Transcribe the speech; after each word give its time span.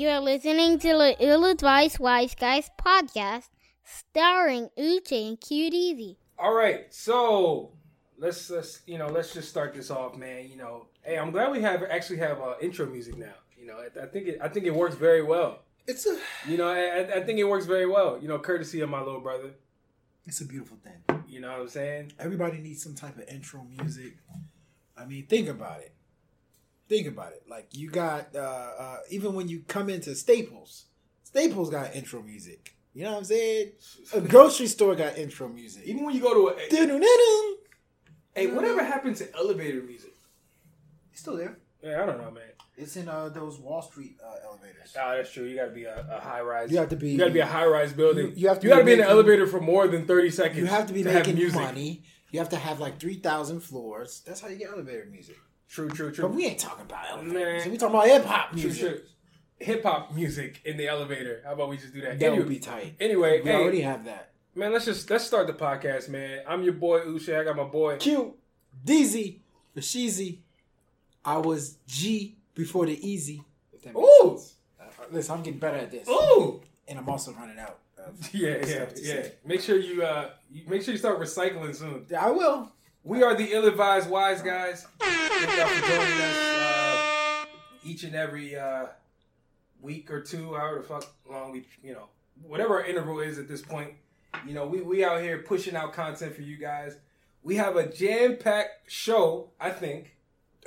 You 0.00 0.08
are 0.08 0.20
listening 0.20 0.78
to 0.78 0.88
the 0.88 1.14
Ill 1.20 1.44
Advised 1.44 1.98
Wise 1.98 2.34
Guys 2.34 2.70
podcast, 2.82 3.50
starring 3.84 4.70
Uche 4.78 5.28
and 5.28 5.38
Cute 5.38 5.74
Easy. 5.74 6.16
All 6.38 6.54
right, 6.54 6.86
so 6.88 7.72
let's 8.16 8.48
let's 8.48 8.80
you 8.86 8.96
know 8.96 9.08
let's 9.08 9.34
just 9.34 9.50
start 9.50 9.74
this 9.74 9.90
off, 9.90 10.16
man. 10.16 10.48
You 10.48 10.56
know, 10.56 10.86
hey, 11.02 11.18
I'm 11.18 11.30
glad 11.30 11.52
we 11.52 11.60
have 11.60 11.82
actually 11.82 12.16
have 12.20 12.40
uh, 12.40 12.54
intro 12.62 12.86
music 12.86 13.18
now. 13.18 13.34
You 13.58 13.66
know, 13.66 13.76
I, 13.76 14.04
I 14.04 14.06
think 14.06 14.28
it 14.28 14.38
I 14.40 14.48
think 14.48 14.64
it 14.64 14.74
works 14.74 14.94
very 14.94 15.22
well. 15.22 15.58
It's 15.86 16.06
a 16.06 16.18
You 16.48 16.56
know, 16.56 16.68
I, 16.68 17.18
I 17.18 17.22
think 17.22 17.38
it 17.38 17.44
works 17.44 17.66
very 17.66 17.86
well. 17.86 18.18
You 18.22 18.28
know, 18.28 18.38
courtesy 18.38 18.80
of 18.80 18.88
my 18.88 19.02
little 19.02 19.20
brother. 19.20 19.50
it's 20.24 20.40
a 20.40 20.46
beautiful 20.46 20.78
thing. 20.78 21.24
You 21.28 21.40
know 21.40 21.50
what 21.50 21.60
I'm 21.60 21.68
saying? 21.68 22.12
Everybody 22.18 22.56
needs 22.56 22.82
some 22.82 22.94
type 22.94 23.18
of 23.18 23.28
intro 23.28 23.64
music. 23.64 24.16
I 24.96 25.04
mean, 25.04 25.26
think 25.26 25.50
about 25.50 25.82
it. 25.82 25.92
Think 26.90 27.06
about 27.06 27.32
it. 27.32 27.44
Like 27.48 27.68
you 27.70 27.88
got 27.88 28.34
uh, 28.34 28.38
uh, 28.40 28.96
even 29.10 29.34
when 29.34 29.48
you 29.48 29.62
come 29.68 29.88
into 29.88 30.14
Staples, 30.14 30.86
Staples 31.22 31.70
got 31.70 31.94
intro 31.94 32.20
music. 32.20 32.74
You 32.92 33.04
know 33.04 33.12
what 33.12 33.18
I'm 33.18 33.24
saying? 33.24 33.72
A 34.12 34.20
grocery 34.34 34.66
store 34.66 34.96
got 34.96 35.16
intro 35.16 35.48
music. 35.48 35.84
Even 35.86 36.04
when 36.04 36.14
you 36.16 36.20
go 36.20 36.34
to 36.34 36.48
a 36.48 36.68
Dun-dun-dun-dun. 36.68 37.54
hey, 38.34 38.48
whatever 38.48 38.82
happened 38.84 39.14
to 39.18 39.32
elevator 39.36 39.80
music? 39.82 40.12
It's 41.12 41.20
still 41.20 41.36
there. 41.36 41.58
Yeah, 41.82 42.02
I 42.02 42.06
don't 42.06 42.18
know, 42.18 42.32
man. 42.32 42.42
It's 42.76 42.96
in 42.96 43.08
uh, 43.08 43.28
those 43.28 43.58
Wall 43.60 43.82
Street 43.82 44.16
uh, 44.26 44.34
elevators. 44.44 44.96
Oh, 45.00 45.14
that's 45.16 45.30
true. 45.32 45.44
You 45.44 45.54
got 45.56 45.66
to 45.66 45.70
be 45.70 45.84
a, 45.84 46.04
a 46.10 46.18
high 46.20 46.40
rise. 46.40 46.72
You 46.72 46.78
have 46.78 46.88
to 46.88 46.96
be- 46.96 47.10
You 47.12 47.18
got 47.18 47.26
to 47.26 47.30
be 47.30 47.38
a 47.40 47.46
high 47.46 47.66
rise 47.66 47.92
building. 47.92 48.28
You- 48.30 48.32
you 48.34 48.48
have 48.48 48.58
to 48.60 48.66
You 48.66 48.70
got 48.72 48.78
to 48.80 48.84
be 48.84 48.86
be 48.86 48.92
in 48.94 48.98
the 48.98 49.04
making- 49.04 49.12
elevator 49.12 49.46
for 49.46 49.60
more 49.60 49.86
than 49.86 50.06
thirty 50.06 50.30
seconds. 50.30 50.58
You 50.58 50.66
have 50.66 50.88
to 50.88 50.92
be 50.92 51.04
have 51.04 51.14
making 51.14 51.36
music. 51.36 51.60
money. 51.60 52.02
You 52.32 52.40
have 52.40 52.48
to 52.48 52.56
have 52.56 52.80
like 52.80 52.98
three 52.98 53.14
thousand 53.20 53.60
floors. 53.60 54.22
That's 54.26 54.40
how 54.40 54.48
you 54.48 54.56
get 54.56 54.70
elevator 54.70 55.06
music. 55.10 55.36
True, 55.70 55.88
true, 55.88 56.10
true. 56.12 56.26
But 56.28 56.34
we 56.34 56.46
ain't 56.46 56.58
talking 56.58 56.84
about 56.84 57.04
elevator 57.10 57.32
Man. 57.58 57.70
We 57.70 57.76
talking 57.78 57.94
about 57.94 58.06
hip 58.08 58.24
hop 58.24 58.52
music. 58.54 58.88
true. 58.88 59.00
Hip 59.58 59.82
hop 59.84 60.12
music 60.14 60.60
in 60.64 60.76
the 60.76 60.88
elevator. 60.88 61.42
How 61.44 61.52
about 61.52 61.68
we 61.68 61.76
just 61.76 61.94
do 61.94 62.00
that? 62.00 62.18
That 62.18 62.26
Anyway- 62.26 62.38
would 62.38 62.48
be 62.48 62.58
tight. 62.58 62.94
Anyway, 62.98 63.40
We 63.42 63.50
hey, 63.50 63.56
already 63.56 63.80
have 63.82 64.04
that. 64.06 64.32
man, 64.54 64.72
let's 64.72 64.84
just 64.84 65.08
let's 65.10 65.24
start 65.24 65.46
the 65.46 65.52
podcast, 65.52 66.08
man. 66.08 66.42
I'm 66.48 66.62
your 66.64 66.72
boy 66.72 67.00
Uche. 67.02 67.38
I 67.38 67.44
got 67.44 67.56
my 67.56 67.64
boy. 67.64 67.98
Q, 67.98 68.34
DZ, 68.84 69.38
Rashizi. 69.76 70.38
I 71.24 71.36
was 71.36 71.76
G 71.86 72.36
before 72.54 72.86
the 72.86 72.98
easy. 73.08 73.44
If 73.72 73.82
that 73.82 73.94
makes 73.94 74.06
Ooh. 74.24 74.28
sense. 74.38 74.54
Uh, 74.80 74.84
listen, 75.12 75.34
I'm 75.36 75.42
getting 75.42 75.60
better 75.60 75.76
at 75.76 75.90
this, 75.90 76.08
Ooh, 76.08 76.60
and 76.88 76.98
I'm 76.98 77.08
also 77.08 77.32
running 77.32 77.58
out. 77.58 77.78
Of 77.98 78.34
yeah, 78.34 78.56
yeah, 78.66 78.86
yeah. 78.96 79.22
say. 79.22 79.32
Make 79.44 79.60
sure 79.60 79.78
you 79.78 80.02
uh, 80.02 80.30
you, 80.50 80.62
make 80.66 80.82
sure 80.82 80.92
you 80.92 80.98
start 80.98 81.20
recycling 81.20 81.76
soon. 81.76 82.06
Yeah, 82.08 82.24
I 82.26 82.30
will. 82.30 82.72
We 83.02 83.22
are 83.22 83.34
the 83.34 83.52
ill-advised 83.52 84.10
wise 84.10 84.42
guys. 84.42 84.86
Thank 84.98 85.56
y'all 85.56 85.66
for 85.68 85.86
joining 85.86 86.20
us 86.20 86.36
uh, 86.36 87.44
each 87.82 88.04
and 88.04 88.14
every 88.14 88.56
uh, 88.56 88.86
week 89.80 90.10
or 90.10 90.20
two, 90.20 90.54
however 90.54 90.78
the 90.78 90.84
fuck 90.84 91.06
long 91.28 91.50
we, 91.52 91.64
you 91.82 91.94
know, 91.94 92.08
whatever 92.46 92.74
our 92.74 92.84
interval 92.84 93.20
is 93.20 93.38
at 93.38 93.48
this 93.48 93.62
point. 93.62 93.94
You 94.46 94.52
know, 94.52 94.66
we 94.66 94.82
we 94.82 95.02
out 95.02 95.22
here 95.22 95.38
pushing 95.38 95.74
out 95.74 95.94
content 95.94 96.34
for 96.34 96.42
you 96.42 96.56
guys. 96.56 96.96
We 97.42 97.56
have 97.56 97.76
a 97.76 97.90
jam-packed 97.90 98.90
show, 98.90 99.48
I 99.58 99.70
think. 99.70 100.16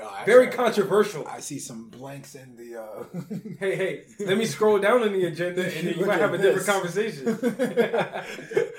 Uh, 0.02 0.24
Very 0.26 0.48
controversial. 0.48 1.28
I 1.28 1.40
see 1.40 1.60
some 1.60 1.90
blanks 1.90 2.34
in 2.34 2.56
the. 2.58 2.82
Uh... 2.82 3.04
Hey, 3.60 3.76
hey, 3.76 4.04
let 4.26 4.38
me 4.40 4.46
scroll 4.46 4.80
down 4.80 5.04
on 5.04 5.14
the 5.14 5.26
agenda 5.26 5.64
and 5.64 5.88
then 5.88 6.00
you 6.00 6.06
might 6.06 6.20
have 6.20 6.34
a 6.34 6.38
different 6.40 6.66
conversation. 6.66 7.38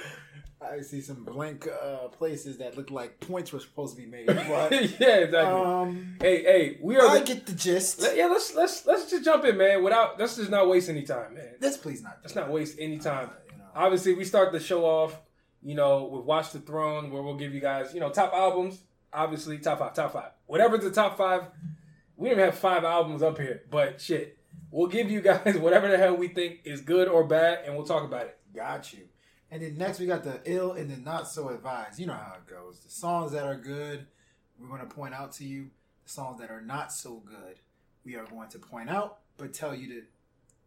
I 0.73 0.81
see 0.81 1.01
some 1.01 1.25
blank 1.25 1.67
uh, 1.69 2.09
places 2.09 2.59
that 2.59 2.77
look 2.77 2.91
like 2.91 3.21
points 3.21 3.53
were 3.53 3.61
supposed 3.61 3.97
to 3.97 4.03
be 4.03 4.09
made. 4.09 4.27
But 4.27 4.73
yeah, 5.01 5.17
exactly. 5.19 5.39
um, 5.39 6.17
hey, 6.21 6.43
hey, 6.43 6.79
we 6.83 6.97
are 6.97 7.07
I 7.07 7.19
the, 7.21 7.25
get 7.25 7.47
the 7.47 7.53
gist. 7.53 8.01
let- 8.03 8.17
yeah, 8.17 8.27
let's 8.27 8.55
let's 8.55 8.87
let's 8.87 9.11
just 9.11 9.25
jump 9.25 9.45
in, 9.45 9.57
man. 9.57 9.83
Without 9.83 10.19
let's 10.19 10.37
just 10.37 10.51
not 10.51 10.69
waste 10.69 10.89
any 10.89 11.03
time, 11.03 11.35
man. 11.35 11.55
Let's 11.61 11.77
please 11.77 12.03
not. 12.03 12.19
Let's 12.23 12.35
not 12.35 12.51
waste 12.51 12.77
any 12.81 12.99
time. 12.99 13.31
You 13.53 13.59
know. 13.59 13.65
Obviously, 13.75 14.15
we 14.15 14.25
start 14.25 14.53
the 14.53 14.61
show 14.61 14.85
off, 14.85 15.21
you 15.63 15.75
know, 15.75 16.05
with 16.05 16.25
Watch 16.25 16.53
the 16.53 16.61
Throne, 16.61 17.11
where 17.11 17.23
we'll 17.23 17.37
give 17.37 17.53
you 17.55 17.61
guys, 17.61 17.93
you 17.95 18.01
know, 18.01 18.11
top 18.11 18.33
albums. 18.33 18.81
Obviously, 19.13 19.59
top 19.59 19.79
five, 19.79 19.95
top 19.95 20.13
five, 20.13 20.31
whatever 20.47 20.77
the 20.79 20.91
top 20.91 21.17
five. 21.17 21.43
We 22.17 22.29
don't 22.29 22.39
even 22.39 22.51
have 22.51 22.59
five 22.59 22.85
albums 22.85 23.23
up 23.23 23.39
here, 23.39 23.63
but 23.71 24.01
shit, 24.01 24.39
we'll 24.71 24.87
give 24.89 25.11
you 25.11 25.21
guys 25.21 25.57
whatever 25.59 25.89
the 25.89 25.99
hell 25.99 26.15
we 26.17 26.29
think 26.29 26.61
is 26.65 26.81
good 26.81 27.09
or 27.09 27.25
bad, 27.25 27.65
and 27.65 27.75
we'll 27.77 27.87
talk 27.87 28.05
about 28.05 28.27
it. 28.27 28.39
Got 28.55 28.93
you. 28.93 29.01
And 29.55 29.63
then 29.63 29.79
next 29.79 30.01
we 30.01 30.07
got 30.07 30.25
the 30.25 30.41
ill 30.47 30.73
and 30.73 30.91
the 30.91 30.97
not 30.97 31.29
so 31.29 31.49
advised. 31.51 32.01
You 32.01 32.07
know 32.07 32.15
how 32.15 32.39
it 32.45 32.51
goes. 32.51 32.81
The 32.81 32.91
songs 32.91 33.31
that 33.31 33.45
are 33.45 33.55
good, 33.55 34.05
we're 34.59 34.67
going 34.67 34.81
to 34.81 34.93
point 34.93 35.15
out 35.15 35.31
to 35.35 35.45
you. 35.45 35.71
The 36.03 36.11
songs 36.11 36.41
that 36.41 36.51
are 36.51 36.61
not 36.61 36.91
so 36.91 37.23
good, 37.25 37.61
we 38.05 38.17
are 38.17 38.25
going 38.25 38.49
to 38.49 38.59
point 38.59 38.91
out, 38.91 39.19
but 39.37 39.55
tell 39.55 39.73
you 39.73 39.87
to 39.91 40.03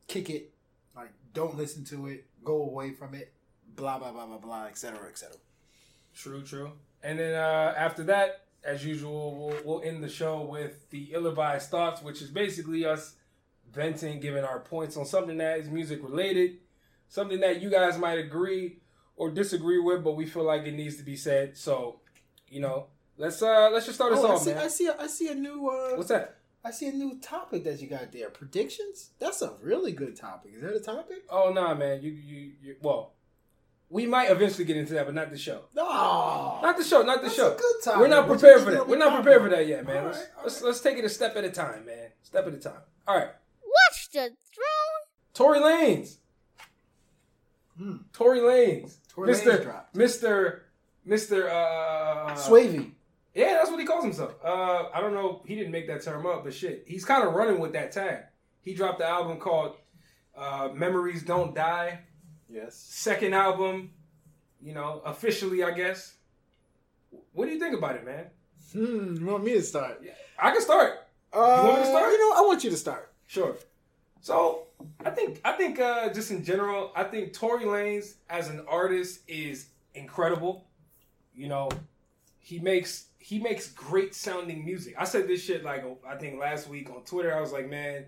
kick 0.08 0.30
it. 0.30 0.54
Like, 0.96 1.12
don't 1.34 1.58
listen 1.58 1.84
to 1.84 2.08
it. 2.08 2.28
Go 2.46 2.62
away 2.62 2.92
from 2.92 3.14
it. 3.14 3.34
Blah 3.76 4.00
blah 4.00 4.14
blah 4.14 4.26
blah 4.26 4.38
blah, 4.38 4.68
etc. 4.68 5.10
etc. 5.10 5.36
True, 6.16 6.42
true. 6.42 6.72
And 7.04 7.20
then 7.20 7.36
uh, 7.36 7.74
after 7.78 8.04
that, 8.06 8.46
as 8.64 8.86
usual, 8.86 9.36
we'll, 9.36 9.58
we'll 9.66 9.84
end 9.84 10.02
the 10.02 10.08
show 10.08 10.44
with 10.44 10.90
the 10.92 11.10
ill-advised 11.12 11.70
thoughts, 11.70 12.02
which 12.02 12.22
is 12.22 12.30
basically 12.30 12.86
us 12.86 13.16
venting, 13.70 14.22
giving 14.22 14.46
our 14.46 14.62
points 14.62 14.96
on 14.96 15.06
something 15.06 15.38
that 15.40 15.60
is 15.60 15.70
music 15.70 16.02
related, 16.02 16.60
something 17.08 17.40
that 17.42 17.62
you 17.62 17.70
guys 17.70 17.98
might 17.98 18.20
agree 18.20 18.80
or 19.16 19.32
disagree 19.32 19.80
with, 19.80 20.04
but 20.04 20.16
we 20.16 20.26
feel 20.26 20.44
like 20.44 20.66
it 20.66 20.74
needs 20.74 20.98
to 20.98 21.04
be 21.04 21.16
said. 21.16 21.58
So, 21.58 22.00
you 22.50 22.60
know, 22.60 22.88
let's 23.18 23.42
uh 23.42 23.70
let's 23.72 23.86
just 23.86 23.98
start 23.98 24.14
us 24.14 24.20
Oh, 24.22 24.28
I 24.28 24.32
off, 24.34 24.42
see, 24.42 24.54
man. 24.54 24.64
I 24.64 24.68
see. 24.68 24.90
I 24.90 25.08
see 25.08 25.28
a 25.30 25.36
new. 25.36 25.70
Uh, 25.70 25.96
What's 25.96 26.10
that? 26.10 26.36
I 26.64 26.72
see 26.72 26.88
a 26.88 26.92
new 26.92 27.18
topic 27.20 27.64
that 27.64 27.82
you 27.82 27.88
got 27.88 28.12
there. 28.12 28.30
Predictions. 28.30 29.12
That's 29.20 29.42
a 29.42 29.54
really 29.62 29.92
good 29.94 30.16
topic. 30.16 30.52
Is 30.56 30.62
that 30.62 30.76
a 30.76 30.80
topic? 30.80 31.24
Oh 31.30 31.52
nah, 31.54 31.74
man. 31.74 32.02
You 32.02 32.12
you, 32.12 32.52
you 32.62 32.76
well. 32.82 33.14
We 33.90 34.06
might 34.06 34.30
eventually 34.30 34.66
get 34.66 34.76
into 34.76 34.94
that, 34.96 35.06
but 35.06 35.16
not 35.16 35.32
the 35.32 35.38
show. 35.38 35.62
No. 35.74 36.60
Not 36.62 36.76
the 36.76 36.84
show, 36.84 37.04
not 37.04 37.22
the 37.22 37.30
show. 37.30 37.54
a 37.54 37.58
good 37.58 37.76
topic. 37.86 38.02
We're 38.02 38.10
not 38.10 38.28
What 38.28 38.34
you 38.34 38.40
prepared 38.40 38.64
for 38.66 38.72
that. 38.72 38.86
We're 38.86 38.98
a 38.98 39.00
not 39.00 39.10
topic? 39.12 39.24
prepared 39.24 39.42
for 39.44 39.50
that 39.56 39.66
yet, 39.66 39.88
man. 39.88 39.98
All 40.00 40.06
let's, 40.08 40.18
right, 40.18 40.28
all 40.36 40.44
let's 40.44 40.62
right. 40.62 40.68
let's 40.68 40.82
take 40.82 40.98
it 40.98 41.06
a 41.06 41.10
step 41.10 41.38
at 41.38 41.46
a 41.46 41.52
time, 41.52 41.86
man. 41.86 42.10
Step 42.22 42.46
at 42.48 42.54
a 42.54 42.58
time. 42.58 42.82
All 43.08 43.16
right. 43.16 43.30
Watch 43.64 44.10
the 44.12 44.20
throne. 44.54 45.04
Tory 45.34 45.60
Lanez. 45.60 46.18
Hmm. 47.78 47.98
Tory 48.14 48.40
Lanez. 48.40 48.98
Tory 49.10 49.34
Lanez 49.34 49.44
Mr. 49.44 49.64
dropped. 49.64 49.96
Mr. 49.96 50.60
Mr. 51.08 51.50
Uh, 51.50 52.36
Swavy. 52.36 52.92
Yeah, 53.34 53.54
that's 53.54 53.70
what 53.70 53.80
he 53.80 53.86
calls 53.86 54.04
himself. 54.04 54.34
Uh, 54.44 54.86
I 54.94 55.00
don't 55.00 55.14
know. 55.14 55.44
He 55.46 55.56
didn't 55.56 55.72
make 55.72 55.88
that 55.88 56.02
term 56.02 56.26
up, 56.26 56.44
but 56.44 56.54
shit, 56.54 56.86
he's 56.88 57.06
kind 57.06 57.24
of 57.24 57.34
running 57.34 57.60
with 57.60 57.74
that 57.74 57.92
tag. 57.92 58.24
He 58.62 58.74
dropped 58.74 59.00
the 59.00 59.08
album 59.08 59.38
called 59.40 59.78
uh, 60.36 60.70
"Memories 60.74 61.24
Don't 61.24 61.54
Die." 61.54 62.00
Yes. 62.50 62.76
Second 62.76 63.34
album, 63.34 63.92
you 64.62 64.74
know, 64.74 65.02
officially, 65.06 65.64
I 65.64 65.72
guess. 65.72 66.16
What 67.34 67.46
do 67.46 67.52
you 67.52 67.60
think 67.60 67.78
about 67.78 67.96
it, 67.96 68.06
man? 68.06 68.26
Hmm. 68.74 69.16
You 69.16 69.26
want 69.28 69.44
me 69.44 69.54
to 69.54 69.62
start? 69.62 70.04
I 70.40 70.52
can 70.52 70.62
start. 70.62 70.94
Uh, 71.32 71.62
want 71.64 71.78
me 71.78 71.84
to 71.84 71.90
start? 71.90 72.12
You 72.12 72.20
know, 72.20 72.38
I 72.38 72.42
want 72.42 72.64
you 72.64 72.70
to 72.72 72.78
start. 72.78 73.14
Sure. 73.28 73.56
So 74.22 74.67
I 75.06 75.10
think 75.10 75.42
I 75.44 75.54
think 75.54 75.80
uh, 75.80 76.12
just 76.14 76.32
in 76.32 76.44
general, 76.44 76.92
I 76.96 77.04
think 77.04 77.34
Tory 77.34 77.66
Lanez 77.66 78.16
as 78.30 78.50
an 78.50 78.62
artist 78.68 79.22
is 79.28 79.68
incredible. 79.96 80.66
You 81.36 81.48
know, 81.48 81.70
he 82.40 82.60
makes 82.60 83.06
he 83.20 83.40
makes 83.40 83.70
great 83.70 84.14
sounding 84.16 84.64
music. 84.64 84.96
I 84.98 85.04
said 85.06 85.28
this 85.28 85.44
shit 85.44 85.64
like 85.64 85.84
I 86.08 86.16
think 86.16 86.40
last 86.40 86.68
week 86.70 86.90
on 86.90 87.04
Twitter. 87.04 87.36
I 87.36 87.42
was 87.42 87.52
like, 87.52 87.70
man, 87.70 88.06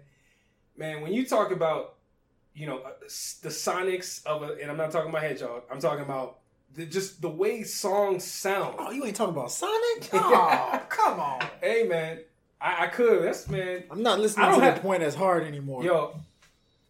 man, 0.77 1.01
when 1.01 1.13
you 1.13 1.25
talk 1.25 1.51
about 1.51 1.95
you 2.53 2.65
know 2.67 2.79
uh, 2.79 2.91
the 2.99 3.49
sonics 3.49 4.25
of 4.25 4.43
a, 4.43 4.57
and 4.61 4.69
I'm 4.71 4.77
not 4.77 4.91
talking 4.91 5.09
about 5.09 5.23
Hedgehog. 5.23 5.63
I'm 5.71 5.79
talking 5.79 6.03
about 6.03 6.39
the, 6.75 6.85
just 6.85 7.21
the 7.21 7.29
way 7.29 7.63
songs 7.63 8.23
sound. 8.23 8.75
Oh, 8.77 8.91
you 8.91 9.05
ain't 9.05 9.15
talking 9.15 9.35
about 9.35 9.51
Sonic? 9.51 10.09
Oh, 10.13 10.81
come 10.89 11.19
on. 11.19 11.41
Hey 11.61 11.83
man, 11.87 12.19
I, 12.61 12.85
I 12.85 12.87
could. 12.87 13.23
That's 13.23 13.47
man. 13.49 13.83
I'm 13.89 14.03
not 14.03 14.19
listening 14.19 14.45
I 14.45 14.49
don't 14.51 14.59
to 14.59 14.65
have- 14.65 14.75
the 14.75 14.81
point 14.81 15.03
as 15.03 15.15
hard 15.15 15.43
anymore. 15.43 15.83
Yo, 15.83 16.19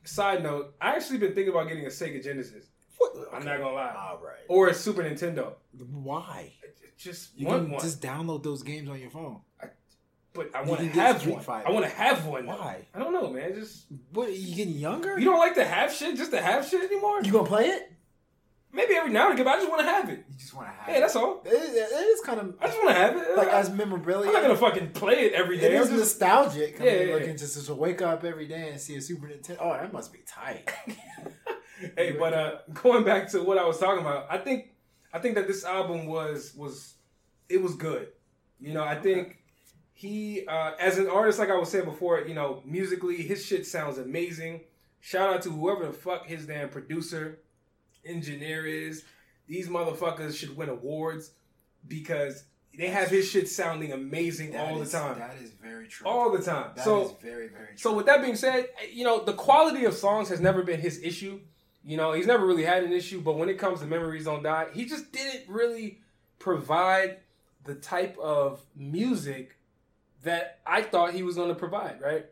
side 0.10 0.44
note, 0.44 0.76
I 0.82 0.96
actually 0.96 1.18
been 1.20 1.34
thinking 1.34 1.50
about 1.54 1.68
getting 1.68 1.86
a 1.86 1.90
Sega 1.90 2.24
Genesis 2.24 2.66
What- 2.98 3.14
I'm 3.34 3.46
not 3.46 3.60
gonna 3.60 3.74
lie. 3.76 3.94
All 3.96 4.20
right. 4.24 4.36
or 4.48 4.68
a 4.70 4.74
Super 4.74 5.04
Nintendo. 5.04 5.54
Why? 5.78 6.54
Just 6.98 7.38
You 7.38 7.48
want 7.48 7.70
one, 7.70 7.80
just 7.80 8.02
download 8.02 8.44
those 8.44 8.62
games 8.64 8.90
on 8.90 9.00
your 9.00 9.10
phone. 9.10 9.40
but 10.34 10.54
I 10.54 10.62
want 10.64 10.82
to 10.82 10.88
have 10.90 11.26
one. 11.26 11.42
Fighter. 11.42 11.68
I 11.68 11.72
want 11.72 11.86
to 11.86 11.92
have 11.92 12.26
one. 12.26 12.46
Why? 12.46 12.88
I 12.94 13.00
don't 13.00 13.14
know, 13.14 13.30
man. 13.32 13.56
Just 13.56 13.86
What? 14.12 14.32
You 14.34 14.56
getting 14.56 14.74
younger? 14.76 15.18
you 15.18 15.26
don't 15.26 15.40
like 15.40 15.56
to 15.56 15.66
have 15.66 15.94
shit, 15.94 16.18
just 16.18 16.32
to 16.32 16.42
have 16.42 16.68
shit 16.68 16.84
anymore. 16.92 17.22
You 17.24 17.32
gonna 17.32 17.48
play 17.48 17.68
it? 17.68 17.92
Maybe 18.72 18.94
every 18.96 19.12
now 19.12 19.26
and 19.32 19.34
again, 19.34 19.46
but 19.46 19.56
I 19.56 19.58
just 19.58 19.70
want 19.70 19.82
to 19.82 19.88
have 19.88 20.10
it. 20.10 20.26
You 20.30 20.38
just 20.38 20.54
want 20.54 20.68
to 20.68 20.74
have. 20.74 20.90
It. 20.90 20.92
Yeah, 20.94 21.00
that's 21.00 21.16
all. 21.16 21.42
It 21.44 21.54
is, 21.54 21.76
it 21.76 21.92
is 21.92 22.22
kind 22.22 22.40
of 22.40 22.56
I 22.62 22.68
just 22.68 22.78
want 22.78 22.90
to 22.90 22.96
have 22.96 23.18
it. 23.18 23.36
like 23.36 23.48
I, 23.48 23.60
as 23.60 23.70
memorabilia. 23.72 24.28
I'm 24.28 24.34
not 24.34 24.42
gonna 24.44 24.56
fucking 24.56 24.92
play 24.92 25.22
it 25.26 25.34
every 25.34 25.58
It 25.58 25.62
day. 25.62 25.76
I'm 25.76 25.82
is 25.84 25.90
just- 25.90 26.00
nostalgic. 26.00 26.80
I 26.80 26.84
Yeah, 26.84 26.92
mean, 27.00 27.08
yeah, 27.08 27.14
looking 27.16 27.30
yeah. 27.30 27.36
just 27.36 27.66
to 27.66 27.74
wake 27.74 28.02
up 28.04 28.24
every 28.24 28.48
day 28.48 28.70
and 28.70 28.80
see 28.80 28.96
a 28.96 29.02
Super 29.02 29.28
Nintendo. 29.28 29.58
Oh, 29.60 29.74
that 29.74 29.92
must 29.92 30.14
be 30.14 30.20
tight. 30.28 30.70
hey, 31.98 32.12
but 32.20 32.34
uh, 32.34 32.58
going 32.74 33.04
back 33.04 33.30
to 33.32 33.42
what 33.44 33.58
I 33.58 33.66
was 33.66 33.80
talking 33.80 34.02
about, 34.02 34.28
I 34.30 34.38
think 34.38 34.70
I 35.14 35.20
think 35.20 35.36
that 35.36 35.48
this 35.48 35.66
album 35.66 36.06
was 36.06 36.54
was 36.56 36.94
it 37.50 37.62
was 37.62 37.76
good. 37.76 38.10
You 38.60 38.74
know, 38.74 38.84
I 38.84 38.96
think 39.00 39.38
he 39.94 40.46
uh, 40.48 40.74
as 40.80 40.98
an 41.00 41.08
artist, 41.10 41.40
like 41.40 41.50
I 41.50 41.58
was 41.58 41.70
saying 41.72 41.86
before, 41.86 42.20
you 42.22 42.36
know, 42.36 42.62
musically 42.66 43.18
his 43.18 43.44
shit 43.44 43.66
sounds 43.66 43.98
amazing. 43.98 44.62
Shout 45.00 45.34
out 45.34 45.42
to 45.44 45.50
whoever 45.50 45.88
the 45.88 45.94
fuck 45.94 46.28
his 46.28 46.46
damn 46.46 46.70
producer, 46.70 47.40
engineer 48.06 48.66
is. 48.66 49.04
These 49.48 49.68
motherfuckers 49.68 50.36
should 50.36 50.56
win 50.56 50.70
awards 50.70 51.32
because 51.88 52.44
they 52.78 52.88
have 52.88 53.10
his 53.10 53.28
shit 53.28 53.50
sounding 53.50 53.92
amazing 53.92 54.52
That 54.52 54.70
all 54.72 54.82
is- 54.82 54.92
the 54.92 54.98
time. 55.00 55.20
That 55.20 55.38
is 55.42 55.52
very 55.52 55.88
true. 55.88 56.08
All 56.08 56.32
the 56.32 56.42
time. 56.44 56.72
That 56.76 56.84
so 56.86 57.06
is 57.06 57.12
very 57.22 57.48
very 57.48 57.68
true. 57.70 57.78
so 57.78 57.94
with 57.96 58.06
that 58.06 58.22
being 58.22 58.36
said, 58.36 58.68
you 58.92 59.04
know, 59.04 59.24
the 59.24 59.34
quality 59.34 59.86
of 59.86 59.94
songs 59.96 60.30
has 60.30 60.40
never 60.40 60.62
been 60.64 60.80
his 60.80 61.02
issue. 61.02 61.40
You 61.84 61.98
know, 61.98 62.12
he's 62.14 62.28
never 62.28 62.46
really 62.46 62.64
had 62.64 62.84
an 62.84 62.92
issue, 62.92 63.22
but 63.22 63.38
when 63.38 63.50
it 63.50 63.58
comes 63.58 63.80
to 63.80 63.86
Memories 63.88 64.26
Don't 64.26 64.44
Die, 64.44 64.68
he 64.74 64.86
just 64.86 65.12
didn't 65.12 65.50
really 65.50 66.00
provide 66.38 67.18
the 67.64 67.74
type 67.76 68.18
of 68.20 68.62
music 68.76 69.56
that 70.24 70.60
I 70.66 70.82
thought 70.84 71.14
he 71.14 71.24
was 71.24 71.36
going 71.36 71.50
to 71.50 71.56
provide, 71.56 72.02
right? 72.02 72.26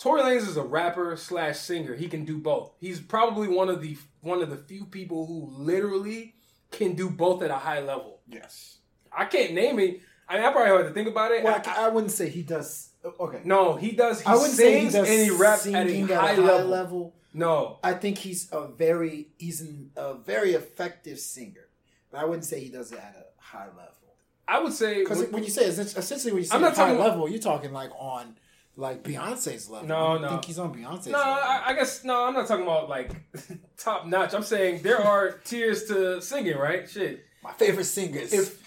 Tory 0.00 0.22
Lanez 0.22 0.48
is 0.48 0.56
a 0.56 0.62
rapper 0.62 1.14
slash 1.16 1.58
singer. 1.58 1.94
He 1.94 2.08
can 2.08 2.24
do 2.24 2.38
both. 2.38 2.72
He's 2.80 2.98
probably 3.00 3.48
one 3.48 3.68
of 3.68 3.82
the 3.82 3.96
one 4.22 4.40
of 4.42 4.48
the 4.50 4.56
few 4.56 4.86
people 4.86 5.26
who 5.26 5.50
literally 5.62 6.34
can 6.70 6.94
do 6.94 7.10
both 7.10 7.42
at 7.42 7.50
a 7.50 7.56
high 7.56 7.80
level. 7.80 8.20
yes. 8.28 8.78
I 9.12 9.24
can't 9.24 9.54
name 9.54 9.80
it. 9.80 10.00
I 10.28 10.36
mean, 10.36 10.44
I 10.44 10.52
probably 10.52 10.76
have 10.76 10.86
to 10.86 10.94
think 10.94 11.08
about 11.08 11.32
it. 11.32 11.42
Well, 11.42 11.60
I- 11.66 11.82
I, 11.82 11.86
I 11.86 11.88
wouldn't 11.88 12.12
say 12.12 12.28
he 12.28 12.42
does. 12.42 12.90
Uh, 13.04 13.08
okay. 13.24 13.40
no, 13.44 13.74
he 13.74 13.90
does. 13.90 14.20
He 14.20 14.26
I 14.26 14.34
wouldn't 14.34 14.52
say 14.52 14.74
he 14.74 14.80
sings 14.82 14.92
does 14.92 15.08
and 15.10 15.20
he 15.20 15.30
raps 15.30 15.66
at 15.66 15.86
a 15.86 15.88
singing 15.90 16.06
high, 16.08 16.36
level. 16.36 17.14
No, 17.34 17.78
I 17.82 17.94
think 17.94 18.18
he's 18.18 18.48
a 18.52 18.68
very 18.68 19.28
he's 19.36 19.60
an, 19.62 19.90
a 19.96 20.14
very 20.14 20.52
effective 20.54 21.18
singer, 21.18 21.66
but 22.12 22.20
I 22.20 22.24
wouldn't 22.24 22.44
say 22.44 22.60
he 22.60 22.68
does 22.70 22.92
it 22.92 22.98
at 22.98 23.16
a 23.16 23.42
high 23.42 23.66
level. 23.66 24.14
I 24.46 24.60
would 24.60 24.72
say 24.72 25.00
Because 25.00 25.18
when- 25.22 25.32
when 25.32 25.42
you 25.44 25.50
say 25.50 25.64
essentially 25.64 26.32
when 26.32 26.42
you 26.42 26.46
say 26.48 26.54
I'm 26.54 26.60
not 26.62 26.76
high 26.76 26.84
talking 26.84 26.94
about- 26.96 27.08
level, 27.10 27.28
you're 27.28 27.40
talking 27.40 27.72
like 27.72 27.90
on 27.98 28.36
like 28.80 29.02
Beyonce's 29.02 29.68
level. 29.68 29.86
No, 29.86 30.16
I 30.16 30.20
no. 30.20 30.28
think 30.30 30.46
he's 30.46 30.58
on 30.58 30.74
Beyonce's 30.74 31.08
no, 31.08 31.18
level. 31.18 31.34
I, 31.34 31.62
I 31.66 31.72
guess 31.74 32.02
no. 32.02 32.24
I'm 32.24 32.34
not 32.34 32.48
talking 32.48 32.64
about 32.64 32.88
like 32.88 33.12
top 33.76 34.06
notch. 34.06 34.34
I'm 34.34 34.42
saying 34.42 34.82
there 34.82 35.00
are 35.00 35.32
tiers 35.44 35.84
to 35.84 36.20
singing, 36.20 36.56
right? 36.56 36.88
Shit. 36.88 37.24
My 37.42 37.52
favorite 37.52 37.84
singers, 37.84 38.32
If- 38.32 38.60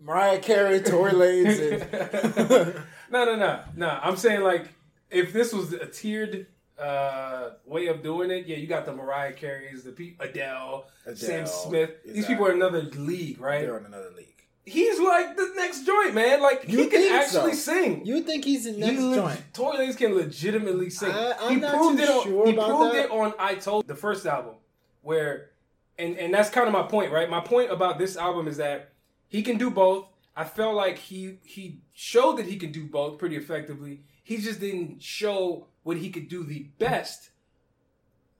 Mariah 0.00 0.38
Carey, 0.38 0.80
Tory 0.80 1.12
Lanez, 1.12 1.82
and 1.82 2.74
no, 3.10 3.24
no, 3.24 3.36
no, 3.36 3.60
no. 3.76 3.98
I'm 4.00 4.16
saying 4.16 4.42
like 4.42 4.68
if 5.10 5.32
this 5.32 5.52
was 5.52 5.72
a 5.72 5.86
tiered 5.86 6.46
uh, 6.78 7.50
way 7.66 7.88
of 7.88 8.02
doing 8.02 8.30
it, 8.30 8.46
yeah, 8.46 8.56
you 8.56 8.68
got 8.68 8.86
the 8.86 8.94
Mariah 8.94 9.32
Careys, 9.32 9.82
the 9.82 9.90
Pe- 9.90 10.14
Adele, 10.20 10.86
Sam 11.14 11.42
Adele, 11.42 11.46
Smith. 11.46 11.90
These 12.04 12.26
people 12.26 12.46
are 12.46 12.52
another 12.52 12.82
league, 12.82 13.40
right? 13.40 13.62
they're 13.62 13.78
in 13.78 13.86
another 13.86 14.10
league. 14.16 14.37
He's 14.72 14.98
like 15.00 15.36
the 15.36 15.52
next 15.56 15.84
joint, 15.84 16.14
man. 16.14 16.40
Like 16.42 16.64
You 16.68 16.78
he 16.84 16.86
can 16.88 17.12
actually 17.14 17.54
so? 17.54 17.72
sing. 17.72 18.04
You 18.06 18.22
think 18.22 18.44
he's 18.44 18.64
the 18.64 18.72
next 18.72 19.00
He 19.00 19.14
joint? 19.14 19.40
Tory 19.52 19.78
Lanez 19.78 19.96
can 19.96 20.14
legitimately 20.14 20.90
sing. 20.90 21.10
I- 21.10 21.34
I'm 21.40 21.50
he 21.54 21.56
not 21.60 21.74
proved 21.74 21.98
too 21.98 22.04
it. 22.04 22.10
On, 22.10 22.22
sure 22.24 22.46
he 22.46 22.52
about 22.52 22.68
proved 22.68 22.94
that. 22.94 23.04
it 23.06 23.10
on 23.10 23.34
"I 23.38 23.54
Told" 23.56 23.86
the 23.86 23.94
first 23.96 24.26
album, 24.26 24.54
where, 25.02 25.50
and 25.98 26.16
and 26.16 26.32
that's 26.32 26.50
kind 26.50 26.66
of 26.66 26.72
my 26.72 26.82
point, 26.82 27.12
right? 27.12 27.28
My 27.28 27.40
point 27.40 27.70
about 27.70 27.98
this 27.98 28.16
album 28.16 28.48
is 28.48 28.56
that 28.58 28.92
he 29.28 29.42
can 29.42 29.58
do 29.58 29.70
both. 29.70 30.06
I 30.36 30.44
felt 30.44 30.74
like 30.74 30.98
he 30.98 31.38
he 31.44 31.80
showed 31.92 32.36
that 32.38 32.46
he 32.46 32.56
can 32.56 32.70
do 32.72 32.86
both 32.86 33.18
pretty 33.18 33.36
effectively. 33.36 34.02
He 34.22 34.36
just 34.36 34.60
didn't 34.60 35.02
show 35.02 35.66
what 35.82 35.96
he 35.96 36.10
could 36.10 36.28
do 36.28 36.44
the 36.44 36.66
best, 36.78 37.30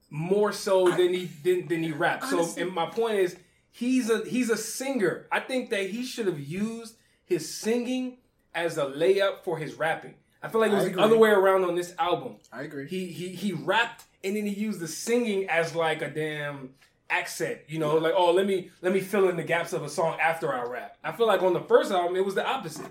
more 0.09 0.51
so 0.51 0.89
than 0.89 1.13
he 1.13 1.25
than, 1.43 1.67
than 1.67 1.83
he 1.83 1.91
rapped. 1.91 2.25
So, 2.25 2.47
and 2.57 2.71
my 2.73 2.85
point 2.87 3.15
is, 3.19 3.35
he's 3.71 4.09
a 4.09 4.23
he's 4.25 4.49
a 4.49 4.57
singer. 4.57 5.27
I 5.31 5.39
think 5.39 5.69
that 5.69 5.89
he 5.89 6.03
should 6.03 6.27
have 6.27 6.39
used 6.39 6.95
his 7.25 7.53
singing 7.53 8.17
as 8.53 8.77
a 8.77 8.85
layup 8.85 9.43
for 9.43 9.57
his 9.57 9.75
rapping. 9.75 10.15
I 10.41 10.47
feel 10.47 10.61
like 10.61 10.71
it 10.71 10.75
was 10.75 10.91
the 10.91 10.99
other 10.99 11.17
way 11.17 11.29
around 11.29 11.65
on 11.65 11.75
this 11.75 11.93
album. 11.99 12.35
I 12.51 12.63
agree. 12.63 12.87
He 12.87 13.07
he 13.07 13.29
he 13.29 13.53
rapped 13.53 14.05
and 14.23 14.35
then 14.35 14.45
he 14.45 14.53
used 14.53 14.79
the 14.79 14.87
singing 14.87 15.49
as 15.49 15.75
like 15.75 16.01
a 16.01 16.09
damn 16.09 16.69
accent. 17.09 17.59
You 17.67 17.79
know, 17.79 17.97
like 17.97 18.13
oh 18.15 18.31
let 18.31 18.45
me 18.45 18.69
let 18.81 18.93
me 18.93 19.01
fill 19.01 19.29
in 19.29 19.35
the 19.35 19.43
gaps 19.43 19.73
of 19.73 19.83
a 19.83 19.89
song 19.89 20.17
after 20.21 20.53
I 20.53 20.63
rap. 20.63 20.97
I 21.03 21.11
feel 21.11 21.27
like 21.27 21.41
on 21.41 21.53
the 21.53 21.61
first 21.61 21.91
album 21.91 22.15
it 22.15 22.25
was 22.25 22.35
the 22.35 22.45
opposite. 22.45 22.87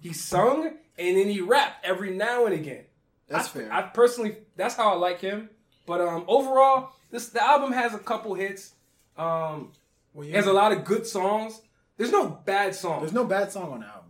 He 0.00 0.12
sung 0.12 0.66
and 0.98 1.16
then 1.16 1.28
he 1.28 1.40
rapped 1.40 1.84
every 1.84 2.10
now 2.10 2.44
and 2.44 2.54
again. 2.54 2.84
That's 3.28 3.48
I, 3.48 3.50
fair. 3.50 3.72
I 3.72 3.82
personally 3.82 4.36
that's 4.56 4.74
how 4.74 4.92
I 4.92 4.96
like 4.96 5.20
him. 5.20 5.48
But 5.86 6.00
um 6.00 6.24
overall, 6.28 6.90
this 7.10 7.28
the 7.28 7.42
album 7.42 7.72
has 7.72 7.94
a 7.94 7.98
couple 7.98 8.34
hits. 8.34 8.74
Um 9.16 9.72
Well, 10.14 10.24
it 10.26 10.30
you- 10.30 10.36
has 10.36 10.46
a 10.46 10.52
lot 10.52 10.72
of 10.72 10.84
good 10.84 11.06
songs. 11.06 11.60
There's 11.98 12.10
no 12.12 12.26
bad 12.28 12.74
song. 12.74 13.00
There's 13.00 13.12
no 13.12 13.24
bad 13.24 13.52
song 13.52 13.70
on 13.72 13.80
the 13.80 13.86
album. 13.86 14.00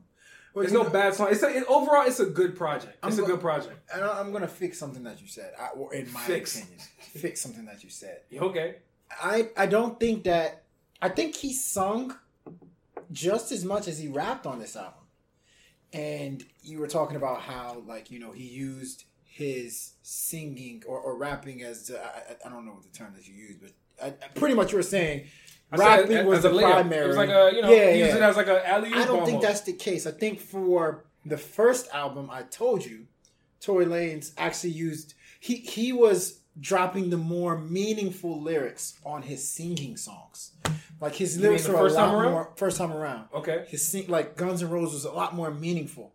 Well, 0.55 0.63
There's 0.63 0.73
no 0.73 0.85
know- 0.85 0.91
bad 0.91 1.15
song. 1.15 1.29
It's 1.33 1.43
a, 1.43 1.49
it, 1.49 1.65
overall 1.69 2.07
it's 2.07 2.21
a 2.21 2.27
good 2.27 2.57
project. 2.57 2.97
It's 3.05 3.19
I'm 3.19 3.25
a 3.25 3.27
go- 3.27 3.33
good 3.35 3.41
project. 3.41 3.91
And 3.93 4.05
I'm 4.05 4.31
gonna 4.33 4.47
fix 4.47 4.79
something 4.79 5.03
that 5.03 5.21
you 5.21 5.27
said. 5.27 5.53
I, 5.61 5.69
or 5.71 5.93
in 5.93 6.11
my 6.13 6.21
Fix. 6.21 6.57
opinion, 6.59 6.79
fix 7.01 7.41
something 7.41 7.65
that 7.65 7.83
you 7.83 7.91
said. 7.91 8.21
Okay. 8.41 8.77
I 9.11 9.51
I 9.57 9.67
don't 9.67 9.99
think 9.99 10.25
that. 10.25 10.63
I 11.03 11.09
think 11.09 11.35
he 11.35 11.53
sung 11.53 12.17
just 13.13 13.51
as 13.53 13.65
much 13.65 13.89
as 13.89 13.99
he 13.99 14.09
rapped 14.09 14.47
on 14.47 14.59
this 14.61 14.77
album. 14.77 15.01
And 15.93 16.45
you 16.63 16.79
were 16.79 16.89
talking 16.89 17.17
about 17.17 17.41
how, 17.43 17.83
like, 17.87 18.11
you 18.11 18.19
know, 18.19 18.33
he 18.33 18.45
used 18.45 19.05
his 19.25 19.93
singing 20.03 20.83
or, 20.87 20.99
or 20.99 21.17
rapping 21.17 21.63
as 21.63 21.91
uh, 21.91 21.99
I, 22.03 22.47
I- 22.47 22.51
don't 22.51 22.65
know 22.65 22.73
what 22.73 22.83
the 22.83 22.97
term 22.97 23.13
that 23.17 23.27
you 23.29 23.35
used, 23.35 23.61
but 23.61 23.73
I- 24.03 24.11
pretty 24.35 24.55
much 24.55 24.73
you 24.73 24.79
were 24.79 24.83
saying 24.83 25.27
Rapping 25.73 26.17
as 26.19 26.27
was 26.27 26.43
the 26.43 26.51
layup. 26.51 26.73
primary. 26.73 27.05
It 27.05 27.09
was 27.09 27.17
like 27.17 27.31
a 27.31 27.51
you 27.55 27.63
know 27.63 27.71
Yeah, 27.71 27.91
use 27.91 28.09
yeah. 28.09 28.17
it 28.17 28.23
as 28.23 28.37
like 28.37 28.47
a 28.47 28.69
alley. 28.69 28.91
I 28.95 29.05
don't 29.07 29.25
think 29.27 29.43
that's 29.43 29.63
the 29.63 29.73
case. 29.73 30.07
I 30.07 30.13
think 30.13 30.41
for 30.41 31.05
the 31.27 31.37
first 31.39 31.89
album, 31.93 32.29
I 32.31 32.43
told 32.43 32.85
you, 32.85 33.07
Tory 33.61 33.87
Lanez 33.87 34.33
actually 34.39 34.71
used 34.71 35.15
he 35.41 35.57
he 35.57 35.93
was 35.93 36.41
dropping 36.61 37.11
the 37.11 37.17
more 37.17 37.59
meaningful 37.59 38.41
lyrics 38.41 38.99
on 39.05 39.23
his 39.23 39.47
singing 39.47 39.97
songs. 39.97 40.53
Like 41.01 41.17
his 41.17 41.37
lyrics 41.39 41.67
were 41.67 41.75
a 41.75 41.91
lot 41.91 42.07
time 42.07 42.15
around? 42.15 42.31
more 42.33 42.53
first 42.57 42.79
time 42.79 42.93
around. 42.93 43.27
okay. 43.35 43.65
His 43.69 43.85
sing 43.85 44.07
like 44.07 44.37
Guns 44.37 44.63
N' 44.63 44.71
Roses 44.71 44.95
was 44.95 45.05
a 45.07 45.13
lot 45.13 45.35
more 45.35 45.51
meaningful. 45.51 46.13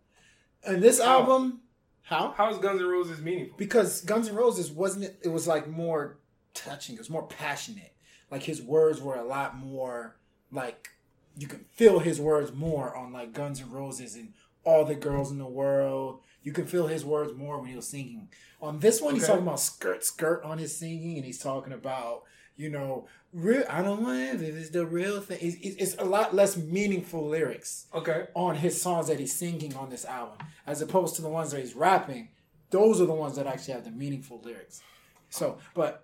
And 0.65 0.81
this 0.81 0.99
album, 1.01 1.61
how? 2.03 2.31
How 2.37 2.49
is 2.49 2.57
Guns 2.57 2.81
N' 2.81 2.87
Roses 2.87 3.19
meaningful? 3.19 3.57
Because 3.57 4.01
Guns 4.01 4.29
N' 4.29 4.35
Roses 4.35 4.71
wasn't 4.71 5.05
it, 5.05 5.19
it 5.23 5.29
was 5.29 5.47
like 5.47 5.67
more 5.67 6.17
touching, 6.53 6.95
it 6.95 6.99
was 6.99 7.09
more 7.09 7.27
passionate. 7.27 7.93
Like 8.31 8.43
his 8.43 8.61
words 8.61 9.01
were 9.01 9.15
a 9.15 9.23
lot 9.23 9.57
more 9.57 10.15
like 10.51 10.89
you 11.37 11.47
can 11.47 11.65
feel 11.73 11.99
his 11.99 12.19
words 12.19 12.51
more 12.53 12.95
on 12.95 13.13
like 13.13 13.33
Guns 13.33 13.61
N' 13.61 13.71
Roses 13.71 14.15
and 14.15 14.33
all 14.63 14.85
the 14.85 14.95
girls 14.95 15.31
in 15.31 15.37
the 15.37 15.45
world. 15.45 16.19
You 16.43 16.51
can 16.51 16.65
feel 16.65 16.87
his 16.87 17.03
words 17.05 17.33
more 17.35 17.59
when 17.59 17.69
he 17.69 17.75
was 17.75 17.87
singing. 17.87 18.29
On 18.61 18.79
this 18.79 19.01
one, 19.01 19.13
he's 19.13 19.27
talking 19.27 19.43
about 19.43 19.59
skirt, 19.59 20.03
skirt 20.03 20.43
on 20.43 20.57
his 20.57 20.75
singing, 20.75 21.17
and 21.17 21.25
he's 21.25 21.39
talking 21.39 21.73
about 21.73 22.23
you 22.59 22.69
know, 22.69 23.07
real. 23.31 23.63
I 23.69 23.81
don't 23.81 24.03
live 24.03 24.43
if 24.43 24.53
it's 24.53 24.69
the 24.69 24.85
real 24.85 25.21
thing. 25.21 25.37
It's, 25.41 25.55
it's 25.77 25.95
a 25.97 26.03
lot 26.03 26.35
less 26.35 26.57
meaningful 26.57 27.25
lyrics 27.25 27.87
Okay. 27.95 28.25
on 28.35 28.55
his 28.55 28.79
songs 28.81 29.07
that 29.07 29.17
he's 29.17 29.33
singing 29.33 29.73
on 29.77 29.89
this 29.89 30.03
album, 30.03 30.45
as 30.67 30.81
opposed 30.81 31.15
to 31.15 31.21
the 31.21 31.29
ones 31.29 31.51
that 31.51 31.61
he's 31.61 31.73
rapping. 31.73 32.27
Those 32.69 32.99
are 32.99 33.05
the 33.05 33.13
ones 33.13 33.37
that 33.37 33.47
actually 33.47 33.75
have 33.75 33.85
the 33.85 33.91
meaningful 33.91 34.41
lyrics. 34.43 34.81
So, 35.29 35.57
but 35.73 36.03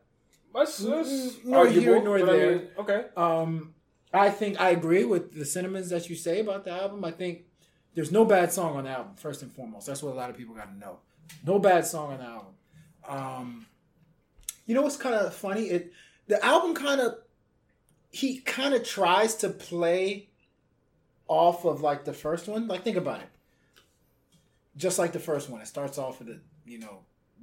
That's, 0.55 0.77
that's 0.77 1.43
nor 1.43 1.67
arguable. 1.67 1.81
here 1.81 2.01
nor 2.03 2.19
but 2.19 2.29
I 2.29 2.33
there. 2.33 2.51
mean, 2.51 2.67
okay. 2.79 3.05
um, 3.17 3.74
I 4.13 4.29
think 4.29 4.59
I 4.62 4.69
agree 4.69 5.03
with 5.03 5.33
the 5.38 5.45
sentiments 5.45 5.89
that 5.89 6.09
you 6.09 6.15
say 6.15 6.39
about 6.39 6.63
the 6.63 6.71
album. 6.71 7.03
I 7.03 7.12
think 7.12 7.43
there's 7.93 8.12
no 8.12 8.25
bad 8.25 8.53
song 8.53 8.77
on 8.77 8.85
the 8.85 8.91
album. 8.91 9.15
First 9.17 9.41
and 9.41 9.51
foremost, 9.51 9.88
that's 9.88 10.01
what 10.01 10.13
a 10.13 10.15
lot 10.15 10.29
of 10.29 10.38
people 10.38 10.55
got 10.55 10.71
to 10.71 10.77
know. 10.79 11.00
No 11.45 11.59
bad 11.59 11.85
song 11.85 12.13
on 12.13 12.19
the 12.19 12.25
album. 12.25 12.53
Um, 13.07 13.65
you 14.65 14.74
know 14.75 14.81
what's 14.81 14.97
kind 14.97 15.15
of 15.15 15.33
funny? 15.33 15.63
It 15.65 15.91
the 16.27 16.43
album 16.43 16.74
kind 16.74 17.01
of 17.01 17.15
he 18.12 18.39
kind 18.39 18.74
of 18.74 18.83
tries 18.83 19.35
to 19.35 19.50
play 19.50 20.29
off 21.27 21.65
of 21.65 21.81
like 21.81 22.05
the 22.05 22.13
first 22.13 22.47
one. 22.47 22.67
Like 22.67 22.83
think 22.83 22.97
about 22.97 23.21
it. 23.21 23.27
just 24.77 25.00
like 25.00 25.12
the 25.13 25.19
first 25.19 25.50
one, 25.50 25.62
it 25.62 25.67
starts 25.67 25.97
off 25.97 26.19
with 26.19 26.29
a 26.29 26.39
you 26.65 26.79
know 26.79 27.00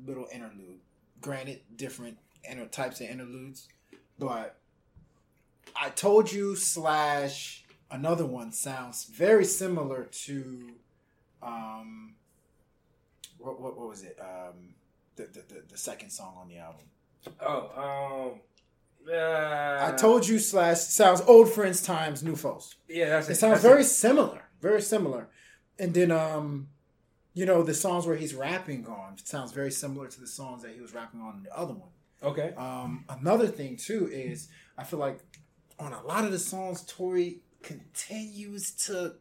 little 0.07 0.27
interlude. 0.33 0.81
Granted, 1.21 1.61
different 1.77 2.19
inter- 2.49 2.67
types 2.67 3.01
of 3.01 3.09
interludes, 3.09 3.69
but 4.19 4.59
I 5.75 5.91
told 5.91 6.33
you 6.33 6.57
slash 6.57 7.65
another 7.91 8.27
one 8.27 8.53
sounds 8.53 9.05
very 9.05 9.45
similar 9.45 10.05
to 10.05 10.71
um 11.43 12.15
what 13.39 13.61
what, 13.61 13.79
what 13.79 13.89
was 13.89 14.03
it 14.03 14.19
um 14.21 14.75
the, 15.17 15.25
the 15.25 15.43
the 15.55 15.63
the 15.71 15.79
second 15.79 16.11
song 16.11 16.37
on 16.41 16.49
the 16.49 16.59
album. 16.59 16.87
Oh, 17.41 18.31
um, 18.33 18.41
uh, 19.13 19.93
I 19.93 19.95
told 19.97 20.27
you 20.27 20.39
slash 20.39 20.79
sounds 20.81 21.21
old 21.23 21.51
friends 21.53 21.83
times 21.83 22.23
new 22.23 22.37
foes. 22.37 22.75
Yeah, 22.89 23.11
that's 23.11 23.29
It 23.29 23.33
it. 23.33 23.35
sounds 23.37 23.53
That's 23.55 23.65
very 23.65 23.81
it. 23.83 23.85
similar, 23.85 24.43
very 24.61 24.83
similar. 24.83 25.29
And 25.79 25.93
then, 25.95 26.11
um, 26.11 26.69
you 27.35 27.47
know, 27.47 27.63
the 27.63 27.75
songs 27.75 28.07
where 28.07 28.17
he's 28.17 28.35
rapping 28.35 28.87
on 28.87 29.17
sounds 29.25 29.53
very 29.53 29.71
similar 29.71 30.07
to 30.09 30.21
the 30.21 30.27
songs 30.27 30.63
that 30.63 30.73
he 30.75 30.81
was 30.81 30.95
rapping 30.95 31.21
on 31.21 31.37
in 31.39 31.43
the 31.45 31.57
other 31.57 31.75
one. 31.75 31.91
Okay. 32.23 32.55
Um, 32.57 33.05
another 33.09 33.47
thing 33.49 33.77
too 33.77 34.09
is 34.13 34.49
I 34.79 34.85
feel 34.85 34.99
like 34.99 35.19
on 35.79 35.93
a 35.93 36.03
lot 36.03 36.25
of 36.25 36.31
the 36.33 36.39
songs, 36.39 36.83
Tory 36.87 37.41
continues 37.63 38.73
to 38.87 39.15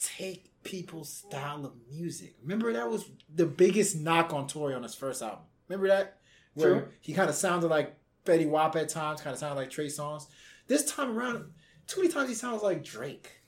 take 0.00 0.50
people's 0.62 1.12
style 1.12 1.64
of 1.64 1.72
music. 1.90 2.34
Remember 2.42 2.72
that 2.72 2.90
was 2.90 3.04
the 3.34 3.46
biggest 3.46 3.96
knock 3.96 4.32
on 4.32 4.46
Tory 4.46 4.74
on 4.74 4.82
his 4.82 4.94
first 4.94 5.22
album. 5.22 5.44
Remember 5.68 5.88
that 5.88 6.18
where 6.54 6.80
True. 6.80 6.88
he 7.00 7.12
kind 7.12 7.28
of 7.30 7.36
sounded 7.36 7.68
like 7.68 7.96
Fetty 8.24 8.48
Wap 8.48 8.76
at 8.76 8.88
times, 8.88 9.20
kind 9.20 9.32
of 9.32 9.38
sounded 9.38 9.56
like 9.56 9.70
Trey 9.70 9.86
Songz. 9.86 10.26
This 10.66 10.84
time 10.84 11.16
around, 11.16 11.52
too 11.86 12.00
many 12.02 12.12
times 12.12 12.28
he 12.28 12.34
sounds 12.34 12.62
like 12.62 12.84
Drake. 12.84 13.40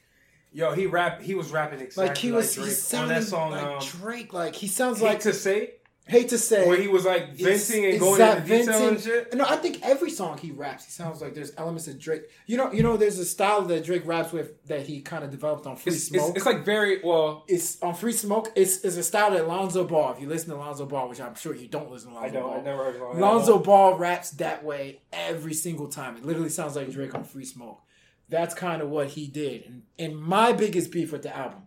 Yo, 0.53 0.73
he 0.73 0.87
rap. 0.87 1.23
He 1.23 1.35
was 1.35 1.51
rapping 1.51 1.81
exactly 1.81 2.09
Like 2.09 2.19
he 2.19 2.33
was, 2.33 2.55
Drake 2.55 2.77
he 2.91 2.97
on 2.97 3.09
that 3.09 3.25
song. 3.25 3.53
like 3.53 3.65
um, 3.65 3.79
Drake. 3.81 4.33
Like 4.33 4.55
he 4.55 4.67
sounds 4.69 5.01
like 5.01 5.21
to 5.21 5.33
say, 5.33 5.75
hate 6.07 6.29
to 6.31 6.39
say 6.39 6.67
where 6.67 6.81
he 6.81 6.89
was 6.89 7.05
like 7.05 7.35
venting 7.35 7.85
and 7.87 8.01
going 8.01 8.21
into 8.21 8.41
detail 8.43 8.89
and 8.89 9.01
shit. 9.01 9.35
No, 9.35 9.45
I 9.45 9.57
think 9.57 9.79
every 9.83 10.11
song 10.11 10.39
he 10.39 10.51
raps, 10.51 10.85
he 10.85 10.91
sounds 10.91 11.23
like 11.23 11.35
there's 11.35 11.53
elements 11.57 11.87
of 11.89 11.99
Drake. 11.99 12.23
You 12.47 12.57
know, 12.57 12.73
you 12.73 12.83
know, 12.83 12.97
there's 12.97 13.19
a 13.19 13.25
style 13.25 13.63
that 13.63 13.85
Drake 13.85 14.07
raps 14.07 14.33
with 14.33 14.63
that 14.67 14.87
he 14.87 15.01
kind 15.01 15.25
of 15.25 15.31
developed 15.31 15.67
on 15.67 15.77
Free 15.77 15.93
It's, 15.93 16.05
Smoke. 16.05 16.31
it's, 16.31 16.39
it's 16.39 16.47
like 16.47 16.65
very 16.65 17.01
well. 17.03 17.45
It's 17.47 17.81
on 17.83 17.95
Free 17.95 18.13
Smoke. 18.13 18.53
It's, 18.57 18.85
it's 18.85 18.97
a 18.97 19.03
style 19.03 19.31
that 19.31 19.47
Lonzo 19.47 19.85
Ball. 19.85 20.13
If 20.13 20.21
you 20.21 20.29
listen 20.29 20.51
to 20.51 20.57
Lonzo 20.57 20.87
Ball, 20.87 21.09
which 21.09 21.21
I'm 21.21 21.35
sure 21.35 21.55
you 21.55 21.69
don't 21.69 21.91
listen 21.91 22.13
to 22.13 22.19
I 22.19 22.29
don't. 22.29 22.53
I 22.53 22.63
never 22.63 22.85
heard 22.85 23.01
that. 23.01 23.21
Lonzo 23.21 23.59
Ball 23.59 23.97
raps 23.97 24.31
that 24.33 24.65
way 24.65 25.01
every 25.13 25.55
single 25.55 25.89
time. 25.89 26.17
It 26.17 26.25
literally 26.25 26.51
sounds 26.51 26.77
like 26.77 26.91
Drake 26.91 27.15
on 27.15 27.25
Free 27.25 27.45
Smoke. 27.45 27.81
That's 28.29 28.55
kind 28.55 28.83
of 28.83 28.89
what 28.89 29.09
he 29.09 29.27
did. 29.27 29.67
And, 29.67 29.83
and 29.99 30.17
my 30.17 30.53
biggest 30.53 30.91
beef 30.91 31.13
with 31.13 31.23
the 31.23 31.37
album, 31.37 31.63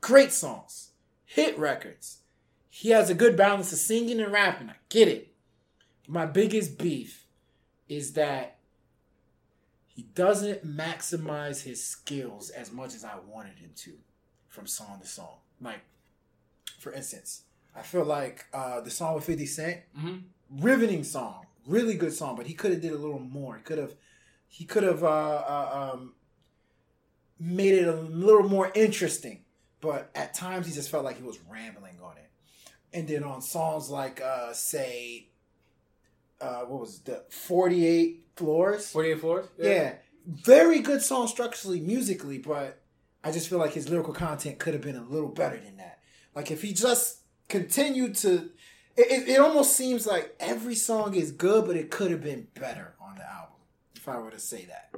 great 0.00 0.32
songs, 0.32 0.90
hit 1.24 1.56
records. 1.58 2.18
He 2.78 2.90
has 2.90 3.08
a 3.08 3.14
good 3.14 3.38
balance 3.38 3.72
of 3.72 3.78
singing 3.78 4.20
and 4.20 4.30
rapping. 4.30 4.68
I 4.68 4.74
get 4.90 5.08
it. 5.08 5.32
My 6.06 6.26
biggest 6.26 6.76
beef 6.76 7.24
is 7.88 8.12
that 8.12 8.58
he 9.86 10.02
doesn't 10.02 10.66
maximize 10.66 11.62
his 11.62 11.82
skills 11.82 12.50
as 12.50 12.70
much 12.70 12.94
as 12.94 13.02
I 13.02 13.14
wanted 13.26 13.56
him 13.58 13.70
to 13.76 13.94
from 14.46 14.66
song 14.66 14.98
to 15.00 15.06
song. 15.08 15.38
Like, 15.58 15.80
for 16.78 16.92
instance, 16.92 17.44
I 17.74 17.80
feel 17.80 18.04
like 18.04 18.44
uh, 18.52 18.82
the 18.82 18.90
song 18.90 19.14
with 19.14 19.24
50 19.24 19.46
Cent, 19.46 19.80
Mhm. 19.98 20.24
riveting 20.50 21.02
song, 21.02 21.46
really 21.66 21.94
good 21.94 22.12
song, 22.12 22.36
but 22.36 22.46
he 22.46 22.52
could 22.52 22.72
have 22.72 22.82
did 22.82 22.92
a 22.92 22.98
little 22.98 23.18
more. 23.18 23.56
He 23.56 23.62
could 23.62 23.78
have, 23.78 23.94
he 24.48 24.66
could 24.66 24.82
have 24.82 25.02
uh, 25.02 25.06
uh, 25.08 25.92
um, 25.94 26.14
made 27.40 27.72
it 27.72 27.88
a 27.88 27.96
little 27.96 28.46
more 28.46 28.70
interesting. 28.74 29.44
But 29.80 30.10
at 30.14 30.34
times, 30.34 30.66
he 30.66 30.74
just 30.74 30.90
felt 30.90 31.04
like 31.06 31.16
he 31.16 31.22
was 31.22 31.38
rambling 31.48 31.98
on 32.02 32.18
it. 32.18 32.25
And 32.96 33.06
then 33.06 33.24
on 33.24 33.42
songs 33.42 33.90
like, 33.90 34.22
uh, 34.22 34.54
say, 34.54 35.28
uh, 36.40 36.60
what 36.60 36.80
was 36.80 36.98
it, 36.98 37.04
the 37.04 37.24
Forty 37.28 37.86
Eight 37.86 38.24
Floors? 38.36 38.90
Forty 38.90 39.10
Eight 39.10 39.20
Floors. 39.20 39.46
Yeah. 39.58 39.96
Very 40.26 40.80
good 40.80 41.02
song 41.02 41.28
structurally, 41.28 41.78
musically, 41.78 42.38
but 42.38 42.80
I 43.22 43.32
just 43.32 43.48
feel 43.48 43.58
like 43.58 43.74
his 43.74 43.90
lyrical 43.90 44.14
content 44.14 44.58
could 44.58 44.72
have 44.72 44.82
been 44.82 44.96
a 44.96 45.04
little 45.04 45.28
better 45.28 45.58
than 45.58 45.76
that. 45.76 45.98
Like 46.34 46.50
if 46.50 46.62
he 46.62 46.72
just 46.72 47.18
continued 47.48 48.14
to, 48.16 48.50
it, 48.96 49.28
it, 49.28 49.40
almost 49.40 49.76
seems 49.76 50.06
like 50.06 50.34
every 50.40 50.74
song 50.74 51.14
is 51.14 51.32
good, 51.32 51.66
but 51.66 51.76
it 51.76 51.90
could 51.90 52.10
have 52.10 52.22
been 52.22 52.48
better 52.58 52.94
on 53.00 53.16
the 53.16 53.30
album. 53.30 53.56
If 53.94 54.08
I 54.08 54.18
were 54.18 54.30
to 54.30 54.40
say 54.40 54.66
that, 54.66 54.90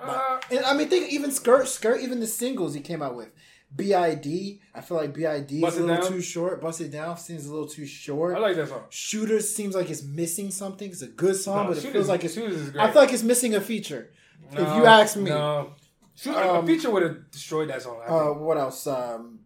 Uh, 0.00 0.40
and 0.50 0.64
I 0.64 0.72
mean, 0.74 0.88
think 0.88 1.12
even 1.12 1.30
skirt, 1.30 1.68
skirt, 1.68 2.00
even 2.00 2.20
the 2.20 2.26
singles 2.26 2.74
he 2.74 2.80
came 2.80 3.02
out 3.02 3.16
with. 3.16 3.32
BID, 3.74 4.58
I 4.74 4.80
feel 4.80 4.96
like 4.96 5.14
BID 5.14 5.52
is 5.52 5.76
a 5.76 5.80
little 5.80 5.86
Down? 6.02 6.08
too 6.12 6.20
short. 6.20 6.60
Bust 6.60 6.80
It 6.80 6.90
Down 6.90 7.16
seems 7.16 7.46
a 7.46 7.52
little 7.52 7.68
too 7.68 7.86
short. 7.86 8.36
I 8.36 8.40
like 8.40 8.56
that 8.56 8.68
song. 8.68 8.82
Shooters 8.90 9.54
seems 9.54 9.74
like 9.74 9.88
it's 9.90 10.02
missing 10.02 10.50
something. 10.50 10.90
It's 10.90 11.02
a 11.02 11.06
good 11.06 11.36
song, 11.36 11.64
No, 11.66 11.74
but 11.74 11.84
it 11.84 11.90
feels 11.92 12.08
like 12.08 12.24
it's. 12.24 12.34
Shooters 12.34 12.56
is 12.56 12.70
great. 12.70 12.82
I 12.82 12.90
feel 12.90 13.02
like 13.02 13.12
it's 13.12 13.22
missing 13.22 13.54
a 13.54 13.60
feeture. 13.60 14.10
if 14.52 14.58
you 14.58 14.86
ask 14.86 15.16
me, 15.16 15.30
no. 15.30 15.74
Shoot, 16.16 16.34
Um, 16.36 16.64
a 16.64 16.66
feature 16.66 16.90
would 16.90 17.02
have 17.02 17.30
destroyed 17.30 17.70
that 17.70 17.80
song. 17.82 18.00
Uh, 18.06 18.26
what 18.34 18.58
else? 18.58 18.86
Um, 18.86 19.40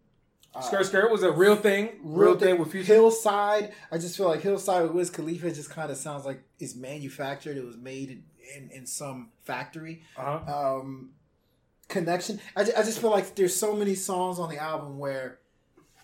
uh, 0.54 0.60
Skirt 0.60 0.86
Skirt 0.86 1.10
was 1.10 1.22
a 1.22 1.30
real 1.30 1.54
thing. 1.56 2.00
Real, 2.02 2.36
thing 2.38 2.58
with 2.58 2.72
Future. 2.72 2.94
Hillside. 2.94 3.72
I 3.92 3.98
just 3.98 4.16
feel 4.16 4.28
like 4.28 4.40
Hillside 4.40 4.82
with 4.84 4.92
Wiz 4.92 5.10
Khalifa 5.10 5.50
just 5.52 5.70
kind 5.70 5.90
of 5.90 5.96
sounds 5.96 6.24
like 6.24 6.42
it's 6.58 6.74
manufactured. 6.74 7.56
It 7.56 7.64
was 7.64 7.76
made 7.76 8.10
in, 8.10 8.24
in, 8.56 8.70
in 8.70 8.86
some 8.86 9.30
factory. 9.44 10.02
Uh-huh. 10.16 10.78
Um, 10.80 11.10
connection. 11.88 12.40
I, 12.56 12.62
I 12.62 12.82
just 12.82 13.00
feel 13.00 13.10
like 13.10 13.34
there's 13.34 13.56
so 13.56 13.74
many 13.74 13.94
songs 13.94 14.38
on 14.38 14.48
the 14.48 14.58
album 14.58 14.98
where 14.98 15.38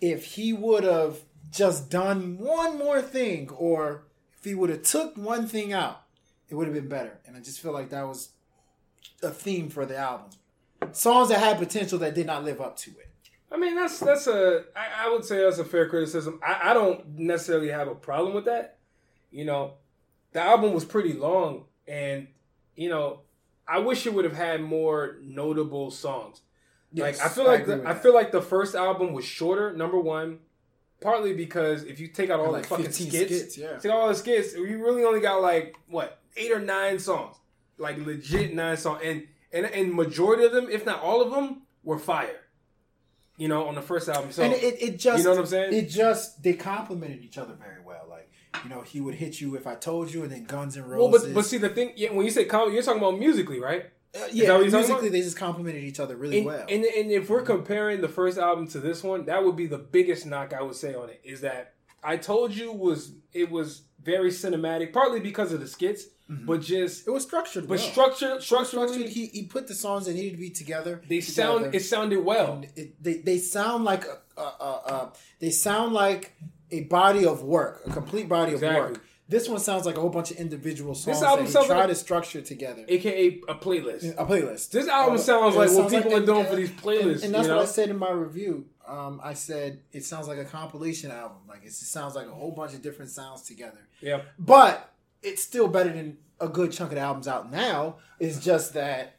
if 0.01 0.25
he 0.25 0.53
would 0.53 0.85
have 0.85 1.19
just 1.51 1.91
done 1.91 2.39
one 2.39 2.79
more 2.79 3.03
thing, 3.03 3.51
or 3.51 4.05
if 4.39 4.45
he 4.45 4.55
would 4.55 4.71
have 4.71 4.83
took 4.83 5.17
one 5.17 5.47
thing 5.47 5.73
out, 5.73 6.03
it 6.49 6.55
would 6.55 6.67
have 6.67 6.75
been 6.75 6.89
better. 6.89 7.19
And 7.27 7.37
I 7.37 7.41
just 7.41 7.61
feel 7.61 7.73
like 7.73 7.91
that 7.91 8.07
was 8.07 8.31
a 9.23 9.31
theme 9.31 9.69
for 9.69 9.85
the 9.85 9.97
album. 9.97 10.31
Songs 10.93 11.29
that 11.29 11.41
had 11.41 11.59
potential 11.59 11.99
that 11.99 12.15
did 12.15 12.27
not 12.27 12.45
live 12.45 12.61
up 12.61 12.77
to 12.79 12.91
it. 12.91 13.11
I 13.53 13.57
mean, 13.57 13.75
that's 13.75 13.99
that's 13.99 14.27
a. 14.27 14.65
I, 14.77 15.07
I 15.07 15.11
would 15.11 15.25
say 15.25 15.39
that's 15.39 15.59
a 15.59 15.65
fair 15.65 15.89
criticism. 15.89 16.41
I, 16.47 16.71
I 16.71 16.75
don't 16.75 17.19
necessarily 17.19 17.69
have 17.69 17.89
a 17.89 17.95
problem 17.95 18.35
with 18.35 18.45
that. 18.45 18.79
You 19.31 19.45
know, 19.45 19.75
the 20.33 20.41
album 20.41 20.73
was 20.73 20.85
pretty 20.85 21.13
long, 21.13 21.65
and 21.87 22.29
you 22.77 22.89
know, 22.89 23.23
I 23.71 23.79
wish 23.79 24.05
it 24.05 24.13
would 24.13 24.25
have 24.25 24.37
had 24.37 24.63
more 24.63 25.17
notable 25.23 25.93
songs. 25.93 26.41
Yes, 26.93 27.19
like 27.19 27.27
I 27.27 27.29
feel 27.33 27.47
like 27.47 27.61
agree 27.61 27.77
the, 27.77 27.89
I 27.89 27.95
feel 27.95 28.13
like 28.13 28.33
the 28.33 28.43
first 28.43 28.75
album 28.75 29.13
was 29.13 29.25
shorter. 29.25 29.73
Number 29.73 29.99
one, 29.99 30.41
partly 31.01 31.35
because 31.35 31.85
if 31.85 32.01
you 32.01 32.09
take 32.09 32.31
out 32.31 32.41
all 32.41 32.51
like 32.51 32.63
the 32.63 32.69
fucking 32.69 32.91
skits, 32.91 33.13
skits, 33.13 33.59
yeah. 33.59 33.79
take 33.79 33.93
all 33.93 34.09
the 34.09 34.15
skits, 34.15 34.55
you 34.55 34.85
really 34.85 35.05
only 35.05 35.21
got 35.21 35.41
like 35.41 35.77
what 35.87 36.21
eight 36.37 36.51
or 36.51 36.59
nine 36.59 36.99
songs, 36.99 37.37
like 37.79 37.97
legit 38.05 38.55
nine 38.55 38.77
songs, 38.77 39.03
and 39.05 39.29
and 39.53 39.67
and 39.67 39.95
majority 39.95 40.45
of 40.45 40.51
them, 40.51 40.69
if 40.69 40.85
not 40.85 41.01
all 41.01 41.23
of 41.23 41.31
them, 41.31 41.63
were 41.85 41.99
fire. 41.99 42.41
You 43.37 43.49
know, 43.49 43.69
on 43.69 43.77
the 43.77 43.83
first 43.83 44.09
album. 44.09 44.33
So 44.33 44.43
and 44.43 44.53
it, 44.53 44.83
it 44.83 44.99
just 44.99 45.19
you 45.19 45.25
know 45.25 45.31
what 45.31 45.41
I'm 45.41 45.47
saying? 45.47 45.73
It 45.73 45.89
just 45.89 46.43
they 46.43 46.55
complemented 46.55 47.23
each 47.23 47.39
other 47.39 47.55
very 47.55 47.80
you 48.65 48.71
know, 48.71 48.83
he 48.83 49.01
would 49.01 49.15
hit 49.15 49.41
you 49.41 49.55
if 49.57 49.67
I 49.67 49.75
told 49.75 50.13
you, 50.13 50.23
and 50.23 50.31
then 50.33 50.45
Guns 50.45 50.77
and 50.77 50.87
well, 50.89 51.09
Roses. 51.11 51.29
but 51.29 51.35
but 51.35 51.45
see 51.47 51.59
the 51.59 51.69
thing, 51.69 51.93
yeah, 51.97 52.13
when 52.13 52.25
you 52.25 52.31
say 52.31 52.45
comedy, 52.45 52.75
you're 52.75 52.83
talking 52.83 53.01
about 53.03 53.19
musically, 53.19 53.61
right? 53.61 53.87
Uh, 54.15 54.19
yeah, 54.33 54.51
what 54.53 54.63
you're 54.63 54.71
talking 54.71 54.73
musically 54.73 55.09
they 55.09 55.21
just 55.21 55.37
complemented 55.37 55.85
each 55.85 56.01
other 56.01 56.17
really 56.17 56.39
And, 56.39 56.47
well. 56.47 56.67
and 56.69 56.85
and 56.85 57.11
if 57.13 57.31
we're 57.31 57.43
comparing 57.43 58.01
the 58.01 58.09
first 58.09 58.39
album 58.39 58.67
to 58.69 58.81
this 58.81 59.05
one, 59.05 59.25
that 59.27 59.45
would 59.45 59.55
be 59.57 59.67
the 59.69 59.79
biggest 59.79 60.27
knock 60.27 60.53
I 60.53 60.63
would 60.63 60.75
say 60.75 60.95
on 60.95 61.11
it. 61.11 61.21
Is 61.23 61.43
that 61.43 61.75
I 62.03 62.17
told 62.17 62.53
you 62.55 62.73
was 62.73 63.13
it 63.33 63.51
was 63.51 63.83
very 64.03 64.31
cinematic, 64.31 64.93
partly 64.93 65.21
because 65.21 65.53
of 65.53 65.61
the 65.61 65.69
skits, 65.69 66.07
but 66.29 66.61
just 66.61 67.07
it 67.07 67.11
was 67.13 67.23
structured, 67.23 67.69
but 67.69 67.79
well. 67.79 67.91
structure 67.93 68.41
structured. 68.41 68.69
structurally 68.69 69.09
He 69.11 69.27
he 69.27 69.45
put 69.45 69.69
the 69.69 69.75
songs 69.75 70.07
that 70.07 70.15
needed 70.15 70.33
to 70.33 70.39
be 70.39 70.51
together. 70.51 71.01
they 71.09 71.21
together. 71.21 71.61
sound 71.63 71.75
it 71.75 71.85
sounded 71.85 72.25
well. 72.25 72.63
It, 72.75 73.01
they 73.03 73.15
they 73.19 73.39
sound 73.39 73.85
like 73.85 74.05
a, 74.07 74.19
a, 74.41 74.43
a, 74.43 74.71
a 74.95 75.13
they 75.39 75.51
sound 75.51 75.93
like 75.93 76.35
a 76.71 76.83
body 76.85 77.25
of 77.27 77.43
work, 77.43 77.83
a 77.87 77.91
complete 77.91 78.29
body 78.29 78.55
of 78.55 78.63
work. 78.63 79.03
This 79.29 79.49
one 79.49 79.61
sounds 79.61 79.87
like 79.87 79.97
a 79.97 80.01
whole 80.01 80.11
bunch 80.11 80.33
of 80.33 80.39
individual 80.39 80.93
songs 80.95 81.19
this 81.19 81.23
album 81.25 81.45
that 81.45 81.49
he 81.49 81.53
sounds 81.53 81.67
tried 81.69 81.79
like- 81.79 81.89
to 81.91 81.95
structure 81.95 82.41
together. 82.41 82.85
AKA 82.89 83.41
a 83.49 83.55
playlist. 83.55 84.13
a 84.19 84.27
playlist. 84.27 84.71
This 84.71 84.89
album 84.89 85.15
Uh, 85.15 85.19
sounds 85.19 85.55
like 85.55 85.69
what 85.69 85.77
sounds 85.91 85.93
people 85.95 86.15
are 86.15 86.17
and- 86.17 86.27
doing 86.27 86.47
for 86.47 86.57
these 86.57 86.71
playlists. 86.71 87.15
And, 87.17 87.25
and 87.27 87.35
that's 87.35 87.43
you 87.45 87.49
know? 87.51 87.57
what 87.59 87.63
I 87.69 87.71
said 87.71 87.91
in 87.91 87.99
my 87.99 88.11
review. 88.11 88.67
Um, 88.89 89.21
I 89.23 89.35
said 89.35 89.83
it 89.93 90.05
sounds 90.05 90.27
like 90.27 90.39
a 90.39 90.45
compilation 90.45 91.13
album. 91.13 91.37
Like 91.49 91.65
it 91.65 91.73
sounds 91.73 92.17
like 92.17 92.27
a 92.27 92.33
whole 92.33 92.51
bunch 92.51 92.75
of 92.75 92.83
different 92.83 93.13
sounds 93.13 93.43
together. 93.43 93.79
Yeah. 94.01 94.23
But 94.37 94.93
it's 95.23 95.45
still 95.45 95.69
better 95.69 95.93
than 95.93 96.19
a 96.41 96.49
good 96.49 96.73
chunk 96.73 96.91
of 96.91 96.97
the 96.97 97.01
albums 97.03 97.29
out 97.29 97.53
now. 97.53 97.99
It's 98.19 98.41
just 98.41 98.75
that, 98.75 99.15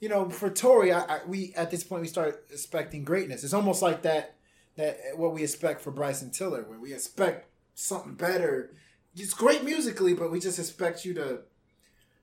you 0.00 0.10
know, 0.10 0.28
for 0.28 0.50
Tory, 0.50 0.92
I, 0.92 1.00
I, 1.00 1.20
we 1.26 1.54
at 1.56 1.70
this 1.70 1.82
point 1.82 2.02
we 2.02 2.08
start 2.08 2.44
expecting 2.52 3.04
greatness. 3.04 3.42
It's 3.42 3.54
almost 3.54 3.80
like 3.80 4.02
that 4.02 4.34
that 4.76 4.98
what 5.16 5.32
we 5.32 5.42
expect 5.42 5.80
for 5.82 5.90
Bryson 5.90 6.30
Tiller, 6.30 6.62
where 6.62 6.78
we 6.78 6.92
expect 6.92 7.48
something 7.74 8.14
better. 8.14 8.72
It's 9.16 9.34
great 9.34 9.64
musically, 9.64 10.14
but 10.14 10.30
we 10.30 10.40
just 10.40 10.58
expect 10.58 11.04
you 11.04 11.14
to 11.14 11.40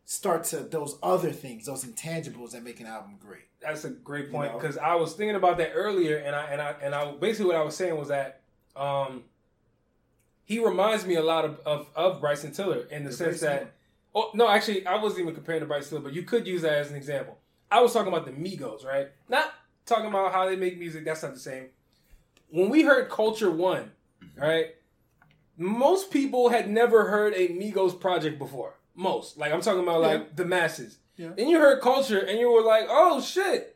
start 0.05 0.45
to 0.45 0.57
those 0.57 0.97
other 1.03 1.31
things, 1.31 1.65
those 1.65 1.83
intangibles 1.83 2.51
that 2.51 2.63
make 2.63 2.79
an 2.79 2.85
album 2.87 3.17
great. 3.19 3.43
that's 3.61 3.83
a 3.83 3.89
great 3.89 4.31
point 4.31 4.51
You 4.51 4.53
know? 4.53 4.61
because 4.61 4.77
I 4.77 4.95
was 4.95 5.13
thinking 5.13 5.35
about 5.35 5.57
that 5.57 5.71
earlier, 5.73 6.17
and 6.17 6.35
I 6.35 6.45
and 6.45 6.61
I 6.61 6.75
and 6.81 6.95
I 6.95 7.11
basically 7.11 7.47
what 7.47 7.57
I 7.57 7.63
was 7.63 7.75
saying 7.75 7.97
was 7.97 8.07
that 8.07 8.41
um, 8.75 9.23
he 10.45 10.63
reminds 10.63 11.05
me 11.05 11.15
a 11.15 11.21
lot 11.23 11.43
of, 11.43 11.59
of, 11.65 11.89
of 11.95 12.21
Bryson 12.21 12.53
Tiller 12.53 12.85
in 12.89 13.03
the 13.03 13.11
sense 13.11 13.41
that. 13.41 13.73
Oh 14.15 14.31
no, 14.33 14.49
actually, 14.49 14.85
I 14.85 14.95
wasn't 14.95 15.21
even 15.21 15.35
comparing 15.35 15.59
to 15.59 15.67
Bryson 15.67 15.89
Tiller, 15.89 16.01
but 16.01 16.13
you 16.13 16.23
could 16.23 16.47
use 16.47 16.61
that 16.61 16.73
as 16.73 16.89
an 16.89 16.95
example. 16.95 17.37
I 17.69 17.81
was 17.81 17.91
talking 17.93 18.11
about 18.11 18.25
the 18.25 18.31
Migos, 18.31 18.85
right? 18.85 19.09
Not 19.27 19.53
talking 19.85 20.07
about 20.07 20.31
how 20.31 20.49
they 20.49 20.55
make 20.55 20.79
music. 20.79 21.03
That's 21.05 21.21
not 21.21 21.33
the 21.33 21.39
same. 21.39 21.67
When 22.49 22.69
we 22.69 22.83
heard 22.83 23.09
Culture 23.09 23.51
One, 23.51 23.91
mm-hmm. 24.23 24.41
right? 24.41 24.65
Most 25.57 26.11
people 26.11 26.49
had 26.49 26.69
never 26.69 27.09
heard 27.09 27.33
a 27.33 27.47
Migos 27.49 27.99
project 27.99 28.37
before. 28.37 28.75
Most, 28.95 29.37
like 29.37 29.51
I'm 29.53 29.61
talking 29.61 29.81
about, 29.83 30.01
like 30.01 30.35
the 30.35 30.45
masses. 30.45 30.97
Yeah. 31.17 31.29
Then 31.35 31.47
you 31.49 31.59
heard 31.59 31.81
Culture, 31.81 32.19
and 32.19 32.39
you 32.39 32.51
were 32.51 32.61
like, 32.61 32.85
"Oh 32.89 33.21
shit!" 33.21 33.75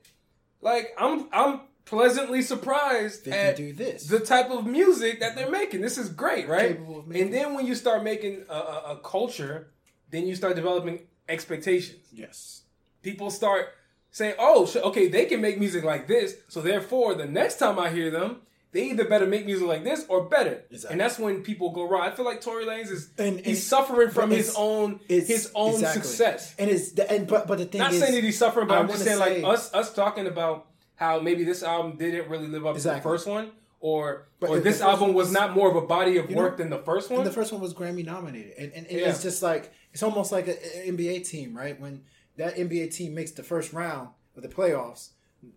Like 0.61 0.93
I'm, 0.97 1.27
I'm 1.33 1.61
pleasantly 1.85 2.41
surprised 2.43 3.25
They 3.25 3.31
at 3.31 3.55
do 3.55 3.73
this. 3.73 4.05
the 4.07 4.19
type 4.19 4.51
of 4.51 4.65
music 4.65 5.19
that 5.19 5.35
they're 5.35 5.49
making. 5.49 5.81
This 5.81 5.97
is 5.97 6.09
great, 6.09 6.47
right? 6.47 6.69
Capable 6.69 6.99
of 6.99 7.07
making 7.07 7.25
And 7.25 7.33
then 7.33 7.53
when 7.55 7.65
you 7.65 7.73
start 7.75 8.03
making 8.03 8.43
a, 8.47 8.53
a, 8.53 8.83
a 8.93 8.99
culture, 9.03 9.71
then 10.11 10.27
you 10.27 10.35
start 10.35 10.55
developing 10.55 11.01
expectations. 11.27 12.07
yes. 12.11 12.61
People 13.01 13.31
start 13.31 13.69
saying, 14.11 14.35
"Oh, 14.37 14.67
sh- 14.67 14.75
okay, 14.77 15.07
they 15.07 15.25
can 15.25 15.41
make 15.41 15.59
music 15.59 15.83
like 15.83 16.07
this, 16.07 16.35
so 16.47 16.61
therefore, 16.61 17.15
the 17.15 17.25
next 17.25 17.57
time 17.57 17.79
I 17.79 17.89
hear 17.89 18.11
them." 18.11 18.41
They 18.73 18.89
either 18.91 19.03
better 19.03 19.25
make 19.27 19.45
music 19.45 19.67
like 19.67 19.83
this 19.83 20.05
or 20.07 20.23
better, 20.29 20.63
Exactly. 20.71 20.93
and 20.93 21.01
that's 21.01 21.19
when 21.19 21.43
people 21.43 21.71
go 21.71 21.87
wrong. 21.89 22.03
I 22.03 22.11
feel 22.11 22.23
like 22.23 22.39
Tory 22.39 22.65
Lanez 22.65 22.89
is 22.89 23.09
And- 23.17 23.37
he's 23.39 23.47
and- 23.47 23.57
suffering 23.57 24.09
from 24.11 24.31
his 24.31 24.53
own 24.57 25.01
his 25.09 25.51
own 25.55 25.73
exactly. 25.73 26.01
success. 26.03 26.55
And 26.57 26.69
it's 26.71 26.93
the, 26.93 27.11
and 27.11 27.27
but 27.27 27.47
but 27.47 27.57
the 27.57 27.65
thing 27.65 27.79
Not 27.79 27.91
is, 27.93 27.99
saying 27.99 28.13
that 28.15 28.23
he's 28.23 28.37
suffering, 28.37 28.67
but 28.67 28.77
I 28.77 28.81
I'm 28.81 28.87
just 28.87 29.03
saying 29.03 29.19
wanna 29.19 29.33
like 29.39 29.43
us 29.43 29.73
us 29.73 29.93
talking 29.93 30.25
about 30.25 30.67
how 30.95 31.19
maybe 31.19 31.43
this 31.43 31.63
album 31.63 31.97
didn't 31.97 32.29
really 32.29 32.47
live 32.47 32.65
up 32.65 32.77
to 32.77 32.81
the 32.83 33.01
first 33.01 33.27
one, 33.27 33.51
or 33.81 34.27
But 34.39 34.49
or 34.51 34.59
this 34.61 34.79
album 34.79 35.13
was 35.13 35.27
was- 35.27 35.33
not 35.33 35.53
more 35.53 35.69
of 35.69 35.75
a 35.75 35.81
body 35.85 36.17
of 36.17 36.29
You 36.29 36.35
know, 36.37 36.43
work 36.43 36.55
than 36.57 36.69
the 36.69 36.79
first 36.79 37.09
one. 37.09 37.19
And 37.21 37.27
the 37.27 37.33
first 37.33 37.51
one 37.51 37.59
was 37.61 37.73
Grammy 37.73 38.05
nominated, 38.05 38.53
and, 38.57 38.71
and, 38.73 38.87
and 38.87 38.99
Yeah. 39.01 39.09
it's 39.09 39.21
just 39.21 39.43
like 39.43 39.71
it's 39.93 40.01
almost 40.03 40.31
like 40.31 40.47
an 40.47 40.55
NBA 40.85 41.19
team, 41.29 41.57
right? 41.57 41.77
When 41.77 42.03
that 42.37 42.55
NBA 42.57 42.87
team 42.95 43.13
makes 43.13 43.31
the 43.31 43.43
first 43.43 43.73
round 43.73 44.09
of 44.37 44.43
the 44.43 44.47
playoffs, 44.49 45.09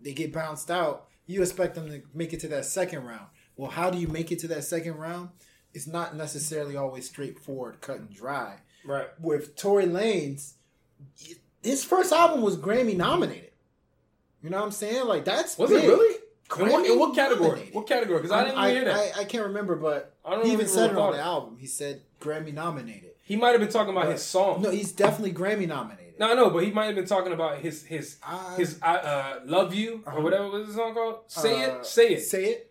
they 0.02 0.12
get 0.12 0.33
bounced 0.33 0.68
out. 0.68 1.06
You 1.26 1.43
expect 1.43 1.75
them 1.75 1.88
to 1.88 2.02
make 2.12 2.33
it 2.33 2.40
to 2.40 2.49
that 2.49 2.64
second 2.66 3.04
round. 3.04 3.26
Well, 3.57 3.71
how 3.71 3.90
do 3.90 3.99
you 3.99 4.09
make 4.09 4.31
it 4.33 4.38
to 4.40 4.49
that 4.49 4.64
second 4.64 4.97
round? 4.97 5.31
It's 5.73 5.87
not 5.87 6.14
necessarily 6.16 6.76
always 6.76 7.09
straightforward, 7.09 7.81
cut 7.81 7.99
and 7.99 8.11
dry. 8.14 8.59
right. 8.85 9.09
With 9.21 9.57
Tory 9.57 9.87
Lanez, 9.87 10.52
his 11.62 11.85
first 11.85 12.12
album 12.12 12.43
was 12.43 12.57
Grammy 12.57 12.97
nominated. 12.97 13.50
You 14.43 14.50
know 14.50 14.59
what 14.59 14.66
I'm 14.66 14.71
saying? 14.73 15.07
Like 15.07 15.25
that's 15.25 15.57
Was 15.57 15.71
big. 15.71 15.85
it 15.85 15.88
really? 15.88 16.14
In 16.61 16.69
what, 16.71 16.87
in 16.87 16.99
what 16.99 17.14
category? 17.14 17.49
nominated. 17.49 17.75
What 17.75 17.87
category? 17.88 18.19
Because 18.19 18.31
I 18.33 18.45
didn't 18.45 18.59
even 18.62 18.71
hear 18.76 18.85
that. 18.85 19.16
I, 19.16 19.21
I 19.23 19.25
can't 19.25 19.45
remember, 19.47 19.75
but 19.76 20.14
I 20.25 20.33
don't 20.35 20.45
he 20.47 20.52
even 20.52 20.69
said 20.69 20.90
it 20.90 20.97
on 20.97 21.12
the 21.12 21.21
album. 21.21 21.57
He 21.59 21.66
said 21.66 22.02
Grammy 22.21 22.52
nominated. 22.52 23.12
he 23.25 23.37
might 23.37 23.50
have 23.50 23.61
been 23.61 23.71
talking 23.71 23.93
about 23.93 24.04
But- 24.04 24.12
his 24.12 24.23
song. 24.23 24.61
No, 24.62 24.71
he's 24.71 24.93
definitely 24.93 25.33
Grammy 25.33 25.66
nominated. 25.66 26.04
No, 26.18 26.30
I 26.30 26.35
know, 26.35 26.50
but 26.50 26.64
he 26.64 26.71
might 26.71 26.87
have 26.87 26.94
been 26.94 27.06
talking 27.06 27.33
about 27.33 27.59
his 27.59 27.85
his 27.85 28.16
I- 28.23 28.54
his 28.56 28.78
uh, 28.83 28.87
uh, 28.87 29.40
"Love 29.44 29.75
You" 29.75 30.02
Uh-huh. 30.06 30.16
or 30.18 30.23
whatever 30.23 30.49
was 30.49 30.68
the 30.68 30.75
song 30.75 30.94
called. 30.94 31.18
Say 31.26 31.64
uh, 31.64 31.78
it, 31.78 31.87
say 31.87 32.14
it. 32.14 32.21
Say 32.21 32.44
it. 32.44 32.71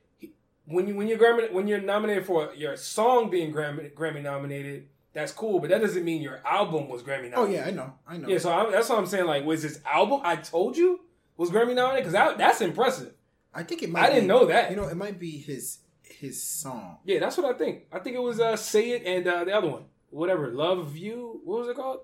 when 0.66 0.88
you 0.88 0.96
when 0.96 1.08
you're 1.08 1.18
Grammy, 1.18 1.52
when 1.52 1.68
you're 1.68 1.82
nominated 1.82 2.26
for 2.26 2.54
your 2.56 2.76
song 2.78 3.30
being 3.30 3.54
Grammy 3.54 3.94
Grammy 3.94 4.22
nominated, 4.22 4.88
that's 5.14 5.32
cool, 5.32 5.60
but 5.60 5.70
that 5.70 5.82
doesn't 5.82 6.04
mean 6.06 6.22
your 6.22 6.42
album 6.46 6.88
was 6.88 7.02
Grammy 7.04 7.30
nominated. 7.32 7.38
Oh 7.38 7.46
yeah, 7.48 7.66
I 7.66 7.72
know. 7.72 7.94
I 8.08 8.18
know. 8.18 8.28
Yeah, 8.28 8.38
so 8.38 8.52
I, 8.52 8.72
that's 8.72 8.90
what 8.90 8.98
I'm 8.98 9.06
saying. 9.06 9.26
Like, 9.26 9.46
was 9.46 9.62
his 9.64 9.80
album? 9.86 10.22
I 10.24 10.38
told 10.38 10.78
you 10.78 11.02
was 11.38 11.50
Grammy 11.50 11.76
nominated 11.76 12.04
because 12.06 12.14
that, 12.14 12.38
that's 12.38 12.62
impressive. 12.62 13.14
I 13.54 13.64
think 13.64 13.84
it 13.84 13.90
might. 13.92 14.04
I 14.04 14.08
didn't 14.08 14.24
be- 14.24 14.28
know 14.28 14.46
that. 14.46 14.70
You 14.72 14.76
know, 14.78 14.88
it 14.88 14.96
might 14.98 15.20
be 15.20 15.38
his 15.38 15.80
his 16.02 16.42
song. 16.42 16.98
Yeah, 17.04 17.20
that's 17.20 17.38
what 17.38 17.54
I 17.54 17.58
think. 17.58 17.84
I 17.92 18.00
think 18.00 18.16
it 18.16 18.22
was 18.22 18.40
uh, 18.40 18.56
"Say 18.56 18.92
It" 18.92 19.04
and 19.06 19.28
uh, 19.28 19.44
the 19.44 19.52
other 19.54 19.68
one, 19.70 19.84
whatever, 20.12 20.48
"Love 20.50 20.96
You." 20.96 21.42
What 21.44 21.60
was 21.60 21.68
it 21.68 21.76
called? 21.76 22.00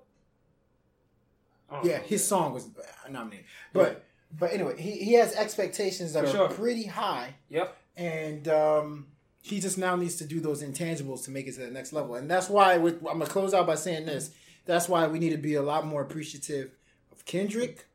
Don't 1.70 1.86
Yeah, 1.86 2.00
his 2.00 2.26
song 2.28 2.54
was 2.54 2.68
nominated. 3.10 3.46
But 3.74 4.06
but 4.38 4.54
anyway, 4.54 4.80
he, 4.80 4.92
he 4.92 5.14
has 5.14 5.34
expectations 5.36 6.14
that 6.14 6.24
For 6.26 6.30
are 6.30 6.34
sure. 6.34 6.50
pretty 6.50 6.86
high, 6.86 7.36
Yep. 7.50 7.76
and 7.98 8.48
um, 8.48 9.08
he 9.42 9.60
just 9.60 9.78
now 9.78 9.96
needs 9.96 10.18
to 10.18 10.26
do 10.26 10.40
those 10.40 10.62
intangibles 10.64 11.24
to 11.26 11.32
make 11.32 11.48
it 11.48 11.54
to 11.56 11.62
the 11.62 11.72
next 11.72 11.94
level. 11.94 12.16
And 12.16 12.30
that's 12.30 12.48
why 12.50 12.74
I'm 12.76 13.00
gonna 13.02 13.26
close 13.26 13.54
out 13.54 13.66
by 13.66 13.76
saying 13.76 14.06
this. 14.06 14.30
That's 14.66 14.88
why 14.88 15.08
we 15.08 15.18
need 15.18 15.32
to 15.32 15.38
be 15.38 15.56
a 15.56 15.64
lot 15.64 15.86
more 15.88 16.02
appreciative 16.04 16.72
of 17.12 17.26
Kendrick, 17.26 17.88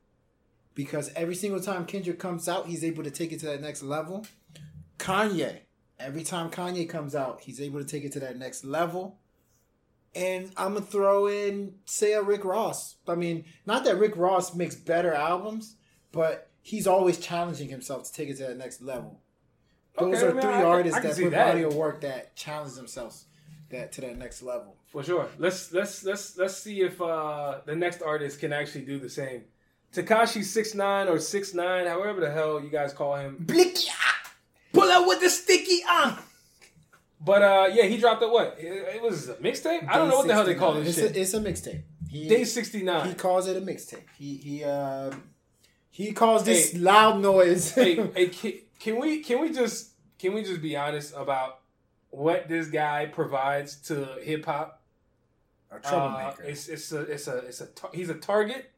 because 0.75 1.13
every 1.15 1.37
single 1.37 1.61
time 1.61 1.87
Kendrick 1.87 2.19
comes 2.19 2.49
out, 2.49 2.67
he's 2.67 2.83
able 2.83 3.05
to 3.05 3.11
take 3.13 3.31
it 3.33 3.39
to 3.41 3.47
that 3.47 3.61
next 3.61 3.83
level. 3.85 4.27
Kanye, 4.99 5.59
every 6.01 6.25
time 6.25 6.51
Kanye 6.51 6.89
comes 6.89 7.15
out, 7.15 7.43
he's 7.43 7.61
able 7.61 7.79
to 7.79 7.85
take 7.87 8.05
it 8.05 8.13
to 8.13 8.21
that 8.21 8.37
next 8.39 8.65
level. 8.65 9.19
And 10.15 10.51
I'm 10.57 10.75
gonna 10.75 10.87
throw 10.87 11.27
in 11.27 11.75
say 11.87 12.13
a 12.13 12.23
Rick 12.23 12.45
Ross. 12.45 12.97
I 13.09 13.15
mean, 13.17 13.45
not 13.67 13.85
that 13.85 13.99
Rick 13.99 14.17
Ross 14.17 14.55
makes 14.55 14.75
better 14.77 15.13
albums, 15.13 15.77
but 16.13 16.51
he's 16.63 16.87
always 16.87 17.19
challenging 17.19 17.69
himself 17.69 18.05
to 18.05 18.13
take 18.13 18.29
it 18.29 18.37
to 18.37 18.45
that 18.45 18.57
next 18.57 18.81
level. 18.81 19.21
Those 19.99 20.17
Okay, 20.17 20.27
are 20.27 20.35
man, 20.35 20.43
three 20.43 20.53
I 20.53 20.63
artists 20.65 20.99
can 21.01 21.09
that 21.11 21.17
put 21.23 21.31
that. 21.33 21.47
body 21.53 21.63
of 21.63 21.75
work 21.75 22.01
that 22.03 22.35
challenge 22.37 22.75
themselves 22.75 23.27
that 23.71 23.93
to 23.93 24.01
that 24.03 24.17
next 24.19 24.43
level. 24.43 24.77
For 24.87 25.03
sure. 25.03 25.29
Let's 25.39 25.73
let's 25.73 26.05
let's 26.05 26.37
let's 26.39 26.57
see 26.57 26.81
if 26.83 27.01
uh, 27.03 27.61
the 27.67 27.75
next 27.75 28.03
artist 28.03 28.39
can 28.41 28.53
actually 28.53 28.85
do 28.85 28.99
the 28.99 29.09
same. 29.11 29.43
Tekashi 29.93 30.43
six 30.45 30.75
nine 30.75 31.09
or 31.09 31.19
six 31.19 31.55
nine, 31.55 31.87
however 31.87 32.21
the 32.21 32.31
hell 32.31 32.61
you 32.61 32.71
guys 32.71 32.93
call 32.93 33.17
him. 33.17 33.37
Blicky, 33.41 33.89
Pull 34.73 34.91
out 34.91 35.07
with 35.07 35.21
the 35.21 35.31
sticky 35.31 35.81
ah. 35.87 36.23
But 37.21 37.43
uh, 37.43 37.69
yeah, 37.73 37.85
he 37.85 37.97
dropped 37.99 38.23
a 38.23 38.29
what? 38.29 38.57
It, 38.59 38.97
it 38.97 39.03
was 39.03 39.29
a 39.29 39.35
mixtape. 39.35 39.89
I 39.89 39.97
don't 39.99 40.09
know 40.09 40.17
what 40.19 40.27
the 40.27 40.35
hell 40.35 40.45
they 40.45 40.55
call 40.55 40.75
this 40.75 40.89
it's 40.89 40.99
shit. 40.99 41.17
A, 41.17 41.21
it's 41.21 41.35
a 41.35 41.41
mixtape. 41.41 41.83
Day 42.29 42.45
sixty 42.45 42.83
nine. 42.83 43.09
he 43.09 43.15
calls 43.15 43.49
it 43.49 43.57
a 43.57 43.61
mixtape. 43.61 44.03
He 44.19 44.37
he 44.37 44.65
um 44.65 45.23
he 45.91 46.13
calls 46.13 46.45
this 46.45 46.73
Hey. 46.73 46.79
loud 46.79 47.21
noise. 47.21 47.73
hey, 47.73 47.95
hey, 48.15 48.27
can, 48.29 48.53
can 48.79 49.01
we 49.01 49.21
can 49.21 49.41
we 49.41 49.53
just 49.53 49.93
can 50.19 50.35
we 50.35 50.43
just 50.43 50.61
be 50.63 50.77
honest 50.77 51.15
about 51.17 51.61
what 52.11 52.49
this 52.49 52.69
guy 52.69 53.07
provides 53.07 53.77
to 53.89 54.17
hip 54.23 54.45
hop? 54.45 54.81
a 55.73 55.77
Uh, 55.77 55.79
troublemaker. 55.81 56.43
it's 56.45 56.69
it's 56.69 56.93
a 56.93 57.01
it's 57.01 57.27
a 57.27 57.39
it's 57.39 57.61
a 57.61 57.67
tar- 57.67 57.91
he's 57.95 58.11
a 58.11 58.15
target. 58.15 58.71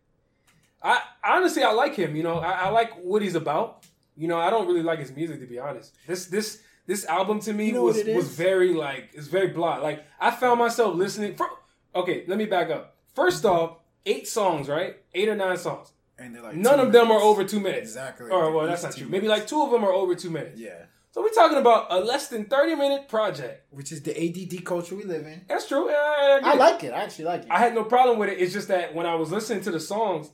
I 0.82 1.00
honestly 1.24 1.62
I 1.62 1.72
like 1.72 1.94
him. 1.96 2.14
You 2.16 2.22
know 2.22 2.38
I, 2.38 2.52
I 2.52 2.68
like 2.70 2.94
what 3.02 3.22
he's 3.22 3.34
about. 3.34 3.84
You 4.16 4.28
know 4.28 4.38
I 4.38 4.48
don't 4.50 4.66
really 4.66 4.82
like 4.82 4.98
his 5.00 5.10
music 5.14 5.40
to 5.40 5.46
be 5.46 5.58
honest. 5.58 5.94
This 6.06 6.26
this 6.26 6.62
this 6.86 7.04
album 7.06 7.40
to 7.40 7.52
me 7.52 7.66
You 7.66 7.72
know 7.72 7.82
was 7.82 8.02
was 8.04 8.28
very 8.28 8.72
like 8.74 9.10
it's 9.14 9.26
very 9.28 9.48
blah. 9.48 9.76
Like 9.78 10.04
I 10.20 10.30
found 10.30 10.58
myself 10.58 10.94
listening. 10.94 11.34
For, 11.36 11.48
okay, 11.94 12.24
let 12.26 12.38
me 12.38 12.46
back 12.46 12.70
up. 12.70 12.96
First 13.14 13.44
off, 13.44 13.78
eight 14.04 14.28
songs, 14.28 14.68
right? 14.68 14.96
Eight 15.14 15.28
or 15.28 15.34
nine 15.36 15.56
songs. 15.56 15.92
and 16.18 16.34
they're 16.34 16.42
like 16.42 16.54
None 16.56 16.80
of 16.80 16.92
them 16.92 17.10
are 17.10 17.20
over 17.20 17.44
two 17.44 17.60
minutes. 17.60 17.88
Exactly. 17.88 18.30
Or 18.30 18.52
well, 18.52 18.66
that's 18.66 18.82
not 18.82 18.96
true. 18.96 19.08
Maybe 19.08 19.26
like 19.28 19.46
two 19.46 19.62
of 19.62 19.70
them 19.70 19.84
are 19.84 19.92
over 19.92 20.14
two 20.14 20.30
minutes. 20.30 20.60
yeah, 20.60 20.84
So 21.12 21.22
we're 21.22 21.30
talking 21.30 21.58
about 21.58 21.86
a 21.90 21.98
less 22.00 22.28
than 22.28 22.44
thirty 22.44 22.74
minute 22.74 23.08
project. 23.08 23.64
which 23.70 23.90
is 23.92 24.02
the 24.02 24.12
ADD 24.16 24.64
culture 24.64 24.94
we 24.94 25.04
live 25.04 25.26
in. 25.26 25.44
That's 25.48 25.66
true. 25.68 25.90
Yeah, 25.90 25.96
I, 25.96 26.40
I 26.44 26.54
like 26.54 26.84
it. 26.84 26.92
I 26.92 27.02
actually 27.02 27.24
like 27.26 27.42
it. 27.42 27.50
I 27.50 27.58
had 27.58 27.74
no 27.74 27.84
problem 27.84 28.18
with 28.18 28.28
it. 28.28 28.38
It's 28.38 28.52
just 28.52 28.68
that 28.68 28.94
when 28.94 29.06
I 29.06 29.14
was 29.16 29.30
listening 29.32 29.62
to 29.64 29.70
the 29.70 29.80
songs, 29.80 30.30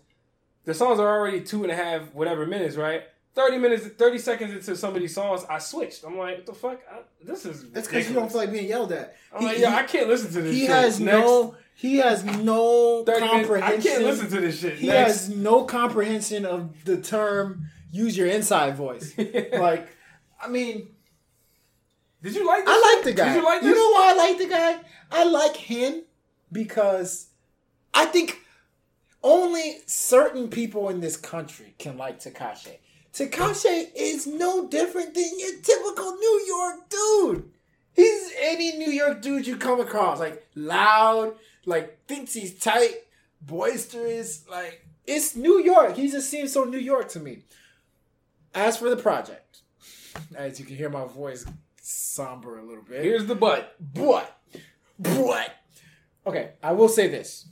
the 0.65 0.75
songs 0.75 1.01
are 1.01 1.09
already 1.09 1.41
two 1.41 1.63
and 1.63 1.73
a 1.73 1.77
half 1.77 2.13
whatever 2.15 2.47
minutes, 2.47 2.77
right? 2.77 3.03
Thirty 3.35 3.57
minutes, 3.57 3.87
thirty 3.87 4.19
seconds 4.19 4.53
into 4.53 4.77
some 4.77 4.95
of 4.95 5.01
these 5.01 5.15
songs, 5.15 5.45
I 5.49 5.59
switched. 5.59 6.05
I'm 6.05 6.19
like, 6.19 6.37
what 6.39 6.47
the 6.47 6.53
fuck? 6.53 6.81
I, 6.91 6.99
this 7.25 7.47
is 7.47 7.71
That's 7.71 7.89
because 7.89 8.07
you 8.07 8.15
don't 8.15 8.29
feel 8.31 8.43
like 8.43 8.53
being 8.53 8.69
yelled 8.69 8.93
at. 8.93 9.17
I'm 9.35 9.41
He- 9.41 9.47
like, 9.47 9.59
yeah, 9.59 9.71
he- 9.71 9.77
I 9.77 9.83
can't 9.85 10.09
listen 10.09 10.31
to 10.33 10.43
this. 10.43 10.55
he 10.55 10.61
shit. 10.63 10.71
has 10.71 11.01
Next. 11.01 11.25
no 11.25 11.55
he 11.75 11.97
has 11.97 12.25
no 12.25 13.03
30 13.05 13.21
minutes. 13.21 13.33
I 13.33 13.39
comprehension. 13.61 13.91
can't 13.93 14.05
listen 14.05 14.29
to 14.31 14.41
this 14.41 14.61
shit. 14.61 14.75
He 14.75 14.87
Next. 14.89 15.07
has 15.29 15.29
no 15.31 15.65
comprehension 15.65 16.45
of 16.45 16.85
the 16.85 17.01
term 17.01 17.71
"use 17.91 18.17
your 18.19 18.27
inside 18.29 18.77
voice." 18.77 19.15
like, 19.53 19.89
I 20.41 20.49
mean, 20.49 20.89
Did 22.23 22.35
you 22.35 22.47
like? 22.47 22.65
I 22.67 22.95
like 22.97 23.05
the 23.05 23.13
guy. 23.15 23.33
Did 23.33 23.37
you 23.41 23.45
like 23.45 23.63
this? 23.63 23.69
You 23.71 23.75
know 23.77 23.91
why 23.93 24.11
I 24.15 24.29
like 24.29 24.39
the 24.39 24.47
guy? 24.49 24.79
I 25.11 25.25
like 25.25 25.57
him 25.57 26.03
because 26.53 27.29
I 27.95 28.05
think 28.05 28.41
only 29.23 29.79
certain 29.87 30.49
people 30.49 30.91
in 30.91 31.01
this 31.01 31.17
country 31.17 31.75
can 31.79 31.97
like 31.97 32.21
Tekashi. 32.21 32.77
Tekashi 33.13 33.91
is 33.95 34.27
no 34.27 34.69
different 34.69 35.15
than 35.15 35.39
your 35.39 35.61
typical 35.63 36.17
New 36.17 36.45
York 36.47 36.89
dude. 36.89 37.51
He's 37.95 38.33
any 38.41 38.79
New 38.79 38.91
York 38.91 39.21
dude 39.21 39.47
you 39.47 39.57
come 39.57 39.81
across, 39.81 40.19
like 40.19 40.47
loud, 40.55 41.35
like 41.67 42.07
thinks 42.07 42.33
he's 42.33 42.59
tight, 42.59 42.95
boisterous. 43.43 44.49
Like 44.49 44.87
it's 45.07 45.37
New 45.37 45.63
York. 45.63 45.97
He 45.97 46.11
just 46.11 46.31
seems 46.31 46.53
so 46.53 46.65
New 46.65 46.79
York 46.79 47.09
to 47.11 47.21
me. 47.21 47.43
As 48.55 48.77
for 48.77 48.89
the 48.91 48.97
project, 48.97 49.61
as 50.35 50.59
you 50.59 50.67
can 50.67 50.77
hear 50.77 50.91
my 50.91 51.05
voice 51.05 51.45
somber 51.81 52.59
a 52.59 52.65
little 52.65 52.83
bit. 52.83 53.03
Here's 53.03 53.27
the 53.27 53.35
butt. 53.35 53.77
But, 53.81 54.39
but, 54.99 55.57
okay, 56.27 56.53
I 56.63 56.73
will 56.73 56.89
say 56.89 57.09
this. 57.09 57.47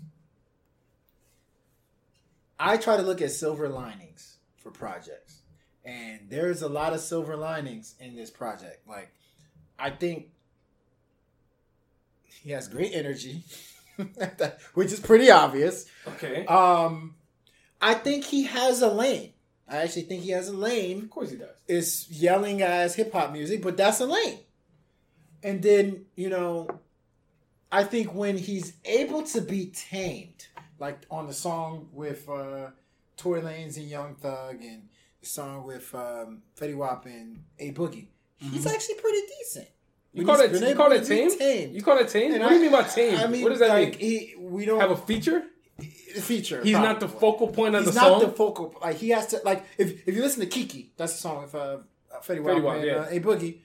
I 2.59 2.77
try 2.77 2.97
to 2.97 3.03
look 3.03 3.23
at 3.23 3.31
silver 3.31 3.69
linings 3.69 4.37
for 4.59 4.71
projects, 4.71 5.30
and 5.85 6.21
there's 6.29 6.63
a 6.63 6.69
lot 6.69 6.93
of 6.93 7.01
silver 7.01 7.37
linings 7.37 7.95
in 7.99 8.15
this 8.15 8.31
project. 8.31 8.87
Like, 8.89 9.13
I 9.79 9.91
think 9.91 10.29
he 12.25 12.51
has 12.51 12.69
great 12.69 12.93
energy, 12.95 13.45
which 14.75 14.93
is 14.93 15.01
pretty 15.01 15.31
obvious. 15.31 15.87
Okay. 16.07 16.47
Um, 16.47 17.15
I 17.81 17.95
think 17.95 18.25
he 18.25 18.45
has 18.45 18.83
a 18.83 18.93
lane. 18.93 19.33
I 19.69 19.79
actually 19.79 20.03
think 20.03 20.23
he 20.23 20.31
has 20.31 20.49
a 20.49 20.57
lane. 20.57 21.03
of 21.03 21.11
course 21.11 21.31
he 21.31 21.37
does. 21.37 21.55
It's 21.69 22.11
yelling 22.11 22.61
as 22.63 22.97
hip 22.97 23.13
hop 23.13 23.33
music, 23.33 23.63
but 23.63 23.77
that's 23.77 24.01
a 24.01 24.07
lane. 24.07 24.41
And 25.43 25.63
then, 25.63 26.07
you 26.17 26.29
know, 26.29 26.69
I 27.73 27.85
think 27.85 28.13
when 28.13 28.37
he's 28.37 28.75
able 28.85 29.23
to 29.23 29.41
be 29.41 29.67
tamed, 29.67 30.49
like 30.79 31.07
on 31.11 31.27
the 31.27 31.33
song 31.33 31.89
with 31.93 32.29
uh 32.29 32.71
Tory 33.17 33.43
Lanez 33.43 33.77
and 33.77 33.87
Young 33.87 34.15
Thug 34.17 34.57
and 34.63 34.89
the 35.21 35.27
song 35.27 35.65
with 35.65 35.95
um 35.95 36.43
Fetty 36.59 36.77
Wap 36.77 37.07
and 37.07 37.43
A 37.59 37.73
Boogie, 37.73 38.09
he's 38.39 38.67
actually 38.67 38.97
pretty 38.97 39.21
decent. 39.39 39.69
You 40.13 40.25
call 40.27 40.41
it 40.41 40.53
you 40.53 40.75
call 40.75 40.93
it 40.93 41.05
tamed. 41.05 41.75
You 41.75 41.83
call 41.83 41.99
it 41.99 42.09
tame? 42.09 42.33
And 42.33 42.43
What 42.43 42.49
do 42.49 42.55
you 42.57 42.61
mean 42.63 42.73
by 42.73 42.83
tame? 42.83 43.19
I 43.19 43.27
mean, 43.27 43.43
what 43.43 43.51
does 43.51 43.61
that 43.61 43.69
like, 43.69 44.01
mean? 44.01 44.01
He, 44.01 44.35
we 44.39 44.65
don't 44.65 44.81
Have 44.81 44.91
a 44.91 44.97
feature? 44.97 45.45
feature. 45.81 46.63
He's 46.63 46.73
not 46.73 47.01
the 47.01 47.09
focal 47.09 47.49
point 47.49 47.75
of 47.75 47.85
He's 47.85 47.95
the 47.95 48.01
song. 48.01 48.15
He's 48.15 48.23
not 48.23 48.31
the 48.31 48.37
focal. 48.37 48.75
Like 48.81 48.97
he 48.97 49.11
has 49.11 49.29
to. 49.29 49.41
Like 49.45 49.65
if 49.79 50.07
if 50.07 50.15
you 50.15 50.23
listen 50.23 50.41
to 50.41 50.47
Kiki, 50.47 50.93
that's 50.97 51.15
the 51.15 51.21
song 51.21 51.43
with 51.43 51.55
uh, 51.55 51.79
Fetty 52.23 52.43
Wap 52.43 52.57
Fetty 52.57 52.63
Wap, 52.63 52.77
and 52.77 52.85
yeah. 52.85 52.95
uh, 52.95 53.07
A 53.11 53.21
Boogie. 53.21 53.61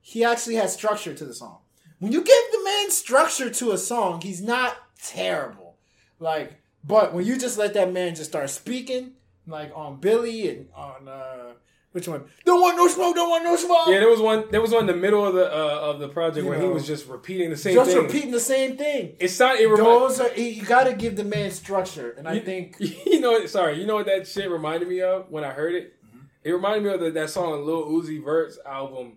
He 0.00 0.24
actually 0.24 0.54
has 0.54 0.72
structure 0.72 1.14
to 1.14 1.24
the 1.24 1.34
song. 1.34 1.58
When 1.98 2.12
you 2.12 2.22
give 2.22 2.42
the 2.52 2.64
man 2.64 2.90
structure 2.90 3.50
to 3.50 3.72
a 3.72 3.78
song, 3.78 4.20
he's 4.20 4.40
not 4.40 4.76
terrible. 5.02 5.76
Like, 6.20 6.60
but 6.84 7.12
when 7.12 7.26
you 7.26 7.36
just 7.36 7.58
let 7.58 7.74
that 7.74 7.92
man 7.92 8.14
just 8.14 8.30
start 8.30 8.48
speaking, 8.50 9.14
like 9.48 9.72
on 9.74 10.00
Billy 10.00 10.48
and 10.48 10.68
on 10.74 11.08
uh 11.08 11.52
which 11.92 12.06
one? 12.06 12.24
Don't 12.44 12.60
want 12.60 12.76
no 12.76 12.86
smoke. 12.86 13.14
Don't 13.14 13.30
want 13.30 13.44
no 13.44 13.56
smoke. 13.56 13.88
yeah, 13.88 13.98
there 13.98 14.10
was 14.10 14.20
one. 14.20 14.44
There 14.50 14.60
was 14.60 14.72
one 14.72 14.82
in 14.82 14.86
the 14.86 14.94
middle 15.00 15.24
of 15.24 15.34
the 15.34 15.46
uh, 15.50 15.80
of 15.80 15.98
the 16.00 16.08
project 16.08 16.44
You 16.44 16.50
where 16.50 16.60
he 16.60 16.68
was 16.68 16.86
just 16.86 17.08
repeating 17.08 17.48
the 17.48 17.56
same 17.56 17.74
thing. 17.74 17.84
just 17.84 17.92
thing. 17.92 18.02
repeating 18.04 18.30
the 18.30 18.40
same 18.40 18.76
thing. 18.76 19.16
It's 19.18 19.38
not. 19.40 19.58
It 19.58 19.66
remi- 19.66 19.82
Those 19.82 20.20
are 20.20 20.32
you 20.34 20.64
got 20.64 20.84
to 20.84 20.92
give 20.92 21.16
the 21.16 21.24
man 21.24 21.50
structure, 21.50 22.14
and 22.18 22.28
I 22.28 22.34
you, 22.34 22.40
think 22.42 22.76
you 22.78 23.20
know. 23.20 23.46
Sorry, 23.46 23.80
you 23.80 23.86
know 23.86 23.94
what 23.94 24.06
that 24.06 24.26
shit 24.28 24.50
reminded 24.50 24.86
me 24.88 25.00
of 25.00 25.30
when 25.30 25.44
I 25.44 25.50
heard 25.50 25.74
it. 25.74 25.94
Mm-hmm. 26.06 26.18
It 26.44 26.52
reminded 26.52 26.82
me 26.84 26.90
of 26.90 27.00
the, 27.00 27.10
that 27.10 27.30
song 27.30 27.54
on 27.54 27.64
Lil 27.66 27.86
Uzi 27.86 28.22
Vert's 28.22 28.58
album, 28.66 29.14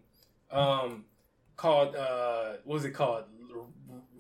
um, 0.50 1.04
called 1.58 1.94
uh, 1.96 2.54
what 2.64 2.76
was 2.76 2.86
it 2.86 2.92
called? 2.92 3.26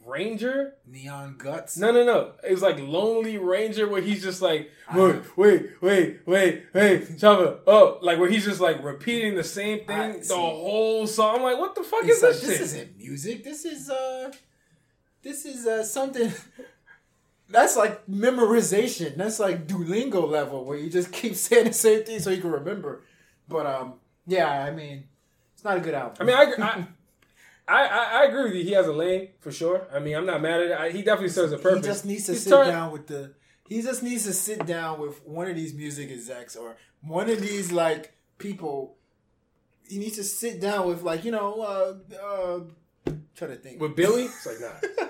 Ranger. 0.05 0.75
neon 0.87 1.35
guts. 1.37 1.77
No, 1.77 1.91
no, 1.91 2.03
no. 2.03 2.31
It 2.47 2.51
was 2.51 2.61
like 2.61 2.79
Lonely 2.79 3.37
Ranger, 3.37 3.87
where 3.87 4.01
he's 4.01 4.21
just 4.21 4.41
like, 4.41 4.69
wait, 4.93 5.21
wait, 5.37 5.69
wait, 5.81 6.19
wait, 6.25 6.63
wait, 6.73 7.09
Chava, 7.17 7.59
oh, 7.67 7.99
like 8.01 8.19
where 8.19 8.29
he's 8.29 8.45
just 8.45 8.59
like 8.59 8.83
repeating 8.83 9.35
the 9.35 9.43
same 9.43 9.85
thing 9.85 9.97
I 9.97 10.17
the 10.17 10.35
whole 10.35 11.07
song. 11.07 11.37
I'm 11.37 11.43
like, 11.43 11.59
what 11.59 11.75
the 11.75 11.83
fuck 11.83 12.03
is 12.05 12.21
this 12.21 12.41
this 12.41 12.59
isn't 12.61 12.97
music. 12.97 13.43
This 13.43 13.65
is 13.65 13.89
uh, 13.89 14.31
this 15.23 15.45
is 15.45 15.65
uh 15.67 15.83
something. 15.83 16.31
That's 17.49 17.75
like 17.75 18.05
memorization. 18.07 19.17
That's 19.17 19.39
like 19.39 19.67
Duolingo 19.67 20.27
level 20.29 20.63
where 20.63 20.77
you 20.77 20.89
just 20.89 21.11
keep 21.11 21.35
saying 21.47 21.65
the 21.67 21.73
same 21.73 22.03
thing 22.03 22.19
so 22.19 22.29
you 22.29 22.41
can 22.41 22.51
remember. 22.51 23.03
But 23.47 23.65
um, 23.65 23.93
yeah, 24.25 24.47
I 24.49 24.71
mean, 24.71 25.03
it's 25.53 25.63
not 25.63 25.77
a 25.77 25.81
good 25.81 25.93
album. 25.93 26.15
I 26.19 26.23
mean, 26.23 26.35
I, 26.37 26.43
agree- 26.43 26.63
I, 26.63 26.87
I, 27.71 27.85
I, 27.87 28.21
I 28.21 28.25
agree 28.25 28.43
with 28.43 28.55
you. 28.55 28.63
He 28.63 28.71
has 28.71 28.87
a 28.87 28.91
lane 28.93 29.29
for 29.39 29.51
sure. 29.51 29.87
I 29.93 29.99
mean, 29.99 30.15
I'm 30.15 30.25
not 30.25 30.41
mad 30.41 30.61
at 30.61 30.67
it. 30.71 30.77
I, 30.77 30.89
he 30.91 31.01
definitely 31.03 31.29
serves 31.29 31.51
a 31.53 31.57
purpose. 31.57 31.85
he 31.85 31.91
just 31.91 32.05
needs 32.05 32.25
to 32.25 32.33
He's 32.33 32.43
sit 32.43 32.49
turn- 32.49 32.67
down 32.67 32.91
with 32.91 33.07
the. 33.07 33.33
He 33.67 33.81
just 33.81 34.03
needs 34.03 34.25
to 34.25 34.33
sit 34.33 34.65
down 34.65 34.99
with 34.99 35.25
one 35.25 35.47
of 35.47 35.55
these 35.55 35.73
music 35.73 36.11
execs 36.11 36.55
or 36.57 36.75
one 37.01 37.29
of 37.29 37.39
these 37.39 37.71
like 37.71 38.13
people. 38.37 38.97
He 39.87 39.97
needs 39.97 40.17
to 40.17 40.23
sit 40.23 40.59
down 40.59 40.87
with 40.87 41.03
like 41.03 41.23
you 41.23 41.31
know 41.31 41.61
uh 41.61 42.15
uh. 42.21 42.59
Try 43.35 43.47
to 43.47 43.55
think 43.55 43.79
with 43.79 43.95
Billy. 43.95 44.23
It's 44.25 44.45
like 44.45 44.59
nah. 44.59 45.07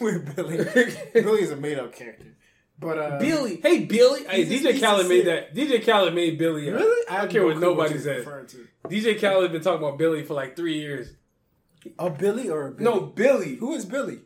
with 0.00 0.36
Billy. 0.36 0.58
Billy 1.14 1.40
is 1.42 1.50
a 1.50 1.56
made 1.56 1.78
up 1.78 1.94
character. 1.94 2.26
But 2.78 2.98
uh 2.98 3.18
Billy, 3.18 3.60
hey 3.62 3.84
Billy. 3.86 4.24
Hey, 4.24 4.44
DJ 4.44 4.64
needs 4.64 4.80
Khaled 4.80 5.08
made 5.08 5.26
that. 5.26 5.54
DJ 5.54 5.84
Khaled 5.84 6.14
made 6.14 6.36
Billy. 6.38 6.68
up. 6.70 6.76
Really? 6.80 7.08
I 7.08 7.22
don't 7.22 7.30
care 7.30 7.40
no 7.40 7.46
what 7.46 7.56
clue 7.56 7.60
nobody 7.70 7.94
you're 7.94 8.02
says. 8.02 8.24
to. 8.52 8.68
DJ 8.88 9.18
Khaled 9.20 9.50
been 9.52 9.62
talking 9.62 9.86
about 9.86 9.96
Billy 9.98 10.22
for 10.24 10.34
like 10.34 10.56
three 10.56 10.78
years. 10.78 11.08
A 11.98 12.10
Billy 12.10 12.48
or 12.48 12.68
a 12.68 12.70
Billy? 12.72 12.84
No, 12.84 13.00
Billy. 13.00 13.56
Who 13.56 13.74
is 13.74 13.84
Billy? 13.84 14.20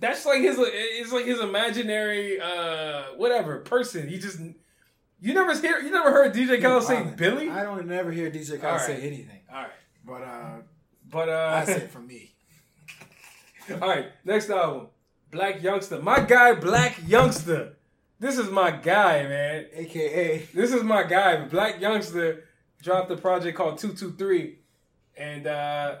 That's 0.00 0.24
like 0.24 0.40
his. 0.40 0.56
It's 0.58 1.12
like 1.12 1.26
his 1.26 1.40
imaginary, 1.40 2.40
uh, 2.40 3.02
whatever 3.16 3.58
person. 3.60 4.08
He 4.08 4.18
just. 4.18 4.40
You 5.22 5.34
never 5.34 5.54
hear. 5.58 5.78
You 5.80 5.90
never 5.90 6.10
heard 6.10 6.34
DJ 6.34 6.60
Khaled 6.62 6.84
say 6.84 6.94
Violent. 6.96 7.16
Billy. 7.16 7.50
I 7.50 7.62
don't 7.62 7.86
never 7.86 8.10
hear 8.10 8.30
DJ 8.30 8.58
Khaled 8.60 8.64
All 8.64 8.72
right. 8.72 8.86
say 8.86 9.00
anything. 9.06 9.40
All 9.52 9.62
right, 9.62 9.70
But 10.06 10.22
uh 10.22 10.56
but 11.10 11.28
uh, 11.28 11.60
I 11.60 11.64
say 11.64 11.76
it 11.82 11.90
from 11.90 12.06
me. 12.06 12.34
all 13.70 13.78
right. 13.88 14.06
Next 14.24 14.48
album, 14.48 14.88
Blac 15.30 15.60
Youngsta. 15.60 16.02
My 16.02 16.20
guy, 16.20 16.54
Blac 16.54 16.92
Youngsta. 17.06 17.74
This 18.18 18.38
is 18.38 18.50
my 18.50 18.70
guy, 18.70 19.22
man. 19.24 19.66
AKA 19.72 20.48
This 20.54 20.72
is 20.72 20.82
my 20.82 21.02
guy. 21.02 21.46
Blac 21.48 21.80
Youngsta 21.80 22.40
dropped 22.82 23.10
a 23.10 23.16
project 23.16 23.56
called 23.56 23.78
Two 23.78 23.92
Two 23.92 24.12
Three, 24.12 24.60
and 25.16 25.46
uh, 25.46 25.96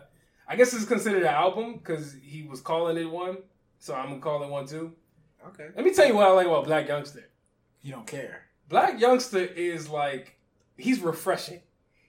I 0.50 0.56
guess 0.56 0.74
it's 0.74 0.84
considered 0.84 1.22
an 1.22 1.28
album 1.28 1.74
because 1.74 2.16
he 2.20 2.42
was 2.42 2.60
calling 2.60 2.96
it 2.96 3.08
one. 3.08 3.38
So 3.78 3.94
I'm 3.94 4.08
gonna 4.08 4.20
call 4.20 4.42
it 4.42 4.50
one 4.50 4.66
too. 4.66 4.92
Okay. 5.46 5.68
Let 5.76 5.84
me 5.84 5.94
tell 5.94 6.08
you 6.08 6.16
what 6.16 6.26
I 6.26 6.32
like 6.32 6.48
about 6.48 6.66
Blac 6.66 6.88
Youngsta. 6.88 7.22
You 7.82 7.92
don't 7.92 8.06
care. 8.06 8.42
Blac 8.68 8.98
Youngsta 8.98 9.54
is 9.54 9.88
like 9.88 10.36
he's 10.76 10.98
refreshing. 10.98 11.60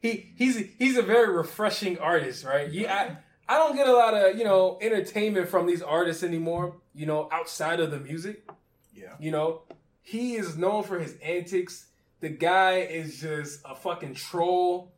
He 0.02 0.34
he's 0.36 0.58
he's 0.80 0.98
a 0.98 1.04
very 1.04 1.32
refreshing 1.32 2.00
artist, 2.00 2.44
right? 2.44 2.68
Yeah, 2.72 3.16
I 3.48 3.54
I 3.54 3.58
don't 3.60 3.76
get 3.76 3.88
a 3.88 3.94
lot 3.94 4.16
of 4.16 4.36
you 4.36 4.44
know 4.44 4.80
entertainment 4.82 5.48
from 5.48 5.68
these 5.68 5.84
artists 5.84 6.24
anymore. 6.24 6.78
You 6.96 7.06
know, 7.06 7.30
outside 7.32 7.80
of 7.80 7.92
the 7.92 8.00
music. 8.00 8.50
Yeah. 8.92 9.14
You 9.20 9.30
know, 9.30 9.62
he 10.02 10.34
is 10.34 10.58
known 10.58 10.82
for 10.82 10.98
his 10.98 11.16
antics. 11.24 11.86
The 12.22 12.30
guy 12.30 12.80
is 12.80 13.22
just 13.22 13.62
a 13.66 13.76
fucking 13.76 14.16
troll. 14.16 14.94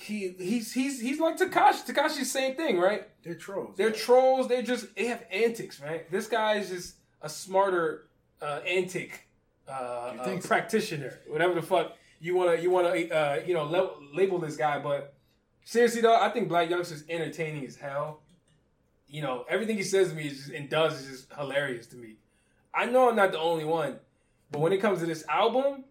He 0.00 0.34
he's 0.38 0.72
he's 0.72 0.98
he's 0.98 1.20
like 1.20 1.36
Tekashi. 1.36 1.86
Tekashi's 1.86 2.32
same 2.32 2.56
thing, 2.56 2.78
right? 2.78 3.06
They're 3.22 3.34
trolls. 3.34 3.76
They're 3.76 3.92
trolls. 3.92 4.48
They 4.48 4.62
just 4.62 4.94
they 4.96 5.06
have 5.06 5.22
antics, 5.30 5.78
right? 5.78 6.10
This 6.10 6.26
guy 6.26 6.54
is 6.54 6.70
just 6.70 6.94
a 7.20 7.28
smarter 7.28 8.06
uh, 8.40 8.60
antic 8.66 9.28
uh, 9.68 9.72
uh, 9.72 10.40
practitioner, 10.40 11.18
whatever 11.28 11.54
the 11.54 11.60
fuck 11.60 11.96
you 12.18 12.34
wanna 12.34 12.54
you 12.54 12.70
wanna 12.70 12.88
uh, 12.88 13.40
you 13.46 13.52
know 13.52 13.64
le- 13.64 13.92
label 14.14 14.38
this 14.38 14.56
guy. 14.56 14.78
But 14.78 15.12
seriously 15.64 16.00
though, 16.00 16.16
I 16.16 16.30
think 16.30 16.48
Blac 16.48 16.70
Youngsta's 16.70 16.92
is 16.92 17.04
entertaining 17.10 17.66
as 17.66 17.76
hell. 17.76 18.20
You 19.06 19.20
know 19.20 19.44
everything 19.50 19.76
he 19.76 19.82
says 19.82 20.08
to 20.08 20.14
me 20.14 20.28
is 20.28 20.38
just, 20.38 20.50
and 20.50 20.70
does 20.70 20.98
is 20.98 21.08
just 21.08 21.32
hilarious 21.34 21.86
to 21.88 21.96
me. 21.96 22.14
I 22.72 22.86
know 22.86 23.10
I'm 23.10 23.16
not 23.16 23.32
the 23.32 23.38
only 23.38 23.66
one, 23.66 23.96
but 24.50 24.60
when 24.60 24.72
it 24.72 24.78
comes 24.78 25.00
to 25.00 25.06
this 25.06 25.26
album, 25.28 25.84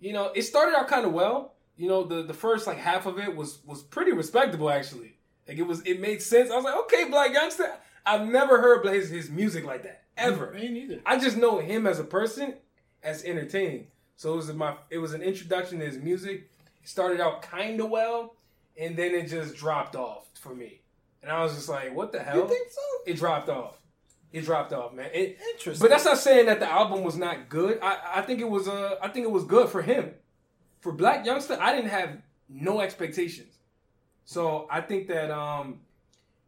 you 0.00 0.12
know 0.12 0.32
it 0.34 0.42
started 0.42 0.76
out 0.76 0.88
kind 0.88 1.06
of 1.06 1.12
well. 1.12 1.53
You 1.76 1.88
know 1.88 2.04
the 2.04 2.22
the 2.22 2.34
first 2.34 2.66
like 2.66 2.78
half 2.78 3.06
of 3.06 3.18
it 3.18 3.34
was 3.34 3.58
was 3.64 3.82
pretty 3.82 4.12
respectable 4.12 4.70
actually. 4.70 5.14
Like 5.46 5.58
it 5.58 5.66
was, 5.66 5.82
it 5.82 6.00
made 6.00 6.22
sense. 6.22 6.50
I 6.50 6.56
was 6.56 6.64
like, 6.64 6.76
okay, 6.84 7.04
Blac 7.04 7.34
Youngsta. 7.34 7.76
I've 8.06 8.26
never 8.28 8.60
heard 8.60 8.84
his, 8.86 9.10
his 9.10 9.30
music 9.30 9.64
like 9.64 9.82
that 9.82 10.04
ever. 10.16 10.52
Me 10.52 10.68
neither. 10.68 11.00
I 11.04 11.18
just 11.18 11.36
know 11.36 11.58
him 11.58 11.86
as 11.86 11.98
a 11.98 12.04
person 12.04 12.54
as 13.02 13.24
entertaining. 13.24 13.88
So 14.16 14.32
it 14.34 14.36
was 14.36 14.52
my, 14.52 14.76
it 14.90 14.98
was 14.98 15.12
an 15.14 15.22
introduction 15.22 15.80
to 15.80 15.86
his 15.86 15.98
music. 15.98 16.50
It 16.82 16.88
started 16.88 17.20
out 17.20 17.42
kind 17.42 17.80
of 17.80 17.90
well, 17.90 18.36
and 18.78 18.96
then 18.96 19.14
it 19.14 19.28
just 19.28 19.56
dropped 19.56 19.96
off 19.96 20.28
for 20.40 20.54
me. 20.54 20.80
And 21.22 21.32
I 21.32 21.42
was 21.42 21.54
just 21.54 21.68
like, 21.68 21.94
what 21.94 22.12
the 22.12 22.20
hell? 22.20 22.36
You 22.36 22.48
think 22.48 22.70
so? 22.70 22.80
It 23.06 23.16
dropped 23.16 23.48
off. 23.48 23.80
It 24.32 24.44
dropped 24.44 24.72
off, 24.72 24.92
man. 24.92 25.10
It, 25.14 25.38
Interesting. 25.54 25.82
but 25.82 25.90
that's 25.90 26.04
not 26.04 26.18
saying 26.18 26.46
that 26.46 26.60
the 26.60 26.70
album 26.70 27.04
was 27.04 27.16
not 27.16 27.48
good. 27.48 27.78
I, 27.80 27.98
I 28.16 28.22
think 28.22 28.40
it 28.40 28.48
was 28.48 28.66
uh, 28.66 28.96
I 29.00 29.08
think 29.08 29.24
it 29.24 29.30
was 29.30 29.44
good 29.44 29.68
for 29.68 29.80
him. 29.80 30.12
For 30.84 30.92
Blac 30.92 31.24
Youngsta, 31.24 31.58
I 31.58 31.74
didn't 31.74 31.90
have 31.92 32.18
no 32.46 32.80
expectations. 32.82 33.54
So 34.26 34.68
I 34.70 34.82
think 34.82 35.08
that 35.08 35.30
um, 35.30 35.80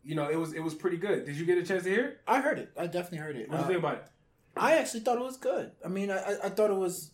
you 0.04 0.14
know, 0.14 0.28
it 0.28 0.36
was 0.36 0.52
it 0.52 0.60
was 0.60 0.74
pretty 0.74 0.98
good. 0.98 1.24
Did 1.24 1.36
you 1.36 1.46
get 1.46 1.56
a 1.56 1.62
chance 1.64 1.84
to 1.84 1.88
hear 1.90 2.04
it? 2.08 2.20
I 2.28 2.42
heard 2.42 2.58
it. 2.58 2.70
I 2.78 2.86
definitely 2.86 3.18
heard 3.18 3.36
it. 3.36 3.48
What 3.48 3.56
do 3.56 3.62
you 3.62 3.68
think 3.68 3.78
about 3.78 3.94
it? 3.94 4.04
I 4.54 4.76
actually 4.76 5.00
thought 5.00 5.16
it 5.16 5.24
was 5.24 5.38
good. 5.38 5.72
I 5.82 5.88
mean, 5.88 6.10
I, 6.10 6.18
I- 6.18 6.38
I 6.44 6.48
thought 6.50 6.70
it 6.70 6.76
was, 6.76 7.12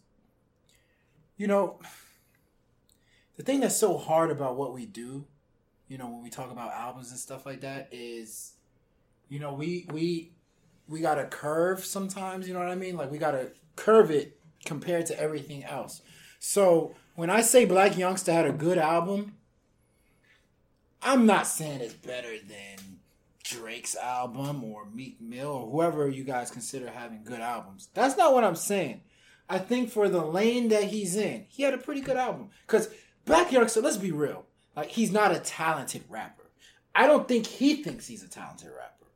you 1.36 1.46
know, 1.46 1.78
the 3.36 3.44
thing 3.44 3.60
that's 3.60 3.76
so 3.76 3.96
hard 3.98 4.32
about 4.32 4.56
what 4.56 4.72
we 4.74 4.84
do, 4.84 5.24
you 5.86 5.98
know, 5.98 6.06
when 6.08 6.22
we 6.24 6.28
talk 6.30 6.50
about 6.50 6.72
albums 6.72 7.10
and 7.10 7.20
stuff 7.20 7.46
like 7.46 7.60
that, 7.60 7.88
is, 7.92 8.54
you 9.28 9.38
know, 9.38 9.52
we 9.52 9.86
we 9.92 10.32
we 10.88 11.00
got 11.00 11.14
to 11.14 11.24
curve 11.26 11.84
sometimes. 11.84 12.48
You 12.48 12.54
know 12.54 12.60
what 12.60 12.68
I 12.68 12.74
mean? 12.74 12.96
Like 12.96 13.12
we 13.12 13.18
got 13.18 13.30
to 13.32 13.52
curve 13.76 14.10
it 14.10 14.40
compared 14.64 15.06
to 15.06 15.20
everything 15.20 15.62
else. 15.62 16.02
So 16.40 16.96
when 17.22 17.30
I 17.30 17.42
say 17.42 17.68
Blac 17.68 17.90
Youngsta 17.90 18.32
had 18.32 18.46
a 18.46 18.52
good 18.52 18.78
album, 18.78 19.36
I'm 21.00 21.24
not 21.24 21.46
saying 21.46 21.80
it's 21.80 21.94
better 21.94 22.32
than 22.48 22.98
Drake's 23.44 23.94
album 23.94 24.64
or 24.64 24.86
Meek 24.92 25.20
Mill 25.20 25.46
or 25.46 25.70
whoever 25.70 26.08
you 26.08 26.24
guys 26.24 26.50
consider 26.50 26.90
having 26.90 27.22
good 27.22 27.40
albums. 27.40 27.90
That's 27.94 28.16
not 28.16 28.34
what 28.34 28.42
I'm 28.42 28.56
saying. 28.56 29.02
I 29.48 29.58
think 29.58 29.92
for 29.92 30.08
the 30.08 30.24
lane 30.24 30.70
that 30.70 30.82
he's 30.82 31.14
in, 31.14 31.46
he 31.48 31.62
had 31.62 31.74
a 31.74 31.78
pretty 31.78 32.00
good 32.00 32.16
album. 32.16 32.50
Because 32.66 32.88
Blac 33.24 33.50
Youngsta, 33.50 33.80
let's 33.84 33.98
be 33.98 34.10
real, 34.10 34.44
like 34.74 34.88
he's 34.88 35.12
not 35.12 35.30
a 35.30 35.38
talented 35.38 36.02
rapper. 36.08 36.50
I 36.92 37.06
don't 37.06 37.28
think 37.28 37.46
he 37.46 37.84
thinks 37.84 38.08
he's 38.08 38.24
a 38.24 38.28
talented 38.28 38.70
rapper. 38.76 39.06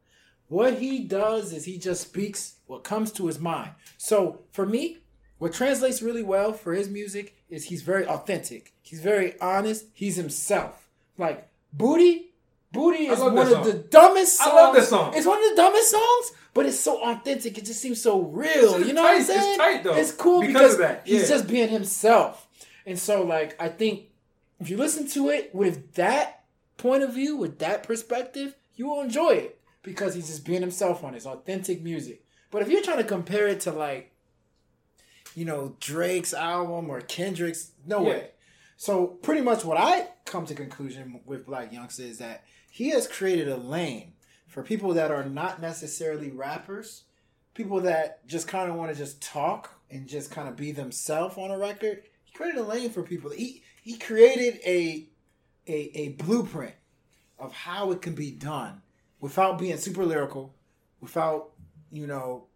What 0.47 0.75
he 0.75 1.01
does 1.01 1.53
is 1.53 1.65
he 1.65 1.77
just 1.77 2.03
speaks 2.03 2.55
what 2.69 2.85
comes 2.85 3.11
to 3.15 3.27
his 3.27 3.41
mind. 3.41 3.73
So 3.99 4.43
for 4.53 4.65
me, 4.65 4.99
what 5.39 5.53
translates 5.53 6.03
really 6.03 6.23
well 6.23 6.53
for 6.53 6.73
his 6.75 6.89
music 6.89 7.37
is 7.51 7.65
he's 7.65 7.83
very 7.83 8.07
authentic. 8.07 8.73
He's 8.83 9.01
very 9.01 9.39
honest. 9.41 9.87
He's 9.93 10.17
himself. 10.17 10.89
Like 11.19 11.49
Booty, 11.73 12.31
Booty 12.73 13.07
is 13.07 13.19
one 13.21 13.39
of 13.39 13.65
the 13.65 13.73
dumbest 13.75 14.41
I 14.41 14.45
songs. 14.45 14.55
love 14.57 14.75
that 14.75 14.85
song. 14.85 15.13
It's 15.15 15.27
one 15.27 15.43
of 15.43 15.51
the 15.51 15.57
dumbest 15.57 15.91
songs, 15.91 16.33
but 16.55 16.67
it's 16.67 16.79
so 16.81 17.03
authentic. 17.03 17.57
It 17.59 17.65
just 17.65 17.81
seems 17.81 18.01
so 18.03 18.21
real. 18.21 18.81
You 18.85 18.93
know 18.93 19.03
what 19.03 19.17
I'm 19.21 19.27
tight. 19.27 19.35
It's 19.35 19.43
saying? 19.43 19.59
tight, 19.59 19.85
though, 19.85 19.95
It's 19.97 20.13
cool 20.13 20.41
because 20.41 20.53
because, 20.55 20.73
of 20.75 20.79
that. 20.81 21.03
he's 21.05 21.29
just 21.29 21.47
being 21.49 21.69
himself. 21.69 22.47
And 22.85 22.99
so, 22.99 23.23
like, 23.23 23.57
I 23.61 23.69
think 23.69 24.05
if 24.61 24.71
you 24.71 24.77
listen 24.77 25.07
to 25.09 25.29
it 25.31 25.55
with 25.55 25.95
that 25.95 26.45
point 26.77 27.03
of 27.03 27.13
view, 27.15 27.37
with 27.37 27.59
that 27.59 27.83
perspective, 27.83 28.55
you 28.75 28.89
will 28.89 29.01
enjoy 29.01 29.31
it 29.31 29.61
because 29.83 30.15
he's 30.15 30.29
just 30.29 30.45
being 30.45 30.61
himself 30.61 31.03
on 31.05 31.15
his 31.15 31.27
authentic 31.27 31.83
music. 31.83 32.25
But 32.51 32.63
if 32.63 32.69
you're 32.69 32.83
trying 32.83 32.99
to 32.99 33.05
compare 33.05 33.49
it 33.49 33.61
to 33.61 33.73
like, 33.73 34.13
you 35.37 35.45
know, 35.45 35.77
Drake's 35.81 36.33
album 36.33 36.89
or 36.91 37.01
Kendrick's, 37.03 37.73
no 37.87 38.01
Yeah. 38.03 38.09
way. 38.09 38.31
So 38.79 39.07
pretty 39.07 39.43
much 39.43 39.65
what 39.65 39.77
I 39.77 40.09
come 40.25 40.47
to 40.47 40.55
conclusion 40.55 41.21
with 41.27 41.47
Blac 41.47 41.73
Youngsta 41.73 42.01
is 42.01 42.19
that 42.19 42.45
he 42.71 42.89
has 42.91 43.07
created 43.07 43.49
a 43.49 43.57
lane 43.57 44.15
for 44.49 44.63
people 44.63 44.95
that 44.95 45.11
are 45.11 45.25
not 45.25 45.61
necessarily 45.61 46.31
rappers, 46.31 47.05
people 47.55 47.81
that 47.83 48.27
just 48.27 48.49
kind 48.49 48.71
of 48.71 48.77
want 48.77 48.91
to 48.93 48.97
just 48.97 49.21
talk 49.21 49.71
and 49.91 50.09
just 50.09 50.31
kind 50.31 50.49
of 50.49 50.57
be 50.57 50.73
themselves 50.73 51.37
on 51.37 51.51
a 51.51 51.59
record. 51.59 52.03
He 52.25 52.33
created 52.33 52.59
a 52.59 52.65
lane 52.65 52.91
for 52.91 53.03
people. 53.03 53.31
He 53.31 53.63
he 53.83 53.99
created 53.99 54.59
a 54.65 55.07
a, 55.69 55.91
a 55.99 56.09
blueprint 56.11 56.75
of 57.39 57.53
how 57.53 57.93
it 57.93 58.01
can 58.01 58.15
be 58.15 58.31
done 58.31 58.81
without 59.21 59.59
being 59.59 59.77
super 59.77 60.05
lyrical, 60.05 60.55
without 61.01 61.51
you 61.93 62.07
know 62.07 62.47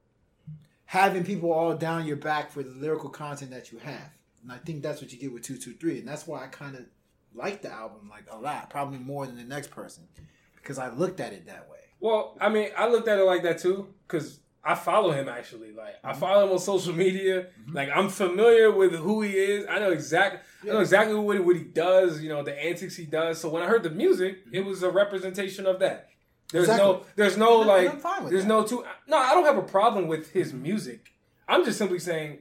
having 0.91 1.23
people 1.23 1.53
all 1.53 1.73
down 1.73 2.05
your 2.05 2.17
back 2.17 2.51
for 2.51 2.65
the 2.65 2.71
lyrical 2.71 3.09
content 3.09 3.53
that 3.53 3.71
you 3.71 3.79
have. 3.79 4.11
And 4.43 4.51
I 4.51 4.57
think 4.57 4.83
that's 4.83 5.01
what 5.01 5.13
you 5.13 5.21
get 5.21 5.33
with 5.33 5.45
two 5.45 5.57
two 5.57 5.73
three, 5.75 6.01
and 6.01 6.09
that's 6.09 6.27
why 6.27 6.43
I 6.43 6.49
kind 6.49 6.75
of 6.75 6.85
like 7.33 7.63
the 7.63 7.71
album 7.71 8.09
like 8.11 8.25
a 8.29 8.37
lot, 8.37 8.71
probably 8.71 8.99
more 8.99 9.25
than 9.25 9.37
the 9.37 9.45
next 9.45 9.71
person, 9.71 10.09
because 10.57 10.81
I 10.81 10.89
looked 10.93 11.21
at 11.21 11.33
it 11.33 11.47
that 11.47 11.69
way. 11.71 11.79
Well, 12.01 12.37
I 12.41 12.49
mean, 12.49 12.71
I 12.77 12.89
looked 12.89 13.07
at 13.07 13.21
it 13.21 13.23
like 13.23 13.45
that 13.45 13.59
too, 13.59 13.95
because 14.05 14.41
I 14.65 14.75
follow 14.75 15.13
him 15.13 15.29
actually. 15.29 15.71
Like, 15.71 15.95
I 16.03 16.11
mm-hmm. 16.11 16.19
follow 16.19 16.45
him 16.45 16.51
on 16.51 16.59
social 16.59 16.93
media. 16.93 17.43
Mm-hmm. 17.43 17.77
Like, 17.77 17.91
I'm 17.95 18.09
familiar 18.09 18.73
with 18.73 18.93
who 18.93 19.23
he 19.23 19.35
is. 19.35 19.67
I 19.71 19.79
know 19.79 19.93
exactly, 19.93 20.41
I 20.65 20.75
know 20.75 20.81
exactly 20.81 21.15
what, 21.15 21.45
what 21.45 21.55
he 21.55 21.63
does. 21.63 22.21
You 22.21 22.31
know, 22.31 22.43
the 22.43 22.61
antics 22.61 22.97
he 22.97 23.07
does. 23.07 23.41
So 23.41 23.49
when 23.49 23.63
I 23.63 23.67
heard 23.67 23.85
the 23.85 23.91
music, 23.91 24.39
it 24.51 24.59
mm-hmm. 24.59 24.69
was 24.69 24.83
a 24.83 24.91
representation 24.91 25.67
of 25.67 25.79
that. 25.79 26.09
There's 26.53 26.69
no, 26.69 27.05
there's 27.17 27.37
no 27.37 27.59
like, 27.59 27.91
I'm 27.91 27.99
fine 27.99 28.25
with 28.25 28.33
there's 28.33 28.45
that. 28.45 28.49
no 28.49 28.65
two. 28.65 28.85
No, 29.07 29.17
I 29.17 29.35
don't 29.35 29.45
have 29.45 29.57
a 29.57 29.63
problem 29.63 30.09
with 30.09 30.31
his 30.33 30.53
music. 30.53 31.13
I'm 31.49 31.65
just 31.65 31.79
simply 31.79 31.99
saying, 31.99 32.39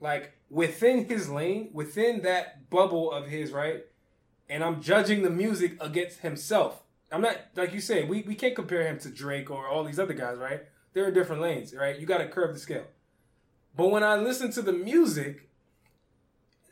like, 0.00 0.32
within 0.50 1.06
his 1.06 1.28
lane, 1.28 1.70
within 1.72 2.22
that 2.22 2.70
bubble 2.70 3.10
of 3.10 3.26
his, 3.26 3.52
right? 3.52 3.84
And 4.48 4.62
I'm 4.62 4.80
judging 4.80 5.22
the 5.22 5.30
music 5.30 5.76
against 5.80 6.20
himself. 6.20 6.82
I'm 7.10 7.20
not 7.20 7.36
like 7.54 7.72
you 7.72 7.80
say, 7.80 8.04
we, 8.04 8.22
we 8.22 8.34
can't 8.34 8.54
compare 8.54 8.86
him 8.86 8.98
to 9.00 9.08
Drake 9.08 9.50
or 9.50 9.66
all 9.66 9.84
these 9.84 9.98
other 9.98 10.14
guys, 10.14 10.38
right? 10.38 10.62
They're 10.92 11.08
in 11.08 11.14
different 11.14 11.42
lanes, 11.42 11.74
right? 11.74 11.98
You 11.98 12.06
gotta 12.06 12.26
curve 12.26 12.54
the 12.54 12.60
scale. 12.60 12.86
But 13.76 13.88
when 13.88 14.02
I 14.02 14.16
listen 14.16 14.50
to 14.52 14.62
the 14.62 14.72
music, 14.72 15.48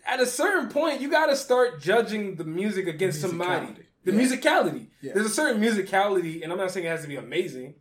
at 0.07 0.21
a 0.21 0.27
certain 0.27 0.71
point, 0.71 1.01
you 1.01 1.11
gotta 1.11 1.37
start 1.37 1.81
judging 1.81 2.37
the 2.37 2.45
music 2.45 2.87
against 2.87 3.21
somebody. 3.21 3.75
The 4.05 4.12
Yeah. 4.12 4.21
musicality. 4.21 4.87
Yeah. 5.01 5.12
There's 5.14 5.27
a 5.27 5.31
certain 5.31 5.61
musicality, 5.62 6.43
and 6.43 6.53
I'm 6.53 6.59
not 6.59 6.71
saying 6.71 6.87
it 6.87 6.90
has 6.90 7.03
to 7.03 7.09
be 7.09 7.17
amazing. 7.17 7.75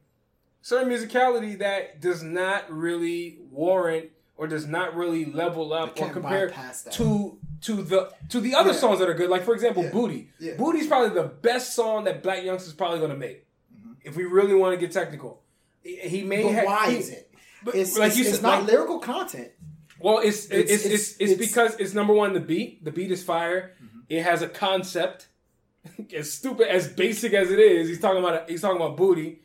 Certain 0.62 0.90
musicality 0.90 1.58
that 1.60 2.00
does 2.00 2.24
not 2.24 2.72
really 2.72 3.40
warrant 3.52 4.10
or 4.38 4.48
does 4.48 4.66
not 4.66 4.96
really 4.96 5.26
level 5.26 5.74
up 5.74 6.00
or 6.02 6.10
compare 6.10 6.54
to 6.92 7.38
to 7.62 7.82
the 7.82 8.12
to 8.30 8.40
the 8.40 8.56
other 8.56 8.72
Yeah. 8.72 8.78
songs 8.78 9.00
that 9.00 9.10
are 9.10 9.14
good. 9.14 9.30
Like 9.30 9.44
for 9.44 9.54
example. 9.54 9.84
Booty. 9.92 10.30
Booty's 10.58 10.88
probably 10.88 11.10
the 11.10 11.28
best 11.28 11.76
song 11.76 12.06
that 12.06 12.24
Blac 12.24 12.44
Youngsta's 12.44 12.74
probably 12.74 13.00
gonna 13.00 13.16
make. 13.18 13.46
Mm-hmm. 13.76 13.92
If 14.04 14.16
we 14.16 14.24
really 14.24 14.54
want 14.56 14.74
to 14.74 14.78
get 14.86 14.94
technical, 14.94 15.42
he 15.84 16.24
may. 16.24 16.44
But 16.44 16.54
ha- 16.56 16.66
why 16.66 16.92
he- 16.92 16.98
is 16.98 17.10
it? 17.10 17.30
But 17.64 17.76
It's, 17.76 17.98
like 17.98 18.10
it's, 18.10 18.18
you 18.18 18.26
it's 18.26 18.42
not 18.42 18.64
like- 18.64 18.72
lyrical 18.72 19.00
content. 19.00 19.52
well, 20.00 20.20
it's 20.20 20.46
it's 20.46 20.52
It's- 20.52 20.72
it's 20.72 20.72
it's, 20.72 20.86
it's- 20.86 21.16
it's, 21.20 21.32
it's- 21.32 21.38
because 21.50 21.76
it's 21.80 21.94
number 21.94 22.14
one 22.14 22.34
the 22.34 22.40
beat. 22.42 22.84
The 22.84 22.92
beat 22.92 23.12
is 23.12 23.22
fire. 23.24 23.74
Mm-hmm. 23.84 24.00
It 24.10 24.24
has 24.24 24.42
a 24.42 24.48
concept. 24.50 25.28
as 26.16 26.32
stupid 26.32 26.68
as 26.68 26.88
basic 26.88 27.34
as 27.34 27.52
it 27.52 27.60
is, 27.60 27.88
he's 27.90 28.00
talking 28.00 28.24
about 28.24 28.50
he's 28.50 28.62
talking 28.62 28.78
about 28.78 28.98
booty. 28.98 29.42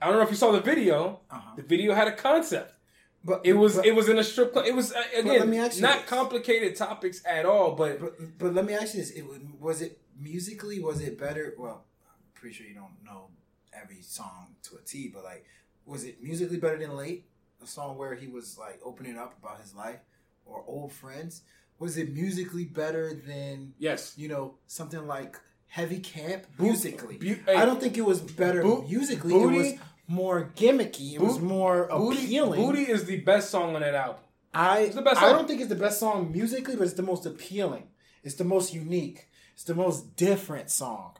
I 0.00 0.06
don't 0.06 0.16
know 0.16 0.22
if 0.22 0.30
you 0.30 0.36
saw 0.36 0.52
the 0.52 0.60
video. 0.60 1.20
Uh-huh. 1.30 1.56
The 1.56 1.62
video 1.62 1.94
had 1.94 2.08
a 2.08 2.16
concept. 2.16 2.74
But 3.22 3.42
It 3.44 3.52
was 3.52 3.76
but, 3.76 3.84
it 3.86 3.94
was 3.94 4.08
in 4.08 4.18
a 4.18 4.24
strip 4.24 4.52
club. 4.52 4.64
It 4.66 4.74
was 4.74 4.92
uh, 4.92 5.02
again 5.14 5.50
me 5.50 5.58
ask 5.58 5.76
you 5.76 5.82
not 5.82 6.00
this. 6.00 6.08
complicated 6.08 6.74
topics 6.76 7.22
at 7.26 7.44
all. 7.44 7.74
But 7.74 8.00
But, 8.00 8.38
but 8.38 8.54
let 8.54 8.64
me 8.64 8.72
ask 8.72 8.94
you 8.94 9.00
this: 9.00 9.10
it, 9.10 9.26
was- 9.26 9.40
was 9.58 9.82
it 9.82 10.00
musically? 10.18 10.80
Was 10.80 11.00
it 11.02 11.18
better? 11.18 11.54
Well, 11.58 11.84
I'm 12.06 12.14
pretty 12.34 12.54
sure 12.54 12.66
you 12.66 12.74
don't 12.74 12.96
know 13.04 13.28
every 13.72 14.00
song 14.00 14.54
to 14.64 14.76
a 14.76 14.80
T, 14.80 15.10
but 15.12 15.22
like, 15.22 15.44
was 15.84 16.04
it 16.04 16.22
musically 16.22 16.56
better 16.56 16.78
than 16.78 16.96
"Late"? 16.96 17.26
A 17.62 17.66
song 17.66 17.98
where 17.98 18.14
he 18.14 18.26
was 18.26 18.56
like 18.56 18.80
opening 18.82 19.18
up 19.18 19.36
about 19.42 19.60
his 19.60 19.74
life, 19.74 20.00
or 20.46 20.64
"Old 20.66 20.90
Friends"? 20.92 21.42
Was 21.78 21.98
it 21.98 22.14
musically 22.14 22.64
better 22.64 23.12
than 23.12 23.74
yes, 23.78 24.14
you 24.16 24.28
know 24.28 24.54
something 24.66 25.06
like 25.06 25.38
"Heavy 25.70 25.98
Camp"? 25.98 26.46
Bo- 26.56 26.64
musically, 26.64 27.16
Bu- 27.16 27.36
I 27.60 27.64
don't 27.64 27.80
think 27.80 27.96
it 27.98 28.04
was 28.04 28.20
better 28.20 28.62
Bo- 28.62 28.82
musically. 28.88 29.32
Booty- 29.32 29.56
it 29.56 29.58
was 29.58 29.72
more 30.06 30.50
gimmicky. 30.56 31.14
It 31.14 31.20
was 31.20 31.38
more 31.40 31.84
appealing. 31.84 32.60
Booty 32.64 32.82
is 32.82 33.04
the 33.06 33.18
best 33.20 33.50
song 33.50 33.74
on 33.74 33.80
that 33.82 33.94
album. 33.94 34.22
I 34.52 34.80
It's 34.80 34.96
the 34.96 35.02
best 35.02 35.22
I 35.22 35.30
don't 35.32 35.46
think 35.46 35.60
it's 35.60 35.68
the 35.68 35.76
best 35.86 36.00
song 36.00 36.32
musically, 36.32 36.74
but 36.76 36.84
it's 36.84 36.94
the 36.94 37.02
most 37.12 37.24
appealing. 37.26 37.84
It's 38.24 38.34
the 38.34 38.44
most 38.44 38.74
unique. 38.74 39.28
It's 39.54 39.64
the 39.64 39.74
most 39.74 40.16
different 40.16 40.70
song. 40.70 41.12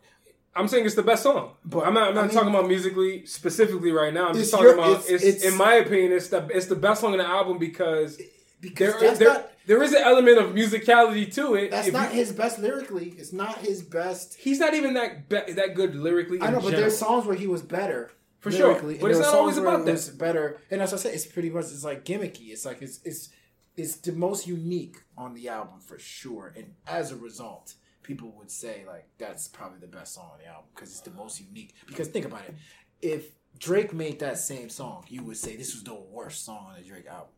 I'm 0.57 0.67
saying 0.67 0.85
it's 0.85 0.97
the 0.97 1.05
best 1.05 1.23
song. 1.23 1.53
But, 1.65 1.87
I'm 1.87 1.95
not. 1.95 2.09
I'm 2.09 2.15
not 2.17 2.25
I 2.25 2.27
mean- 2.27 2.35
talking 2.35 2.51
about 2.51 2.67
musically 2.67 3.25
specifically 3.27 3.93
right 3.93 4.13
now. 4.13 4.29
I'm 4.31 4.35
just 4.35 4.51
talking 4.51 4.67
your- 4.67 4.75
about. 4.75 4.91
it's- 5.05 5.11
It's, 5.11 5.25
it's- 5.25 5.45
in 5.53 5.57
my 5.57 5.75
opinion, 5.75 6.11
it's 6.13 6.29
the 6.29 6.45
it's 6.53 6.67
the 6.67 6.75
best 6.75 7.01
song 7.03 7.13
on 7.13 7.19
the 7.19 7.27
album 7.27 7.59
because 7.59 8.21
Because 8.61 8.95
there 8.95 9.01
that's 9.01 9.19
there, 9.21 9.29
not 9.29 9.51
there 9.71 9.85
is 9.85 9.93
an 9.93 10.03
element 10.03 10.37
of 10.37 10.47
musicality 10.53 11.33
to 11.33 11.55
it. 11.55 11.71
that's 11.71 11.87
If 11.87 11.93
not 11.93 12.11
you- 12.11 12.19
his 12.19 12.33
best 12.33 12.59
lyrically. 12.59 13.15
It's 13.17 13.33
not 13.33 13.59
his 13.59 13.83
best. 13.83 14.35
He's 14.35 14.59
not 14.59 14.75
even 14.75 14.95
that 14.95 15.29
be, 15.29 15.53
that 15.53 15.77
good 15.77 15.95
lyrically. 15.95 16.41
I 16.43 16.51
know, 16.51 16.61
but 16.61 16.73
there's 16.73 16.99
songs 16.99 17.25
where 17.25 17.37
he 17.37 17.47
was 17.47 17.63
better. 17.63 18.11
For 18.41 18.51
sure. 18.51 18.75
But 19.01 19.13
it's 19.13 19.21
not 19.21 19.33
always 19.33 19.59
about 19.59 19.85
that. 19.85 19.93
was 19.93 20.09
better. 20.09 20.59
And 20.73 20.83
as 20.83 20.93
I 20.93 20.97
said, 20.97 21.15
it's 21.15 21.25
pretty 21.25 21.51
much 21.51 21.67
it's 21.67 21.85
like 21.85 22.05
gimmicky. 22.05 22.49
It's 22.51 22.65
like 22.65 22.83
it's 22.83 22.99
it's 23.05 23.29
it's 23.77 23.95
the 23.99 24.11
most 24.11 24.49
unique 24.49 24.97
on 25.17 25.35
the 25.35 25.49
album 25.49 25.79
for 25.79 26.01
sure. 26.01 26.53
And 26.57 26.75
as 26.89 27.13
a 27.13 27.17
result, 27.17 27.75
people 28.03 28.35
would 28.39 28.51
say 28.51 28.83
like 28.89 29.07
that's 29.19 29.47
probably 29.47 29.79
the 29.79 29.87
best 29.99 30.15
song 30.15 30.31
on 30.33 30.39
the 30.41 30.47
album 30.47 30.65
because 30.75 30.91
it's 30.91 31.03
the 31.03 31.13
most 31.13 31.41
unique. 31.41 31.75
Because 31.87 32.09
think 32.09 32.27
about 32.27 32.43
it, 32.49 32.57
if 33.01 33.23
Drake 33.61 33.93
made 33.93 34.19
that 34.19 34.39
same 34.39 34.69
song, 34.69 35.05
you 35.09 35.23
would 35.23 35.37
say 35.37 35.55
this 35.55 35.75
was 35.75 35.85
the 35.85 35.95
worst 35.95 36.45
song 36.45 36.67
on 36.71 36.75
the 36.77 36.89
Drake 36.89 37.07
album. 37.07 37.35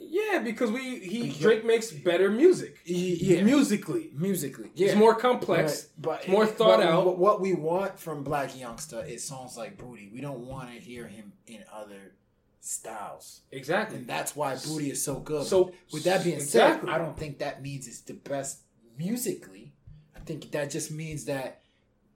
Yeah, 0.00 0.38
because 0.38 0.70
we 0.70 1.00
he. 1.00 1.30
Drake 1.30 1.64
makes 1.64 1.90
better 1.90 2.30
music 2.30 2.78
Yeah, 2.84 3.42
musically. 3.42 4.10
musically, 4.14 4.70
yeah. 4.74 4.88
It's 4.88 4.96
more 4.96 5.14
complex. 5.14 5.88
But, 5.98 6.02
but 6.10 6.20
it's 6.20 6.28
more 6.28 6.46
thought 6.46 6.78
but 6.78 6.86
out. 6.86 7.04
What, 7.06 7.18
what 7.18 7.40
we 7.40 7.52
want 7.54 7.98
from 7.98 8.24
Blac 8.24 8.58
Youngsta 8.58 9.08
is 9.08 9.24
songs 9.24 9.56
like 9.56 9.76
Booty. 9.76 10.08
We 10.12 10.20
don't 10.20 10.46
want 10.46 10.68
to 10.72 10.78
hear 10.78 11.06
him 11.06 11.32
in 11.46 11.64
other 11.72 12.12
styles. 12.60 13.40
Exactly. 13.50 13.98
And 13.98 14.06
that's 14.06 14.36
why 14.36 14.56
Booty 14.56 14.90
is 14.90 15.02
so 15.02 15.18
good. 15.20 15.46
So- 15.46 15.72
with 15.92 16.04
that 16.04 16.22
being 16.24 16.36
Exactly. 16.36 16.88
said, 16.88 16.94
I 16.94 16.98
don't 16.98 17.16
think 17.16 17.38
that 17.38 17.62
means 17.62 17.86
it's 17.88 18.00
the 18.00 18.14
best 18.14 18.60
musically. 18.98 19.72
I 20.16 20.20
think 20.20 20.50
that 20.52 20.70
just 20.70 20.90
means 20.90 21.24
that 21.26 21.60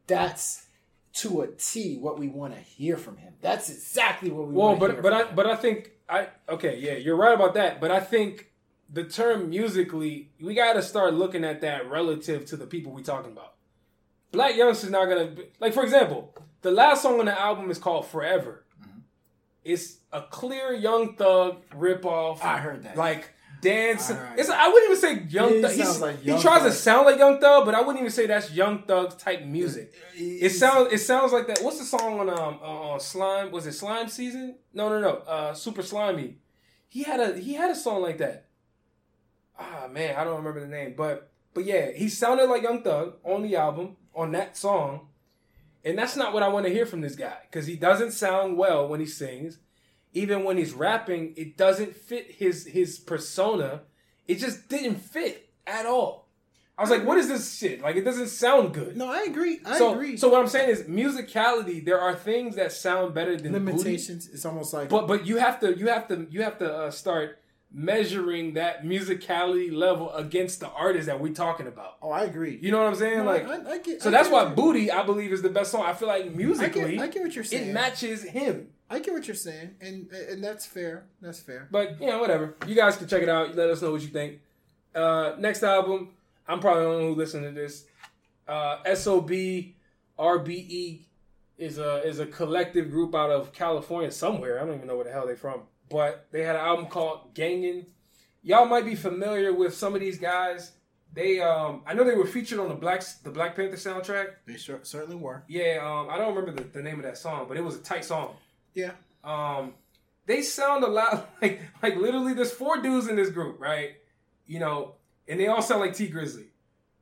that's 0.07 0.67
to 1.15 1.43
a 1.43 1.47
T 1.49 1.97
what 1.99 2.19
we 2.19 2.29
want 2.29 2.55
to 2.55 2.61
hear 2.61 2.97
from 2.97 3.17
him. 3.19 3.35
That's 3.41 3.69
exactly 3.71 4.31
what 4.31 4.49
we 4.49 4.55
Well, 4.55 4.69
want 4.77 4.81
to 4.81 4.87
but 4.87 4.93
hear 4.93 5.03
but 5.03 5.13
from 5.13 5.21
I 5.21 5.25
him. 5.29 5.37
but 5.37 5.47
I 5.47 5.57
think 5.57 5.91
I 6.09 6.29
okay 6.49 6.79
yeah 6.79 6.95
you're 6.95 7.17
right 7.17 7.35
about 7.35 7.55
that. 7.55 7.81
But 7.81 7.91
I 7.91 8.01
think 8.01 8.51
the 8.91 9.05
term 9.05 9.51
musically 9.51 10.31
we 10.41 10.55
got 10.55 10.75
to 10.75 10.83
start 10.83 11.15
looking 11.15 11.45
at 11.45 11.61
that 11.63 11.89
relative 11.91 12.45
to 12.47 12.57
the 12.57 12.67
people 12.67 12.93
we 12.93 13.03
talking 13.03 13.33
about. 13.33 13.55
Blac 14.33 14.53
Youngsta's 14.57 14.85
is 14.85 14.91
not 14.91 15.07
gonna 15.07 15.27
be, 15.27 15.45
like 15.61 15.75
for 15.75 15.83
example 15.83 16.35
the 16.63 16.71
last 16.71 17.03
song 17.03 17.19
on 17.21 17.27
the 17.27 17.39
album 17.39 17.71
is 17.71 17.79
called 17.79 18.07
Forever. 18.07 18.65
Mm-hmm. 18.81 19.01
It's 19.65 19.99
a 20.13 20.23
clear 20.23 20.73
Young 20.73 21.17
Thug 21.17 21.63
ripoff. 21.71 22.43
I 22.43 22.59
heard 22.59 22.85
that. 22.85 22.97
like 22.97 23.31
dance. 23.63 24.11
I 24.11 24.35
It's. 24.37 24.51
I 24.51 24.69
wouldn't 24.69 24.91
even 24.91 25.01
say 25.01 25.27
Young 25.31 25.59
Yeah, 25.61 25.69
he 25.71 25.83
Thug. 25.83 26.01
like 26.03 26.21
he 26.21 26.29
Young 26.29 26.41
tries 26.43 26.63
to 26.65 26.73
sound 26.73 27.07
like 27.07 27.19
Young 27.19 27.41
Thug, 27.41 27.65
but 27.65 27.75
I 27.75 27.81
wouldn't 27.81 27.99
even 28.01 28.11
say 28.11 28.27
that's 28.27 28.53
Young 28.53 28.83
Thug's 28.83 29.15
type 29.15 29.45
music. 29.47 29.95
It 30.15 30.21
It's- 30.45 30.59
sounds 30.59 30.93
it 30.93 30.99
sounds 30.99 31.33
like 31.33 31.47
that. 31.47 31.61
What's 31.63 31.79
the 31.79 31.85
song 31.85 32.21
on 32.21 32.29
um 32.29 32.59
on 32.63 33.01
Slime? 33.01 33.51
Was 33.51 33.67
it 33.67 33.73
Slime 33.73 34.09
Season? 34.09 34.57
No, 34.75 34.91
no, 34.91 35.01
no. 35.01 35.13
Uh, 35.27 35.55
Super 35.55 35.83
Slimey. 35.83 36.35
He 36.89 37.05
had 37.05 37.21
a 37.21 37.39
he 37.39 37.55
had 37.55 37.71
a 37.71 37.75
song 37.75 38.03
like 38.03 38.19
that. 38.19 38.47
ah 39.59 39.87
man, 39.91 40.17
I 40.17 40.25
don't 40.25 40.37
remember 40.37 40.61
the 40.61 40.67
name, 40.67 40.95
but 40.97 41.31
but 41.55 41.65
yeah, 41.65 41.91
he 41.93 42.09
sounded 42.09 42.47
like 42.51 42.63
Young 42.63 42.83
Thug 42.83 43.15
on 43.25 43.43
the 43.43 43.57
album 43.57 43.97
on 44.15 44.33
that 44.33 44.57
song, 44.57 45.09
and 45.85 45.99
that's 45.99 46.17
not 46.17 46.33
what 46.35 46.43
I 46.43 46.49
want 46.49 46.67
to 46.67 46.73
hear 46.73 46.87
from 46.87 47.01
this 47.01 47.15
guy 47.17 47.37
because 47.51 47.67
he 47.67 47.77
doesn't 47.77 48.13
sound 48.13 48.57
well 48.59 48.89
when 48.89 49.01
he 49.01 49.07
sings. 49.07 49.59
Even 50.13 50.45
when 50.45 50.59
he's 50.59 50.73
rapping, 50.73 51.35
it 51.37 51.57
doesn't 51.57 51.97
fit 51.97 52.31
his 52.33 52.67
his 52.67 52.99
persona. 52.99 53.83
It 54.29 54.37
just 54.37 54.69
didn't 54.69 54.97
fit 54.97 55.51
at 55.67 55.87
all. 55.87 56.23
I 56.77 56.83
was 56.83 56.91
like, 56.91 57.05
what 57.05 57.19
is 57.19 57.29
this 57.29 57.57
shit? 57.57 57.83
Like, 57.83 57.97
it 57.97 58.03
doesn't 58.03 58.29
sound 58.29 58.73
good. 58.73 58.97
No, 58.97 59.07
I 59.07 59.23
agree. 59.23 59.61
I 59.65 59.79
so, 59.79 59.93
agree. 59.93 60.17
so 60.17 60.29
what 60.31 60.41
I'm 60.41 60.49
saying 60.49 60.71
is 60.71 60.83
musicality. 60.85 61.85
There 61.85 62.01
are 62.01 62.15
things 62.15 62.57
that 62.57 62.73
sound 62.73 63.15
better 63.15 63.37
than 63.37 63.53
Booty, 63.53 63.65
limitations. 63.65 64.29
It's 64.29 64.47
almost 64.47 64.73
like 64.73 64.89
but 64.89 65.07
but 65.07 65.27
you 65.27 65.37
have 65.37 65.61
to 65.61 65.77
you 65.77 65.89
have 65.89 66.09
to 66.09 66.27
you 66.31 66.43
have 66.43 66.59
to 66.59 66.75
uh, 66.75 66.91
start 66.91 67.39
measuring 67.75 68.55
that 68.55 68.85
musicality 68.85 69.73
level 69.73 70.13
against 70.13 70.61
the 70.61 70.69
artist 70.71 71.07
that 71.07 71.21
we're 71.21 71.33
talking 71.33 71.67
about. 71.67 71.97
oh, 72.03 72.11
I 72.11 72.25
agree. 72.25 72.59
You 72.61 72.71
know 72.71 72.79
what 72.79 72.89
I'm 72.89 72.95
saying? 72.95 73.19
No, 73.19 73.25
like, 73.25 73.47
I, 73.47 73.73
I 73.73 73.79
get, 73.79 74.03
so 74.03 74.09
I 74.09 74.13
that's 74.13 74.29
why 74.29 74.47
"Booty" 74.47 74.91
I 74.91 75.05
believe 75.05 75.33
is 75.33 75.43
the 75.43 75.51
best 75.51 75.71
song. 75.71 75.85
I 75.85 75.93
feel 75.95 76.09
like 76.09 76.27
I 76.27 76.29
musically, 76.29 76.97
get, 76.97 77.03
I 77.03 77.07
get 77.09 77.23
what 77.23 77.35
you're 77.35 77.45
saying. 77.45 77.69
it 77.69 77.73
matches 77.73 78.25
him. 78.25 78.69
I 78.93 78.99
get 78.99 79.15
what 79.15 79.27
you're 79.27 79.35
saying, 79.35 79.77
and 79.81 80.11
and 80.13 80.45
that's 80.45 80.67
fair. 80.67 81.05
That's 81.23 81.41
fair. 81.41 81.67
But 81.71 81.99
you 81.99 82.09
know, 82.09 82.19
whatever. 82.21 82.55
You 82.67 82.75
guys 82.75 82.99
can 82.99 83.09
check 83.09 83.23
it 83.23 83.29
out. 83.29 83.57
Let 83.57 83.71
us 83.71 83.81
know 83.81 83.91
what 83.91 84.03
you 84.03 84.09
think. 84.09 84.41
Uh, 84.95 85.33
next 85.39 85.63
album, 85.63 86.11
I'm 86.47 86.61
probably 86.61 86.83
the 86.83 86.89
only 86.89 87.05
one 87.05 87.15
who 87.15 87.19
listened 87.19 87.45
to 87.45 87.53
this. 87.53 87.87
Uh, 88.47 88.83
SOBxRBE 88.85 89.75
is 91.57 91.79
a 91.79 92.07
is 92.07 92.19
a 92.19 92.27
collective 92.27 92.91
group 92.91 93.15
out 93.15 93.31
of 93.31 93.55
California 93.55 94.11
somewhere. 94.11 94.61
I 94.61 94.67
don't 94.67 94.75
even 94.75 94.87
know 94.87 94.97
where 94.97 95.05
the 95.05 95.13
hell 95.13 95.27
they're 95.27 95.37
from. 95.37 95.63
But 95.89 96.27
they 96.31 96.43
had 96.43 96.57
an 96.57 96.63
album 96.63 96.87
called 96.87 97.35
Gangin. 97.35 97.87
Y'all 98.43 98.67
might 98.67 98.85
be 98.85 98.95
familiar 98.95 99.55
with 99.55 99.75
some 99.75 99.95
of 99.95 100.01
these 100.01 100.19
guys. 100.19 100.73
They 101.15 101.41
um 101.41 101.81
I 101.87 101.95
know 101.95 102.05
they 102.05 102.15
were 102.15 102.27
featured 102.27 102.59
on 102.59 102.69
the 102.69 102.75
Black 102.75 103.03
the 103.23 103.31
Black 103.31 103.57
Panther 103.57 103.77
soundtrack. 103.77 104.35
They 104.47 104.59
sure, 104.59 104.81
certainly 104.83 105.17
were. 105.17 105.45
Yeah, 105.49 105.79
um 105.83 106.11
I 106.11 106.19
don't 106.19 106.35
remember 106.35 106.63
the, 106.63 106.69
the 106.69 106.83
name 106.83 106.97
of 106.97 107.05
that 107.05 107.17
song, 107.17 107.47
but 107.49 107.57
it 107.57 107.65
was 107.65 107.77
a 107.77 107.81
tight 107.81 108.05
song. 108.05 108.35
Yeah. 108.75 108.93
Um, 109.25 109.75
they 110.27 110.43
sound 110.43 110.85
a 110.85 110.89
lot 110.89 111.31
like 111.43 111.61
like 111.83 111.97
literally 111.97 112.35
there's 112.35 112.53
four 112.53 112.81
dudes 112.81 113.09
in 113.09 113.17
this 113.17 113.31
group, 113.31 113.61
right? 113.61 113.93
You 114.47 114.61
know, 114.61 114.95
and 115.29 115.39
they 115.39 115.47
all 115.47 115.63
sound 115.63 115.81
like 115.81 115.95
Tee 115.95 116.11
Grizzley. 116.11 116.47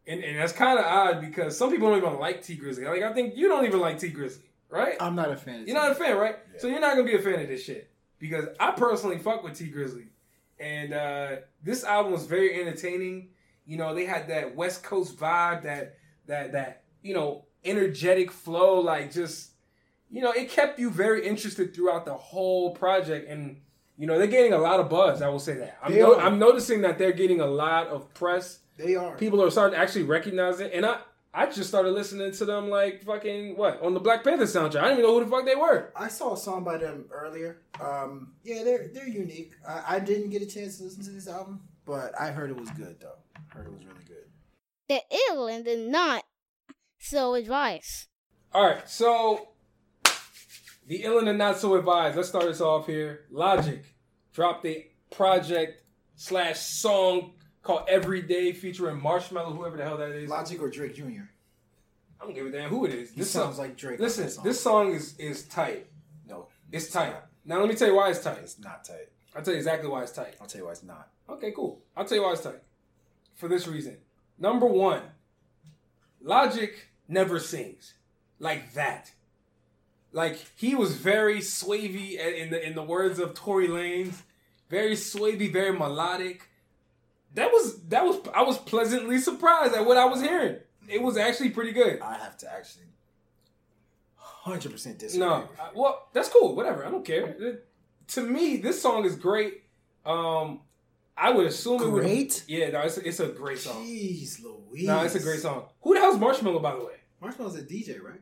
And 0.06 0.22
and 0.24 0.38
that's 0.38 0.52
kind 0.52 0.78
of 0.78 0.85
odd 0.85 1.20
because 1.20 1.56
some 1.56 1.70
people 1.70 1.88
don't 1.88 1.98
even 1.98 2.18
like 2.18 2.42
Tee 2.42 2.56
Grizzley. 2.56 2.87
Like 2.87 3.02
I 3.02 3.12
think 3.12 3.37
you 3.37 3.48
don't 3.48 3.64
even 3.64 3.80
like 3.80 3.98
Tee 3.98 4.11
Grizzley, 4.11 4.48
right? 4.68 4.96
I'm 5.00 5.14
not 5.14 5.30
a 5.30 5.37
fan. 5.37 5.64
You're 5.66 5.76
not 5.76 5.92
a 5.92 5.94
fan, 5.94 6.16
right? 6.16 6.37
Yeah. 6.54 6.61
So 6.61 6.66
you're 6.68 6.80
not 6.80 6.96
gonna 6.96 7.04
be 7.04 7.16
a 7.16 7.22
fan 7.22 7.40
of 7.40 7.48
this 7.48 7.64
shit 7.64 7.90
because 8.18 8.46
I 8.59 8.72
personally 8.72 9.18
fuck 9.18 9.44
with 9.44 9.54
Tee 9.59 9.70
Grizzley, 9.70 10.06
and 10.59 10.92
uh, 10.92 11.37
this 11.62 11.85
album 11.85 12.12
was 12.12 12.26
very 12.26 12.61
entertaining. 12.61 13.28
You 13.66 13.76
know, 13.76 13.94
they 13.94 14.06
had 14.06 14.28
that 14.28 14.56
West 14.56 14.83
Coast 14.83 15.16
vibe, 15.16 15.62
that 15.62 15.96
that 16.26 16.52
that 16.52 16.83
you 17.02 17.14
know 17.14 17.44
energetic 17.64 18.33
flow, 18.33 18.80
like 18.80 19.12
just 19.12 19.50
you 20.10 20.20
know, 20.20 20.32
it 20.32 20.50
kept 20.50 20.78
you 20.78 20.90
very 20.90 21.26
interested 21.26 21.74
throughout 21.74 22.04
the 22.04 22.14
whole 22.14 22.72
project, 22.74 23.28
and 23.28 23.60
you 23.96 24.06
know 24.06 24.18
they're 24.18 24.26
getting 24.26 24.52
a 24.52 24.58
lot 24.58 24.80
of 24.80 24.88
buzz. 24.88 25.22
I 25.22 25.28
will 25.28 25.38
say 25.38 25.54
that. 25.54 25.78
I'm, 25.82 25.96
no- 25.96 26.18
I'm 26.18 26.38
noticing 26.38 26.82
that 26.82 26.98
they're 26.98 27.12
getting 27.12 27.40
a 27.40 27.46
lot 27.46 27.88
of 27.88 28.12
press. 28.14 28.60
They 28.76 28.96
are. 28.96 29.16
People 29.16 29.42
are 29.42 29.50
starting 29.50 29.76
to 29.76 29.82
actually 29.82 30.04
recognize 30.04 30.60
it, 30.60 30.72
and 30.74 30.84
I. 30.84 30.98
I 31.32 31.46
just 31.46 31.68
started 31.68 31.92
listening 31.92 32.32
to 32.32 32.44
them 32.44 32.70
like 32.70 33.04
fucking 33.04 33.56
what 33.56 33.80
on 33.82 33.94
the 33.94 34.00
Black 34.00 34.24
Panther 34.24 34.46
soundtrack. 34.46 34.78
I 34.80 34.88
didn't 34.88 34.92
even 34.98 35.02
know 35.04 35.16
who 35.16 35.24
the 35.24 35.30
fuck 35.30 35.44
they 35.46 35.54
were. 35.54 35.92
I 35.94 36.08
saw 36.08 36.34
a 36.34 36.36
song 36.36 36.64
by 36.64 36.76
them 36.76 37.04
earlier. 37.12 37.62
Um, 37.80 38.32
yeah, 38.42 38.64
they're 38.64 38.88
they're 38.92 39.06
unique. 39.06 39.52
I, 39.64 39.94
I 39.94 39.98
didn't 40.00 40.30
get 40.30 40.42
a 40.42 40.46
chance 40.46 40.78
to 40.78 40.82
listen 40.82 41.04
to 41.04 41.10
this 41.12 41.28
album, 41.28 41.60
but 41.86 42.20
I 42.20 42.32
heard 42.32 42.50
it 42.50 42.56
was 42.56 42.68
good 42.70 42.96
though. 43.00 43.14
I 43.36 43.54
Heard 43.56 43.68
it 43.68 43.72
was 43.72 43.84
really 43.84 44.04
good. 44.08 44.24
The 44.88 45.02
ill 45.28 45.46
and 45.46 45.64
the 45.64 45.76
not 45.76 46.24
so 46.98 47.34
advice. 47.34 48.08
All 48.52 48.66
right, 48.66 48.90
so 48.90 49.49
the 50.90 51.05
ill 51.05 51.18
and 51.18 51.29
the 51.29 51.33
not 51.33 51.57
so 51.57 51.76
advised. 51.76 52.16
Let's 52.16 52.29
start 52.29 52.46
this 52.46 52.61
off 52.61 52.87
here. 52.88 53.26
Logic 53.31 53.85
dropped 54.33 54.66
a 54.66 54.88
project 55.11 55.85
slash 56.16 56.59
song 56.59 57.35
called 57.62 57.85
Everyday 57.88 58.53
featuring 58.53 59.00
Marshmello, 59.00 59.55
whoever 59.57 59.76
the 59.76 59.85
hell 59.85 59.98
that 59.98 60.11
is. 60.11 60.29
Logic 60.29 60.61
or 60.61 60.68
Drake 60.68 60.96
Jr. 60.96 61.05
I 62.20 62.24
don't 62.24 62.35
give 62.35 62.46
a 62.46 62.50
damn 62.50 62.70
who 62.70 62.87
it 62.87 62.92
is. 62.92 63.12
He 63.12 63.20
This 63.20 63.31
sounds 63.31 63.55
song, 63.57 63.66
like 63.66 63.76
Drake. 63.76 64.00
listen, 64.00 64.29
song. 64.29 64.44
this 64.44 64.61
song 64.61 64.92
is 64.92 65.16
is 65.18 65.44
tight. 65.44 65.87
no, 66.29 66.48
It's 66.72 66.90
tight. 66.90 67.14
Now 67.44 67.61
let 67.61 67.68
me 67.68 67.76
tell 67.76 67.87
you 67.88 67.94
why 67.94 68.11
it's 68.11 68.22
tight. 68.24 68.38
it's 68.42 68.59
not 68.59 68.85
tight. 68.85 69.09
I'll 69.37 69.42
tell 69.42 69.55
you 69.55 69.59
exactly 69.59 69.88
why 69.88 70.03
it's 70.03 70.11
tight. 70.12 70.35
I'll 70.40 70.48
tell 70.48 70.61
you 70.61 70.64
why 70.66 70.72
it's 70.72 70.83
not. 70.83 71.09
Okay, 71.29 71.53
cool. 71.53 71.81
I'll 71.96 72.05
tell 72.05 72.18
you 72.18 72.24
why 72.24 72.33
it's 72.33 72.42
tight. 72.42 72.61
For 73.37 73.46
this 73.48 73.68
reason. 73.68 73.96
Number 74.40 74.66
one, 74.66 75.03
Logic 76.20 76.88
never 77.09 77.38
sings 77.38 77.94
like 78.40 78.72
that. 78.74 79.12
Like 80.12 80.38
he 80.56 80.74
was 80.74 80.96
very 80.96 81.40
swavy 81.40 82.18
in 82.18 82.50
the 82.50 82.66
in 82.66 82.74
the 82.74 82.82
words 82.82 83.18
of 83.18 83.34
Tory 83.34 83.68
Lanez, 83.68 84.22
very 84.68 84.96
swavy, 84.96 85.48
very 85.50 85.72
melodic. 85.72 86.48
That 87.34 87.50
was 87.52 87.80
that 87.88 88.04
was 88.04 88.20
I 88.34 88.42
was 88.42 88.58
pleasantly 88.58 89.18
surprised 89.18 89.74
at 89.74 89.86
what 89.86 89.96
I 89.96 90.04
was 90.06 90.20
hearing. 90.20 90.56
It 90.88 91.00
was 91.00 91.16
actually 91.16 91.50
pretty 91.50 91.72
good. 91.72 92.00
I 92.00 92.14
have 92.14 92.36
to 92.38 92.52
actually 92.52 92.86
hundred 94.16 94.72
percent 94.72 94.98
disagree. 94.98 95.26
No. 95.28 95.48
I- 95.60 95.70
well, 95.74 96.08
that's 96.12 96.28
cool. 96.28 96.56
Whatever. 96.56 96.84
I 96.84 96.90
don't 96.90 97.04
care. 97.04 97.28
It- 97.38 97.66
to 98.08 98.22
me, 98.22 98.56
this 98.56 98.82
song 98.82 99.04
is 99.04 99.14
great. 99.14 99.62
Um, 100.04 100.62
I 101.16 101.30
would 101.30 101.46
assume 101.46 101.80
it 101.82 101.88
would. 101.88 102.42
Yeah, 102.48 102.70
no, 102.70 102.80
it's 102.80 102.96
a, 102.96 103.06
it's 103.06 103.20
a 103.20 103.28
great 103.28 103.58
song. 103.58 103.84
Jeez 103.86 104.42
Louise. 104.42 104.86
No, 104.88 105.02
it's 105.04 105.14
a 105.14 105.20
great 105.20 105.38
song. 105.38 105.66
Who 105.82 105.94
the 105.94 106.00
hell's 106.00 106.16
Marshmello, 106.16 106.60
by 106.60 106.74
the 106.74 106.84
way? 106.84 106.94
Marshmello's 107.22 107.54
a 107.56 107.62
DJ, 107.62 108.02
right? 108.02 108.20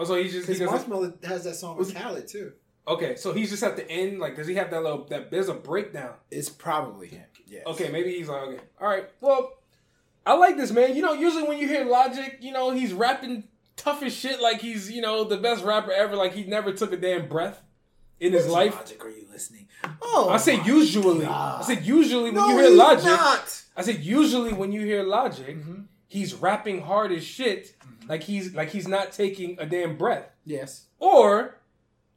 Oh, 0.00 0.04
so 0.04 0.14
he's 0.20 0.32
just 0.32 0.48
Because 0.48 0.60
Marshmello 0.84 1.22
has 1.24 1.44
that 1.44 1.54
song 1.56 1.76
with 1.76 1.94
Khaled 1.94 2.26
too. 2.26 2.52
okay. 2.88 3.16
So 3.16 3.32
he's 3.32 3.50
just 3.50 3.62
at 3.62 3.76
the 3.76 3.88
end. 3.90 4.18
Like, 4.18 4.34
does 4.36 4.46
he 4.46 4.54
have 4.54 4.70
that 4.70 4.82
little? 4.82 5.04
That 5.04 5.30
there's 5.30 5.48
a 5.48 5.54
breakdown. 5.54 6.14
It's 6.30 6.48
probably 6.48 7.08
him. 7.08 7.24
Yes. 7.46 7.64
Okay, 7.66 7.90
maybe 7.90 8.12
he's 8.16 8.28
like, 8.28 8.42
okay, 8.42 8.60
all 8.80 8.88
right. 8.88 9.08
Well, 9.20 9.52
I 10.24 10.34
like 10.34 10.56
this 10.56 10.70
man. 10.72 10.96
You 10.96 11.02
know, 11.02 11.12
usually 11.12 11.42
when 11.46 11.58
you 11.58 11.66
hear 11.68 11.84
Logic, 11.84 12.38
you 12.40 12.52
know, 12.52 12.70
he's 12.70 12.92
rapping 12.92 13.44
tough 13.76 14.02
as 14.02 14.14
shit, 14.14 14.40
like 14.40 14.60
he's 14.60 14.90
you 14.90 15.02
know 15.02 15.24
the 15.24 15.36
best 15.36 15.64
rapper 15.64 15.92
ever. 15.92 16.16
Like 16.16 16.32
he 16.32 16.44
never 16.44 16.72
took 16.72 16.92
a 16.92 16.96
damn 16.96 17.28
breath 17.28 17.60
in 18.20 18.32
his 18.32 18.46
life. 18.46 18.76
Logic, 18.76 19.04
are 19.04 19.10
you 19.10 19.26
listening? 19.30 19.66
Oh, 20.00 20.28
I 20.30 20.36
say 20.36 20.62
usually. 20.64 21.24
God. 21.26 21.62
I 21.62 21.64
said 21.74 21.84
usually 21.84 22.24
when 22.30 22.34
no, 22.34 22.48
you 22.50 22.56
hear 22.58 22.68
he's 22.68 22.78
Logic. 22.78 23.04
not. 23.04 23.62
I 23.76 23.82
said 23.82 23.98
usually 24.00 24.52
when 24.52 24.72
you 24.72 24.82
hear 24.82 25.02
Logic, 25.02 25.56
Mhm. 25.56 25.86
he's 26.06 26.34
rapping 26.34 26.82
hard 26.82 27.12
as 27.12 27.24
shit, 27.24 27.74
like 28.08 28.22
he's 28.22 28.54
like 28.54 28.70
he's 28.70 28.88
not 28.88 29.12
taking 29.12 29.56
a 29.58 29.66
damn 29.66 29.96
breath. 29.96 30.30
Yes. 30.44 30.86
Or 30.98 31.56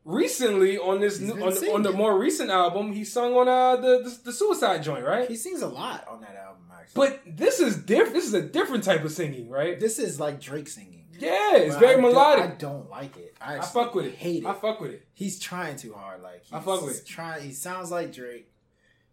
recently 0.05 0.77
on 0.77 0.99
this 0.99 1.19
new, 1.19 1.33
on, 1.43 1.53
the- 1.53 1.71
on 1.73 1.81
the 1.83 1.91
more 1.91 2.17
recent 2.17 2.49
album, 2.49 2.93
he 2.93 3.03
sung 3.03 3.33
on 3.35 3.47
uh 3.47 3.75
the 3.77 4.03
the, 4.03 4.19
the 4.25 4.33
Suicide 4.33 4.83
joint, 4.83 5.05
right? 5.05 5.27
He 5.29 5.35
sings 5.35 5.61
a 5.61 5.67
lot 5.67 6.05
on 6.07 6.21
that 6.21 6.35
album, 6.35 6.63
actually. 6.77 6.93
but 7.09 7.21
this 7.37 7.59
is 7.59 7.77
different. 7.77 8.13
This 8.15 8.25
is 8.25 8.33
a 8.33 8.41
different 8.41 8.83
type 8.83 9.03
of 9.03 9.11
singing, 9.11 9.49
right? 9.49 9.79
this 9.79 9.99
is 9.99 10.19
like 10.19 10.39
Drake 10.39 10.67
singing. 10.67 11.05
Yeah, 11.19 11.55
it's 11.57 11.75
But 11.75 11.79
very 11.79 11.91
I 11.91 12.01
don't- 12.01 12.01
melodic. 12.11 12.43
I 12.45 12.47
don't 12.55 12.89
like 12.89 13.17
it. 13.17 13.35
I, 13.39 13.57
I, 13.59 13.61
fuck 13.61 13.93
with 13.93 14.05
it. 14.05 14.15
Hate 14.15 14.43
it. 14.43 14.47
I 14.47 14.53
fuck 14.53 14.81
with 14.81 14.91
it. 14.91 15.05
He's 15.13 15.37
trying 15.39 15.75
too 15.77 15.93
hard. 15.93 16.21
Like 16.23 16.43
he's 16.43 16.53
I 16.53 16.59
fuck 16.59 16.81
with 16.81 16.97
it. 17.01 17.05
Trying. 17.05 17.43
He 17.43 17.51
sounds 17.51 17.91
like 17.91 18.11
Drake. 18.11 18.49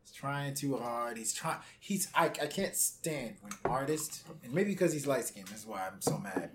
He's 0.03 0.13
trying 0.13 0.55
too 0.55 0.77
hard. 0.77 1.17
He's 1.17 1.33
trying. 1.33 1.59
He's. 1.79 2.09
I. 2.15 2.27
I 2.27 2.47
can't 2.47 2.75
stand 2.75 3.37
when 3.41 3.53
artists, 3.65 4.25
and 4.45 4.53
maybe 4.53 4.71
because 4.71 4.93
he's 4.93 5.07
light 5.07 5.25
skinned. 5.25 5.49
That's 5.49 5.67
why 5.67 5.87
I'm 5.87 6.01
so 6.01 6.19
mad. 6.19 6.51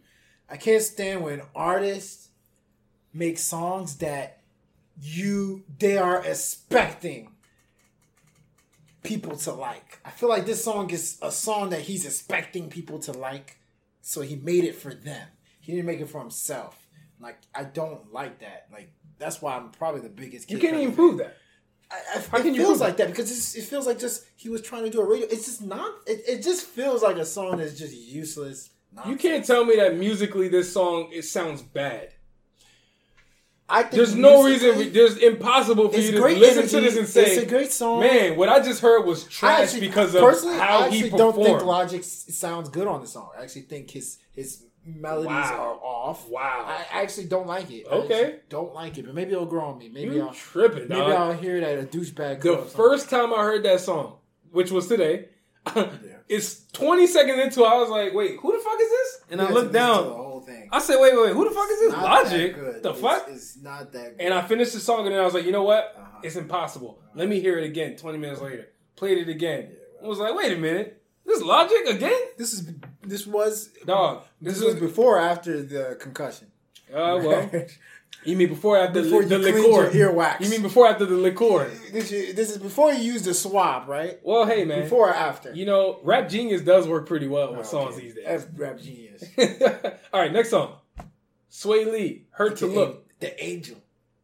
I 0.49 0.57
can't 0.57 0.83
stand 0.83 1.23
when 1.23 1.41
artists 1.55 2.29
make 3.13 3.37
songs 3.37 3.97
that 3.97 4.41
you 5.01 5.63
they 5.79 5.97
are 5.97 6.23
expecting 6.23 7.31
people 9.03 9.37
to 9.37 9.53
like. 9.53 9.99
I 10.03 10.09
feel 10.09 10.29
like 10.29 10.45
this 10.45 10.63
song 10.63 10.89
is 10.89 11.17
a 11.21 11.31
song 11.31 11.69
that 11.69 11.81
he's 11.81 12.05
expecting 12.05 12.69
people 12.69 12.99
to 12.99 13.11
like, 13.11 13.57
so 14.01 14.21
he 14.21 14.35
made 14.35 14.63
it 14.63 14.75
for 14.75 14.93
them. 14.93 15.27
He 15.61 15.71
didn't 15.71 15.85
make 15.85 16.01
it 16.01 16.09
for 16.09 16.19
himself. 16.19 16.87
Like 17.19 17.37
I 17.53 17.63
don't 17.63 18.13
like 18.13 18.39
that. 18.39 18.67
Like 18.71 18.91
that's 19.17 19.41
why 19.41 19.55
I'm 19.55 19.69
probably 19.69 20.01
the 20.01 20.09
biggest. 20.09 20.51
You 20.51 20.59
can't 20.59 20.75
even 20.77 20.93
prove 20.95 21.17
that. 21.17 21.37
I, 21.91 22.17
I, 22.17 22.19
How 22.19 22.37
it 22.39 22.45
you 22.45 22.55
feels 22.55 22.81
like 22.81 22.97
that 22.97 23.09
because 23.09 23.29
it's, 23.31 23.55
it 23.55 23.63
feels 23.63 23.85
like 23.85 23.99
just 23.99 24.25
he 24.35 24.49
was 24.49 24.61
trying 24.61 24.83
to 24.83 24.89
do 24.89 25.01
a 25.01 25.05
radio. 25.09 25.27
It's 25.29 25.45
just 25.45 25.61
not. 25.61 25.93
It, 26.07 26.23
it 26.27 26.43
just 26.43 26.65
feels 26.65 27.03
like 27.03 27.17
a 27.17 27.25
song 27.25 27.57
that's 27.57 27.77
just 27.77 27.93
useless. 27.95 28.69
You 29.07 29.17
can't 29.17 29.43
tell 29.45 29.65
me 29.65 29.75
that 29.75 29.97
musically 29.97 30.47
this 30.47 30.71
song 30.71 31.09
it 31.11 31.23
sounds 31.23 31.61
bad. 31.61 32.13
I 33.67 33.81
think 33.81 33.93
There's 33.93 34.15
no 34.15 34.43
musically, 34.43 34.77
reason. 34.77 34.93
There's 34.93 35.17
impossible 35.17 35.89
for 35.89 35.97
you 35.97 36.11
to 36.11 36.21
listen 36.21 36.59
energy. 36.59 36.69
to 36.75 36.81
this 36.81 36.97
and 36.97 37.07
say, 37.07 37.25
it's 37.25 37.43
a 37.43 37.45
great 37.47 37.71
song. 37.71 37.99
"Man, 37.99 38.37
what 38.37 38.47
I 38.47 38.59
just 38.59 38.79
heard 38.79 39.05
was 39.05 39.23
trash 39.23 39.73
actually- 39.73 39.87
because 39.87 40.13
of 40.13 40.21
how 40.21 40.81
I 40.81 40.89
he 40.89 40.97
actually 40.97 41.09
performed." 41.09 41.35
don't 41.35 41.45
think 41.45 41.63
Logic 41.65 42.03
sounds 42.03 42.69
good 42.69 42.87
on 42.87 43.01
the 43.01 43.07
song. 43.07 43.31
I 43.37 43.41
actually 43.43 43.63
think 43.63 43.89
his 43.89 44.19
his 44.33 44.63
melodies 44.85 45.27
Wow. 45.27 45.59
are 45.59 45.85
off. 45.85 46.27
wow, 46.29 46.65
I 46.67 47.01
actually 47.01 47.25
don't 47.25 47.47
like 47.47 47.71
it. 47.71 47.87
Okay. 47.87 48.39
don't 48.49 48.73
like 48.73 48.97
it, 48.97 49.05
but 49.05 49.15
maybe 49.15 49.31
it'll 49.31 49.45
grow 49.45 49.65
on 49.65 49.77
me. 49.79 49.89
Maybe 49.89 50.15
you 50.15 50.21
I'll 50.27 50.33
tripping, 50.33 50.87
maybe 50.87 51.01
dog. 51.01 51.11
I'll 51.11 51.33
hear 51.33 51.59
that 51.61 51.79
a 51.79 51.83
douchebag. 51.83 52.41
The 52.41 52.57
first 52.57 53.09
time 53.09 53.33
I 53.33 53.37
heard 53.43 53.63
that 53.63 53.79
song, 53.79 54.17
which 54.51 54.71
was 54.71 54.87
today, 54.87 55.29
it's 56.29 56.65
20 56.73 57.07
seconds 57.07 57.39
into 57.39 57.61
it, 57.61 57.67
I 57.67 57.77
was 57.79 57.89
like, 57.89 58.13
wait, 58.13 58.37
who 58.39 58.51
the 58.51 58.59
fuck 58.63 58.79
is 58.79 58.89
this? 58.89 59.21
And 59.31 59.41
I 59.41 59.49
looked 59.51 59.73
have 59.73 59.73
to 59.73 59.77
listen 59.79 59.97
to 59.97 60.03
down. 60.03 60.03
The 60.05 60.13
whole 60.13 60.41
thing. 60.41 60.69
I 60.71 60.79
said, 60.79 60.97
wait, 60.99 61.15
wait, 61.15 61.25
wait, 61.25 61.33
who 61.33 61.49
the 61.49 61.55
fuck 61.55 61.69
is 61.71 61.79
this? 61.79 61.91
Not 61.93 62.03
Logic? 62.03 62.55
The 62.55 62.69
It's- 62.89 62.99
fuck? 63.01 63.25
It's 63.29 63.57
not 63.61 63.91
that 63.93 64.17
good. 64.17 64.21
And 64.25 64.33
I 64.33 64.41
finished 64.43 64.73
the 64.73 64.79
song 64.79 65.05
and 65.05 65.13
then 65.15 65.19
I 65.21 65.25
was 65.25 65.33
like, 65.33 65.45
you 65.45 65.51
know 65.51 65.63
what? 65.63 65.95
Uh-huh. 65.97 66.19
It's 66.23 66.35
impossible. 66.35 66.99
Let 67.15 67.27
me 67.29 67.39
hear 67.39 67.57
it 67.57 67.63
again 67.65 67.95
20 67.95 68.17
minutes 68.17 68.41
later. 68.41 68.67
Played 68.95 69.17
it 69.19 69.29
again. 69.29 69.71
I 70.03 70.07
was 70.07 70.19
like, 70.19 70.35
wait 70.35 70.51
a 70.55 70.59
minute. 70.59 71.01
This 71.25 71.41
Logic 71.41 71.85
again? 71.87 72.19
this 72.37 72.53
is 72.53 72.71
this 73.01 73.25
was 73.27 73.69
Dog. 73.85 74.23
This, 74.41 74.55
This 74.55 74.63
was 74.63 74.73
is 74.75 74.79
before 74.81 75.17
or 75.17 75.21
after 75.21 75.61
the 75.63 75.97
concussion. 75.99 76.47
Uh, 76.93 77.19
well, 77.23 77.49
you 78.23 78.35
mean 78.37 78.49
before 78.49 78.77
after 78.77 79.01
before 79.01 79.23
the, 79.23 79.37
you 79.37 79.41
the 79.43 79.51
liqueur? 79.51 79.91
your 79.91 80.13
earwax. 80.13 80.41
You 80.41 80.49
mean 80.49 80.61
before 80.61 80.87
after 80.87 81.05
the 81.05 81.15
liqueur? 81.15 81.69
this, 81.91 82.11
is- 82.11 82.57
before 82.59 82.91
you 82.93 83.01
used 83.13 83.25
the 83.25 83.33
swab, 83.33 83.87
right? 83.89 84.19
Well, 84.23 84.45
hey 84.45 84.65
man. 84.65 84.83
Before 84.83 85.09
or 85.09 85.13
after? 85.15 85.53
You 85.53 85.65
know, 85.65 85.99
Rap 86.03 86.29
Genius 86.29 86.61
does 86.61 86.87
work 86.87 87.07
pretty 87.07 87.27
well 87.27 87.51
with 87.51 87.61
Oh, 87.61 87.63
songs 87.63 87.95
okay. 87.95 88.05
these 88.05 88.15
days. 88.15 88.25
That's 88.27 88.45
rap 88.55 88.79
genius. 88.79 89.23
All 90.13 90.21
right, 90.21 90.31
next 90.31 90.49
song. 90.51 90.75
Swae 91.51 91.91
Lee, 91.91 92.25
Hurt 92.31 92.57
to 92.57 92.67
The 92.67 92.73
Look. 92.73 92.95
an- 92.95 93.01
The 93.19 93.43
angel. 93.43 93.77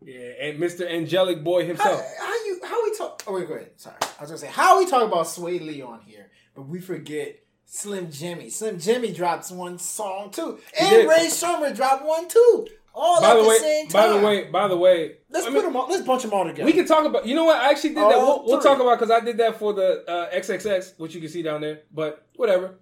Yeah, 0.03 0.31
and 0.41 0.59
Mr. 0.59 0.89
Angelic 0.89 1.43
Boy 1.43 1.61
How, 1.61 1.67
himself. 1.67 2.01
how 2.19 2.33
you 2.45 2.59
how 2.63 2.83
we 2.83 2.97
talk? 2.97 3.23
Oh 3.27 3.33
wait, 3.33 3.47
go 3.47 3.53
ahead. 3.53 3.71
Sorry, 3.77 3.95
I 4.01 4.21
was 4.21 4.31
gonna 4.31 4.37
say 4.39 4.47
how 4.47 4.79
we 4.79 4.87
talk 4.89 5.03
about 5.03 5.25
Swae 5.27 5.61
Lee 5.61 5.81
on 5.83 6.01
here, 6.01 6.27
but 6.55 6.63
we 6.67 6.79
forget 6.79 7.39
Slim 7.65 8.07
Jxmmi. 8.07 8.51
Slim 8.51 8.77
Jxmmi 8.77 9.15
drops 9.15 9.51
one 9.51 9.77
song 9.79 10.31
too, 10.31 10.59
and. 10.79 11.07
Rae 11.07 11.27
Sremmurd 11.27 11.75
dropped 11.75 12.05
one 12.05 12.27
too. 12.27 12.67
All 12.93 13.21
by 13.21 13.31
at 13.31 13.41
the 13.41 13.47
way, 13.47 13.57
same 13.57 13.87
by 13.87 14.07
the 14.09 14.17
way, 14.17 14.43
by 14.51 14.67
the 14.67 14.75
way, 14.77 15.13
let's 15.29 15.47
I 15.47 15.51
put 15.51 15.63
them 15.63 15.77
all. 15.77 15.87
Let's 15.87 16.05
bunch 16.05 16.23
them 16.23 16.33
all 16.33 16.43
together. 16.43 16.65
we 16.65 16.73
can 16.73 16.85
talk 16.85 17.05
about. 17.05 17.25
You 17.25 17.35
know 17.35 17.45
what? 17.45 17.61
I 17.61 17.69
actually 17.69 17.91
did 17.91 17.99
that. 18.03 18.17
We'll, 18.17 18.43
we'll 18.45 18.61
talk 18.61 18.81
about 18.81 18.99
because 18.99 19.09
I 19.09 19.21
did 19.23 19.37
that 19.37 19.57
for 19.57 19.71
the 19.71 20.03
uh, 20.05 20.35
XXX, 20.35 20.99
which 20.99 21.15
you 21.15 21.21
can 21.21 21.29
see 21.29 21.41
down 21.41 21.61
there. 21.61 21.83
But 21.93 22.27
whatever. 22.35 22.75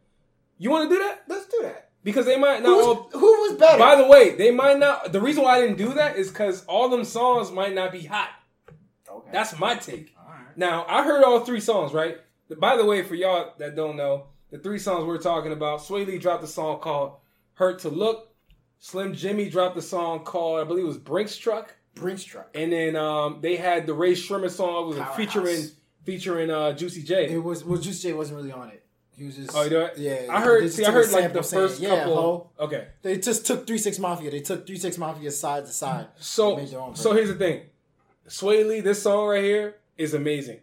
You 0.58 0.72
want 0.72 0.90
to 0.90 0.96
do 0.96 1.00
that? 1.02 1.24
Let's 1.28 1.46
do 1.46 1.60
that. 1.62 1.92
Because 2.04 2.26
they 2.26 2.38
might 2.38 2.64
not 2.64 2.70
Who's, 2.70 2.86
all. 2.86 3.10
who 3.14 3.20
was 3.20 3.58
better? 3.58 3.78
By 3.78 3.96
the 3.98 4.08
way, 4.08 4.36
they 4.36 4.50
might 4.52 4.80
not. 4.80 5.12
The 5.12 5.22
reason 5.22 5.44
why 5.44 5.58
I 5.58 5.62
didn't 5.62 5.78
do 5.78 5.94
that 5.94 6.16
is 6.16 6.30
because 6.30 6.66
all 6.66 6.90
them 6.90 7.04
songs 7.04 7.52
might 7.52 7.76
not 7.76 7.92
be 7.92 8.04
hot. 8.04 8.30
okay. 9.08 9.30
That's 9.32 9.60
my 9.60 9.76
take. 9.76 10.16
all 10.18 10.32
right. 10.34 10.58
Now 10.58 10.86
I 10.90 11.04
heard 11.04 11.24
all 11.24 11.42
three 11.42 11.60
songs, 11.60 11.94
right? 11.94 12.18
By 12.58 12.78
the 12.78 12.86
way, 12.86 13.04
for 13.04 13.16
y'all 13.16 13.54
that 13.58 13.76
don't 13.76 13.95
know, 13.95 14.28
the 14.52 14.58
three 14.58 14.80
songs 14.80 15.06
we're 15.06 15.18
talking 15.20 15.52
about, 15.52 15.82
Swae 15.82 16.06
Lee 16.08 16.18
dropped 16.18 16.43
a 16.43 16.47
song 16.47 16.80
called 16.80 17.18
"Hurt 17.56 17.80
to 17.80 17.89
Look." 17.89 18.28
Slim 18.80 19.14
Jxmmi 19.14 19.52
dropped 19.52 19.76
a 19.78 19.82
song 19.82 20.24
called, 20.24 20.62
I 20.62 20.64
believe 20.64 20.86
it 20.86 20.88
was 20.88 20.97
Brinks 20.97 21.36
Truck, 21.36 21.76
Brinks 21.95 22.24
truck. 22.24 22.50
and 22.56 22.72
then 22.72 22.95
um, 22.95 23.39
they 23.41 23.58
had 23.58 23.86
the 23.86 23.93
Rae 23.93 24.14
Sremmurd 24.14 24.52
song 24.52 24.88
was 24.88 24.95
Powerhouse. 24.97 25.18
featuring 25.18 25.66
featuring 26.06 26.50
uh, 26.50 26.72
Juicy 26.72 27.04
J. 27.04 27.30
It 27.30 27.43
was 27.43 27.64
well, 27.66 27.78
Juice 27.78 28.02
J 28.02 28.14
wasn't 28.14 28.38
really 28.38 28.54
on 28.54 28.70
it. 28.70 28.86
He 29.18 29.26
was 29.26 29.36
just. 29.36 29.52
Oh, 29.54 29.64
you 29.64 29.70
know 29.72 29.82
what? 29.82 29.97
Yeah. 29.97 30.28
I 30.30 30.39
heard. 30.41 30.72
See, 30.72 30.86
I 30.86 30.91
heard 30.91 31.12
like 31.12 31.34
the 31.34 31.43
saying, 31.43 31.68
first 31.68 31.82
yeah, 31.82 31.89
couple. 31.89 32.16
ho. 32.16 32.50
Okay, 32.58 32.88
They 33.02 33.18
just 33.18 33.45
took 33.45 33.68
Three 33.68 33.78
Six 33.78 34.00
Mafia. 34.00 34.32
They 34.32 34.39
took 34.39 34.66
Three 34.66 34.78
Six 34.78 34.97
Mafia 34.97 35.30
side 35.30 35.66
to 35.66 35.72
side. 35.74 36.08
so 36.16 36.56
Made 36.56 36.70
their 36.70 36.80
own 36.80 36.95
so 36.95 37.12
here's 37.14 37.28
the 37.28 37.36
thing, 37.36 37.64
Swae 38.30 38.66
Lee, 38.66 38.80
this 38.80 39.02
song 39.04 39.28
right 39.28 39.43
here 39.43 39.76
is 39.97 40.14
amazing. 40.14 40.60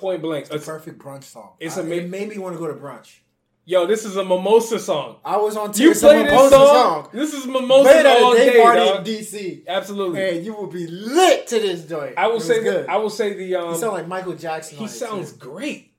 Point 0.00 0.22
blank, 0.22 0.46
The 0.46 0.54
It's- 0.54 0.66
perfect 0.66 0.98
brunch 0.98 1.24
song. 1.24 1.50
It's 1.60 1.76
I- 1.76 1.82
ama- 1.82 1.94
It 1.96 2.08
made 2.08 2.28
me 2.30 2.38
want 2.38 2.54
to 2.54 2.58
go 2.58 2.66
to 2.66 2.74
brunch. 2.74 3.18
yo, 3.66 3.86
this 3.86 4.04
is 4.04 4.16
a 4.16 4.24
mimosa 4.24 4.78
song. 4.78 5.16
I 5.24 5.36
was 5.36 5.56
on 5.56 5.72
You 5.74 5.90
it's 5.90 6.02
a 6.02 6.06
play 6.06 6.22
this 6.24 6.32
Mimosa 6.32 6.50
song, 6.56 7.08
This 7.12 7.34
is 7.34 7.46
mimosa 7.46 7.82
Played 7.90 8.06
all 8.06 8.34
day 8.34 8.62
party 8.62 8.80
in 8.80 8.86
dog. 8.96 9.04
DC, 9.04 9.64
Absolutely. 9.68 10.28
and 10.38 10.44
you 10.46 10.54
will 10.54 10.66
be 10.66 10.86
lit 10.86 11.46
to 11.48 11.60
this 11.60 11.84
joint. 11.84 12.14
I 12.16 12.26
will 12.28 12.38
It 12.38 12.40
say 12.42 12.62
that. 12.64 12.88
I 12.88 12.96
will 12.96 13.10
say 13.10 13.34
the 13.34 13.54
um. 13.56 13.74
he 13.74 13.78
sounds 13.80 13.92
like 13.92 14.08
Michael 14.08 14.32
Jackson. 14.34 14.78
he 14.78 14.88
sounds 14.88 15.32
too. 15.32 15.38
great. 15.38 15.92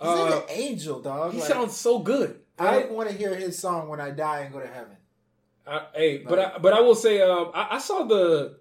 He's 0.00 0.08
like 0.08 0.30
Uh, 0.32 0.36
an 0.36 0.42
angel, 0.48 1.00
dog. 1.00 1.32
he 1.32 1.40
Like, 1.40 1.48
sounds 1.48 1.76
so 1.76 1.98
good. 1.98 2.40
I 2.58 2.82
I, 2.82 2.86
want 2.86 3.08
to 3.10 3.14
hear 3.16 3.34
his 3.34 3.58
song 3.58 3.88
when 3.88 4.00
I 4.00 4.10
die 4.10 4.40
and 4.40 4.52
go 4.52 4.60
to 4.60 4.66
heaven. 4.66 4.96
I, 5.66 5.82
hey, 5.94 6.18
but 6.18 6.38
I, 6.38 6.58
but 6.58 6.72
I 6.72 6.80
will 6.80 6.94
say 6.94 7.20
um, 7.20 7.50
I, 7.52 7.62
I 7.72 7.78
saw 7.78 8.04
the 8.04 8.58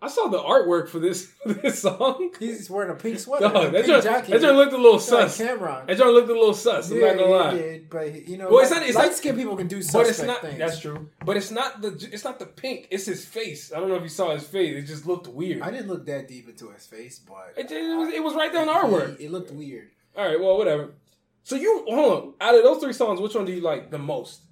I 0.00 0.06
saw 0.08 0.28
the 0.28 0.38
artwork 0.38 0.88
for 0.88 1.00
this 1.00 1.26
for 1.42 1.54
this 1.54 1.82
song. 1.82 2.30
He's 2.38 2.70
wearing 2.70 2.90
a 2.90 2.94
pink 2.94 3.18
sweater, 3.24 3.48
Dog, 3.48 3.72
that 3.72 3.72
pink 3.72 3.86
joint, 3.86 4.04
jacket. 4.04 4.30
that 4.30 4.40
joint 4.40 4.56
looked 4.56 4.72
a 4.72 4.76
little 4.76 4.98
sus. 5.00 5.36
Cameron. 5.38 5.86
That 5.88 5.98
joint 5.98 6.12
looked 6.14 6.28
a 6.30 6.32
little 6.32 6.54
sus. 6.54 6.90
I'm 6.92 7.00
not 7.00 7.16
gonna 7.16 7.26
lie. 7.26 7.54
did, 7.54 7.90
but 7.90 8.28
you 8.28 8.36
know, 8.38 8.48
Well, 8.48 8.60
it's 8.60 8.70
not- 8.70 8.82
it's 8.84 8.94
light 8.96 9.12
skinned 9.14 9.36
people 9.38 9.56
can 9.56 9.66
do 9.66 9.82
But 9.92 10.06
it's 10.06 10.22
not. 10.22 10.42
things. 10.42 10.58
That's 10.58 10.78
true. 10.78 11.08
But 11.24 11.36
it's 11.36 11.50
not 11.50 11.80
the. 11.82 12.08
It's 12.12 12.22
not 12.24 12.38
the 12.38 12.46
pink. 12.46 12.86
It's 12.90 13.06
his 13.06 13.24
face. 13.24 13.72
I 13.72 13.80
don't 13.80 13.88
know 13.88 13.96
if 13.96 14.02
you 14.02 14.08
saw 14.08 14.32
his 14.34 14.44
face. 14.44 14.76
It 14.76 14.86
just 14.86 15.04
looked 15.06 15.26
weird. 15.26 15.62
I 15.62 15.70
didn't 15.72 15.88
look 15.88 16.06
that 16.06 16.28
deep 16.28 16.48
into 16.48 16.70
his 16.70 16.86
face, 16.86 17.18
but 17.18 17.54
It, 17.56 17.70
it 17.70 17.96
was, 17.96 18.12
it 18.14 18.22
was 18.22 18.34
right 18.34 18.52
there 18.52 18.60
on 18.62 18.66
the 18.68 18.72
artwork. 18.72 19.18
It, 19.20 19.30
looked 19.32 19.50
weird. 19.50 19.90
All 20.16 20.24
right. 20.24 20.38
Well, 20.40 20.56
whatever. 20.58 20.94
So 21.42 21.56
you 21.56 21.84
hold 21.88 22.12
on. 22.22 22.34
Out 22.40 22.54
of 22.54 22.62
those 22.62 22.80
three 22.82 22.92
songs, 22.92 23.20
which 23.20 23.34
one 23.34 23.46
do 23.46 23.52
you 23.52 23.62
like 23.62 23.90
the 23.90 23.98
most? 23.98 24.42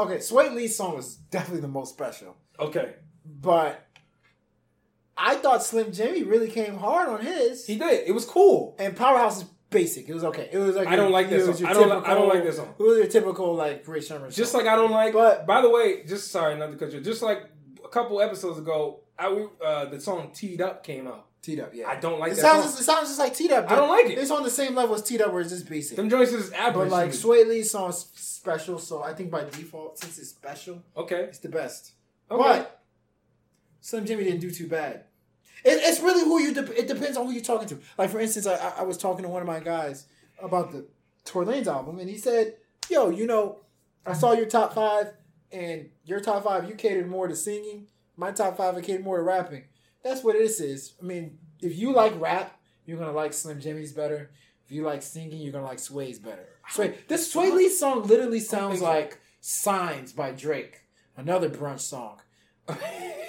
Okay, 0.00 0.16
Swae 0.18 0.52
Lee's 0.54 0.76
song 0.76 0.96
was 0.96 1.16
definitely 1.16 1.60
the 1.60 1.68
most 1.68 1.92
special, 1.94 2.34
Okay. 2.58 2.94
but 3.24 3.83
I 5.16 5.36
thought 5.36 5.62
Slim 5.62 5.86
Jxmmi 5.92 6.28
really 6.28 6.50
came 6.50 6.76
hard 6.76 7.08
on 7.08 7.20
his. 7.24 7.66
He 7.66 7.76
did. 7.78 8.06
It 8.08 8.12
was 8.12 8.24
cool. 8.24 8.74
and 8.78 8.96
Powerhouse 8.96 9.38
is 9.38 9.44
basic. 9.70 10.08
It 10.08 10.14
was 10.14 10.24
okay. 10.24 10.48
It 10.52 10.58
was 10.58 10.76
like 10.76 10.88
I 10.88 10.96
don't 10.96 11.12
like 11.12 11.28
this 11.28 11.44
song. 11.58 11.66
I 11.66 11.72
don't 11.72 11.88
li- 11.88 12.06
I 12.06 12.14
don't 12.14 12.28
like 12.28 12.42
this 12.44 12.56
song. 12.56 12.74
It 12.78 12.82
was 12.82 12.98
your 12.98 13.06
typical 13.06 13.54
like 13.54 13.86
Rae 13.86 14.00
Sremmurd. 14.00 14.34
Just 14.34 14.52
song. 14.52 14.64
like 14.64 14.72
I 14.72 14.76
don't 14.76 14.90
like. 14.90 15.12
But- 15.12 15.46
by 15.46 15.60
the 15.62 15.70
way, 15.70 16.04
just 16.04 16.30
sorry 16.30 16.56
not 16.56 16.70
to 16.70 16.76
cut 16.76 16.92
you. 16.92 17.00
Just 17.00 17.22
like 17.22 17.44
a 17.84 17.88
couple 17.88 18.20
episodes 18.20 18.58
ago, 18.58 19.00
I 19.18 19.46
uh, 19.64 19.84
the 19.86 20.00
song 20.00 20.30
"Teed 20.34 20.60
Up" 20.60 20.84
came 20.84 21.06
out. 21.06 21.26
Teed 21.42 21.60
Up, 21.60 21.74
yeah. 21.74 21.88
I 21.88 21.96
don't 21.96 22.18
like 22.18 22.32
it 22.32 22.36
that 22.36 22.40
sounds 22.40 22.70
song. 22.70 22.80
it 22.80 22.84
sounds 22.84 23.08
just 23.08 23.18
like 23.18 23.34
Teed 23.34 23.52
Up. 23.52 23.70
I 23.70 23.74
don't 23.76 23.90
like 23.90 24.06
it. 24.06 24.16
It's 24.18 24.30
on 24.30 24.42
the 24.44 24.50
same 24.50 24.74
level 24.74 24.94
as 24.94 25.02
Teed 25.02 25.20
Up, 25.20 25.30
where 25.30 25.42
it's 25.42 25.50
just 25.50 25.68
basic. 25.68 25.94
Them 25.96 26.08
joints 26.08 26.32
is 26.32 26.50
average. 26.52 26.88
but 26.88 26.90
like. 26.90 27.10
Swae 27.10 27.46
Lee's 27.46 27.70
song 27.70 27.92
special, 27.92 28.78
so 28.78 29.02
I 29.02 29.12
think 29.12 29.30
by 29.30 29.44
default, 29.44 29.98
since 29.98 30.18
it's 30.18 30.30
special, 30.30 30.82
okay. 30.96 31.24
it's 31.24 31.38
the 31.40 31.50
best. 31.50 31.92
Okay. 32.30 32.42
But 32.42 32.83
Slim 33.84 34.06
Jxmmi 34.06 34.24
didn't 34.24 34.40
do 34.40 34.50
too 34.50 34.66
bad. 34.66 35.04
It, 35.62 35.78
it's 35.82 36.00
really 36.00 36.24
who 36.24 36.40
you. 36.40 36.54
De- 36.54 36.78
it 36.80 36.88
depends 36.88 37.18
on 37.18 37.26
who 37.26 37.32
you're 37.32 37.42
talking 37.42 37.68
to. 37.68 37.78
Like 37.98 38.08
for 38.08 38.18
instance, 38.18 38.46
I, 38.46 38.54
I- 38.78 38.82
was 38.82 38.96
talking 38.96 39.24
to 39.24 39.28
one 39.28 39.42
of 39.42 39.46
my 39.46 39.60
guys 39.60 40.06
about 40.42 40.72
the 40.72 40.86
Tory 41.26 41.44
Lanez 41.44 41.66
album, 41.66 41.98
and 41.98 42.08
he 42.08 42.16
said, 42.16 42.54
"Yo, 42.88 43.10
you 43.10 43.26
know, 43.26 43.58
I 44.06 44.14
saw 44.14 44.32
your 44.32 44.46
top 44.46 44.74
five, 44.74 45.12
and 45.52 45.90
your 46.06 46.20
top 46.20 46.44
five 46.44 46.66
you 46.66 46.74
catered 46.76 47.08
more 47.10 47.28
to 47.28 47.36
singing. 47.36 47.88
My 48.16 48.30
top 48.32 48.56
five 48.56 48.74
I 48.74 48.80
catered 48.80 49.04
more 49.04 49.18
to 49.18 49.22
rapping. 49.22 49.64
That's 50.02 50.24
what 50.24 50.32
this 50.34 50.60
is. 50.60 50.94
I 51.02 51.04
mean, 51.04 51.38
if 51.60 51.76
you 51.76 51.92
like 51.92 52.18
rap, 52.18 52.58
you're 52.86 52.98
gonna 52.98 53.12
like 53.12 53.34
Slim 53.34 53.60
Jxmmi's 53.60 53.92
better. 53.92 54.30
If 54.64 54.72
you 54.72 54.82
like 54.82 55.02
singing, 55.02 55.42
you're 55.42 55.52
gonna 55.52 55.66
like 55.66 55.78
Swae's 55.78 56.18
better. 56.18 56.48
Sway. 56.70 56.94
This 57.06 57.34
Swae 57.34 57.52
Lee 57.54 57.68
song 57.68 58.04
literally 58.06 58.40
sounds 58.40 58.80
like 58.80 59.18
"Signs" 59.42 60.14
by 60.14 60.30
Drake, 60.30 60.84
another 61.18 61.50
brunch 61.50 61.80
song. 61.80 62.20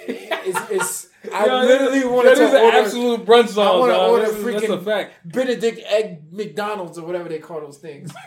it's, 0.08 0.70
it's, 0.70 1.08
I 1.32 1.46
Yo, 1.46 1.60
literally 1.62 2.00
yo, 2.00 2.22
to 2.22 2.30
order 2.30 2.56
absolute 2.68 3.24
brunch 3.26 3.48
song. 3.48 3.80
wanna 3.80 3.92
dog. 3.92 4.10
order 4.10 4.26
This 4.26 4.36
is- 4.36 4.44
That's 4.44 4.64
a 4.64 4.68
freaking- 4.68 4.84
fact. 4.84 5.12
Benedict 5.32 5.80
Egg 5.86 6.32
McDonald's 6.32 6.98
or 6.98 7.06
whatever 7.06 7.28
they 7.28 7.38
call 7.38 7.60
those 7.60 7.78
things. 7.78 8.12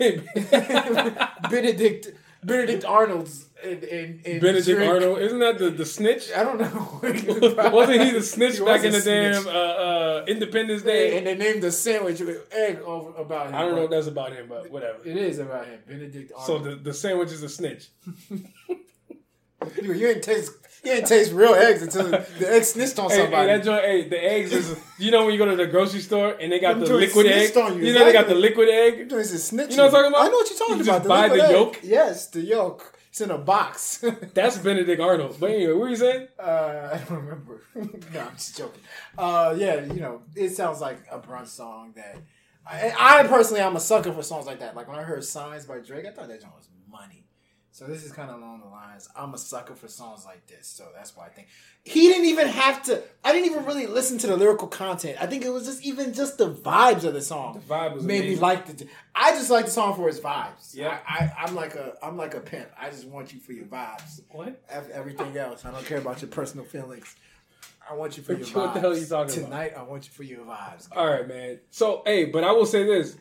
Benedict 1.49 2.12
Benedict 2.43 2.86
Arnold's 2.86 3.47
and, 3.62 3.84
and, 3.84 4.26
and 4.26 4.41
Benedict 4.41 4.66
Drake. 4.66 4.89
Arnold, 4.89 5.20
isn't 5.20 5.39
that 5.39 5.60
the, 5.60 5.70
the 5.70 5.86
snitch? 5.86 6.32
I 6.34 6.43
don't 6.43 6.60
know. 6.60 6.99
Wasn't 7.72 8.01
he 8.01 8.12
the 8.12 8.22
snitch 8.24 8.60
He 8.60 8.64
back 8.64 8.84
in 8.86 8.93
the 8.93 9.01
damn 9.01 9.45
uh, 9.45 9.49
uh, 9.51 10.26
Independence 10.26 10.84
Day? 10.84 11.18
And 11.18 11.28
they 11.28 11.36
named 11.36 11.62
the 11.64 11.72
sandwich 11.72 12.22
with 12.22 12.47
egg 12.53 12.80
over 12.80 13.12
about 13.22 13.47
him. 13.47 13.55
I 13.55 13.62
don't 13.64 13.76
know 13.76 13.84
if 13.84 13.89
that's 13.89 14.07
about 14.07 14.32
him, 14.32 14.47
but 14.47 14.72
whatever. 14.72 14.99
It 15.03 15.18
is 15.18 15.39
about 15.39 15.68
him, 15.68 15.80
Benedict 15.86 16.32
Arnold. 16.34 16.47
So 16.64 16.70
the, 16.70 16.76
the 16.78 16.93
sandwich 16.93 17.32
is 17.32 17.43
a 17.43 17.49
snitch. 17.49 17.89
you, 18.30 19.93
you 19.93 20.07
ain't 20.07 20.24
taste 20.24 20.53
you 20.84 20.92
ain't 20.94 21.08
taste 21.08 21.32
real 21.34 21.54
eggs 21.54 21.82
until 21.82 22.10
the 22.10 22.26
egg 22.54 22.64
snitched 22.64 22.98
on 23.00 23.10
Hey, 23.10 23.16
hey, 23.18 23.22
somebody. 23.24 23.48
that 23.48 23.64
joint, 23.64 23.84
hey, 23.84 24.08
the 24.08 24.24
eggs 24.24 24.54
is. 24.54 24.80
You 24.98 25.12
know 25.12 25.24
when 25.26 25.34
you 25.34 25.40
go 25.40 25.46
to 25.46 25.56
the 25.56 25.68
grocery 25.68 26.02
store 26.02 26.36
and 26.40 26.52
they 26.52 26.60
got 26.60 26.80
Them 26.80 26.88
the 26.88 26.94
liquid 26.96 27.26
egg. 27.26 27.52
you, 27.56 27.88
You 27.88 27.94
know 27.94 28.06
they 28.06 28.14
got 28.14 28.28
the 28.28 28.36
liquid 28.36 28.70
egg. 28.70 29.10
Joints 29.10 29.32
is 29.32 29.50
snitching. 29.52 29.72
You 29.72 29.78
know 29.78 29.86
what 29.88 29.96
I'm 29.96 30.02
talking 30.04 30.12
about? 30.12 30.22
I 30.22 30.28
know 30.28 30.34
what 30.38 30.50
you're 30.50 30.60
talking 30.60 30.78
You 30.78 30.84
about. 30.84 30.98
just 31.00 31.08
buy 31.08 31.28
the 31.30 31.44
egg. 31.44 31.52
yolk? 31.52 31.80
Yes, 31.84 32.28
the 32.28 32.42
yolk. 32.42 32.94
It's 33.10 33.22
in 33.22 33.32
a 33.32 33.38
box. 33.40 34.04
That's 34.34 34.58
Benedict 34.60 35.02
Arnold. 35.02 35.38
But 35.40 35.50
anyway, 35.52 35.74
what 35.74 35.80
were 35.82 35.90
you 35.90 35.96
saying? 35.96 36.28
Uh, 36.38 36.90
I 36.94 36.98
don't 37.00 37.18
remember. 37.24 37.62
no, 37.76 38.20
I'm 38.20 38.34
just 38.36 38.56
joking. 38.58 38.82
Uh, 39.18 39.56
yeah, 39.58 39.84
you 39.86 40.00
know, 40.00 40.22
it 40.36 40.50
sounds 40.52 40.80
like 40.80 41.00
a 41.12 41.20
brunch 41.20 41.48
song 41.48 41.94
that. 41.96 42.18
I, 42.72 42.94
I 43.22 43.24
personally, 43.28 43.62
I'm 43.64 43.76
a 43.76 43.80
sucker 43.80 44.14
for 44.14 44.22
songs 44.22 44.46
like 44.46 44.60
that. 44.60 44.76
Like 44.76 44.88
when 44.88 45.00
I 45.00 45.02
heard 45.04 45.24
"Signs" 45.24 45.66
by 45.66 45.80
Drake, 45.80 46.06
I 46.06 46.12
thought 46.12 46.28
that 46.28 46.42
song 46.42 46.52
was. 46.56 46.68
So 47.80 47.86
this 47.86 48.04
is 48.04 48.12
kind 48.12 48.30
of 48.30 48.40
along 48.40 48.60
the 48.60 48.68
lines. 48.68 49.08
I'm 49.16 49.34
a 49.34 49.38
sucker 49.38 49.74
for 49.74 49.88
songs 49.88 50.26
like 50.26 50.46
this, 50.48 50.68
so 50.68 50.90
that's 50.94 51.16
why 51.16 51.28
I 51.28 51.30
think 51.30 51.48
he 51.86 52.10
didn't 52.10 52.26
even 52.26 52.50
have 52.50 52.84
to. 52.84 53.02
I 53.24 53.32
didn't 53.32 53.50
even 53.54 53.64
really 53.64 53.88
listen 53.88 54.18
to 54.18 54.28
the 54.28 54.36
lyrical 54.36 54.68
content. 54.68 55.16
I 55.22 55.28
think 55.28 55.46
it 55.46 55.50
was 55.50 55.66
just 55.66 55.82
even 55.86 56.14
just 56.14 56.38
the 56.38 56.52
vibes 56.54 57.06
of 57.06 57.14
the 57.14 57.22
song. 57.22 57.54
The 57.54 57.74
vibe 57.74 57.94
was 57.94 58.04
made 58.04 58.26
me 58.26 58.36
like 58.36 58.66
the. 58.66 58.86
I 59.16 59.32
just 59.32 59.50
like 59.50 59.68
the 59.68 59.72
song 59.72 59.96
for 59.96 60.10
its 60.10 60.20
vibes. 60.20 60.76
Yeah. 60.76 60.98
I, 61.08 61.24
I, 61.24 61.44
I'm 61.46 61.56
like 61.56 61.76
a 61.76 61.94
I'm 62.04 62.18
like 62.18 62.34
a 62.34 62.42
pimp. 62.42 62.68
I 62.78 62.90
just 62.90 63.08
want 63.08 63.32
you 63.32 63.40
for 63.40 63.54
your 63.54 63.64
vibes. 63.64 64.24
What? 64.30 64.62
Ev- 64.68 64.90
everything 64.90 65.38
else. 65.38 65.64
I 65.64 65.72
don't 65.72 65.86
care 65.86 66.00
about 66.00 66.22
your 66.22 66.32
personal 66.32 66.66
feelings. 66.66 67.16
I 67.90 67.94
want 67.94 68.18
you 68.18 68.24
for 68.24 68.34
your 68.34 68.42
What 68.42 68.50
vibes. 68.50 68.56
What 68.56 68.74
the 68.74 68.80
hell 68.82 68.92
are 68.92 68.98
you 68.98 69.06
talking 69.06 69.38
about? 69.38 69.46
Tonight, 69.46 69.74
I 69.78 69.84
want 69.84 70.06
you 70.06 70.12
for 70.12 70.24
your 70.24 70.44
vibes. 70.44 70.90
All 70.92 71.08
right, 71.08 71.26
man. 71.26 71.62
So, 71.70 72.04
hey, 72.06 72.26
but 72.26 72.44
I 72.44 72.52
will 72.52 72.66
say 72.66 72.84
this: 72.84 73.16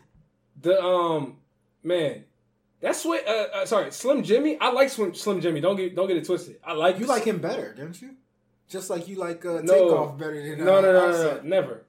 The 0.61 0.83
um 0.83 1.37
man, 1.85 2.25
that's 2.81 3.05
what. 3.05 3.27
Uh, 3.27 3.47
uh, 3.55 3.67
sorry, 3.67 3.91
Slim 3.93 4.23
Jxmmi. 4.23 4.59
I 4.61 4.71
like 4.73 4.89
Slim, 4.91 5.15
Slim 5.15 5.41
Jxmmi. 5.41 5.61
Don't 5.63 5.77
get 5.77 5.95
don't 5.97 6.09
get 6.09 6.17
it 6.17 6.25
twisted. 6.27 6.57
I 6.65 6.73
like 6.75 6.99
You 6.99 7.07
like 7.07 7.25
him 7.25 7.39
better, 7.39 7.75
don't 7.77 8.01
you? 8.01 8.11
Just 8.69 8.91
like 8.91 9.09
you 9.09 9.17
like 9.17 9.45
uh, 9.45 9.61
No. 9.63 9.73
Takeoff 9.75 10.19
better 10.19 10.43
than 10.57 10.65
No, 10.65 10.79
uh, 10.79 10.81
no, 10.81 10.93
no, 10.93 11.01
no, 11.01 11.09
Offset. 11.09 11.45
no, 11.45 11.49
never. 11.51 11.85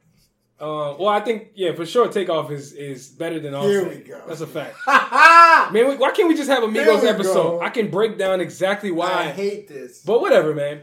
Uh, 0.62 0.94
well, 1.00 1.08
I 1.08 1.22
think 1.22 1.50
yeah, 1.56 1.74
for 1.74 1.86
sure. 1.86 2.10
Takeoff 2.10 2.52
is 2.52 2.74
is 2.74 3.10
better 3.10 3.40
than 3.40 3.54
Here 3.62 3.88
we 3.88 3.98
go. 4.00 4.22
That's 4.28 4.42
a 4.42 4.48
fact. 4.48 4.76
Man, 5.74 5.98
why 6.00 6.12
can't 6.12 6.28
we 6.28 6.36
just 6.36 6.50
have 6.50 6.64
Amigos 6.64 7.02
we 7.02 7.08
episode? 7.08 7.34
go. 7.34 7.62
I 7.62 7.70
can 7.70 7.90
break 7.90 8.18
down 8.18 8.42
exactly 8.42 8.92
why. 8.92 9.12
I 9.12 9.32
hate 9.32 9.68
this. 9.68 10.02
But 10.04 10.20
whatever, 10.22 10.54
man. 10.54 10.82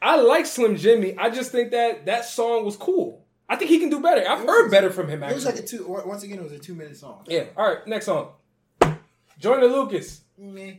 I 0.00 0.16
like 0.16 0.46
Slim 0.46 0.76
Jxmmi. 0.76 1.16
I 1.18 1.28
just 1.28 1.52
think 1.52 1.72
that 1.72 2.06
that 2.06 2.24
song 2.24 2.64
was 2.64 2.76
cool. 2.76 3.26
I 3.48 3.56
think 3.56 3.70
he 3.70 3.78
can 3.78 3.90
do 3.90 4.00
better. 4.00 4.26
I've 4.26 4.46
heard 4.46 4.70
better 4.70 4.90
from 4.90 5.08
him. 5.08 5.22
It 5.22 5.34
was 5.34 5.44
like 5.44 5.58
a 5.58 5.62
two. 5.62 5.84
Once 6.06 6.22
again, 6.22 6.38
it 6.38 6.42
was 6.44 6.52
a 6.52 6.58
two 6.58 6.74
minute 6.74 6.96
song. 6.96 7.24
yeah. 7.26 7.44
All 7.56 7.68
right, 7.68 7.86
next 7.86 8.06
song. 8.06 8.30
Joyner 9.40 9.66
Lucas, 9.66 10.20
Meh, 10.38 10.74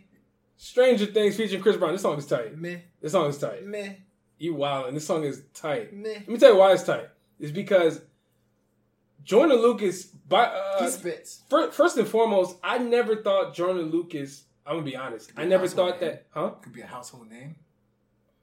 Stranger 0.56 1.08
Things 1.08 1.36
featuring 1.36 1.62
Chris 1.62 1.76
Brown. 1.78 1.92
This 1.94 2.02
song 2.04 2.18
is 2.18 2.26
tight. 2.28 2.58
meh, 2.58 2.78
This 3.02 3.12
song 3.12 3.28
is 3.30 3.38
tight. 3.38 3.66
meh, 3.66 3.96
You 4.38 4.54
wild, 4.54 4.88
and 4.88 4.96
this 4.96 5.06
song 5.06 5.24
is 5.24 5.42
tight. 5.54 5.92
meh. 5.94 6.10
Let 6.20 6.30
me 6.30 6.38
tell 6.38 6.54
you 6.54 6.60
why 6.60 6.72
it's 6.74 6.84
tight. 6.84 7.10
It's 7.40 7.52
because 7.52 8.02
Joyner 9.24 9.56
Lucas, 9.56 10.06
by 10.06 10.44
uh, 10.46 10.84
he 10.84 10.90
spits. 10.90 11.42
fir- 11.50 11.72
first 11.72 11.98
and 11.98 12.08
foremost, 12.08 12.58
I 12.64 12.78
never 12.78 13.16
thought 13.18 13.54
Joyner 13.56 13.82
Lucas. 13.84 14.44
I'm 14.66 14.74
gonna 14.76 14.86
be 14.86 14.96
honest. 14.96 15.32
I 15.36 15.46
never 15.46 15.68
thought 15.68 16.00
name. 16.00 16.12
that, 16.12 16.28
huh? 16.30 16.50
Could 16.62 16.74
be 16.74 16.82
a 16.82 16.86
household 16.88 17.30
name. 17.30 17.56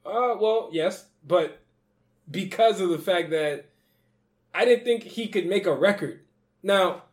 Uh, 0.05 0.35
well, 0.39 0.69
yes, 0.73 1.05
but 1.25 1.59
because 2.29 2.81
of 2.81 2.89
the 2.89 2.97
fact 2.99 3.29
that 3.31 3.69
I 4.53 4.65
didn't 4.65 4.83
think 4.83 5.03
he 5.03 5.27
could 5.27 5.45
make 5.47 5.65
a 5.65 5.73
record. 5.73 6.21
Now, 6.61 7.03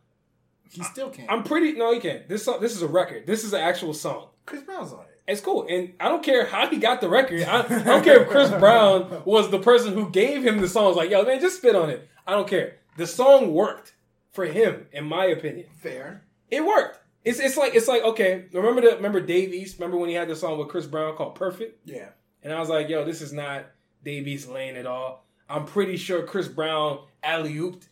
He 0.71 0.83
still 0.83 1.09
can't. 1.09 1.31
I'm 1.31 1.43
pretty. 1.43 1.73
No, 1.73 1.93
he 1.93 1.99
can't. 1.99 2.27
This 2.27 2.45
song. 2.45 2.59
This 2.61 2.75
is 2.75 2.81
a 2.81 2.87
record. 2.87 3.25
This 3.27 3.43
is 3.43 3.53
an 3.53 3.61
actual 3.61 3.93
song. 3.93 4.29
Chris 4.45 4.63
Brown's 4.63 4.93
on 4.93 5.01
it. 5.01 5.21
It's 5.27 5.41
cool, 5.41 5.65
and 5.69 5.93
I 5.99 6.07
don't 6.07 6.23
care 6.23 6.45
how 6.45 6.67
he 6.69 6.77
got 6.77 7.01
the 7.01 7.09
record. 7.09 7.43
I, 7.43 7.59
I 7.59 7.83
don't 7.83 8.03
care 8.03 8.21
if 8.21 8.29
Chris 8.29 8.49
Brown 8.49 9.23
was 9.25 9.49
the 9.51 9.59
person 9.59 9.93
who 9.93 10.09
gave 10.09 10.45
him 10.45 10.61
the 10.61 10.69
song. 10.69 10.85
I 10.85 10.87
was 10.87 10.95
like, 10.95 11.09
yo, 11.09 11.23
man, 11.25 11.41
just 11.41 11.57
spit 11.57 11.75
on 11.75 11.89
it. 11.89 12.07
I 12.25 12.31
don't 12.31 12.47
care. 12.47 12.77
The 12.95 13.05
song 13.05 13.53
worked 13.53 13.93
for 14.31 14.45
him, 14.45 14.87
in 14.93 15.03
my 15.03 15.25
opinion. 15.25 15.67
Fair. 15.79 16.23
It 16.49 16.65
worked. 16.65 16.99
It's 17.25 17.39
it's 17.39 17.57
like 17.57 17.75
it's 17.75 17.89
like 17.89 18.03
okay. 18.03 18.45
Remember 18.53 18.79
the 18.79 18.95
remember 18.95 19.19
Dave 19.19 19.53
East? 19.53 19.79
Remember 19.79 19.97
when 19.97 20.07
he 20.07 20.15
had 20.15 20.29
the 20.29 20.35
song 20.35 20.57
with 20.57 20.69
Chris 20.69 20.85
Brown 20.85 21.17
called 21.17 21.35
Perfect? 21.35 21.81
Yeah. 21.85 22.09
And 22.41 22.53
I 22.53 22.59
was 22.59 22.69
like, 22.69 22.87
yo, 22.87 23.03
this 23.03 23.21
is 23.21 23.33
not 23.33 23.65
Dave 24.05 24.27
East 24.27 24.47
lane 24.47 24.77
at 24.77 24.85
all. 24.85 25.25
I'm 25.49 25.65
pretty 25.65 25.97
sure 25.97 26.23
Chris 26.23 26.47
Brown 26.47 26.99
alley 27.21 27.55
ooped 27.55 27.87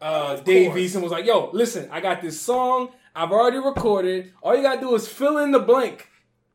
uh, 0.00 0.36
Dave 0.36 0.94
and 0.94 1.02
was 1.02 1.12
like, 1.12 1.26
yo, 1.26 1.50
listen, 1.52 1.88
I 1.90 2.00
got 2.00 2.22
this 2.22 2.40
song. 2.40 2.90
I've 3.14 3.32
already 3.32 3.58
recorded. 3.58 4.32
All 4.42 4.56
you 4.56 4.62
gotta 4.62 4.80
do 4.80 4.94
is 4.94 5.08
fill 5.08 5.38
in 5.38 5.52
the 5.52 5.58
blank. 5.58 6.08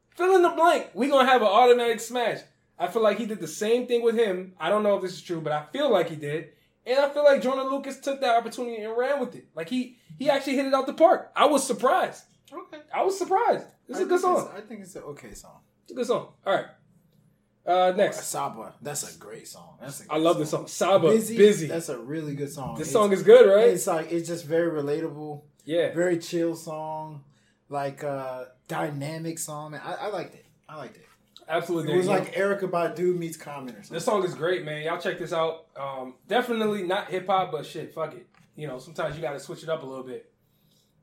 Fill 0.09 0.35
in 0.35 0.41
the 0.41 0.49
blank. 0.49 0.89
we 0.93 1.09
gonna 1.09 1.29
have 1.29 1.41
an 1.41 1.47
automatic 1.47 1.99
smash. 1.99 2.39
I 2.77 2.87
feel 2.87 3.01
like 3.01 3.17
he 3.17 3.25
did 3.25 3.39
the 3.39 3.47
same 3.47 3.87
thing 3.87 4.01
with 4.01 4.15
him. 4.15 4.53
I 4.59 4.69
don't 4.69 4.83
know 4.83 4.95
if 4.95 5.01
this 5.01 5.13
is 5.13 5.21
true, 5.21 5.41
but 5.41 5.53
I 5.53 5.65
feel 5.71 5.91
like 5.91 6.09
he 6.09 6.15
did. 6.15 6.49
And 6.85 6.99
I 6.99 7.09
feel 7.09 7.23
like 7.23 7.41
Joyner 7.41 7.63
Lucas 7.63 7.99
took 7.99 8.21
that 8.21 8.37
opportunity 8.37 8.83
and 8.83 8.95
ran 8.95 9.19
with 9.19 9.35
it. 9.35 9.47
Like 9.55 9.69
he 9.69 9.97
he 10.17 10.29
actually 10.29 10.55
hit 10.55 10.65
it 10.65 10.73
out 10.73 10.85
the 10.85 10.93
park. 10.93 11.31
I 11.35 11.45
was 11.45 11.65
surprised. 11.65 12.23
Okay. 12.51 12.77
I 12.93 13.03
was 13.03 13.17
surprised. 13.17 13.65
This 13.87 13.97
is 13.97 14.03
a 14.03 14.05
good 14.07 14.21
song. 14.21 14.49
I 14.55 14.61
think 14.61 14.81
it's 14.81 14.95
an 14.95 15.03
okay 15.03 15.33
song. 15.33 15.59
It's 15.83 15.91
a 15.91 15.95
good 15.95 16.05
song. 16.05 16.33
All 16.45 16.53
right. 16.53 16.65
Uh, 17.65 17.93
next. 17.95 18.25
Saba. 18.27 18.75
That's 18.81 19.15
a 19.15 19.17
great 19.17 19.47
song. 19.47 19.77
That's 19.81 20.01
a 20.01 20.03
I 20.11 20.15
good 20.17 20.23
love 20.23 20.37
this 20.37 20.51
song. 20.51 20.67
Saba, 20.67 21.09
busy. 21.09 21.65
That's 21.67 21.89
a 21.89 21.97
really 21.97 22.35
good 22.35 22.51
song. 22.51 22.75
This 22.77 22.89
It's- 22.89 22.93
song 22.93 23.11
is 23.11 23.23
good, 23.23 23.47
right? 23.49 23.69
It's 23.69 23.87
like 23.87 24.11
it's 24.11 24.27
just 24.27 24.45
very 24.45 24.69
relatable, 24.69 25.41
Yeah. 25.65 25.93
very 25.93 26.19
chill 26.19 26.55
song, 26.55 27.23
like 27.69 28.03
uh 28.03 28.45
dynamic 28.67 29.39
song. 29.39 29.71
Man, 29.71 29.81
I, 29.83 29.93
I 29.93 30.07
liked 30.09 30.35
it. 30.35 30.45
I 30.69 30.77
liked 30.77 30.97
it. 30.97 31.05
Absolutely. 31.47 31.93
It 31.93 31.97
was 31.97 32.07
like 32.07 32.33
Erykah 32.33 32.69
Badu 32.69 33.15
meets 33.17 33.37
Common 33.37 33.69
or 33.75 33.77
something. 33.77 33.93
this 33.95 34.05
song 34.05 34.23
is 34.23 34.33
great, 34.33 34.63
man. 34.65 34.83
Y'all 34.83 34.99
check 34.99 35.19
this 35.19 35.31
out. 35.33 35.65
Um, 35.75 36.15
definitely 36.27 36.83
not 36.83 37.09
hip 37.11 37.27
hop, 37.27 37.51
but 37.51 37.65
shit, 37.65 37.93
fuck 37.93 38.15
it. 38.15 38.27
You 38.55 38.67
know, 38.67 38.79
sometimes 38.79 39.15
you 39.15 39.21
got 39.21 39.33
to 39.33 39.39
switch 39.39 39.61
it 39.61 39.69
up 39.69 39.83
a 39.83 39.85
little 39.85 40.03
bit. 40.03 40.31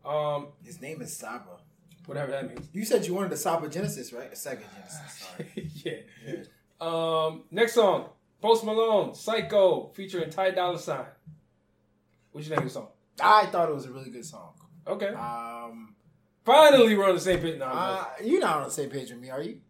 Um, 0.04 0.48
His 0.64 0.80
name 0.80 1.00
is 1.00 1.16
Saba. 1.16 1.58
Whatever 2.07 2.32
that 2.32 2.48
means. 2.48 2.68
You 2.72 2.84
said 2.84 3.07
you 3.07 3.14
wanted 3.14 3.32
a 3.32 3.36
Saba 3.36 3.68
Genesis, 3.68 4.12
right? 4.12 4.32
A 4.32 4.36
second 4.36 4.66
Genesis. 4.74 5.26
Sorry. 5.28 5.70
yeah. 5.84 5.92
Yeah. 6.26 6.42
Um, 6.80 7.44
next 7.50 7.74
song, 7.74 8.09
Post 8.40 8.64
Malone, 8.64 9.14
Psycho, 9.14 9.92
featuring 9.94 10.30
Ty 10.30 10.50
Dolla 10.50 10.78
$ign. 10.78 11.07
What 12.32 12.42
you 12.42 12.48
think 12.48 12.59
of 12.59 12.64
the 12.64 12.70
song? 12.70 12.88
I 13.20 13.46
thought 13.46 13.68
it 13.68 13.74
was 13.74 13.86
a 13.86 13.92
really 13.92 14.11
good 14.11 14.24
song. 14.24 14.55
Okay. 14.86 15.09
Um, 15.09 15.94
Finally, 16.44 16.96
we're 16.96 17.09
on 17.09 17.14
the 17.14 17.20
same 17.20 17.38
page. 17.38 17.59
No, 17.59 17.66
uh, 17.66 18.05
you're 18.24 18.40
not 18.40 18.57
on 18.59 18.64
the 18.64 18.70
same 18.70 18.90
page 18.90 19.11
with 19.11 19.20
me, 19.20 19.30
are 19.30 19.42
you? 19.42 19.61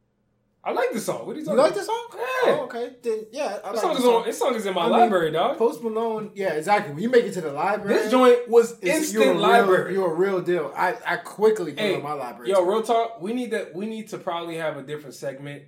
I 0.64 0.70
like 0.70 0.92
this 0.92 1.06
song. 1.06 1.26
What 1.26 1.34
are 1.36 1.40
you 1.40 1.44
You 1.44 1.54
like 1.54 1.74
the 1.74 1.82
song? 1.82 2.06
Yeah. 2.14 2.20
Oh, 2.44 2.60
okay. 2.66 2.90
Then 3.02 3.26
yeah, 3.32 3.58
I 3.64 3.72
This 3.72 3.82
like 3.82 3.82
song, 3.82 3.96
is 3.96 4.02
song. 4.04 4.14
on, 4.14 4.24
this 4.26 4.38
song 4.38 4.54
is 4.54 4.64
in 4.66 4.74
my 4.74 4.82
I 4.82 4.84
mean, 4.84 4.92
library, 4.92 5.30
dog. 5.32 5.58
Post 5.58 5.82
Malone, 5.82 6.30
yeah, 6.36 6.52
exactly. 6.52 6.94
When 6.94 7.02
you 7.02 7.08
make 7.10 7.24
it 7.24 7.32
to 7.32 7.40
the 7.40 7.50
library, 7.50 7.94
This 7.94 8.10
joint 8.12 8.48
was 8.48 8.72
it's- 8.80 9.12
you're 9.12 9.22
instant 9.24 9.24
real- 9.24 9.34
library. 9.40 9.92
You're 9.94 10.12
a 10.12 10.14
real 10.14 10.40
deal. 10.40 10.72
I, 10.76 10.94
I 11.04 11.16
quickly 11.16 11.72
put 11.72 11.80
Hey, 11.80 11.96
on 11.96 12.02
my 12.04 12.12
library. 12.12 12.50
Yo, 12.50 12.62
too. 12.62 12.70
real 12.70 12.82
talk. 12.82 13.20
We 13.20 13.32
need 13.32 13.50
to 13.50 13.70
we 13.74 13.86
need 13.86 14.08
to 14.10 14.18
probably 14.18 14.56
have 14.56 14.76
a 14.76 14.82
different 14.82 15.14
segment. 15.16 15.64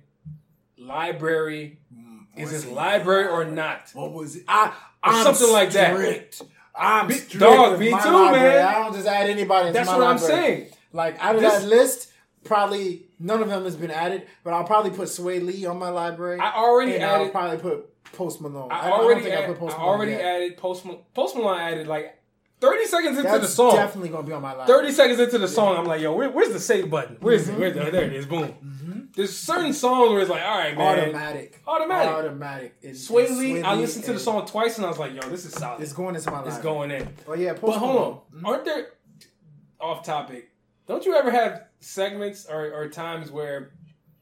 Library 0.77 1.79
Mm, 1.93 2.25
is 2.35 2.51
this 2.51 2.65
it? 2.65 2.73
library 2.73 3.27
or 3.27 3.45
not? 3.45 3.89
What 3.93 4.13
was 4.13 4.35
it? 4.37 4.43
I, 4.47 4.67
Or 4.67 4.73
I'm 5.03 5.23
something 5.23 5.51
like 5.51 5.71
that. 5.71 6.41
I'm 6.77 7.07
Be- 7.07 7.13
strict 7.13 7.39
dog, 7.39 7.79
me 7.79 7.87
too, 7.87 7.93
library. 7.93 8.31
man. 8.55 8.67
I 8.67 8.73
don't 8.79 8.93
just 8.93 9.07
add 9.07 9.29
anybody 9.29 9.67
into 9.69 9.77
That's 9.79 9.89
what 9.89 10.03
I'm 10.03 10.17
saying. 10.17 10.67
Like 10.91 11.17
out 11.23 11.35
of 11.35 11.41
This- 11.41 11.53
that 11.61 11.67
list, 11.67 12.11
probably 12.43 13.04
none 13.19 13.41
of 13.41 13.49
them 13.49 13.63
has 13.63 13.75
been 13.75 13.91
added. 13.91 14.27
But 14.43 14.53
I'll 14.53 14.63
probably 14.65 14.91
put 14.91 15.07
Swae 15.07 15.43
Lee 15.43 15.65
on 15.65 15.77
my 15.79 15.89
library. 15.89 16.39
I 16.39 16.53
already 16.53 16.95
and 16.95 17.05
I'll 17.05 17.29
probably 17.29 17.57
put 17.57 18.03
Post 18.13 18.41
Malone. 18.41 18.71
I 18.71 18.87
I, 18.87 18.89
don't 18.89 18.99
already 19.01 19.21
think 19.21 19.35
add- 19.35 19.43
I 19.43 19.47
put 19.47 19.59
Post 19.59 19.77
I 19.79 19.81
already 19.81 20.11
yet. 20.11 20.21
added 20.21 20.57
Post 20.57 20.85
Malone. 20.85 21.01
Post 21.13 21.35
Malone 21.35 21.59
added 21.59 21.87
like 21.87 22.19
30 22.61 22.85
seconds 22.85 23.17
into 23.17 23.29
That's 23.29 23.41
the 23.41 23.47
song. 23.49 23.75
definitely 23.75 24.09
gonna 24.09 24.25
be 24.25 24.31
on 24.33 24.41
my 24.41 24.53
library. 24.53 24.81
30 24.81 24.93
seconds 24.93 25.19
into 25.19 25.37
the 25.37 25.47
song, 25.47 25.77
I'm 25.77 25.85
like, 25.85 26.01
yo, 26.01 26.15
where, 26.15 26.29
where's 26.29 26.53
the 26.53 26.59
save 26.59 26.89
button? 26.89 27.17
Where's 27.19 27.47
it? 27.47 27.51
Mm-hmm. 27.51 27.59
Where's 27.61 27.73
the, 27.75 27.87
oh, 27.87 27.91
there 27.91 28.05
it 28.05 28.13
is. 28.13 28.25
Boom. 28.25 28.43
Mm-hmm. 28.63 28.99
There's 29.13 29.35
certain 29.37 29.71
songs 29.73 30.11
where 30.11 30.21
it's 30.21 30.29
like, 30.29 30.43
all 30.43 30.57
right, 30.57 30.75
man. 30.77 30.99
automatic, 30.99 31.61
Automatic. 31.67 32.07
automatic. 32.13 32.75
And- 32.83 32.95
Swae 32.95 33.29
Lee, 33.37 33.61
I 33.61 33.75
listened 33.75 34.05
to 34.05 34.13
the 34.13 34.19
song 34.19 34.45
twice 34.45 34.77
and 34.77 34.85
I 34.85 34.89
was 34.89 34.97
like, 34.99 35.13
yo, 35.13 35.21
this 35.29 35.45
is 35.45 35.53
solid. 35.53 35.81
It's 35.81 35.93
going 35.93 36.15
into 36.15 36.29
my 36.31 36.37
library. 36.37 36.55
It's 36.55 36.63
going 36.63 36.91
in. 36.91 37.07
Oh 37.27 37.33
yeah, 37.33 37.51
Post 37.53 37.61
But 37.63 37.71
hold 37.73 37.93
Malone. 37.95 38.21
on, 38.37 38.45
aren't 38.45 38.65
there 38.65 38.87
off 39.79 40.05
topic? 40.05 40.49
Don't 40.87 41.05
you 41.05 41.13
ever 41.15 41.31
have 41.31 41.64
segments 41.79 42.45
or, 42.45 42.71
or 42.71 42.89
times 42.89 43.31
where 43.31 43.71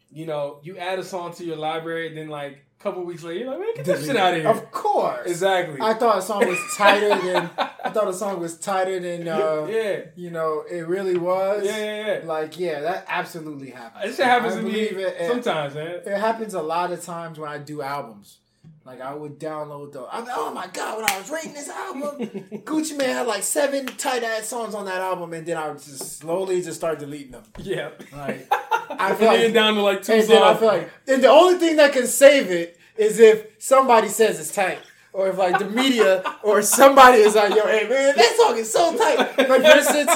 you 0.09 0.25
know 0.25 0.59
you 0.63 0.77
add 0.77 0.99
a 0.99 1.03
song 1.03 1.33
to 1.35 1.45
your 1.45 1.55
library, 1.55 2.07
and 2.07 2.17
then 2.17 2.29
like 2.29 2.65
a 2.79 2.83
couple 2.83 3.03
weeks 3.03 3.23
later, 3.23 3.39
you're 3.41 3.49
like, 3.49 3.59
man, 3.59 3.69
get 3.75 3.85
this 3.85 4.05
shit 4.05 4.15
out 4.15 4.33
of 4.33 4.41
here. 4.41 4.49
Of 4.49 4.71
course. 4.71 5.27
exactly. 5.29 5.79
I 5.81 5.93
thought 5.93 6.17
a 6.17 6.21
song 6.21 6.47
was 6.47 6.59
tighter 6.77 7.09
than 7.09 7.49
I 7.57 7.89
thought 7.89 8.07
a 8.07 8.13
song 8.13 8.39
was 8.39 8.57
tighter 8.57 8.99
than 8.99 9.27
uh, 9.27 9.67
yeah, 9.69 10.01
you 10.15 10.29
know 10.29 10.63
it 10.69 10.87
really 10.87 11.17
was. 11.17 11.65
yeah, 11.65 11.77
yeah, 11.77 12.19
yeah. 12.19 12.25
Like 12.25 12.59
yeah, 12.59 12.81
that 12.81 13.05
absolutely 13.07 13.71
happens. 13.71 14.15
Shit 14.15 14.25
happens 14.25 14.55
I 14.55 14.57
to 14.57 14.63
me 14.63 14.81
it, 14.81 15.27
sometimes, 15.29 15.75
man. 15.75 16.01
It 16.05 16.17
happens 16.17 16.53
a 16.53 16.61
lot 16.61 16.91
of 16.91 17.03
times 17.03 17.39
when 17.39 17.49
I 17.49 17.57
do 17.57 17.81
albums. 17.81 18.39
Like 18.85 18.99
I 18.99 19.13
would 19.13 19.39
download 19.39 19.93
the. 19.93 20.05
I'm, 20.11 20.25
oh 20.29 20.53
my 20.53 20.67
god! 20.67 20.97
When 20.97 21.09
I 21.09 21.17
was 21.17 21.29
rating 21.29 21.53
this 21.53 21.69
album, 21.69 22.19
Gucci 22.65 22.97
Mane 22.97 23.09
had 23.09 23.27
like 23.27 23.43
seven 23.43 23.85
tight 23.85 24.23
ass 24.23 24.47
songs 24.47 24.75
on 24.75 24.85
that 24.85 24.99
album, 25.01 25.31
and 25.33 25.45
then 25.45 25.55
I 25.55 25.69
would 25.69 25.77
just 25.81 26.19
slowly 26.19 26.61
just 26.61 26.79
start 26.79 26.99
deleting 26.99 27.31
them. 27.31 27.43
Yeah, 27.59 27.91
Like 28.11 28.45
I 28.51 29.11
I 29.11 29.15
feel 29.15 29.27
like 29.27 29.53
down 29.53 29.75
to 29.75 29.81
like 29.81 30.03
two 30.03 30.11
and 30.11 30.23
songs. 30.23 30.27
then 30.27 30.43
I 30.43 30.53
feel 30.55 30.67
like, 30.67 30.89
and 31.07 31.23
the 31.23 31.29
only 31.29 31.59
thing 31.59 31.77
that 31.77 31.93
can 31.93 32.07
save 32.07 32.51
it 32.51 32.77
is 32.97 33.19
if 33.19 33.55
somebody 33.57 34.09
says 34.09 34.37
it's 34.37 34.53
tight, 34.53 34.79
or 35.13 35.29
if 35.29 35.37
like 35.37 35.59
the 35.59 35.69
media 35.69 36.21
or 36.43 36.61
somebody 36.61 37.19
is 37.19 37.35
like, 37.35 37.55
"Yo, 37.55 37.65
hey 37.65 37.87
man, 37.87 38.15
that 38.17 38.35
song 38.37 38.57
is 38.57 38.69
so 38.69 38.97
tight." 38.97 39.17
Like 39.37 39.61
for 39.61 39.77
instance, 39.77 40.11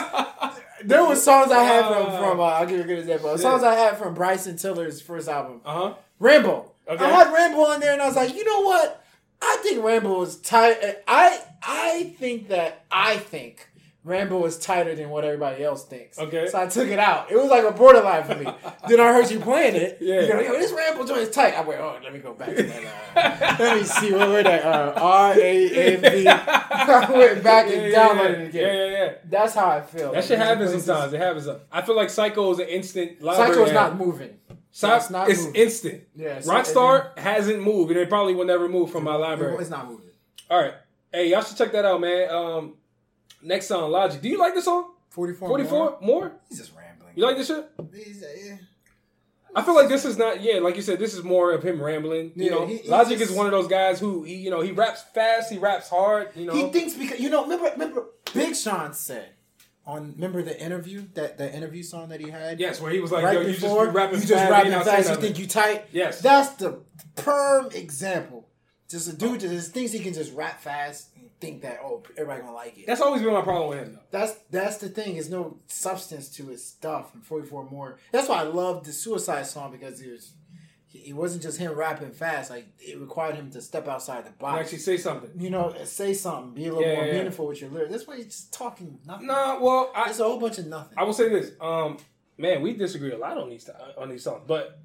there 0.83 1.05
were 1.05 1.15
songs 1.15 1.53
I 1.53 1.63
had 1.63 1.87
from 1.87 2.05
from 2.17 2.39
uh, 2.41 2.43
I'll 2.43 2.65
give 2.65 2.79
you 2.79 2.83
a 2.83 2.87
good 2.87 2.99
example. 2.99 3.37
Songs 3.37 3.63
I 3.63 3.75
had 3.75 3.97
from 3.97 4.13
Bryson 4.13 4.57
Tiller's 4.57 4.99
first 5.01 5.29
album, 5.29 5.61
uh 5.63 5.73
huh. 5.73 5.93
Rambo. 6.19 6.73
Okay. 6.89 7.03
I 7.03 7.09
had 7.09 7.33
Rambo 7.33 7.59
on 7.61 7.79
there, 7.79 7.93
and 7.93 8.01
I 8.01 8.07
was 8.07 8.15
like, 8.15 8.33
you 8.33 8.45
know 8.45 8.61
what? 8.61 9.03
I 9.41 9.57
think 9.61 9.83
Rambo 9.83 10.21
is 10.23 10.37
tight. 10.37 10.77
I 11.07 11.39
I 11.61 12.15
think 12.17 12.49
that 12.49 12.85
I 12.91 13.17
think. 13.17 13.69
Rambo 14.07 14.45
is 14.45 14.57
tighter 14.57 14.95
than 14.95 15.09
what 15.09 15.25
everybody 15.25 15.65
else 15.65 15.83
thinks. 15.83 16.17
Okay. 16.17 16.47
So 16.47 16.61
I 16.61 16.67
took 16.67 16.87
it 16.87 16.97
out. 16.97 17.29
It 17.29 17.35
was 17.35 17.49
like 17.49 17.65
a 17.65 17.71
borderline 17.71 18.23
for 18.23 18.35
me. 18.35 18.45
then 18.87 19.01
I 19.01 19.11
heard 19.11 19.29
you 19.29 19.41
playing 19.41 19.75
it. 19.75 19.97
Yeah. 19.99 20.21
You 20.21 20.29
know, 20.29 20.39
yo, 20.39 20.53
this 20.53 20.71
Rambo 20.71 21.05
joint 21.05 21.19
is 21.19 21.29
tight. 21.29 21.55
I 21.55 21.61
went, 21.61 21.81
oh, 21.81 21.99
let 22.01 22.13
me 22.13 22.19
go 22.19 22.33
back 22.33 22.55
to 22.55 22.63
that. 22.63 22.85
Uh, 23.17 23.55
let 23.59 23.77
me 23.77 23.83
see 23.83 24.13
what 24.13 24.29
were 24.29 24.43
that? 24.43 24.63
Uh, 24.63 24.93
R 24.95 25.33
A 25.37 25.95
M 25.95 26.01
B. 26.01 26.27
I 26.27 27.11
went 27.11 27.43
back 27.43 27.67
and 27.67 27.91
yeah, 27.91 28.07
downloaded 28.07 28.15
yeah. 28.15 28.43
it 28.43 28.47
again. 28.47 28.63
Yeah, 28.63 28.85
yeah, 28.85 29.05
yeah. 29.05 29.13
That's 29.25 29.53
how 29.53 29.67
I 29.71 29.81
feel. 29.81 30.13
That 30.13 30.23
shit 30.23 30.39
happens 30.39 30.85
sometimes. 30.85 31.11
It 31.11 31.19
happens. 31.19 31.49
I 31.69 31.81
feel 31.81 31.97
like 31.97 32.09
Psycho 32.09 32.49
is 32.51 32.59
an 32.59 32.69
instant 32.69 33.21
library. 33.21 33.53
Psycho's 33.53 33.69
app. 33.69 33.75
not 33.75 33.97
moving. 33.97 34.39
Psy- 34.79 34.95
it's 34.97 35.09
not 35.09 35.27
it's 35.29 35.43
moving. 35.43 35.61
instant. 35.61 36.03
Yeah, 36.15 36.39
so- 36.39 36.51
Rockstar 36.51 37.17
hasn't 37.17 37.63
moved, 37.63 37.89
and 37.91 37.99
it 37.99 38.09
probably 38.09 38.35
will 38.35 38.45
never 38.45 38.69
move 38.69 38.91
from 38.91 39.03
my 39.05 39.15
library. 39.15 39.57
It's 39.59 39.71
not 39.71 39.87
moving. 39.89 40.05
All 40.51 40.61
right, 40.61 40.73
hey, 41.11 41.29
y'all 41.31 41.41
should 41.41 41.57
check 41.57 41.71
that 41.71 41.83
out, 41.83 41.99
man. 41.99 42.29
Um, 42.29 42.73
next 43.41 43.67
song, 43.67 43.89
Logic. 43.91 44.21
Do 44.21 44.29
you 44.29 44.37
like 44.37 44.53
the 44.53 44.61
song? 44.61 44.91
44. 45.09 45.47
44 45.49 45.79
more? 45.79 45.97
more? 46.01 46.31
He's 46.47 46.59
just 46.59 46.73
rambling. 46.77 47.13
You 47.15 47.23
like 47.25 47.37
this 47.37 47.47
shit? 47.47 47.67
He's, 47.91 48.21
uh, 48.21 48.27
yeah. 48.45 48.57
I 49.55 49.63
feel 49.63 49.73
like 49.73 49.87
this 49.89 50.05
is 50.05 50.15
not. 50.19 50.41
Yeah, 50.43 50.59
like 50.59 50.75
you 50.75 50.83
said, 50.83 50.99
this 50.99 51.15
is 51.15 51.23
more 51.23 51.51
of 51.53 51.63
him 51.63 51.81
rambling. 51.81 52.33
You 52.35 52.45
Yeah, 52.45 52.51
know, 52.51 52.67
he 52.67 52.87
Logic 52.87 53.17
just- 53.17 53.31
is 53.31 53.35
one 53.35 53.47
of 53.47 53.51
those 53.51 53.67
guys 53.67 53.99
who 53.99 54.21
he, 54.23 54.35
you 54.35 54.51
know, 54.51 54.61
he 54.61 54.71
raps 54.73 55.01
fast, 55.15 55.51
he 55.51 55.57
raps 55.57 55.89
hard. 55.89 56.29
You 56.35 56.45
know, 56.45 56.53
He 56.53 56.69
thinks 56.69 56.93
because 56.93 57.19
you 57.19 57.31
know, 57.31 57.41
remember, 57.43 57.71
remember, 57.71 58.05
Big 58.31 58.55
Sean 58.55 58.93
said 58.93 59.29
on 59.87 60.13
remember 60.15 60.43
the 60.43 60.61
interview 60.61 61.05
that 61.13 61.37
the 61.37 61.51
interview 61.55 61.81
song 61.81 62.09
that 62.09 62.19
he 62.19 62.29
had. 62.29 62.59
yes, 62.59 62.81
where 62.81 62.91
he 62.91 62.99
was 62.99 63.11
like, 63.11 63.23
right 63.23 63.35
"Yo, 63.35 63.41
you 63.41 63.47
just 63.47 63.61
before 63.61 63.85
you 63.85 63.91
rapping 63.91 64.19
you 64.19 64.27
just 64.27 64.33
fast, 64.33 64.51
rapping 64.51 64.71
fast. 64.71 65.09
You 65.09 65.15
think 65.15 65.39
you 65.39 65.47
tight? 65.47 65.85
Yes. 65.91 66.21
that's 66.21 66.49
the 66.55 66.81
perm 67.15 67.69
example. 67.71 68.47
Just 68.89 69.07
a 69.07 69.15
dude 69.15 69.41
that 69.41 69.49
just 69.49 69.73
thinks 69.73 69.91
he 69.91 69.99
can 69.99 70.13
just 70.13 70.33
rap 70.33 70.61
fast 70.61 71.09
and 71.15 71.29
think 71.39 71.61
that 71.61 71.79
oh 71.83 72.03
everybody 72.17 72.41
gonna 72.41 72.53
like 72.53 72.77
it. 72.77 72.85
That's 72.85 73.01
always 73.01 73.21
been 73.21 73.33
my 73.33 73.41
problem 73.41 73.69
with 73.69 73.79
him, 73.79 73.93
though. 73.93 74.01
That's 74.11 74.33
that's 74.51 74.77
the 74.77 74.89
thing. 74.89 75.13
There's 75.13 75.29
no 75.29 75.57
substance 75.67 76.29
to 76.35 76.47
his 76.47 76.65
stuff. 76.65 77.13
And 77.13 77.25
44 77.25 77.69
more. 77.69 77.97
That's 78.11 78.27
why 78.27 78.39
I 78.39 78.43
love 78.43 78.85
the 78.85 78.91
Suicide 78.91 79.47
song 79.47 79.71
because 79.71 80.01
was 80.03 80.33
it 81.05 81.13
wasn't 81.13 81.43
just 81.43 81.57
him 81.57 81.73
rapping 81.73 82.11
fast. 82.11 82.49
Like 82.49 82.67
it 82.79 82.99
required 82.99 83.35
him 83.35 83.49
to 83.51 83.61
step 83.61 83.87
outside 83.87 84.23
the 84.23 84.29
And 84.29 84.39
box. 84.39 84.59
actually 84.61 84.79
say 84.79 84.97
something. 84.97 85.29
you 85.39 85.49
know, 85.49 85.73
say 85.83 86.13
something. 86.13 86.53
Be 86.53 86.67
a 86.67 86.73
little 86.73 86.81
Yeah, 86.81 86.95
more 86.95 87.05
yeah, 87.05 87.11
yeah. 87.11 87.17
meaningful 87.17 87.47
with 87.47 87.61
your 87.61 87.69
lyrics. 87.69 87.91
That's 87.91 88.07
why 88.07 88.17
he's 88.17 88.25
just 88.25 88.53
talking 88.53 88.99
nothing. 89.05 89.27
Nah, 89.27 89.59
well, 89.59 89.91
I, 89.95 90.09
It's 90.09 90.19
a 90.19 90.23
whole 90.23 90.39
bunch 90.39 90.57
of 90.59 90.67
nothing. 90.67 90.97
I 90.97 91.03
will 91.03 91.13
say 91.13 91.29
this. 91.29 91.51
Um, 91.61 91.97
man, 92.37 92.61
we 92.61 92.73
disagree 92.73 93.11
a 93.11 93.17
lot 93.17 93.37
on 93.37 93.49
these 93.49 93.69
on 93.97 94.09
these 94.09 94.23
songs, 94.23 94.43
but 94.47 94.79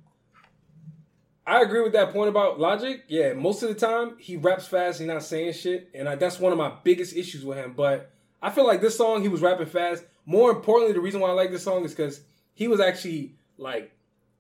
I 1.46 1.62
agree 1.62 1.82
with 1.82 1.92
that 1.94 2.12
point 2.12 2.28
about 2.28 2.60
Logic. 2.60 3.02
Yeah, 3.08 3.32
most 3.32 3.62
of 3.62 3.68
the 3.68 3.74
time 3.74 4.16
he 4.18 4.36
raps 4.36 4.66
fast, 4.68 4.98
he's 5.00 5.08
not 5.08 5.22
saying 5.24 5.54
shit, 5.54 5.90
and 5.94 6.08
I, 6.08 6.14
that's 6.14 6.38
one 6.38 6.52
of 6.52 6.58
my 6.58 6.72
biggest 6.84 7.16
issues 7.16 7.44
with 7.44 7.58
him. 7.58 7.72
But 7.76 8.10
I 8.40 8.50
feel 8.50 8.66
like 8.66 8.80
this 8.80 8.96
song 8.96 9.22
he 9.22 9.28
was 9.28 9.40
rapping 9.40 9.66
fast. 9.66 10.04
More 10.24 10.52
importantly, 10.52 10.92
the 10.92 11.00
reason 11.00 11.20
why 11.20 11.30
I 11.30 11.32
like 11.32 11.50
this 11.50 11.64
song 11.64 11.84
is 11.84 11.92
because 11.92 12.20
he 12.54 12.68
was 12.68 12.78
actually 12.80 13.34
like 13.58 13.90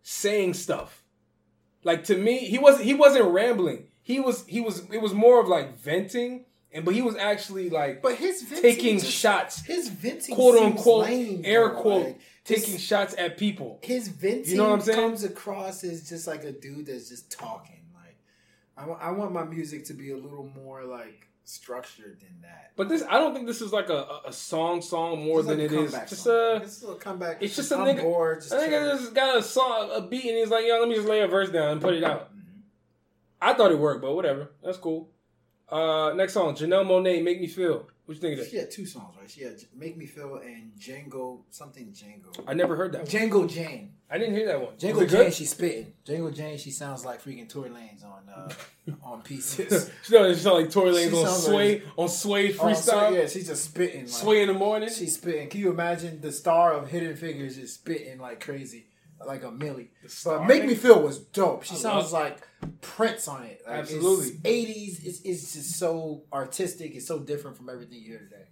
saying 0.02 0.54
stuff. 0.54 1.01
Like 1.84 2.04
to 2.04 2.16
me, 2.16 2.38
he 2.38 2.58
wasn't 2.58 2.84
he 2.84 2.94
wasn't 2.94 3.26
rambling. 3.32 3.86
He 4.02 4.20
was 4.20 4.46
he 4.46 4.60
was 4.60 4.88
it 4.90 5.00
was 5.00 5.12
more 5.14 5.40
of 5.40 5.48
like 5.48 5.78
venting, 5.78 6.44
and 6.72 6.84
but 6.84 6.94
he 6.94 7.02
was 7.02 7.16
actually 7.16 7.70
like 7.70 8.02
but 8.02 8.14
his 8.16 8.42
venting 8.42 8.62
taking 8.62 8.98
just- 8.98 9.10
shots 9.12 9.64
His 9.64 9.88
venting, 9.88 10.34
quote 10.34 10.56
unquote 10.62 11.04
lame, 11.06 11.42
air 11.44 11.70
quote 11.70 12.06
Like, 12.06 12.20
taking 12.44 12.72
his- 12.74 12.82
shots 12.82 13.14
at 13.18 13.36
people. 13.38 13.78
his 13.82 14.08
venting 14.08 14.50
You 14.52 14.56
know 14.58 14.68
what 14.70 14.74
I'm 14.74 14.80
saying? 14.80 14.98
comes 14.98 15.24
across 15.24 15.84
as 15.84 16.08
just 16.08 16.26
like 16.26 16.44
a 16.44 16.52
dude 16.52 16.86
that's 16.86 17.08
just 17.08 17.30
talking. 17.30 17.80
Like 17.94 18.16
I 18.76 18.86
want, 18.86 19.02
I 19.02 19.10
want 19.12 19.32
my 19.32 19.44
music 19.44 19.84
to 19.86 19.94
be 19.94 20.10
a 20.10 20.16
little 20.16 20.50
more 20.56 20.84
like 20.84 21.28
structured 21.44 22.18
than 22.20 22.40
that. 22.42 22.72
But 22.76 22.88
this, 22.88 23.02
I 23.08 23.18
don't 23.18 23.34
think 23.34 23.46
this 23.46 23.60
is 23.60 23.72
like 23.72 23.88
a, 23.88 23.94
a- 23.96 24.22
a 24.28 24.32
song 24.32 24.80
song 24.82 25.24
more 25.24 25.42
than 25.42 25.60
it 25.60 25.72
a 25.72 25.80
is 25.82 25.92
just 25.92 26.26
a. 26.26 26.56
It's 26.62 26.80
a 26.82 26.86
little 26.86 27.00
comeback. 27.00 27.42
It's 27.42 27.56
just 27.56 27.70
a 27.72 27.76
I'm 27.76 27.86
nigga- 27.86 28.02
Bored, 28.02 28.40
just 28.40 28.52
I 28.52 28.58
think 28.60 28.70
chilling. 28.72 28.88
I 28.90 28.96
just 28.98 29.14
got 29.14 29.36
a 29.36 29.42
song, 29.42 29.90
a 29.94 30.00
beat, 30.02 30.24
and 30.24 30.38
he's 30.38 30.48
like, 30.50 30.64
"Yo, 30.66 30.78
let 30.78 30.88
me 30.88 30.94
just 30.94 31.08
lay 31.08 31.20
a 31.20 31.26
verse 31.28 31.50
down 31.50 31.68
and 31.72 31.80
put 31.80 31.94
it 31.94 32.04
out." 32.04 32.34
Mhm. 32.34 32.40
I 33.40 33.54
thought 33.54 33.72
it 33.72 33.78
worked, 33.78 34.02
but 34.02 34.14
whatever, 34.14 34.50
that's 34.62 34.78
cool. 34.78 35.10
Uh, 35.68 36.12
next 36.14 36.34
song, 36.34 36.54
Janelle 36.54 36.86
Monáe, 36.86 37.22
"Make 37.22 37.40
Me 37.40 37.46
Feel." 37.46 37.88
What 38.04 38.16
you 38.16 38.20
think 38.20 38.40
of 38.40 38.48
She 38.48 38.56
had 38.56 38.70
two 38.70 38.84
songs, 38.84 39.14
right? 39.18 39.30
She 39.30 39.42
had 39.44 39.62
"Make 39.76 39.96
Me 39.96 40.06
Feel" 40.06 40.36
and 40.36 40.72
"Django" 40.78 41.42
something 41.50 41.92
Django. 41.92 42.36
I 42.48 42.54
never 42.54 42.74
heard 42.74 42.92
that. 42.92 43.02
One. 43.02 43.06
Django 43.06 43.48
Jane. 43.48 43.92
I 44.10 44.18
didn't 44.18 44.34
hear 44.34 44.46
that 44.46 44.60
one. 44.60 44.74
Django 44.74 45.08
Jane, 45.08 45.30
she's 45.30 45.50
spitting. 45.50 45.92
Django 46.04 46.34
Jane, 46.34 46.58
she 46.58 46.72
sounds 46.72 47.04
like 47.04 47.22
freaking 47.22 47.48
Tory 47.48 47.70
Lanez 47.70 48.04
on 48.04 48.28
uh, 48.28 48.52
on 49.04 49.22
pieces. 49.22 49.90
she 50.02 50.12
sounds 50.12 50.44
like 50.44 50.70
Tory 50.70 50.90
Lanez 50.90 51.24
on 51.24 51.38
Sway 51.38 51.82
on 51.96 52.08
Sway 52.08 52.52
freestyle. 52.52 53.14
yeah, 53.14 53.28
she's 53.28 53.46
just 53.46 53.66
spitting. 53.66 54.00
Like, 54.00 54.08
Sway 54.08 54.42
in 54.42 54.48
the 54.48 54.54
morning. 54.54 54.88
She's 54.88 55.14
spitting. 55.14 55.48
Can 55.48 55.60
you 55.60 55.70
imagine 55.70 56.20
the 56.20 56.32
star 56.32 56.72
of 56.72 56.88
Hidden 56.88 57.14
Figures 57.16 57.56
just 57.56 57.74
spitting 57.74 58.18
like 58.18 58.44
crazy, 58.44 58.86
like 59.26 59.44
a 59.44 59.50
Millie? 59.50 59.90
But 60.24 60.46
Make 60.46 60.64
Me. 60.64 60.74
Feel 60.74 61.02
was 61.02 61.18
dope. 61.18 61.64
She 61.64 61.74
I 61.74 61.78
sounds 61.78 62.12
like 62.12 62.46
Prince 62.80 63.28
on 63.28 63.44
it. 63.44 63.62
Like, 63.66 63.80
Absolutely. 63.80 64.40
eighties. 64.44 65.04
It's, 65.04 65.20
it's 65.22 65.52
just 65.54 65.78
so 65.78 66.22
artistic. 66.32 66.94
It's 66.94 67.06
so 67.06 67.18
different 67.18 67.56
from 67.56 67.68
everything 67.68 67.98
you 67.98 68.08
hear 68.08 68.18
today. 68.18 68.46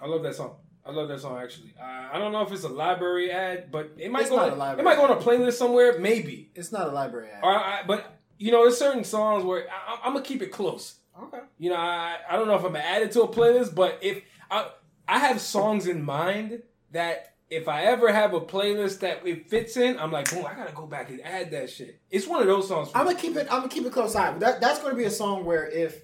I 0.00 0.06
love 0.06 0.22
that 0.22 0.34
song. 0.34 0.56
I 0.84 0.92
love 0.92 1.08
that 1.08 1.20
song 1.20 1.38
actually. 1.42 1.74
Uh, 1.80 2.08
I 2.12 2.18
don't 2.18 2.30
know 2.32 2.42
if 2.42 2.52
it's 2.52 2.62
a 2.64 2.68
library 2.68 3.30
ad, 3.32 3.72
but 3.72 3.92
it 3.98 4.10
might 4.10 4.22
It's 4.22 4.30
go. 4.30 4.38
On, 4.38 4.78
it 4.78 4.84
might 4.84 4.96
go 4.96 5.04
on 5.04 5.10
a 5.10 5.20
playlist 5.20 5.54
somewhere, 5.54 5.98
maybe. 5.98 6.50
It's 6.54 6.70
not 6.70 6.86
a 6.88 6.92
library 6.92 7.30
ad. 7.30 7.42
Or 7.42 7.52
I, 7.52 7.82
but 7.86 8.18
you 8.38 8.52
know, 8.52 8.62
there's 8.62 8.78
certain 8.78 9.02
songs 9.02 9.42
where 9.42 9.66
I, 9.68 9.98
I'm 10.04 10.12
gonna 10.12 10.24
keep 10.24 10.42
it 10.42 10.52
close. 10.52 10.96
Okay. 11.20 11.38
You 11.58 11.70
know, 11.70 11.76
I, 11.76 12.18
I 12.28 12.36
don't 12.36 12.46
know 12.46 12.54
if 12.54 12.64
I'm 12.64 12.72
gonna 12.72 12.84
add 12.84 13.02
it 13.02 13.12
to 13.12 13.22
a 13.22 13.28
playlist, 13.28 13.74
but 13.74 13.98
if 14.02 14.22
I 14.50 14.68
I 15.08 15.18
have 15.18 15.40
songs 15.40 15.86
in 15.86 16.02
mind 16.04 16.62
that 16.92 17.35
if 17.48 17.68
I 17.68 17.84
ever 17.84 18.12
have 18.12 18.34
a 18.34 18.40
playlist 18.40 19.00
that 19.00 19.26
it 19.26 19.48
fits 19.48 19.76
in, 19.76 19.98
I'm 19.98 20.10
like, 20.10 20.30
boom, 20.30 20.44
I 20.46 20.54
gotta 20.54 20.72
go 20.72 20.86
back 20.86 21.10
and 21.10 21.20
add 21.22 21.50
that 21.52 21.70
shit. 21.70 22.00
It's 22.10 22.26
one 22.26 22.40
of 22.40 22.46
those 22.48 22.68
songs. 22.68 22.90
For 22.90 22.98
I'm 22.98 23.04
gonna 23.04 23.18
keep 23.18 23.36
it. 23.36 23.46
I'm 23.50 23.60
gonna 23.60 23.68
keep 23.68 23.86
it 23.86 23.92
close 23.92 24.16
eye. 24.16 24.36
That 24.38 24.60
that's 24.60 24.80
gonna 24.80 24.96
be 24.96 25.04
a 25.04 25.10
song 25.10 25.44
where 25.44 25.68
if 25.68 26.02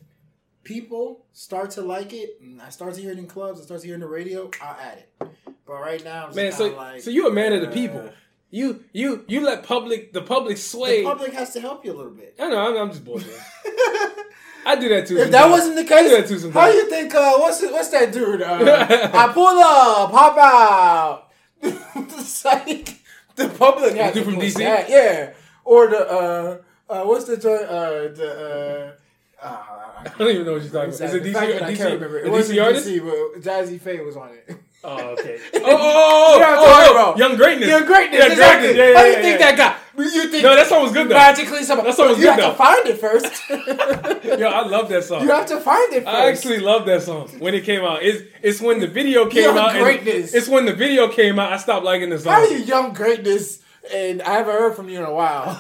people 0.62 1.26
start 1.32 1.70
to 1.72 1.82
like 1.82 2.12
it, 2.12 2.38
and 2.40 2.62
I 2.62 2.70
start 2.70 2.95
to 2.95 3.01
hear 3.01 3.11
it 3.11 3.18
in 3.18 3.26
clubs, 3.26 3.61
I 3.61 3.64
start 3.64 3.80
to 3.80 3.86
hear 3.86 3.95
it 3.95 3.97
in 3.97 4.01
the 4.03 4.09
radio, 4.09 4.51
I'll 4.61 4.76
add 4.80 4.99
it. 4.99 5.28
But 5.66 5.74
right 5.74 6.03
now, 6.05 6.26
I'm 6.26 6.34
Man, 6.34 6.47
just 6.47 6.59
so 6.59 6.76
like, 6.76 7.03
so 7.03 7.11
you 7.11 7.26
a 7.26 7.32
man 7.32 7.53
of 7.53 7.61
the 7.61 7.68
uh, 7.68 7.72
people. 7.72 8.11
You 8.51 8.84
you 8.93 9.24
you 9.28 9.40
let 9.45 9.64
public 9.64 10.12
the 10.12 10.22
public 10.22 10.59
sway. 10.59 11.03
The 11.03 11.09
public 11.09 11.32
has 11.32 11.53
to 11.55 11.61
help 11.61 11.84
you 11.84 11.93
a 11.93 11.97
little 11.97 12.12
bit. 12.12 12.36
I 12.38 12.51
know 12.51 12.59
I'm, 12.59 12.76
I'm 12.76 12.90
just 12.90 13.05
bullshitting. 13.05 13.40
I 14.64 14.76
do 14.78 14.88
that 14.90 15.07
too. 15.07 15.18
If 15.18 15.30
that 15.30 15.51
wasn't 15.51 15.74
the 15.74 15.95
I 15.95 16.03
do 16.03 16.09
that 16.11 16.28
case, 16.28 16.30
how 16.30 16.38
sometimes. 16.38 16.74
you 16.74 16.90
think? 16.90 17.14
Uh, 17.14 17.32
what's 17.38 17.62
what's 17.62 17.88
that 17.88 18.12
dude? 18.12 18.43
Uh, 18.43 18.86
I 19.14 19.32
pull 19.32 19.47
up, 19.47 20.11
hop 20.12 20.38
out. 20.38 21.32
it's 21.94 22.44
like 22.44 22.98
the 23.36 23.48
public 23.48 23.94
has 23.94 24.14
dude 24.14 24.24
to 24.24 24.30
from 24.30 24.40
DC? 24.40 24.54
that, 24.58 24.90
yeah. 24.90 25.32
Or 25.64 25.88
the 25.88 26.10
uh, 26.10 26.58
uh, 26.88 27.04
what's 27.04 27.24
the 27.26 27.36
joint? 27.36 27.62
Uh, 27.62 27.90
the 28.08 28.96
uh, 29.40 29.46
uh, 29.46 30.02
I 30.04 30.12
don't 30.18 30.30
even 30.30 30.46
know 30.46 30.54
what 30.54 30.62
you're 30.62 30.72
talking 30.72 30.94
about. 30.94 31.00
Is 31.00 31.14
it 31.14 31.22
DC? 31.22 31.32
fact 31.32 31.62
I 31.62 31.74
can't 31.74 31.94
remember. 31.94 32.18
It 32.18 32.30
wasn't 32.30 32.58
DC 32.58 32.64
artist? 32.64 32.88
DC, 32.88 33.04
but 33.04 33.42
Jazze 33.42 33.80
Pha 33.80 34.02
was 34.02 34.16
on 34.16 34.30
it. 34.30 34.56
Oh, 34.85 34.99
okay. 35.18 35.39
Oh, 35.55 35.61
oh, 35.64 35.64
oh, 35.64 36.35
You 36.35 36.41
know 36.41 36.47
oh, 36.59 36.64
oh, 36.64 36.87
oh, 36.89 36.93
about. 36.93 37.18
Young 37.18 37.37
Greatness. 37.37 37.68
Young 37.68 37.85
greatness, 37.87 38.18
Yeah, 38.18 38.33
exactly. 38.33 38.74
Greatness. 38.74 38.76
Yeah, 38.76 38.89
yeah, 38.91 38.97
How 38.97 39.03
do 39.05 39.09
you 39.09 39.14
yeah, 39.16 39.22
think 39.22 39.41
yeah. 39.41 39.51
that 39.53 39.57
got? 39.57 39.78
You 39.97 40.28
think 40.28 40.43
No, 40.43 40.57
that 40.57 40.66
song 40.66 40.83
was 40.83 40.93
good 40.93 41.09
though. 41.09 41.14
magically 41.14 41.62
somehow? 41.62 41.85
That 41.85 41.95
song 41.95 42.09
was 42.09 42.18
you 42.18 42.24
good, 42.24 42.41
have 42.41 42.41
though. 42.41 42.51
to 42.51 42.57
find 42.57 42.87
it 42.89 42.99
first. 42.99 43.49
Yo, 44.41 44.49
I 44.49 44.66
love 44.66 44.89
that 44.89 45.05
song. 45.05 45.22
you 45.22 45.28
have 45.30 45.47
to 45.47 45.61
find 45.61 45.93
it 45.93 46.05
first. 46.05 46.16
I 46.16 46.28
actually 46.30 46.59
love 46.61 46.87
that 46.87 47.03
song 47.03 47.28
when 47.39 47.55
it 47.55 47.64
came 47.64 47.83
out. 47.85 48.03
It's 48.03 48.22
it's 48.43 48.61
when 48.61 48.80
the 48.80 48.87
video 48.89 49.26
came 49.26 49.45
Young 49.45 49.59
out. 49.59 49.72
Greatness. 49.72 50.35
It's 50.35 50.49
when 50.49 50.64
the 50.64 50.72
video 50.74 51.09
came 51.09 51.39
out. 51.39 51.53
I 51.53 51.59
stopped 51.59 51.85
liking 51.85 52.11
the 52.11 52.18
song. 52.18 52.33
How 52.33 52.41
are 52.41 52.47
you 52.49 52.59
young 52.59 52.93
greatness? 52.95 53.61
And 53.93 54.22
I 54.22 54.35
haven't 54.35 54.53
heard 54.55 54.74
from 54.76 54.89
you 54.89 54.99
in 54.99 55.05
a 55.05 55.12
while. 55.12 55.59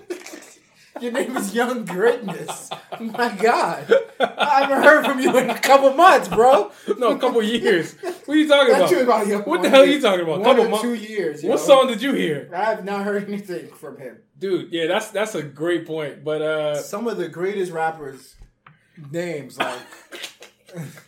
Your 1.00 1.12
name 1.12 1.36
is 1.36 1.54
Young 1.54 1.84
Greatness. 1.84 2.70
My 3.00 3.34
God. 3.34 3.92
I 4.18 4.60
haven't 4.62 4.82
heard 4.82 5.04
from 5.04 5.20
you 5.20 5.36
in 5.36 5.50
a 5.50 5.58
couple 5.58 5.92
months, 5.92 6.28
bro. 6.28 6.70
No, 6.98 7.10
a 7.10 7.18
couple 7.18 7.42
years. 7.42 7.94
What 8.24 8.28
are 8.30 8.36
you 8.36 8.48
talking 8.48 8.74
about? 8.74 8.90
you 8.90 9.00
about 9.02 9.46
What 9.46 9.62
the 9.62 9.68
hell 9.70 9.82
are 9.82 9.86
you 9.86 10.00
talking 10.00 10.22
about? 10.22 10.40
One 10.40 10.44
Couple 10.44 10.64
or 10.64 10.68
months. 10.70 10.82
two 10.82 10.94
years. 10.94 11.42
What 11.42 11.50
know? 11.50 11.56
song 11.56 11.86
did 11.88 12.00
you 12.00 12.14
hear, 12.14 12.50
I 12.54 12.64
have 12.64 12.84
not 12.84 13.04
heard 13.04 13.28
anything 13.28 13.68
from 13.68 13.98
him. 13.98 14.18
dude? 14.38 14.72
Yeah, 14.72 14.86
that's 14.86 15.10
that's 15.10 15.34
a 15.34 15.42
great 15.42 15.86
point. 15.86 16.24
But 16.24 16.40
uh, 16.42 16.82
Some 16.82 17.06
of 17.08 17.18
the 17.18 17.28
greatest 17.28 17.72
rappers' 17.72 18.34
names, 19.10 19.58
like 19.58 19.78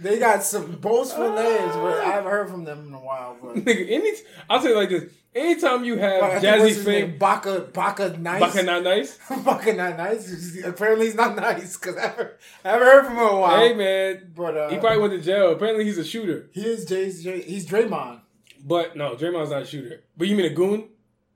they 0.00 0.18
got 0.18 0.42
some 0.42 0.72
boastful 0.76 1.32
names, 1.34 1.74
but 1.74 1.98
I 1.98 2.04
haven't 2.12 2.30
heard 2.30 2.48
from 2.50 2.64
them 2.64 2.88
in 2.88 2.94
a 2.94 2.98
while. 2.98 3.36
But 3.42 3.56
nigga, 3.64 3.90
any 3.90 4.12
I'll 4.48 4.60
say 4.60 4.70
it 4.72 4.76
like 4.76 4.88
this: 4.88 5.12
anytime 5.34 5.84
you 5.84 5.96
have 5.98 6.22
Like, 6.22 6.32
I 6.32 6.40
think 6.40 6.62
what's 6.62 6.78
Jazzy 6.78 6.86
name? 6.86 7.18
Baka 7.18 7.60
Baka 7.72 8.16
Nice. 8.18 8.40
Baka 8.40 8.62
not 8.62 8.82
nice. 8.82 9.18
Baka 9.44 9.72
not 9.74 9.96
nice. 9.96 10.58
Apparently 10.64 11.06
he's 11.06 11.14
not 11.14 11.36
nice 11.36 11.76
because 11.76 11.96
I 11.96 12.08
haven't, 12.08 12.30
I 12.64 12.68
haven't 12.70 12.86
heard 12.86 13.04
from 13.06 13.14
him 13.16 13.22
in 13.22 13.28
a 13.28 13.40
while. 13.40 13.58
Hey 13.60 13.74
man, 13.74 14.32
But 14.34 14.56
uh, 14.56 14.68
he 14.70 14.78
probably 14.78 14.98
went 14.98 15.12
to 15.12 15.20
jail. 15.20 15.52
Apparently, 15.52 15.84
he's 15.84 15.98
a 15.98 16.04
shooter. 16.04 16.48
he 16.52 16.66
is 16.66 16.84
Jay's. 16.86 17.22
Jay, 17.22 17.42
he's 17.42 17.66
Draymond. 17.66 18.20
But 18.64 18.96
no, 18.96 19.14
Draymond's 19.16 19.50
not 19.50 19.62
a 19.62 19.66
shooter. 19.66 20.02
But 20.16 20.28
you 20.28 20.36
mean 20.36 20.46
a 20.46 20.54
goon? 20.54 20.88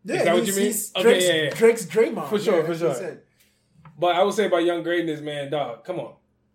Yeah, 0.05 0.25
that 0.25 0.35
what 0.35 0.47
you 0.47 0.55
mean? 0.55 0.75
Okay, 0.97 1.03
Drake's, 1.03 1.25
yeah, 1.27 1.35
yeah. 1.35 1.51
Drake's 1.55 1.87
Draymond. 1.87 2.29
For 2.29 2.39
sure, 2.39 2.57
Yeah, 2.59 2.63
for 2.63 2.75
that's 2.75 2.83
what 2.83 2.97
he 2.97 2.99
sure. 2.99 3.23
But 3.99 4.17
I 4.17 4.23
would 4.23 4.35
say 4.35 4.47
about 4.47 4.65
Young 4.65 4.83
Greatness, 4.83 5.21
man, 5.21 5.51
dog. 5.51 5.85
Come 5.85 6.01
on. 6.01 6.15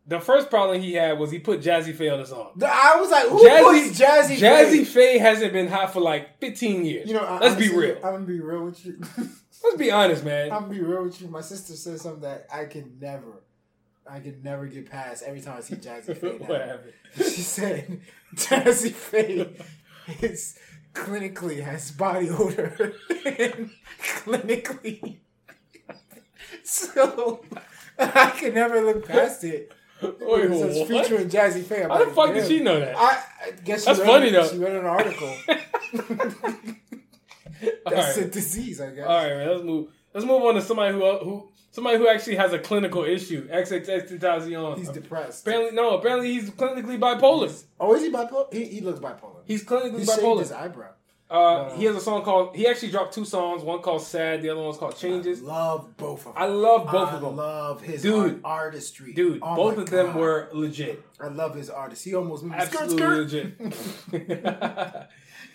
The 0.09 0.19
first 0.19 0.49
problem 0.49 0.81
he 0.81 0.93
had 0.93 1.19
was 1.19 1.29
he 1.29 1.37
put 1.37 1.61
Jazze 1.61 1.93
Pha 1.93 2.11
on 2.11 2.19
the 2.19 2.25
song. 2.25 2.51
I 2.65 2.95
was 2.99 3.11
like, 3.11 3.27
who 3.27 3.47
Jazzy, 3.47 3.87
puts 3.87 3.99
Jazzy? 3.99 4.37
Jazze 4.39 4.79
Pha? 4.79 4.91
Faye 4.91 5.17
hasn't 5.19 5.53
been 5.53 5.67
hot 5.67 5.93
for 5.93 6.01
like 6.01 6.39
15 6.39 6.83
years. 6.83 7.07
You 7.07 7.13
know, 7.13 7.23
I, 7.23 7.37
let's 7.37 7.55
be 7.55 7.69
real. 7.69 7.95
I'm 7.97 8.13
gonna 8.13 8.25
be 8.25 8.39
real 8.39 8.65
with 8.65 8.83
you. 8.85 8.99
Let's 9.61 9.75
be 9.75 9.91
honest, 9.91 10.23
man. 10.23 10.53
I'm 10.53 10.61
gonna 10.61 10.73
be 10.73 10.81
real 10.81 11.03
with 11.03 11.21
you. 11.21 11.27
My 11.27 11.41
sister 11.41 11.73
said 11.73 11.99
something 11.99 12.21
that 12.21 12.47
I 12.51 12.63
can 12.65 12.97
never, 12.99 13.43
I 14.09 14.19
can 14.21 14.41
never 14.41 14.65
get 14.65 14.89
past 14.89 15.21
every 15.21 15.41
time 15.41 15.57
I 15.57 15.61
see 15.61 15.75
Jazze 15.75 16.17
Pha. 16.17 16.27
what 16.45 16.61
happened? 16.61 16.93
She 17.15 17.41
said 17.41 18.01
Jazze 18.35 18.91
Pha 18.91 19.49
is 20.25 20.57
clinically 20.93 21.61
has 21.61 21.91
body 21.91 22.29
odor 22.29 22.93
and 23.25 23.69
clinically. 24.01 25.17
So 26.63 27.43
I 27.97 28.31
can 28.31 28.53
never 28.53 28.81
look 28.81 29.07
past 29.07 29.43
it. 29.43 29.71
Wait, 30.21 30.45
It 30.45 30.59
says 30.59 30.77
what? 30.79 30.87
featuring 30.87 31.29
Jazze 31.29 31.63
Pha. 31.63 31.83
I'm 31.83 31.89
How 31.89 32.05
the 32.05 32.11
fuck 32.11 32.33
did 32.33 32.47
she 32.47 32.59
know 32.61 32.79
that? 32.79 32.95
I, 32.97 33.23
I 33.47 33.51
guess 33.63 33.81
she 33.81 33.85
That's 33.87 33.99
funny, 33.99 34.27
it. 34.27 34.31
though. 34.31 34.47
She 34.47 34.57
read 34.57 34.75
an 34.75 34.85
article. 34.85 35.35
That's 37.85 38.17
right. 38.17 38.25
a 38.25 38.29
disease, 38.29 38.79
I 38.79 38.91
guess. 38.91 39.05
All 39.05 39.17
right, 39.17 39.35
man. 39.37 39.49
Let's 39.49 39.63
move. 39.63 39.89
Let's 40.13 40.25
move 40.25 40.41
on 40.43 40.55
to 40.55 40.61
somebody 40.61 40.93
who 40.93 41.17
who 41.19 41.51
somebody 41.71 41.97
who 41.97 42.07
actually 42.07 42.37
has 42.37 42.53
a 42.53 42.59
clinical 42.59 43.03
issue. 43.03 43.47
XXXTentacion. 43.49 44.77
He's 44.77 44.89
depressed. 44.89 45.45
Apparently, 45.45 45.75
no. 45.75 45.97
Apparently, 45.97 46.33
he's 46.33 46.49
clinically 46.51 46.97
bipolar. 46.99 47.51
Oh, 47.79 47.95
is 47.95 48.03
he 48.03 48.11
bipolar? 48.11 48.53
He, 48.53 48.65
he 48.65 48.81
looks 48.81 48.99
bipolar. 48.99 49.41
He's 49.45 49.63
clinically 49.65 49.99
He 49.99 50.05
bipolar. 50.05 50.39
his 50.39 50.51
eyebrow. 50.51 50.91
Uh, 51.29 51.69
he 51.75 51.85
has 51.85 51.95
a 51.95 51.99
song 52.01 52.23
called. 52.23 52.55
He 52.55 52.65
actually 52.67 52.89
dropped 52.89 53.13
two 53.13 53.23
songs. 53.23 53.61
One 53.63 53.81
called 53.83 54.01
"Sad." 54.01 54.41
The 54.41 54.49
other 54.49 54.61
one's 54.63 54.77
called 54.77 54.97
"Changes." 54.97 55.41
I 55.43 55.45
love 55.45 55.95
both 55.95 56.25
of 56.25 56.33
them. 56.33 56.41
I 56.41 56.45
love 56.47 56.85
both 56.91 57.09
I 57.09 57.15
of 57.17 57.21
them, 57.21 57.35
love 57.35 57.81
his 57.81 58.01
Dude. 58.01 58.43
art- 58.43 58.63
artistry. 58.65 59.13
dude. 59.13 59.39
Oh 59.43 59.55
both 59.55 59.77
of 59.77 59.89
them 59.91 60.15
were 60.15 60.49
legit. 60.53 61.03
I 61.21 61.27
love 61.27 61.53
his 61.53 61.69
artist. 61.69 62.03
He 62.03 62.15
almost 62.15 62.43
moved 62.43 62.59
skirt, 62.63 62.81
Absolutely 62.81 63.27
skirt. 63.27 63.59
legit. 63.61 65.07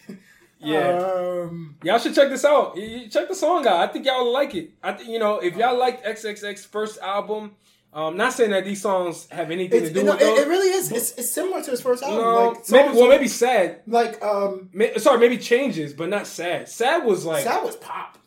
yeah. 0.61 1.43
Um, 1.49 1.77
Y'all 1.83 1.99
should 1.99 2.15
check 2.15 2.29
this 2.29 2.45
out. 2.45 2.77
You- 2.77 2.83
you 2.85 3.09
Check 3.09 3.29
the 3.29 3.35
song 3.35 3.67
out. 3.67 3.77
I 3.81 3.93
think 3.93 4.07
y'all 4.07 4.25
will 4.25 4.33
like 4.33 4.55
it. 4.55 4.71
I 4.83 4.93
think 4.93 5.09
you 5.11 5.19
know 5.19 5.39
if 5.39 5.57
y'all 5.57 5.77
liked 5.79 6.05
XXX 6.05 6.67
first 6.67 6.99
album. 7.01 7.57
Um, 7.95 8.17
not 8.17 8.33
saying 8.33 8.51
that 8.51 8.65
these 8.65 8.83
songs 8.83 9.29
have 9.31 9.53
anything 9.53 9.85
it's, 9.85 9.89
to 9.91 9.95
do 9.95 10.03
no, 10.03 10.13
with 10.15 10.23
it, 10.23 10.27
it 10.27 10.49
really 10.49 10.69
is. 10.69 10.91
It's, 10.91 11.13
it's 11.13 11.31
similar 11.31 11.63
to 11.63 11.71
his 11.71 11.81
first 11.81 12.03
album. 12.03 12.19
no, 12.19 12.49
like, 12.49 12.71
maybe 12.71 12.99
well, 12.99 13.09
maybe 13.09 13.29
sad. 13.29 13.83
like 13.87 14.21
um, 14.21 14.69
May, 14.73 14.99
sorry, 14.99 15.21
maybe 15.21 15.39
changes, 15.39 15.93
but 15.93 16.09
not 16.09 16.27
sad. 16.27 16.69
Sad 16.69 17.05
was 17.05 17.25
like, 17.25 17.45
sad 17.45 17.63
was 17.63 17.77
pop. 17.77 18.19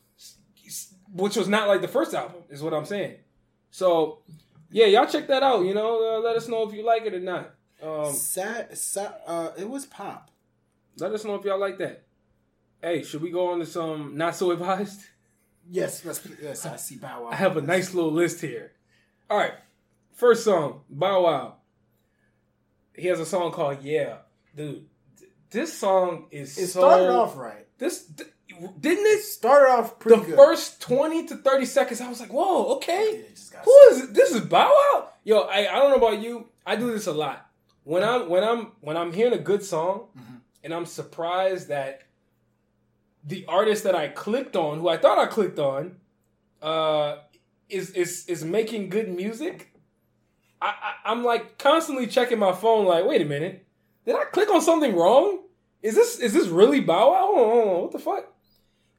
which 1.12 1.36
was 1.36 1.50
not 1.50 1.68
like 1.68 1.82
the 1.82 1.88
first 1.90 2.14
album, 2.14 2.44
is 2.50 2.64
what 2.64 2.74
I'm 2.74 2.86
saying. 2.86 3.16
So, 3.70 4.20
yeah, 4.72 4.86
y'all 4.86 5.06
check 5.06 5.28
that 5.28 5.44
out. 5.44 5.66
You 5.66 5.74
know, 5.74 6.16
uh, 6.16 6.20
let 6.22 6.38
us 6.38 6.48
know 6.48 6.66
if 6.66 6.74
you 6.74 6.86
like 6.86 7.06
it 7.06 7.14
or 7.14 7.20
not. 7.20 7.54
Um, 7.84 8.14
sad, 8.14 8.78
sad. 8.78 9.16
Uh, 9.28 9.50
it 9.58 9.70
was 9.70 9.86
pop. 9.86 10.32
let 10.98 11.12
us 11.12 11.26
know 11.26 11.36
if 11.36 11.44
y'all 11.44 11.60
like 11.60 11.78
that. 11.80 12.06
Hey, 12.82 13.04
should 13.04 13.22
we 13.22 13.32
go 13.32 13.52
on 13.52 13.60
to 13.60 13.66
some 13.66 14.16
not 14.16 14.34
so 14.34 14.52
advised? 14.52 15.02
Yes, 15.70 16.06
let's. 16.06 16.26
Yes, 16.42 16.66
I 16.66 16.78
see 16.78 16.96
Bow 16.96 17.24
Wow. 17.24 17.32
I 17.32 17.36
have 17.36 17.58
a 17.58 17.62
nice 17.62 17.94
little 17.94 18.14
list 18.14 18.40
here. 18.40 18.72
All 19.30 19.38
right, 19.38 19.54
first 20.14 20.44
song, 20.44 20.82
Bow 20.90 21.24
Wow. 21.24 21.56
He 22.96 23.08
has 23.08 23.20
a 23.20 23.26
song 23.26 23.52
called 23.52 23.84
"Yeah," 23.84 24.18
dude. 24.56 24.86
th- 25.20 25.32
This 25.52 25.78
song 25.78 26.28
is 26.32 26.58
It 26.58 26.68
so. 26.68 26.80
started 26.82 27.10
off 27.10 27.38
right. 27.38 27.68
This 27.78 28.06
th- 28.08 28.30
didn't 28.80 29.06
it? 29.06 29.22
Started 29.22 29.70
off 29.72 30.00
pretty 30.00 30.16
good. 30.22 30.26
the 30.26 30.36
good. 30.36 30.38
first 30.38 30.82
twenty 30.82 31.28
to 31.28 31.36
thirty 31.36 31.66
seconds, 31.66 32.02
I 32.02 32.10
was 32.10 32.20
like, 32.20 32.32
"Whoa, 32.34 32.76
okay." 32.78 33.04
It 33.04 33.36
just 33.36 33.52
got- 33.54 33.66
Who 33.66 33.78
is 33.92 34.04
it? 34.06 34.14
This 34.14 34.32
is 34.32 34.42
Bow 34.42 34.68
Wow. 34.94 35.10
Yo, 35.24 35.42
I, 35.42 35.68
I 35.72 35.80
don't 35.80 35.92
know 35.92 36.08
about 36.08 36.22
you. 36.22 36.48
I 36.66 36.76
do 36.76 36.92
this 36.92 37.06
a 37.08 37.12
lot. 37.12 37.50
When 37.84 38.04
I'm 38.04 38.30
when 38.30 38.44
I'm 38.44 38.72
when 38.82 38.98
I'm 38.98 39.14
hearing 39.14 39.34
a 39.34 39.38
good 39.38 39.64
song, 39.64 40.08
Mhm. 40.18 40.42
and 40.64 40.74
I'm 40.74 40.86
surprised 40.86 41.68
that 41.68 42.02
the 43.24 43.46
artist 43.48 43.84
that 43.84 43.94
I 43.96 44.08
clicked 44.08 44.56
on, 44.56 44.80
who 44.80 44.88
I 44.90 44.98
thought 44.98 45.20
I 45.20 45.26
clicked 45.28 45.60
on, 45.60 45.98
uh, 46.62 47.18
is 47.70 47.92
is 47.92 48.26
is 48.28 48.44
making 48.44 48.90
good 48.90 49.10
music. 49.10 49.74
I, 50.62 50.68
I 50.68 51.12
I'm 51.12 51.24
like 51.24 51.58
constantly 51.58 52.08
checking 52.08 52.40
my 52.40 52.54
phone. 52.54 52.86
Like, 52.86 53.06
wait 53.06 53.22
a 53.22 53.26
minute, 53.26 53.66
did 54.06 54.16
I 54.16 54.26
click 54.26 54.50
on 54.50 54.62
something 54.62 54.96
wrong? 54.96 55.44
Is 55.82 55.96
this 55.96 56.20
is 56.20 56.34
this 56.34 56.48
really 56.48 56.80
Bow 56.80 57.12
Wow? 57.12 57.28
Hold 57.28 57.38
on, 57.38 57.50
hold 57.50 57.68
on, 57.76 57.82
what 57.84 57.92
the 57.92 58.00
fuck? 58.00 58.34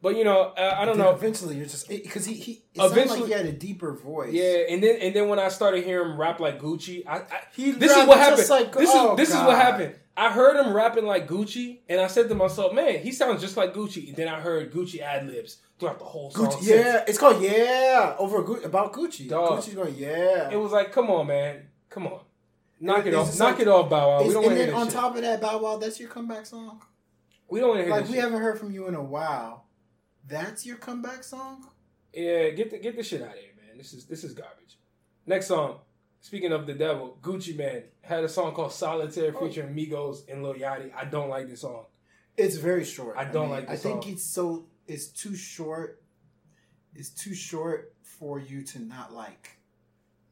But 0.01 0.17
you 0.17 0.23
know, 0.23 0.53
uh, 0.57 0.77
I 0.79 0.85
don't 0.85 0.97
know. 0.97 1.11
Eventually, 1.11 1.57
you're 1.57 1.67
just 1.67 1.89
because 1.89 2.25
he 2.25 2.35
he. 2.35 2.63
Eventually- 2.77 3.21
like 3.21 3.29
he 3.29 3.33
had 3.33 3.47
a 3.47 3.53
deeper 3.53 3.93
voice. 3.93 4.33
Yeah, 4.33 4.65
and 4.71 4.81
then 4.83 4.97
and 5.01 5.15
then 5.15 5.29
when 5.29 5.41
I 5.41 5.49
started 5.49 5.85
hearing 5.85 6.13
him 6.13 6.21
rap 6.21 6.39
like 6.39 6.61
Gucci, 6.61 7.05
I, 7.07 7.17
I 7.17 7.25
He 7.53 7.73
this 7.73 7.91
is 7.97 8.07
what 8.07 8.19
happened. 8.19 8.49
like- 8.49 8.73
this 8.73 8.91
oh, 8.93 9.13
is 9.13 9.17
this 9.17 9.29
is 9.31 9.43
what 9.43 9.57
happened. 9.57 9.95
I 10.17 10.33
heard 10.33 10.57
him 10.57 10.73
rapping 10.73 11.05
like 11.05 11.29
Gucci, 11.29 11.79
and 11.89 12.01
I 12.01 12.07
said 12.07 12.29
to 12.29 12.35
myself, 12.35 12.73
"Man, 12.73 13.01
he 13.01 13.11
sounds 13.11 13.41
just 13.41 13.57
like 13.57 13.75
Gucci." 13.75 14.09
And 14.09 14.17
then 14.17 14.29
I 14.29 14.41
heard 14.41 14.73
Gucci 14.73 15.01
ad 15.01 15.27
libs 15.27 15.59
throughout 15.79 15.99
the 15.99 16.05
whole 16.05 16.31
song. 16.31 16.47
Gucci, 16.47 16.59
yeah, 16.69 17.05
it's 17.07 17.19
called 17.19 17.41
Yeah 17.43 18.17
over 18.19 18.43
Gu- 18.43 18.63
about 18.65 18.93
Gucci. 18.93 19.29
Dog. 19.29 19.61
Gucci's 19.61 19.75
going 19.75 19.95
Yeah. 19.95 20.51
it 20.51 20.57
was 20.57 20.73
like, 20.73 20.93
come 20.93 21.11
on, 21.11 21.27
man, 21.27 21.69
come 21.89 22.07
on, 22.07 22.21
knock 22.81 23.07
it, 23.07 23.15
It's 23.15 23.17
off, 23.17 23.39
knock 23.39 23.53
like- 23.53 23.61
it 23.63 23.69
off, 23.69 23.89
Bow 23.91 24.09
Wow. 24.09 24.23
We 24.23 24.33
don't 24.33 24.37
and 24.37 24.37
want 24.37 24.45
to 24.47 24.55
hear 24.57 24.59
then 24.59 24.67
this 24.75 24.81
on 24.81 24.87
shit. 24.89 24.95
top 24.95 25.17
of 25.17 25.23
that, 25.23 25.41
Bow 25.41 25.59
Wow, 25.59 25.77
that's 25.77 26.01
your 26.01 26.09
comeback 26.09 26.47
song. 26.47 26.83
we 27.49 27.61
don't 27.61 27.69
want 27.71 27.81
to 27.81 27.85
hear 27.85 27.93
Like 27.95 28.05
we 28.09 28.15
shit. 28.15 28.21
haven't 28.23 28.41
heard 28.41 28.59
from 28.59 28.71
you 28.73 28.87
in 28.89 28.95
a 28.95 29.03
while. 29.03 29.65
That's 30.27 30.67
your 30.67 30.77
comeback 30.77 31.25
song. 31.25 31.67
Yeah, 32.13 32.51
get 32.51 32.71
the 32.71 32.79
get 32.79 32.97
the 32.97 33.03
shit 33.03 33.23
out 33.23 33.29
of 33.29 33.35
here, 33.35 33.53
man. 33.57 33.79
This 33.79 33.93
is 33.95 34.05
this 34.07 34.25
is 34.25 34.35
garbage. 34.35 34.79
Next 35.27 35.47
song. 35.47 35.79
Speaking 36.21 36.53
of 36.53 36.67
the 36.67 36.75
devil, 36.75 37.17
Gucci 37.23 37.57
Mane 37.57 37.85
had 38.03 38.25
a 38.25 38.29
song 38.29 38.53
called 38.53 38.73
Solitaire 38.73 39.33
Oh. 39.37 39.47
featuring 39.47 39.73
Migos 39.75 40.29
and 40.29 40.43
Lil 40.43 40.55
Yachty. 40.55 40.93
I 40.95 41.05
don't 41.05 41.29
like 41.29 41.49
this 41.49 41.61
song. 41.61 41.85
It's 42.37 42.57
very 42.57 42.85
short. 42.85 43.17
I 43.17 43.25
don't 43.25 43.51
like 43.51 43.67
the 43.67 43.73
I 43.73 43.77
think 43.77 44.03
song. 44.03 44.13
it's 44.13 44.25
so. 44.25 44.67
It's 44.89 45.07
too 45.07 45.37
short. 45.37 46.03
It's 46.95 47.11
too 47.11 47.35
short 47.35 47.95
for 48.03 48.41
you 48.41 48.63
to 48.65 48.81
not 48.81 49.13
like. 49.15 49.51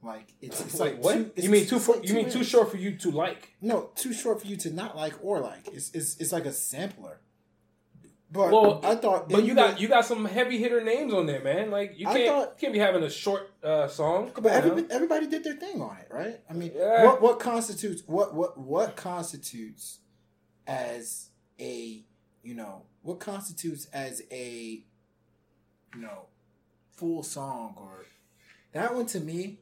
Like 0.03 0.33
it's, 0.41 0.61
it's 0.61 0.75
Wait, 0.75 0.95
like 0.95 1.05
what? 1.05 1.15
Two, 1.15 1.31
it's, 1.37 1.45
you 1.45 1.51
mean 1.51 1.67
too? 1.67 1.79
For, 1.79 1.97
you 2.03 2.15
mean 2.15 2.31
too 2.31 2.45
short 2.45 2.71
for 2.71 2.77
you 2.77 2.97
to 2.97 3.11
like? 3.11 3.55
No, 3.61 3.91
too 3.97 4.13
short 4.13 4.41
for 4.41 4.47
you 4.47 4.57
to 4.59 4.71
not 4.71 4.97
like 4.97 5.15
or 5.23 5.41
like. 5.41 5.69
It's 5.73 5.91
it's, 5.93 6.17
it's 6.19 6.33
like 6.33 6.47
a 6.47 6.53
sampler. 6.53 7.21
But 8.31 8.51
Well, 8.51 8.81
I 8.85 8.97
thought, 8.97 9.29
But 9.29 9.45
you 9.45 9.55
got 9.55 9.81
you 9.81 9.89
got 9.89 10.05
some 10.05 10.25
heavy 10.25 10.59
hitter 10.59 10.83
names 10.83 11.13
on 11.13 11.27
there, 11.27 11.43
man. 11.43 11.71
Like 11.71 11.95
you 11.97 12.07
can't 12.07 12.27
thought- 12.29 12.59
can't 12.59 12.73
be 12.73 12.79
having 12.79 13.03
a 13.03 13.11
short 13.11 13.51
uh, 13.63 13.89
song. 13.89 14.33
But 14.35 14.53
everybody, 14.53 14.87
everybody 14.91 15.27
did 15.29 15.45
their 15.45 15.55
thing 15.57 15.81
on 15.81 15.97
it, 15.99 16.09
right? 16.11 16.41
I 16.49 16.53
mean, 16.53 16.73
Yeah. 16.75 17.05
what 17.05 17.23
what 17.23 17.39
constitutes 17.41 18.03
what 18.07 18.35
what 18.35 18.59
what 18.59 18.97
constitutes 18.97 20.01
as 20.67 21.31
a 21.61 22.05
you 22.47 22.55
know 22.55 22.83
what 23.03 23.19
constitutes 23.19 23.87
as 23.93 24.23
a 24.31 24.83
you 25.95 26.01
know 26.01 26.27
full 26.93 27.23
song 27.23 27.75
or 27.77 28.07
that 28.73 28.95
one 28.95 29.07
to 29.07 29.21
me, 29.21 29.59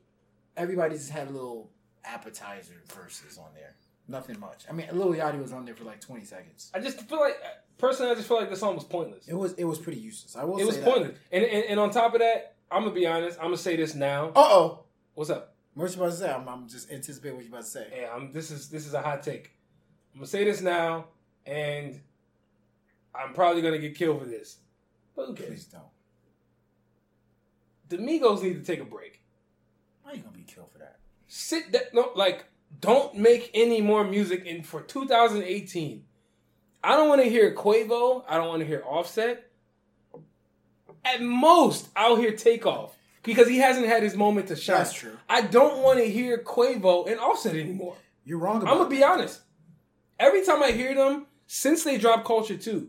everybody 0.57 0.97
just 0.97 1.11
had 1.11 1.28
a 1.28 1.30
little 1.30 1.70
appetizer 2.05 2.82
verses 2.95 3.39
on 3.39 3.49
there. 3.55 3.76
Nothing 4.07 4.39
much. 4.39 4.64
I 4.68 4.72
mean, 4.72 4.87
Lil 4.93 5.14
Yachty 5.14 5.41
was 5.41 5.53
on 5.53 5.64
there 5.64 5.74
for 5.74 5.85
like 5.85 6.01
twenty 6.01 6.24
seconds. 6.24 6.70
I 6.74 6.80
just 6.80 7.01
feel 7.09 7.20
like 7.20 7.37
personally, 7.78 8.12
I 8.12 8.14
just 8.14 8.28
feel 8.28 8.37
like 8.37 8.51
the 8.51 8.57
song 8.57 8.74
was 8.74 8.85
pointless. 8.85 9.26
It 9.26 9.35
was 9.35 9.55
it 9.55 9.64
was 9.64 9.78
pretty 9.78 10.01
useless. 10.01 10.37
I 10.37 10.45
will. 10.45 10.59
It 10.59 10.66
was 10.66 10.76
that. 10.76 10.85
pointless. 10.85 11.18
And, 11.32 11.43
and 11.43 11.64
and 11.64 11.80
on 11.80 11.91
top 11.91 12.12
of 12.12 12.20
that, 12.20 12.57
I'm 12.70 12.82
gonna 12.82 12.95
be 12.95 13.07
honest. 13.07 13.39
I'm 13.39 13.47
gonna 13.47 13.57
say 13.57 13.76
this 13.76 13.95
now. 13.95 14.28
Uh 14.28 14.49
oh. 14.51 14.85
What's 15.14 15.30
up? 15.30 15.55
What 15.74 15.91
you 15.91 15.97
about 15.97 16.11
to 16.11 16.16
say? 16.16 16.30
I'm, 16.30 16.49
I'm 16.49 16.68
just 16.68 16.93
anticipating 16.93 17.37
what 17.37 17.45
you 17.45 17.51
about 17.51 17.64
to 17.64 17.70
say. 17.70 17.87
Yeah, 17.97 18.11
I'm, 18.14 18.30
this 18.32 18.51
is 18.51 18.68
this 18.68 18.87
is 18.87 18.95
a 18.95 19.01
hot 19.01 19.22
take. 19.22 19.53
I'm 20.12 20.20
gonna 20.20 20.26
say 20.26 20.45
this 20.45 20.61
now, 20.61 21.07
and 21.47 22.01
I'm 23.15 23.33
probably 23.35 23.62
gonna 23.62 23.79
get 23.79 23.95
killed 23.95 24.21
for 24.21 24.27
this. 24.27 24.59
But 25.15 25.37
cares? 25.37 25.49
Please 25.49 25.65
don't. 25.67 25.85
The 27.89 27.99
Migos 27.99 28.43
need 28.43 28.55
to 28.55 28.65
take 28.65 28.81
a 28.81 28.85
break. 28.85 29.23
Why 30.03 30.12
are 30.12 30.15
you 30.17 30.23
gonna 30.23 30.37
be 30.37 30.43
killed 30.43 30.71
for 30.73 30.79
that? 30.79 30.99
sit 31.27 31.73
that 31.73 31.93
no 31.95 32.11
like 32.15 32.45
don't 32.81 33.17
make 33.17 33.51
any 33.55 33.81
more 33.81 34.05
music 34.05 34.45
in 34.45 34.62
for 34.62 34.83
2018 34.83 36.05
i 36.85 36.91
don't 36.97 37.09
want 37.09 37.21
to 37.23 37.29
hear 37.29 37.53
quavo 37.55 38.23
i 38.29 38.37
don't 38.37 38.49
want 38.49 38.61
to 38.61 38.67
hear 38.67 38.83
offset 38.87 39.51
at 41.05 41.23
most 41.23 41.89
i'll 41.97 42.17
hear 42.17 42.33
takeoff 42.37 42.95
because 43.23 43.49
he 43.49 43.57
hasn't 43.59 43.87
had 43.87 44.03
his 44.03 44.15
moment 44.15 44.49
to 44.49 44.55
shine 44.55 44.77
That's 44.77 44.93
true. 44.93 45.17
i 45.29 45.41
don't 45.41 45.83
want 45.83 45.99
to 45.99 46.05
hear 46.09 46.39
quavo 46.39 47.09
and 47.11 47.19
offset 47.19 47.57
anymore 47.57 47.97
You're 48.25 48.39
wrong 48.39 48.59
about 48.62 48.71
i'm 48.73 48.79
gonna 48.79 48.91
be 48.91 49.03
honest 49.03 49.41
every 50.21 50.45
time 50.45 50.62
i 50.62 50.71
hear 50.73 50.95
them 50.95 51.27
since 51.47 51.85
they 51.85 51.97
dropped 51.99 52.27
culture 52.27 52.57
2 52.57 52.89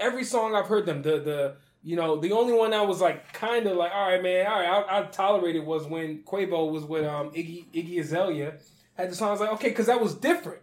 every 0.00 0.24
song 0.24 0.54
i've 0.54 0.66
heard 0.66 0.86
them 0.86 1.02
the 1.02 1.20
the 1.20 1.56
you 1.82 1.96
know 1.96 2.16
the 2.16 2.32
only 2.32 2.52
one 2.52 2.70
that 2.72 2.86
was 2.86 3.00
like 3.00 3.32
kind 3.32 3.66
of 3.66 3.76
like 3.76 3.92
all 3.94 4.08
right 4.08 4.22
man 4.22 4.46
all 4.46 4.58
right 4.58 4.84
I, 4.88 5.00
I 5.00 5.02
tolerated 5.04 5.64
was 5.64 5.86
when 5.86 6.22
quavo 6.24 6.70
was 6.70 6.84
with 6.84 7.04
um 7.04 7.30
iggy 7.30 7.66
iggy 7.72 8.00
azalea 8.00 8.54
had 8.94 9.10
the 9.10 9.14
song 9.14 9.28
i 9.28 9.30
was 9.32 9.40
like 9.40 9.50
okay 9.52 9.68
because 9.68 9.86
that 9.86 10.00
was 10.00 10.14
different 10.14 10.60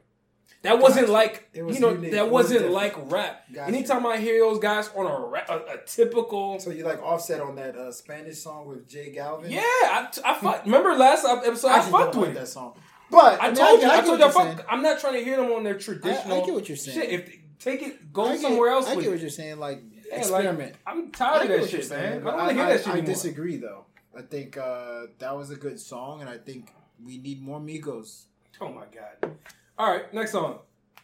that 0.64 0.80
wasn't 0.80 1.08
Gotcha. 1.08 1.14
like 1.14 1.50
was 1.56 1.76
you 1.76 1.82
know 1.82 1.92
unique. 1.92 2.12
that 2.12 2.30
was 2.30 2.52
wasn't 2.52 2.72
like 2.72 2.96
rap 3.12 3.44
Gotcha. 3.54 3.68
anytime 3.68 4.06
i 4.06 4.18
hear 4.18 4.40
those 4.42 4.60
guys 4.60 4.90
on 4.96 5.06
a, 5.06 5.28
rap, 5.28 5.50
a, 5.50 5.58
a 5.58 5.78
typical 5.86 6.60
So 6.60 6.72
you 6.72 6.84
like 6.84 7.02
Offset 7.02 7.40
on 7.42 7.56
that 7.56 7.76
uh, 7.76 7.92
Spanish 7.92 8.38
song 8.40 8.68
with 8.68 8.90
J 8.90 9.14
Balvin? 9.16 9.50
yeah 9.50 9.62
i, 9.62 10.08
I 10.26 10.34
fuck, 10.40 10.66
remember 10.66 10.94
last 10.96 11.26
episode 11.26 11.68
i, 11.70 11.78
actually 11.78 11.92
fucked 11.92 12.16
with 12.16 12.34
that 12.34 12.48
song. 12.48 12.74
But 13.10 13.42
I 13.42 13.48
mean, 13.48 13.56
told 13.56 13.82
you. 13.82 13.88
I, 13.88 13.98
I 13.98 14.02
told 14.02 14.20
you, 14.20 14.26
I 14.26 14.32
fuck, 14.32 14.66
I'm 14.70 14.82
not 14.82 15.00
trying 15.00 15.14
to 15.14 15.24
hear 15.24 15.38
them 15.38 15.52
on 15.54 15.64
their 15.64 15.78
traditional. 15.78 16.42
I 16.42 16.46
get 16.46 16.54
what 16.54 16.68
you're 16.68 16.76
saying. 16.76 17.00
Shit, 17.00 17.10
if 17.10 17.38
take 17.60 17.82
it, 17.82 18.12
go 18.14 18.30
get- 18.30 18.42
somewhere 18.42 18.70
else 18.70 18.88
I 18.88 18.96
get 18.96 19.06
it. 19.06 19.10
what 19.12 19.20
you're 19.20 19.30
saying. 19.30 19.58
Like 19.60 19.82
Yeah, 19.92 20.16
like, 20.16 20.20
experiment. 20.22 20.76
I'm 20.86 21.12
tired 21.12 21.50
of 21.52 21.62
that 21.62 21.70
shit, 21.70 21.86
saying, 21.86 22.24
man. 22.24 22.28
I 22.28 22.32
don't 22.32 22.38
want 22.38 22.50
to 22.50 22.56
hear 22.56 22.66
that 22.66 22.78
shit 22.80 22.88
I 22.88 22.92
anymore. 22.94 23.14
disagree 23.14 23.58
though. 23.58 23.86
I 24.18 24.22
think 24.22 24.58
uh, 24.58 25.08
that 25.20 25.36
was 25.38 25.52
a 25.52 25.56
good 25.56 25.80
song, 25.80 26.22
and 26.22 26.30
I 26.30 26.38
think 26.38 26.70
we 27.04 27.18
need 27.20 27.42
more 27.42 27.60
Migos. 27.60 28.24
Oh 28.60 28.70
my 28.70 28.86
god. 28.86 29.36
All 29.78 29.92
right, 29.92 30.12
next 30.14 30.32
song, 30.32 30.60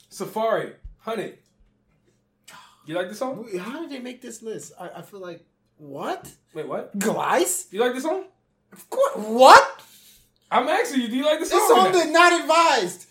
Safaree, 0.10 0.74
Honey. 1.00 1.34
You 2.86 2.96
like 2.96 3.08
this 3.10 3.20
song? 3.20 3.48
How 3.60 3.82
did 3.82 3.92
they 3.92 4.00
make 4.00 4.22
this 4.22 4.42
list? 4.42 4.74
I, 4.80 4.90
I 4.98 5.02
feel 5.04 5.20
like 5.22 5.46
what? 5.78 6.30
Wait, 6.54 6.68
what? 6.68 6.98
Glice? 6.98 7.72
You 7.72 7.80
like 7.80 7.94
this 7.94 8.04
song? 8.04 8.26
Of 8.72 8.90
course. 8.90 9.16
What? 9.16 9.82
I'm 10.52 10.68
asking 10.68 11.02
you, 11.02 11.08
do 11.08 11.16
you 11.18 11.26
like 11.26 11.40
the 11.40 11.46
song? 11.46 11.60
This 11.60 11.70
song 11.70 11.92
did 11.92 12.12
not 12.12 12.42
advised. 12.42 13.06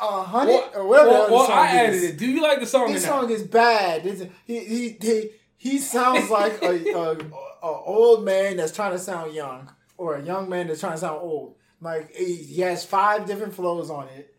A 0.00 0.22
hundred 0.22 0.52
Well, 0.52 0.70
or 0.76 0.86
whatever. 0.86 1.08
well, 1.10 1.30
well, 1.30 1.50
I 1.50 1.66
added 1.68 1.94
is. 1.94 2.04
it. 2.04 2.18
Do 2.18 2.26
you 2.26 2.40
like 2.42 2.60
the 2.60 2.66
song? 2.66 2.92
This 2.92 3.04
song 3.04 3.28
is 3.30 3.42
bad. 3.42 4.04
This, 4.04 4.24
he, 4.46 4.60
he 4.64 4.96
he 5.00 5.30
he 5.56 5.78
sounds 5.78 6.30
like 6.38 6.62
a, 6.62 6.92
a, 6.92 7.16
a 7.62 7.82
old 7.84 8.24
man 8.24 8.56
that's 8.58 8.72
trying 8.72 8.92
to 8.92 8.98
sound 8.98 9.34
young, 9.34 9.72
or 9.96 10.14
a 10.16 10.22
young 10.22 10.48
man 10.48 10.68
that's 10.68 10.80
trying 10.80 10.92
to 10.92 10.98
sound 10.98 11.20
old. 11.20 11.56
Like 11.80 12.14
he, 12.14 12.34
he 12.36 12.60
has 12.62 12.84
five 12.84 13.26
different 13.26 13.54
flows 13.54 13.90
on 13.90 14.08
it, 14.08 14.34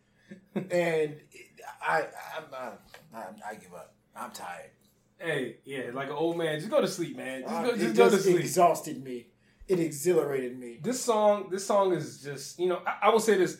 and 0.54 1.16
I 1.82 2.06
I'm, 2.36 2.44
I, 2.54 3.18
I, 3.18 3.24
I 3.50 3.54
give 3.56 3.74
up. 3.74 3.94
I'm 4.16 4.30
tired. 4.30 4.70
Hey, 5.18 5.56
yeah, 5.66 5.90
like 5.92 6.08
an 6.08 6.14
old 6.14 6.38
man. 6.38 6.58
Just 6.58 6.70
go 6.70 6.80
to 6.80 6.88
sleep, 6.88 7.16
man. 7.18 7.42
Just 7.42 7.52
Uh, 7.54 7.62
go, 7.62 7.68
it 7.70 7.78
just 7.78 7.96
go 7.96 8.08
to 8.10 8.18
sleep. 8.18 8.40
exhausted 8.40 9.04
me. 9.04 9.26
It 9.68 9.78
exhilarated 9.78 10.58
me. 10.58 10.78
this 10.82 11.00
song, 11.02 11.48
this 11.50 11.64
song 11.66 11.92
is 11.92 12.22
just, 12.22 12.58
you 12.58 12.66
know, 12.66 12.80
I, 12.86 13.06
I 13.06 13.08
will 13.10 13.20
say 13.20 13.36
this. 13.36 13.58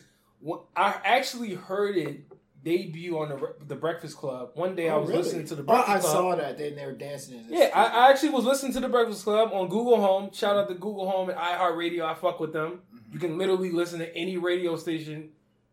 I 0.75 0.99
actually 1.03 1.53
heard 1.55 1.95
it 1.97 2.21
debut 2.63 3.17
on 3.17 3.29
the 3.29 3.55
the 3.67 3.75
Breakfast 3.75 4.17
Club. 4.17 4.51
One 4.55 4.75
day 4.75 4.89
I 4.89 4.93
Oh, 4.93 5.01
was 5.01 5.09
really? 5.09 5.23
listening 5.23 5.45
to 5.47 5.55
the 5.55 5.61
Oh, 5.63 5.65
Breakfast 5.65 5.89
I 5.89 5.99
Club. 5.99 6.11
saw 6.13 6.35
that. 6.35 6.57
They, 6.57 6.71
they 6.73 6.85
were 6.85 6.91
dancing. 6.93 7.39
In. 7.39 7.45
Yeah, 7.49 7.69
I, 7.73 7.85
I 7.85 8.09
actually 8.11 8.29
was 8.29 8.45
listening 8.45 8.73
to 8.73 8.79
the 8.79 8.89
Breakfast 8.89 9.23
Club 9.23 9.51
on 9.53 9.67
Google 9.69 9.99
Home. 9.99 10.31
Shout 10.31 10.57
out 10.57 10.67
to 10.69 10.75
Google 10.75 11.09
Home 11.09 11.29
and 11.29 11.37
iHeartRadio. 11.39 12.03
I 12.05 12.13
fuck 12.13 12.39
with 12.39 12.53
them. 12.53 12.81
Mm-hmm. 12.95 13.13
You 13.13 13.19
can 13.19 13.37
literally 13.37 13.71
listen 13.71 13.99
to 13.99 14.15
any 14.15 14.37
radio 14.37 14.75
station 14.75 15.29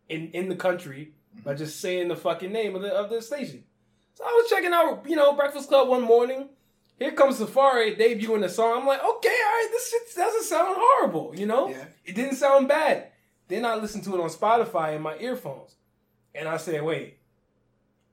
in, 0.09 0.31
in 0.33 0.49
the 0.49 0.57
country 0.57 1.13
by 1.45 1.53
Mm-hmm. 1.53 1.59
just 1.59 1.81
saying 1.81 2.09
the 2.09 2.17
fucking 2.17 2.51
name 2.53 2.75
of 2.75 2.83
the 2.83 2.93
of 2.93 3.11
the 3.11 3.21
station. 3.23 3.65
So 4.15 4.25
I 4.25 4.29
was 4.29 4.51
checking 4.51 4.73
out, 4.73 5.05
you 5.09 5.15
know, 5.15 5.35
Breakfast 5.35 5.69
Club 5.69 5.89
one 5.89 6.03
morning. 6.03 6.49
Here 6.99 7.13
comes 7.13 7.39
Safaree 7.39 7.97
debuting 7.97 8.41
the 8.41 8.49
song. 8.49 8.81
I'm 8.81 8.87
like, 8.87 8.99
okay, 8.99 9.29
all 9.29 9.53
right, 9.53 9.69
this 9.71 9.89
shit 9.91 10.03
doesn't 10.17 10.43
sound 10.45 10.75
horrible, 10.77 11.33
you 11.37 11.47
know? 11.47 11.69
Yeah. 11.69 11.85
It 12.05 12.17
didn't 12.17 12.35
sound 12.35 12.67
bad. 12.67 13.13
Then 13.49 13.65
I 13.65 13.75
listened 13.75 14.05
to 14.05 14.15
it 14.15 14.21
on 14.21 14.29
Spotify 14.29 14.95
in 14.95 15.03
my 15.03 15.17
earphones. 15.19 15.75
And 16.35 16.49
I 16.49 16.59
said, 16.59 16.83
wait, 16.83 17.19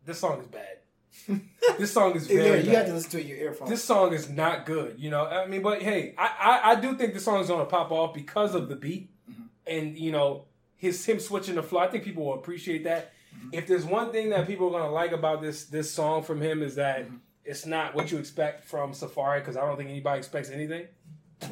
this 0.05 0.19
song 0.19 0.39
is 0.39 0.47
bad. 0.47 1.41
this 1.77 1.93
song 1.93 2.15
is 2.15 2.29
Yeah, 2.29 2.41
very 2.41 2.59
you 2.59 2.65
bad 2.65 2.75
have 2.75 2.85
to 2.87 2.93
listen 2.93 3.11
to 3.11 3.19
it 3.19 3.21
in 3.21 3.27
your 3.27 3.37
earphones. 3.37 3.69
this 3.69 3.83
song 3.83 4.13
is 4.13 4.29
not 4.29 4.65
good. 4.65 4.95
You 4.97 5.09
know, 5.09 5.25
I 5.25 5.47
mean, 5.47 5.61
but 5.61 5.81
hey, 5.81 6.13
I 6.17 6.31
I, 6.39 6.71
I 6.71 6.75
do 6.79 6.95
think 6.95 7.13
the 7.13 7.19
song 7.19 7.41
is 7.41 7.47
gonna 7.47 7.65
pop 7.65 7.91
off 7.91 8.13
because 8.13 8.53
of 8.53 8.67
the 8.67 8.75
beat 8.75 9.09
mm-hmm. 9.29 9.43
and 9.65 9.97
you 9.97 10.11
know 10.11 10.45
his 10.75 11.05
him 11.05 11.19
switching 11.19 11.55
the 11.55 11.63
flow. 11.63 11.79
I 11.79 11.87
think 11.87 12.03
people 12.03 12.25
will 12.25 12.33
appreciate 12.33 12.83
that. 12.83 13.13
Mm-hmm. 13.33 13.49
If 13.53 13.67
there's 13.67 13.85
one 13.85 14.11
thing 14.11 14.29
that 14.31 14.45
people 14.45 14.67
are 14.67 14.79
gonna 14.79 14.91
like 14.91 15.13
about 15.13 15.41
this 15.41 15.65
this 15.65 15.89
song 15.89 16.23
from 16.23 16.41
him 16.41 16.61
is 16.61 16.75
that 16.75 17.05
mm-hmm. 17.05 17.15
it's 17.45 17.65
not 17.65 17.95
what 17.95 18.11
you 18.11 18.17
expect 18.17 18.65
from 18.65 18.91
Safaree 18.91 19.39
because 19.39 19.55
I 19.55 19.61
don't 19.61 19.77
think 19.77 19.89
anybody 19.89 20.17
expects 20.17 20.49
anything 20.49 20.85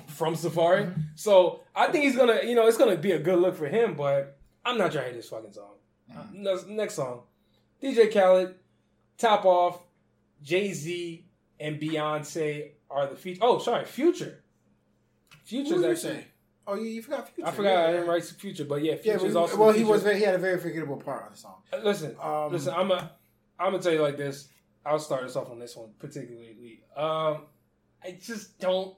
from 0.08 0.36
Safaree. 0.36 0.94
So 1.16 1.62
I 1.76 1.88
think 1.88 2.04
he's 2.06 2.16
gonna, 2.16 2.42
you 2.44 2.56
know, 2.56 2.68
it's 2.68 2.78
gonna 2.78 2.96
be 2.98 3.12
a 3.12 3.20
good 3.20 3.40
look 3.40 3.56
for 3.56 3.68
him. 3.68 3.96
But 3.96 4.38
I'm 4.66 4.78
not 4.78 4.92
trying 4.92 5.06
to 5.06 5.10
hear 5.12 5.18
this 5.22 5.30
fucking 5.30 5.54
song. 5.54 5.76
Next, 6.34 6.68
next 6.68 6.94
song, 6.96 7.22
DJ 7.82 8.12
Khaled, 8.14 8.56
Top 9.18 9.46
Off, 9.46 9.84
Jay 10.44 10.72
Z, 10.74 11.26
and 11.60 11.80
Beyonce 11.80 12.72
are 12.90 13.08
the 13.08 13.16
feature. 13.16 13.40
Oh, 13.42 13.58
sorry, 13.60 13.86
Future. 13.86 14.44
Future's 15.44 15.84
actually. 15.84 16.26
Oh, 16.66 16.76
you, 16.76 16.84
you 16.86 17.02
forgot 17.02 17.30
Future. 17.30 17.48
I 17.48 17.52
forgot 17.52 17.72
yeah. 17.74 17.88
I 17.88 17.92
didn't 17.92 18.08
write 18.08 18.24
Future, 18.24 18.66
but 18.66 18.82
yeah, 18.84 18.94
Yeah, 19.04 19.18
Future's 19.18 19.34
but, 19.34 19.40
also. 19.40 19.58
well, 19.58 19.72
he 19.72 19.84
was 19.84 20.02
very, 20.04 20.18
he 20.20 20.24
had 20.24 20.36
a 20.36 20.38
very 20.40 20.60
forgettable 20.60 20.98
part 20.98 21.24
on 21.26 21.32
the 21.32 21.38
song. 21.38 21.56
Uh, 21.74 21.78
Listen, 21.84 22.16
Um, 22.22 22.52
listen. 22.52 22.74
I'm 22.74 22.92
a. 22.92 23.12
I'm 23.60 23.72
gonna 23.72 23.84
tell 23.84 23.92
you 23.94 24.02
like 24.02 24.18
this. 24.18 24.48
I'll 24.86 25.00
start 25.00 25.24
us 25.24 25.36
off 25.36 25.50
on 25.50 25.60
this 25.60 25.76
one 25.76 25.90
particularly. 26.00 26.82
Um, 26.96 27.44
I 28.04 28.18
just 28.22 28.60
don't. 28.60 28.96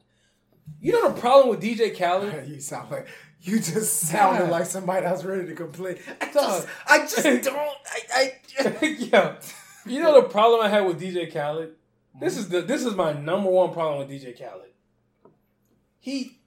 You 0.81 0.91
know 0.93 1.11
the 1.11 1.19
problem 1.19 1.49
with 1.49 1.61
DJ 1.61 1.97
Khaled? 1.97 2.47
you 2.47 2.59
sound 2.59 2.91
like 2.91 3.07
you 3.41 3.59
just 3.59 3.99
sounded 4.01 4.43
God. 4.43 4.51
like 4.51 4.65
somebody 4.65 5.05
that's 5.05 5.23
ready 5.23 5.47
to 5.47 5.55
complain. 5.55 5.97
I 6.21 6.31
just, 6.33 6.67
I 6.87 6.99
just 6.99 7.23
don't. 7.43 7.57
I, 8.13 8.33
I 8.59 8.85
yeah. 8.99 9.35
You 9.85 10.01
know 10.01 10.21
the 10.21 10.27
problem 10.27 10.61
I 10.61 10.69
had 10.69 10.81
with 10.81 10.99
DJ 10.99 11.31
Khaled? 11.31 11.73
This 12.19 12.37
is 12.37 12.49
the 12.49 12.61
this 12.61 12.85
is 12.85 12.95
my 12.95 13.13
number 13.13 13.49
one 13.49 13.73
problem 13.73 13.99
with 13.99 14.09
DJ 14.09 14.37
Khaled. 14.37 14.71
He 15.99 16.39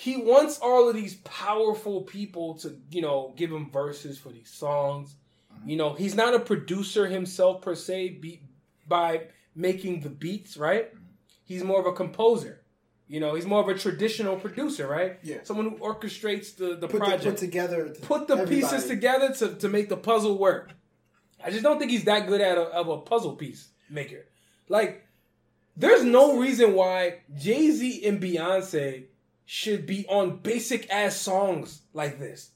he 0.00 0.16
wants 0.16 0.58
all 0.58 0.88
of 0.88 0.94
these 0.94 1.16
powerful 1.16 2.02
people 2.02 2.54
to, 2.54 2.74
you 2.90 3.02
know, 3.02 3.34
give 3.36 3.52
him 3.52 3.70
verses 3.70 4.16
for 4.18 4.30
these 4.30 4.48
songs. 4.48 5.14
Mm-hmm. 5.52 5.68
You 5.68 5.76
know, 5.76 5.92
he's 5.92 6.14
not 6.14 6.32
a 6.32 6.40
producer 6.40 7.06
himself 7.06 7.60
per 7.60 7.74
se 7.74 8.18
be, 8.20 8.40
by 8.88 9.24
making 9.54 10.00
the 10.00 10.08
beats, 10.08 10.56
right? 10.56 10.94
Mm-hmm. 10.94 11.04
He's 11.44 11.64
more 11.64 11.80
of 11.80 11.86
a 11.86 11.92
composer. 11.92 12.62
You 13.10 13.18
know, 13.18 13.34
he's 13.34 13.44
more 13.44 13.60
of 13.60 13.68
a 13.68 13.76
traditional 13.76 14.36
producer, 14.36 14.86
right? 14.86 15.18
Yeah. 15.24 15.38
Someone 15.42 15.70
who 15.70 15.76
orchestrates 15.78 16.54
the, 16.54 16.76
the 16.76 16.86
put, 16.86 16.92
the, 16.92 16.98
project 16.98 17.24
put 17.24 17.36
together. 17.38 17.92
put 18.02 18.28
the 18.28 18.46
pieces 18.46 18.86
together 18.86 19.34
to, 19.34 19.56
to 19.56 19.68
make 19.68 19.88
the 19.88 19.96
puzzle 19.96 20.38
work. 20.38 20.70
I 21.44 21.50
just 21.50 21.64
don't 21.64 21.80
think 21.80 21.90
he's 21.90 22.04
that 22.04 22.28
good 22.28 22.40
at 22.40 22.56
a, 22.56 22.60
of 22.60 22.88
a 22.88 22.98
puzzle 22.98 23.34
piece 23.34 23.66
maker. 23.90 24.26
Like, 24.68 25.08
there's 25.76 26.04
no 26.04 26.38
reason 26.38 26.74
why 26.74 27.22
Jay 27.36 27.72
Z 27.72 28.06
and 28.06 28.22
Beyonce 28.22 29.06
should 29.44 29.86
be 29.86 30.06
on 30.06 30.36
basic 30.36 30.88
ass 30.88 31.16
songs 31.16 31.82
like 31.92 32.20
this. 32.20 32.52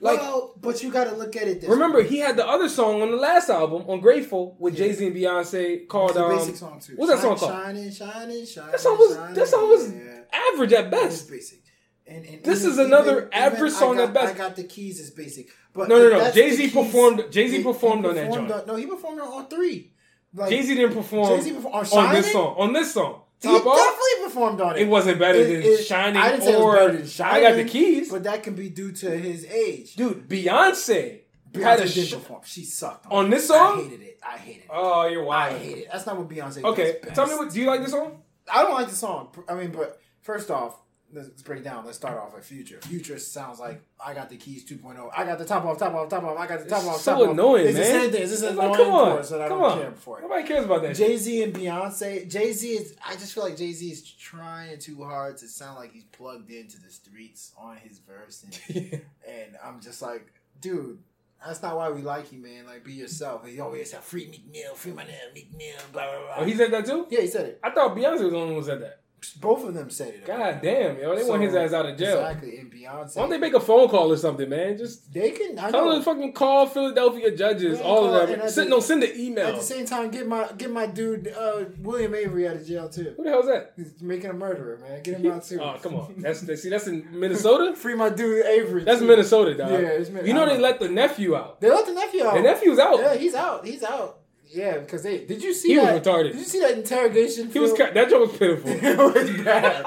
Like, 0.00 0.20
well, 0.20 0.54
but 0.60 0.82
you 0.82 0.90
got 0.92 1.04
to 1.10 1.16
look 1.16 1.34
at 1.36 1.48
it. 1.48 1.60
This 1.60 1.68
remember 1.70 1.98
way. 1.98 2.06
he 2.08 2.18
had 2.18 2.36
the 2.36 2.46
other 2.46 2.68
song 2.68 3.02
on 3.02 3.10
the 3.10 3.16
last 3.16 3.48
album 3.48 3.82
on 3.88 4.00
Grateful 4.00 4.56
with 4.60 4.74
Yeah. 4.74 4.86
Jay 4.86 4.92
Z 4.92 5.06
and 5.08 5.16
Beyonce 5.16 5.88
called 5.88 6.16
a 6.16 6.24
um, 6.24 6.36
basic 6.36 6.56
song 6.56 6.80
too. 6.80 6.94
what's 6.96 7.10
that 7.12 7.20
song 7.20 7.36
called? 7.36 7.50
Shining, 7.52 7.90
shining, 7.90 8.46
shining. 8.46 8.70
That 8.70 8.80
song 8.80 8.96
was 8.98 9.16
shining, 9.16 9.34
that 9.34 9.48
song 9.48 9.68
was 9.68 9.92
yeah. 9.92 10.20
average 10.52 10.72
at 10.72 10.90
best. 10.90 11.28
basic. 11.30 11.58
And, 12.06 12.24
and 12.24 12.42
This 12.44 12.60
even- 12.60 12.72
is 12.72 12.78
another 12.78 13.18
even- 13.26 13.34
average 13.34 13.60
even 13.60 13.72
song 13.72 13.96
got, 13.96 14.08
at 14.08 14.14
best. 14.14 14.34
I 14.34 14.38
got 14.38 14.56
the 14.56 14.64
keys 14.64 15.00
is 15.00 15.10
basic, 15.10 15.48
but 15.74 15.88
No, 15.88 15.98
no, 15.98 16.10
no. 16.18 16.30
Jay 16.32 16.50
Z 16.52 16.70
performed. 16.70 17.24
Jay 17.30 17.48
Z 17.48 17.62
performed 17.62 18.06
on 18.06 18.14
that 18.14 18.32
joint. 18.32 18.66
no, 18.66 18.76
he 18.76 18.86
performed 18.86 19.20
on 19.20 19.26
all 19.28 19.44
three. 19.44 19.92
Like, 20.34 20.50
Jay 20.50 20.62
Z 20.62 20.74
didn't 20.74 20.94
perform 20.94 21.38
Jay-Z 21.40 21.52
performed 21.54 21.88
on 21.92 22.06
on 22.06 22.14
this 22.14 22.32
song. 22.32 22.54
On 22.58 22.72
this 22.74 22.92
song, 22.94 23.22
He 23.40 23.48
Off. 23.48 23.62
definitely 23.64 24.24
performed 24.24 24.60
on 24.60 24.76
it. 24.76 24.82
It 24.82 24.88
wasn't 24.88 25.18
better 25.18 25.38
It- 25.38 25.46
than 25.46 25.62
it- 25.62 25.84
Shining 25.86 26.20
I 26.20 26.30
didn't 26.30 26.42
say 26.42 26.52
it 26.54 26.58
was 26.58 26.74
better 26.76 26.98
than 26.98 27.26
I 27.26 27.40
got 27.40 27.56
the 27.56 27.64
keys. 27.64 28.10
but 28.10 28.24
that 28.24 28.42
can 28.42 28.54
be 28.54 28.68
due 28.68 28.90
to 28.92 29.10
his 29.16 29.44
age. 29.46 29.94
Dude, 29.94 30.28
Beyonce, 30.28 31.20
Beyonce 31.52 31.62
had 31.62 31.80
a 31.80 31.88
did 31.88 32.06
sh- 32.08 32.12
perform. 32.14 32.40
She 32.44 32.64
sucked 32.64 33.06
On 33.10 33.26
it. 33.26 33.30
this 33.30 33.46
song? 33.48 33.78
I 33.78 33.82
hated 33.84 34.02
it. 34.02 34.20
I 34.26 34.36
hated 34.38 34.62
it. 34.64 34.70
Oh, 34.70 35.06
you're 35.06 35.22
wild. 35.22 35.54
I 35.54 35.58
hate 35.58 35.76
it. 35.78 35.88
That's 35.92 36.04
not 36.06 36.16
what 36.18 36.28
Beyonce. 36.28 36.64
Okay, 36.64 36.96
tell 37.14 37.26
me 37.26 37.34
what. 37.36 37.50
Do 37.52 37.60
you 37.60 37.66
like 37.68 37.80
this 37.82 37.92
song? 37.92 38.22
I 38.52 38.62
don't 38.62 38.74
like 38.74 38.88
the 38.88 38.96
song. 38.96 39.28
I 39.48 39.54
mean, 39.54 39.70
but 39.70 40.00
first 40.20 40.50
off, 40.50 40.74
let's 41.12 41.42
break 41.42 41.60
it 41.60 41.64
down. 41.64 41.84
Let's 41.84 41.96
start 41.96 42.18
off 42.18 42.34
with 42.34 42.44
Future. 42.44 42.78
Future 42.82 43.18
sounds 43.18 43.58
like 43.58 43.80
I 44.04 44.14
got 44.14 44.28
the 44.30 44.36
keys 44.36 44.64
2.0. 44.68 45.10
I 45.16 45.24
got 45.24 45.38
the 45.38 45.44
top 45.44 45.64
off, 45.64 45.78
top 45.78 45.94
off, 45.94 46.08
top 46.08 46.24
off. 46.24 46.38
I 46.38 46.46
got 46.46 46.60
the 46.60 46.68
top 46.68 46.78
It's 46.80 46.88
off, 46.88 47.00
so 47.00 47.12
top 47.12 47.22
off. 47.22 47.30
annoying, 47.30 47.66
it's 47.68 47.78
man. 47.78 47.82
the 47.82 48.00
same 48.00 48.10
thing. 48.10 48.22
It's 48.22 48.30
just 48.32 48.42
Like, 48.44 48.52
annoying 48.52 48.74
come 48.74 48.92
on, 48.92 49.16
that 49.22 49.40
I 49.42 49.48
come 49.48 49.58
don't 49.60 49.70
on. 49.72 49.78
care 49.80 49.92
for. 49.92 50.20
Nobody 50.20 50.46
cares 50.46 50.64
about 50.64 50.82
that. 50.82 50.96
Jay 50.96 51.16
Z 51.16 51.42
and 51.42 51.54
Beyonce. 51.54 52.30
Jay 52.30 52.52
Z 52.52 52.68
is. 52.68 52.96
I 53.06 53.14
just 53.14 53.34
feel 53.34 53.44
like 53.44 53.56
Jay 53.56 53.72
Z 53.72 53.90
is 53.90 54.02
trying 54.12 54.78
too 54.78 55.02
hard 55.04 55.36
to 55.38 55.48
sound 55.48 55.76
like 55.76 55.92
he's 55.92 56.04
plugged 56.04 56.50
into 56.50 56.80
the 56.80 56.90
streets 56.90 57.52
on 57.56 57.76
his 57.76 57.98
verse, 57.98 58.44
and, 58.44 58.58
and 59.28 59.56
I'm 59.64 59.80
just 59.80 60.02
like, 60.02 60.32
dude. 60.60 60.98
That's 61.46 61.62
not 61.62 61.76
why 61.76 61.88
we 61.90 62.02
like 62.02 62.32
you, 62.32 62.40
man. 62.40 62.66
Like, 62.66 62.82
be 62.82 62.94
yourself. 62.94 63.46
He 63.46 63.60
always 63.60 63.88
said, 63.92 64.00
"Free 64.02 64.26
Meek 64.26 64.50
Mill, 64.52 64.74
free 64.74 64.90
my 64.90 65.04
name, 65.04 65.14
Meek 65.32 65.56
Mill." 65.56 65.76
Blah 65.92 66.10
blah 66.10 66.18
blah. 66.20 66.34
oh, 66.38 66.44
he 66.44 66.52
said 66.56 66.72
that 66.72 66.84
too. 66.84 67.06
yeah, 67.10 67.20
he 67.20 67.28
said 67.28 67.46
it. 67.46 67.60
I 67.62 67.70
thought 67.70 67.96
Beyonce 67.96 68.10
was 68.24 68.32
the 68.32 68.36
only 68.36 68.54
one 68.54 68.54
who 68.54 68.62
said 68.64 68.82
that. 68.82 69.02
Both 69.40 69.64
of 69.64 69.74
them 69.74 69.90
said 69.90 70.14
it. 70.14 70.26
God 70.26 70.60
damn, 70.62 70.98
yo, 70.98 71.14
they 71.16 71.24
want 71.28 71.42
his 71.42 71.54
ass 71.54 71.72
out 71.72 71.86
of 71.86 71.98
jail. 71.98 72.18
Exactly, 72.20 72.58
and 72.58 72.72
Beyonce. 72.72 73.16
Why 73.16 73.22
don't 73.22 73.30
they 73.30 73.38
make 73.38 73.54
a 73.54 73.60
phone 73.60 73.88
call 73.88 74.12
or 74.12 74.16
something, 74.16 74.48
man? 74.48 74.78
Just 74.78 75.12
They 75.12 75.30
can. 75.32 75.58
I 75.58 75.70
tell 75.70 75.86
know. 75.86 75.92
them 75.94 76.02
fucking 76.02 76.32
call 76.34 76.66
Philadelphia 76.66 77.36
judges, 77.36 77.80
all 77.80 78.06
call- 78.06 78.14
of 78.14 78.28
them. 78.28 78.48
Send, 78.48 78.66
the- 78.68 78.70
no, 78.70 78.80
send 78.80 79.02
an 79.02 79.10
email. 79.18 79.48
At 79.48 79.56
the 79.56 79.62
same 79.62 79.86
time, 79.86 80.10
get 80.10 80.26
my 80.28 80.48
get 80.56 80.70
my 80.70 80.86
dude 80.86 81.28
uh, 81.28 81.64
William 81.80 82.14
Avery 82.14 82.46
out 82.48 82.56
of 82.56 82.66
jail 82.66 82.88
too. 82.88 83.14
Who 83.16 83.24
the 83.24 83.30
hell's 83.30 83.46
that? 83.46 83.72
He's 83.76 84.00
making 84.00 84.30
a 84.30 84.34
murderer, 84.34 84.78
man. 84.78 85.02
Get 85.02 85.16
him 85.18 85.32
out 85.32 85.44
too. 85.44 85.58
Oh, 85.68 85.76
come 85.82 85.96
on. 85.96 86.14
That's 86.18 86.40
see, 86.60 86.68
that's 86.70 86.86
in 86.86 87.06
Minnesota. 87.18 87.74
Free 87.76 87.94
my 87.96 88.10
dude 88.10 88.46
Avery. 88.46 88.84
That's 88.84 89.00
too. 89.00 89.06
Minnesota, 89.08 89.54
dog. 89.56 89.70
Yeah, 89.72 89.78
it's 89.78 90.10
Min- 90.10 90.26
you 90.26 90.32
know 90.32 90.46
they 90.46 90.58
let 90.58 90.78
the 90.78 90.88
nephew 90.88 91.34
out. 91.34 91.60
They 91.60 91.70
let 91.70 91.86
the 91.86 91.92
nephew 91.94 92.24
out. 92.24 92.34
The 92.34 92.42
nephew's 92.42 92.78
out. 92.78 92.98
Yeah, 93.00 93.14
he's 93.16 93.34
out. 93.34 93.66
He's 93.66 93.82
out. 93.82 94.17
Yeah, 94.50 94.78
because 94.78 95.02
they 95.02 95.24
did 95.24 95.42
you 95.42 95.52
see 95.54 95.68
He 95.68 95.78
was 95.78 95.86
that? 95.86 96.02
retarded. 96.04 96.32
Did 96.32 96.38
you 96.38 96.44
see 96.44 96.60
that 96.60 96.72
interrogation? 96.78 97.50
He 97.50 97.58
was 97.58 97.72
film? 97.72 97.88
ca- 97.88 97.94
that 97.94 98.08
joke 98.10 98.30
was 98.30 98.38
pitiful. 98.38 98.70
it 98.72 98.96
was 98.98 99.44
bad. 99.44 99.86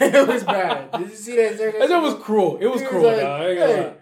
it 0.00 0.28
was 0.28 0.44
bad. 0.44 0.92
Did 0.92 1.10
you 1.10 1.16
see 1.16 1.36
that 1.36 1.52
interrogation? 1.52 1.80
That 1.80 1.88
joke 1.88 2.02
was 2.04 2.22
cruel. 2.22 2.56
It 2.58 2.66
was 2.66 2.80
He 2.80 2.86
was 2.86 2.90
cruel, 2.90 3.06
like, 3.06 3.20
dog. 3.20 3.40
I 3.40 3.48
ain't 3.48 3.58
hey. 3.58 3.92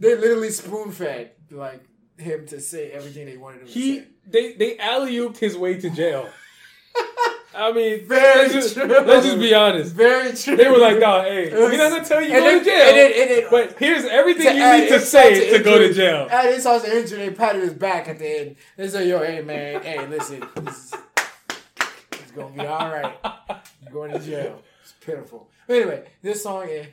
They 0.00 0.14
literally 0.16 0.50
spoon 0.50 0.92
fed 0.92 1.32
like 1.50 1.82
him 2.18 2.46
to 2.48 2.60
say 2.60 2.90
everything 2.92 3.26
they 3.26 3.36
wanted 3.36 3.62
him 3.62 3.66
to 3.68 3.72
He 3.72 3.98
say. 4.00 4.06
they 4.26 4.52
they 4.54 4.78
alley 4.78 5.16
ooped 5.16 5.38
his 5.38 5.56
way 5.56 5.80
to 5.80 5.88
jail. 5.90 6.28
I 7.54 7.72
mean, 7.72 8.06
Very 8.06 8.42
let's 8.42 8.52
just, 8.54 8.74
true. 8.74 8.84
let's 8.86 9.26
just 9.26 9.38
be 9.38 9.54
honest. 9.54 9.94
Very 9.94 10.32
true. 10.36 10.56
They 10.56 10.68
were 10.68 10.78
like, 10.78 11.00
"Dog, 11.00 11.24
hey, 11.24 11.50
we're 11.52 11.76
not 11.76 11.90
gonna 11.90 12.04
tell 12.04 12.20
you 12.20 12.32
and 12.32 12.44
go 12.44 12.50
then- 12.50 12.58
to 12.58 12.64
jail, 12.64 12.88
and 12.88 12.96
then- 12.96 13.12
and 13.20 13.30
then- 13.30 13.46
but 13.50 13.78
here's 13.78 14.04
everything 14.04 14.46
To 14.46 14.54
you 14.54 14.80
need 14.82 14.88
to 14.90 15.00
say 15.00 15.56
to, 15.56 15.64
go 15.64 15.78
to 15.78 15.92
jail." 15.92 16.28
At 16.30 16.52
his 16.52 16.64
house 16.64 16.84
injury, 16.84 17.18
they 17.28 17.30
patted 17.34 17.62
his 17.62 17.72
back 17.72 18.08
at 18.08 18.18
the 18.18 18.26
end. 18.40 18.56
They 18.76 18.88
said, 18.88 19.06
"Yo, 19.08 19.18
hey 19.24 19.40
man, 19.42 19.82
hey, 19.82 20.06
listen, 20.06 20.46
this 20.56 20.76
is, 20.76 20.94
it's 22.12 22.30
gonna 22.32 22.54
be 22.54 22.60
all 22.66 22.90
right. 22.90 23.16
You're 23.82 23.92
going 23.92 24.12
to 24.12 24.18
jail. 24.20 24.62
It's 24.82 24.92
pitiful." 25.04 25.48
But 25.66 25.76
anyway, 25.76 26.04
this 26.22 26.42
song, 26.42 26.68
eh, 26.70 26.84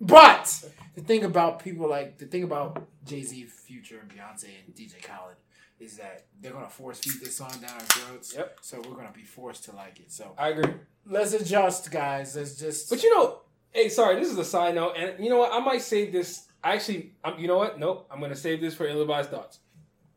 But 0.00 0.64
the 0.94 1.00
thing 1.00 1.24
about 1.24 1.58
people 1.62 1.88
like 1.88 2.18
the 2.18 2.26
thing 2.26 2.42
about 2.44 2.86
Jay 3.04 3.22
Z, 3.22 3.44
Future, 3.46 3.98
and 4.00 4.08
Beyonce 4.10 4.48
and 4.64 4.74
DJ 4.74 5.00
Khaled 5.02 5.34
is 5.80 5.96
that 5.98 6.24
they're 6.40 6.52
gonna 6.52 6.68
force 6.68 6.98
feed 7.00 7.20
this 7.20 7.36
song 7.36 7.52
down 7.60 7.72
our 7.72 7.80
throats. 7.80 8.34
Yep. 8.34 8.58
So 8.62 8.78
we're 8.78 8.96
gonna 8.96 9.12
be 9.12 9.22
forced 9.24 9.64
to 9.64 9.74
like 9.74 10.00
it. 10.00 10.10
So 10.12 10.34
I 10.36 10.48
agree. 10.50 10.72
let's 11.06 11.32
adjust, 11.32 11.90
guys. 11.90 12.36
Let's 12.36 12.56
just. 12.56 12.90
But 12.90 13.02
you 13.02 13.14
know, 13.14 13.40
hey, 13.70 13.88
sorry, 13.88 14.16
this 14.18 14.30
is 14.30 14.38
a 14.38 14.44
side 14.44 14.74
note, 14.74 14.94
and 14.96 15.22
you 15.22 15.30
know 15.30 15.38
what? 15.38 15.52
I 15.52 15.60
might 15.60 15.82
save 15.82 16.12
this. 16.12 16.46
Actually, 16.64 17.12
I'm, 17.22 17.38
you 17.38 17.46
know 17.46 17.56
what? 17.58 17.78
Nope, 17.78 18.08
I'm 18.10 18.20
gonna 18.20 18.34
save 18.36 18.60
this 18.60 18.74
for 18.74 18.86
ill-advised 18.86 19.30
thoughts. 19.30 19.58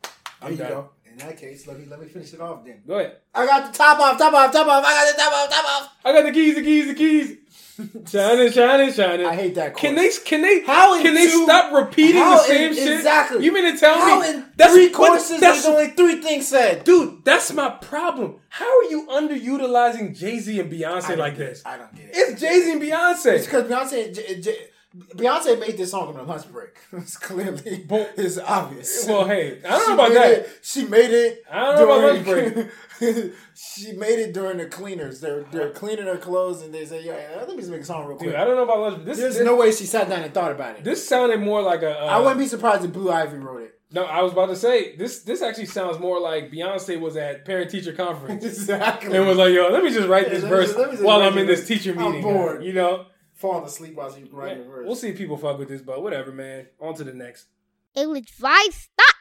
there 0.02 0.12
I'm 0.42 0.52
you 0.52 0.58
done. 0.58 0.70
go. 0.70 0.90
In 1.12 1.18
that 1.20 1.38
case, 1.38 1.68
let 1.68 1.80
me 1.80 1.86
let 1.90 2.00
me 2.02 2.08
finish 2.08 2.34
it 2.34 2.42
off 2.42 2.64
then. 2.66 2.82
Go 2.88 2.98
ahead. 3.00 3.18
I 3.36 3.46
got 3.46 3.72
the 3.72 3.78
top 3.78 4.00
off, 4.00 4.18
top 4.18 4.34
off, 4.34 4.52
top 4.52 4.68
off. 4.68 4.84
I 4.86 4.92
got 5.06 5.16
the 5.16 5.22
top 5.22 5.34
off, 5.34 5.50
top 5.50 5.66
off. 5.84 5.96
I 6.06 6.14
got 6.14 6.24
the 6.24 6.32
keys, 6.32 6.56
the 6.56 6.62
keys, 6.64 6.88
the 6.88 6.94
keys. 6.94 7.38
shining, 8.12 8.52
shining, 8.52 8.94
shining. 8.94 9.26
I 9.26 9.36
hate 9.36 9.56
that. 9.56 9.76
Can 9.76 9.96
they? 9.96 10.10
Can 10.26 10.42
they? 10.42 10.62
How 10.64 11.02
can 11.02 11.14
they 11.14 11.26
two- 11.28 11.44
stop 11.46 11.74
repeating 11.74 12.22
the 12.22 12.38
same 12.44 12.70
in- 12.72 12.76
shit? 12.78 12.94
exactly. 12.98 13.44
You 13.44 13.52
mean 13.54 13.74
to 13.74 13.80
tell 13.80 13.98
How 13.98 14.20
me 14.22 14.30
in 14.30 14.46
that's 14.56 14.74
three 14.74 14.90
courses 14.90 15.40
That's 15.40 15.64
there's 15.64 15.66
only 15.66 15.88
three 15.92 16.22
things 16.22 16.48
said? 16.48 16.84
dude. 16.84 17.24
That's 17.26 17.52
my 17.54 17.70
problem. 17.70 18.36
How 18.50 18.66
are 18.66 18.84
you 18.84 19.08
underutilizing 19.10 20.18
Jay 20.18 20.40
Z 20.40 20.60
and 20.60 20.72
Beyonce 20.72 21.18
like 21.18 21.34
it. 21.34 21.38
this? 21.38 21.64
I 21.66 21.78
don't 21.78 21.94
get 21.96 22.06
it. 22.06 22.12
It's 22.14 22.42
Jay 22.42 22.62
Z 22.62 22.72
and 22.74 22.84
It's 22.84 22.92
Beyonce. 22.92 23.46
because 23.46 23.64
Beyonce, 23.70 24.16
J- 24.16 24.42
J- 24.42 24.68
Beyonce 25.16 25.58
made 25.58 25.78
this 25.78 25.92
song 25.92 26.10
on 26.10 26.20
a 26.20 26.24
lunch 26.24 26.52
break. 26.52 26.78
It's 26.94 27.16
clearly, 27.18 27.86
But- 27.88 28.12
it's 28.18 28.38
obvious. 28.38 29.06
Well, 29.08 29.26
hey, 29.26 29.60
I 29.64 29.70
don't 29.70 29.82
She 29.84 29.88
know 29.88 29.94
about 29.94 30.14
that. 30.14 30.32
it- 30.32 30.50
she 30.62 30.86
made 30.86 31.12
it. 31.12 31.44
I 31.50 31.76
don't 31.76 31.88
know 31.88 32.10
about 32.10 32.26
during- 32.26 32.56
lunch 32.56 32.72
she 33.56 33.94
made 33.94 34.20
it 34.20 34.34
during 34.34 34.58
the 34.58 34.66
cleaners. 34.68 35.22
They're 35.22 35.44
they're 35.52 35.72
cleaning 35.72 36.06
her 36.06 36.18
clothes, 36.18 36.62
and 36.62 36.72
they 36.74 36.86
say, 36.86 37.04
"Yeah, 37.04 37.16
let 37.40 37.50
me 37.50 37.56
just 37.58 37.72
make 37.72 37.82
a 37.82 37.86
song 37.86 38.06
real 38.06 38.18
quick." 38.18 38.30
Dude, 38.30 38.38
I 38.40 38.44
don't 38.46 38.56
know 38.58 38.64
about 38.64 38.80
lunch. 38.80 39.06
This, 39.06 39.18
There's 39.18 39.38
this, 39.38 39.46
no 39.46 39.56
way 39.56 39.72
she 39.72 39.86
sat 39.86 40.08
down 40.08 40.22
and 40.22 40.32
thought 40.34 40.52
about 40.52 40.76
it. 40.78 40.84
this 40.84 41.08
sounded 41.08 41.40
more 41.40 41.62
like 41.64 41.82
a. 41.82 42.00
Uh, 42.00 42.06
I 42.06 42.20
wouldn't 42.20 42.38
be 42.40 42.46
surprised 42.48 42.84
if 42.86 42.92
Blue 42.94 43.10
Ivy 43.12 43.38
wrote 43.38 43.64
it. 43.64 43.72
No, 43.94 44.04
I 44.06 44.22
was 44.22 44.34
about 44.34 44.48
to 44.48 44.56
say 44.56 44.96
this. 44.98 45.24
This 45.24 45.42
actually 45.42 45.66
sounds 45.66 46.00
more 46.00 46.20
like 46.20 46.52
Beyonce 46.52 47.00
was 47.00 47.18
at 47.18 47.44
parent 47.44 47.72
teacher 47.72 47.92
conference 47.94 48.44
exactly. 48.52 49.18
and 49.18 49.26
was 49.28 49.38
like, 49.38 49.52
"Yo, 49.54 49.70
let 49.70 49.84
me 49.84 49.90
just 49.92 50.08
write 50.08 50.28
Yeah, 50.28 50.34
this 50.36 50.44
verse 50.44 50.68
just- 50.68 50.78
let 50.78 50.88
me 50.90 50.94
just 50.98 51.04
while 51.04 51.22
I'm 51.24 51.38
in 51.40 51.48
this 51.48 51.66
teacher 51.68 51.92
I'm 51.94 51.98
meeting." 51.98 52.22
bored. 52.22 52.64
You 52.64 52.74
know, 52.74 53.06
falling 53.42 53.66
asleep 53.66 53.96
while 53.96 54.14
she 54.14 54.24
writing 54.32 54.60
the 54.60 54.70
verse. 54.70 54.86
we'll 54.86 54.96
see 54.96 55.10
if 55.10 55.18
people 55.18 55.38
fuck 55.38 55.58
with 55.58 55.68
this, 55.68 55.82
but 55.82 56.02
whatever, 56.02 56.32
man. 56.32 56.68
On 56.80 56.94
to 56.96 57.04
the 57.04 57.14
next. 57.14 57.48
Ill-advised 57.96 58.90
thoughts. 58.98 59.14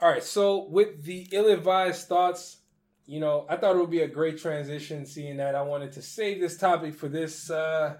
All 0.00 0.08
right, 0.08 0.22
so 0.22 0.68
with 0.68 1.04
the 1.04 1.28
ill-advised 1.32 2.08
thoughts, 2.08 2.58
you 3.06 3.20
know, 3.20 3.46
I 3.48 3.56
thought 3.56 3.76
it 3.76 3.78
would 3.78 3.90
be 3.90 4.02
a 4.02 4.08
great 4.08 4.38
transition, 4.38 5.06
seeing 5.06 5.36
that 5.38 5.54
I 5.54 5.62
wanted 5.62 5.92
to 5.92 6.02
save 6.02 6.40
this 6.40 6.56
topic 6.56 6.94
for 6.94 7.08
this 7.08 7.50
uh, 7.50 7.96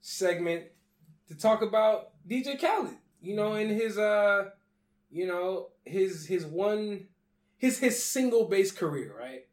segment 0.00 0.64
to 1.28 1.34
talk 1.34 1.62
about 1.62 2.10
DJ 2.28 2.60
Khaled. 2.60 2.94
You 3.22 3.36
know, 3.36 3.54
in 3.54 3.68
his 3.68 3.96
uh, 3.96 4.50
you 5.10 5.26
know, 5.26 5.68
his 5.84 6.26
his 6.26 6.44
one, 6.44 7.06
his 7.56 7.78
his 7.78 8.02
single 8.02 8.46
bass 8.46 8.70
career, 8.72 9.14
right? 9.18 9.46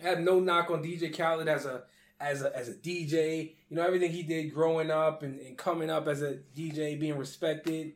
I 0.00 0.08
have 0.08 0.20
no 0.20 0.40
knock 0.40 0.70
on 0.70 0.82
DJ 0.82 1.16
Khaled 1.16 1.46
as 1.46 1.64
a 1.64 1.84
as 2.22 2.42
a 2.42 2.56
as 2.56 2.68
a 2.68 2.74
DJ. 2.74 3.52
You 3.68 3.76
know, 3.76 3.82
everything 3.84 4.12
he 4.12 4.22
did 4.22 4.54
growing 4.54 4.90
up 4.90 5.22
and, 5.22 5.40
and 5.40 5.58
coming 5.58 5.90
up 5.90 6.06
as 6.08 6.22
a 6.22 6.38
DJ, 6.56 6.98
being 6.98 7.18
respected. 7.18 7.94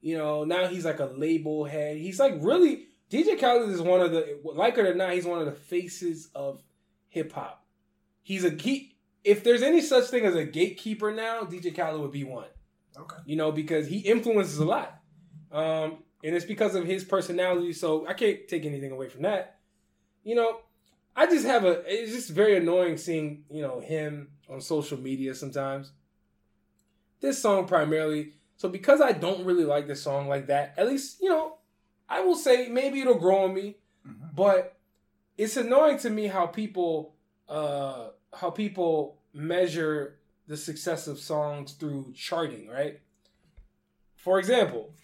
You 0.00 0.18
know, 0.18 0.44
now 0.44 0.66
he's 0.66 0.84
like 0.84 1.00
a 1.00 1.06
label 1.06 1.64
head. 1.64 1.96
He's 1.96 2.20
like 2.20 2.34
really 2.40 2.86
DJ 3.10 3.38
Khaled 3.38 3.70
is 3.70 3.80
one 3.80 4.00
of 4.00 4.12
the 4.12 4.40
like 4.42 4.76
it 4.78 4.86
or 4.86 4.94
not, 4.94 5.12
he's 5.12 5.24
one 5.24 5.40
of 5.40 5.46
the 5.46 5.52
faces 5.52 6.28
of 6.34 6.62
hip 7.08 7.32
hop. 7.32 7.64
He's 8.22 8.44
a 8.44 8.50
he. 8.50 8.96
If 9.22 9.42
there's 9.42 9.62
any 9.62 9.80
such 9.80 10.04
thing 10.06 10.24
as 10.24 10.34
a 10.34 10.44
gatekeeper 10.44 11.12
now, 11.12 11.42
DJ 11.42 11.74
Khaled 11.74 12.00
would 12.00 12.12
be 12.12 12.24
one. 12.24 12.48
Okay. 12.96 13.16
You 13.26 13.36
know, 13.36 13.52
because 13.52 13.86
he 13.86 13.98
influences 13.98 14.58
a 14.58 14.64
lot, 14.64 15.00
um, 15.50 15.98
and 16.22 16.34
it's 16.34 16.44
because 16.44 16.74
of 16.74 16.84
his 16.84 17.04
personality. 17.04 17.72
So 17.72 18.06
I 18.06 18.14
can't 18.14 18.46
take 18.48 18.64
anything 18.64 18.92
away 18.92 19.08
from 19.08 19.22
that. 19.22 19.58
You 20.22 20.34
know, 20.34 20.58
I 21.16 21.26
just 21.26 21.46
have 21.46 21.64
a. 21.64 21.82
It's 21.86 22.12
just 22.12 22.30
very 22.30 22.56
annoying 22.56 22.96
seeing 22.96 23.44
you 23.50 23.62
know 23.62 23.80
him 23.80 24.28
on 24.48 24.60
social 24.60 24.98
media 24.98 25.34
sometimes. 25.34 25.92
This 27.20 27.40
song 27.40 27.66
primarily. 27.66 28.32
So 28.56 28.68
because 28.68 29.00
I 29.00 29.12
don't 29.12 29.44
really 29.44 29.64
like 29.64 29.86
this 29.86 30.02
song 30.02 30.28
like 30.28 30.46
that, 30.48 30.74
at 30.76 30.86
least 30.86 31.18
you 31.20 31.28
know, 31.28 31.58
I 32.08 32.20
will 32.20 32.36
say 32.36 32.68
maybe 32.68 33.00
it'll 33.00 33.18
grow 33.18 33.44
on 33.44 33.54
me, 33.54 33.76
Mhm. 34.06 34.34
but 34.34 34.76
it's 35.38 35.56
annoying 35.56 35.98
to 35.98 36.10
me 36.10 36.26
how 36.26 36.46
people 36.46 37.14
uh 37.48 38.10
how 38.32 38.50
people 38.50 39.18
measure 39.32 40.18
the 40.46 40.56
success 40.56 41.06
of 41.06 41.18
songs 41.18 41.72
through 41.72 42.12
charting, 42.14 42.68
right? 42.68 43.00
For 44.16 44.38
example, 44.38 44.94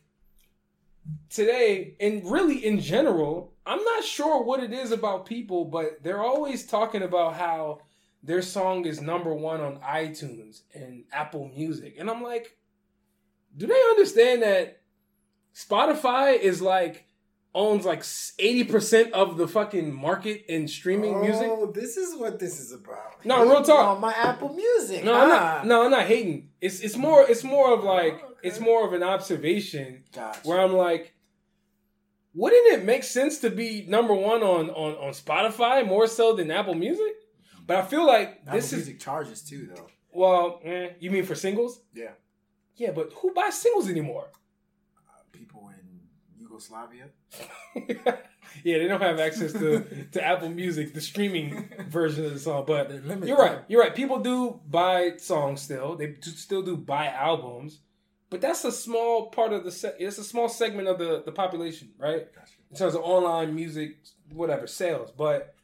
today 1.28 1.96
and 2.00 2.28
really 2.30 2.64
in 2.64 2.80
general, 2.80 3.49
I'm 3.66 3.82
not 3.84 4.04
sure 4.04 4.42
what 4.42 4.62
it 4.62 4.72
is 4.72 4.90
about 4.92 5.26
people, 5.26 5.64
but 5.64 6.02
they're 6.02 6.22
always 6.22 6.66
talking 6.66 7.02
about 7.02 7.34
how 7.34 7.80
their 8.22 8.42
song 8.42 8.84
is 8.86 9.00
number 9.00 9.34
1 9.34 9.60
on 9.60 9.76
iTunes 9.80 10.62
and 10.74 11.04
Apple 11.12 11.50
Music. 11.54 11.96
And 11.98 12.10
I'm 12.10 12.22
like, 12.22 12.56
do 13.56 13.66
they 13.66 13.74
understand 13.90 14.42
that 14.42 14.80
Spotify 15.54 16.38
is 16.38 16.60
like 16.62 17.06
owns 17.54 17.84
like 17.84 18.00
80% 18.02 19.10
of 19.12 19.36
the 19.36 19.48
fucking 19.48 19.92
market 19.92 20.44
in 20.48 20.68
streaming 20.68 21.20
music? 21.20 21.46
Oh, 21.48 21.70
this 21.72 21.96
is 21.96 22.16
what 22.16 22.38
this 22.38 22.60
is 22.60 22.72
about. 22.72 23.24
No, 23.24 23.42
real 23.44 23.62
talk. 23.62 23.96
On 23.96 24.00
my 24.00 24.12
Apple 24.12 24.54
Music. 24.54 25.04
No, 25.04 25.14
I'm 25.14 25.30
Ah. 25.30 25.34
not. 25.34 25.66
No, 25.66 25.84
I'm 25.84 25.90
not 25.90 26.06
hating. 26.06 26.50
It's 26.60 26.80
it's 26.80 26.96
more 26.96 27.22
it's 27.28 27.42
more 27.44 27.72
of 27.74 27.82
like 27.84 28.20
Oh, 28.22 28.26
okay. 28.30 28.48
it's 28.48 28.60
more 28.60 28.86
of 28.86 28.92
an 28.92 29.02
observation 29.02 30.04
Gotcha. 30.14 30.40
where 30.44 30.60
I'm 30.60 30.72
like, 30.74 31.14
wouldn't 32.34 32.72
it 32.72 32.84
make 32.84 33.04
sense 33.04 33.38
to 33.40 33.50
be 33.50 33.84
number 33.88 34.14
one 34.14 34.42
on 34.42 34.70
on 34.70 34.94
on 34.94 35.12
Spotify 35.12 35.86
more 35.86 36.06
so 36.06 36.34
than 36.34 36.50
Apple 36.50 36.74
Music? 36.74 37.12
But 37.66 37.76
I 37.76 37.82
feel 37.82 38.06
like 38.06 38.40
Apple 38.42 38.54
this 38.54 38.66
is 38.72 38.78
Music 38.86 39.00
charges 39.00 39.42
too, 39.42 39.68
though. 39.74 39.86
well, 40.12 40.60
eh, 40.64 40.90
you 41.00 41.10
mean 41.10 41.24
for 41.24 41.34
singles? 41.34 41.80
Yeah. 41.94 42.12
Yeah, 42.76 42.92
but 42.92 43.12
who 43.20 43.32
buys 43.34 43.54
singles 43.60 43.88
anymore? 43.88 44.28
Uh, 45.08 45.22
people 45.32 45.70
in 45.70 46.00
Yugoslavia. 46.40 47.06
yeah, 48.64 48.78
they 48.78 48.88
don't 48.88 49.02
have 49.02 49.20
access 49.20 49.52
to, 49.52 49.84
to 50.12 50.24
Apple 50.24 50.48
Music, 50.48 50.94
the 50.94 51.00
streaming 51.00 51.68
version 51.88 52.24
of 52.24 52.32
the 52.32 52.38
song. 52.40 52.64
But 52.66 52.90
You're 53.24 53.36
right. 53.36 53.58
You're 53.68 53.82
right. 53.82 53.94
People 53.94 54.20
do 54.20 54.60
buy 54.68 55.12
songs 55.18 55.60
still. 55.60 55.94
They 55.96 56.08
do, 56.08 56.30
still 56.30 56.62
do 56.62 56.76
buy 56.76 57.06
albums, 57.08 57.80
but 58.30 58.40
that's 58.40 58.64
a 58.64 58.72
small 58.72 59.26
part 59.26 59.52
of 59.52 59.64
the. 59.64 59.72
Se- 59.72 59.96
it's 59.98 60.18
a 60.18 60.24
small 60.24 60.48
segment 60.48 60.88
of 60.88 60.98
the 60.98 61.22
the 61.24 61.32
population, 61.32 61.90
right? 61.98 62.32
Gotcha. 62.32 62.52
In 62.70 62.76
terms 62.76 62.94
of 62.94 63.02
online 63.02 63.54
music, 63.54 63.98
whatever 64.32 64.66
sales. 64.66 65.10
But 65.10 65.54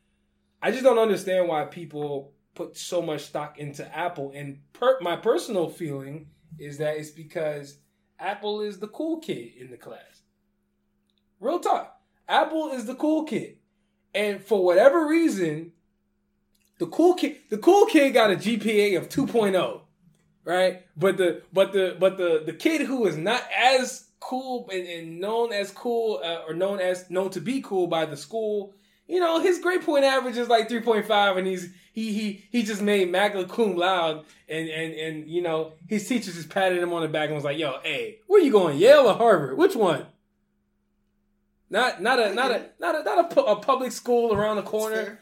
I 0.60 0.72
just 0.72 0.82
don't 0.82 0.98
understand 0.98 1.48
why 1.48 1.64
people 1.64 2.32
put 2.54 2.76
so 2.76 3.00
much 3.00 3.22
stock 3.22 3.58
into 3.58 3.96
Apple. 3.96 4.32
And 4.34 4.58
per- 4.72 4.98
my 5.00 5.16
personal 5.16 5.70
feeling 5.70 6.26
is 6.58 6.78
that 6.78 6.96
it's 6.96 7.10
because 7.10 7.78
Apple 8.18 8.60
is 8.62 8.80
the 8.80 8.88
cool 8.88 9.20
kid 9.20 9.52
in 9.58 9.70
the 9.70 9.76
class. 9.76 10.22
Real 11.38 11.60
talk. 11.60 12.00
Apple 12.28 12.72
is 12.72 12.86
the 12.86 12.94
cool 12.94 13.24
kid. 13.24 13.58
And 14.14 14.42
for 14.42 14.64
whatever 14.64 15.06
reason, 15.06 15.72
the 16.78 16.86
cool 16.86 17.14
kid 17.14 17.36
the 17.50 17.58
cool 17.58 17.86
kid 17.86 18.14
got 18.14 18.30
a 18.30 18.36
GPA 18.36 18.96
of 18.96 19.08
2.0, 19.08 19.80
right? 20.46 20.86
But 20.96 21.18
the 21.18 21.42
but 21.52 21.74
the 21.74 21.94
but 22.00 22.16
the 22.16 22.42
the 22.46 22.54
kid 22.54 22.80
who 22.82 23.06
is 23.06 23.18
not 23.18 23.42
as 23.54 24.06
cool 24.20 24.70
and, 24.72 24.86
and 24.86 25.20
known 25.20 25.52
as 25.52 25.70
cool 25.70 26.20
uh, 26.24 26.44
or 26.48 26.54
known 26.54 26.80
as 26.80 27.10
known 27.10 27.28
to 27.30 27.40
be 27.40 27.60
cool 27.60 27.88
by 27.88 28.06
the 28.06 28.16
school, 28.16 28.72
you 29.06 29.20
know, 29.20 29.40
his 29.40 29.58
grade 29.58 29.82
point 29.82 30.04
average 30.04 30.38
is 30.38 30.48
like 30.48 30.68
3.5 30.68 31.36
and 31.36 31.46
he's 31.46 31.68
he 31.92 32.12
he 32.12 32.44
he 32.50 32.62
just 32.62 32.80
made 32.80 33.10
magna 33.10 33.44
cum 33.44 33.76
laude 33.76 34.24
and 34.48 34.68
and 34.70 34.94
and 34.94 35.28
you 35.28 35.42
know, 35.42 35.72
his 35.88 36.08
teachers 36.08 36.36
just 36.36 36.48
patted 36.48 36.78
him 36.78 36.92
on 36.92 37.02
the 37.02 37.08
back 37.08 37.26
and 37.26 37.34
was 37.34 37.44
like, 37.44 37.58
"Yo, 37.58 37.78
hey, 37.82 38.20
where 38.26 38.40
you 38.40 38.52
going? 38.52 38.78
Yale 38.78 39.08
or 39.08 39.14
Harvard? 39.14 39.58
Which 39.58 39.76
one?" 39.76 40.06
Not 41.68 42.00
not 42.00 42.20
a 42.20 42.32
not 42.32 42.52
a 42.52 42.66
not 42.78 42.94
a 42.94 43.02
not 43.02 43.36
a, 43.36 43.40
a 43.42 43.56
public 43.56 43.90
school 43.90 44.32
around 44.32 44.56
the 44.56 44.62
corner. 44.62 45.18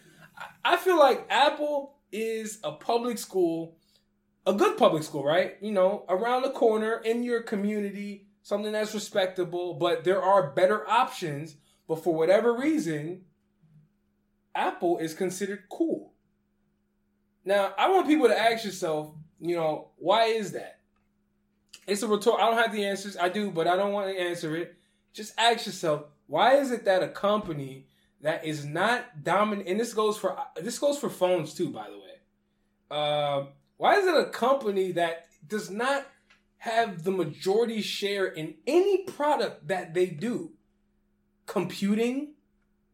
I 0.63 0.77
feel 0.77 0.99
like 0.99 1.27
Apple 1.31 1.95
is 2.13 2.59
a 2.63 2.73
public 2.73 3.19
school, 3.19 3.77
a 4.47 4.53
good 4.53 4.77
public 4.77 5.03
school, 5.03 5.25
right? 5.25 5.57
You 5.61 5.73
know, 5.73 6.05
around 6.09 6.43
the 6.43 6.51
corner 6.51 7.01
in 7.05 7.23
your 7.23 7.43
community, 7.43 8.27
something 8.43 8.73
that's 8.73 8.95
respectable, 8.95 9.75
but 9.75 10.05
there 10.05 10.23
are 10.23 10.51
better 10.51 10.89
options. 10.89 11.57
But 11.89 12.03
for 12.03 12.15
whatever 12.15 12.55
reason, 12.55 13.25
Apple 14.55 14.99
is 14.99 15.15
considered 15.15 15.65
cool. 15.71 16.13
Now, 17.45 17.75
I 17.77 17.91
want 17.91 18.07
people 18.07 18.29
to 18.29 18.39
ask 18.39 18.65
yourself, 18.65 19.15
you 19.41 19.57
know, 19.57 19.89
why 19.97 20.27
is 20.27 20.53
that? 20.53 20.81
It's 21.87 22.03
a 22.03 22.09
rhetor. 22.09 22.33
I 22.33 22.47
don't 22.51 22.63
have 22.63 22.73
the 22.73 22.87
answers. 22.87 23.17
I 23.17 23.29
do, 23.29 23.51
but 23.51 23.67
I 23.67 23.77
don't 23.77 23.93
want 23.93 24.11
to 24.11 24.19
answer 24.19 24.57
it. 24.57 24.77
Just 25.13 25.35
ask 25.39 25.67
yourself, 25.67 26.05
why 26.27 26.57
is 26.57 26.71
it 26.71 26.87
that 26.87 27.03
a 27.03 27.09
company 27.09 27.87
that 28.23 28.47
is 28.47 28.65
not 28.65 29.23
dominant, 29.23 29.69
and 29.69 29.79
this 29.79 29.93
goes 29.93 30.17
for 30.17 30.37
this 30.57 30.79
goes 30.79 30.99
for 30.99 31.11
phones 31.11 31.53
too, 31.53 31.69
by 31.69 31.87
the 31.91 31.99
way. 31.99 32.05
Uh, 32.91 33.45
Why 33.77 33.97
is 33.97 34.07
it 34.07 34.15
a 34.15 34.31
company 34.31 34.93
that 34.93 35.27
does 35.47 35.71
not 35.71 36.07
have 36.59 37.05
the 37.05 37.11
majority 37.11 37.83
share 37.83 38.27
in 38.27 38.55
any 38.67 39.05
product 39.05 39.69
that 39.69 39.95
they 39.95 40.07
do? 40.07 40.53
Computing, 41.47 42.35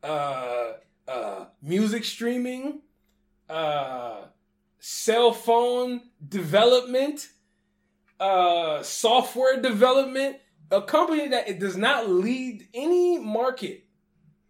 uh, 0.02 0.72
uh, 1.06 1.46
music 1.62 2.04
streaming, 2.04 2.80
uh, 3.48 4.22
cell 4.78 5.32
phone 5.32 6.00
development, 6.26 7.28
uh, 8.18 8.82
software 8.82 9.60
development. 9.60 10.36
A 10.72 10.80
company 10.80 11.26
that 11.28 11.48
it 11.48 11.58
does 11.58 11.76
not 11.76 12.08
lead 12.08 12.68
any 12.72 13.18
market, 13.18 13.86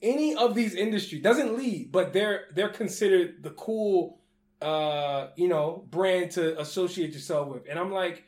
any 0.03 0.35
of 0.35 0.55
these 0.55 0.75
industries 0.75 1.23
doesn't 1.23 1.57
lead, 1.57 1.91
but 1.91 2.13
they're 2.13 2.45
they're 2.55 2.69
considered 2.69 3.43
the 3.43 3.51
cool, 3.51 4.20
uh, 4.61 5.29
you 5.37 5.49
know, 5.49 5.85
brand 5.91 6.33
to 6.33 6.61
associate 6.61 7.13
yourself 7.13 7.49
with. 7.49 7.69
And 7.69 7.79
I'm 7.79 7.93
like, 7.93 8.25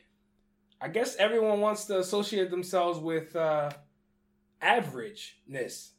I 0.81 0.87
guess 0.87 1.15
everyone 1.17 1.59
wants 1.59 1.85
to 1.85 1.99
associate 1.99 2.51
themselves 2.51 2.99
with 2.99 3.35
uh, 3.35 3.71
averageness 4.61 5.89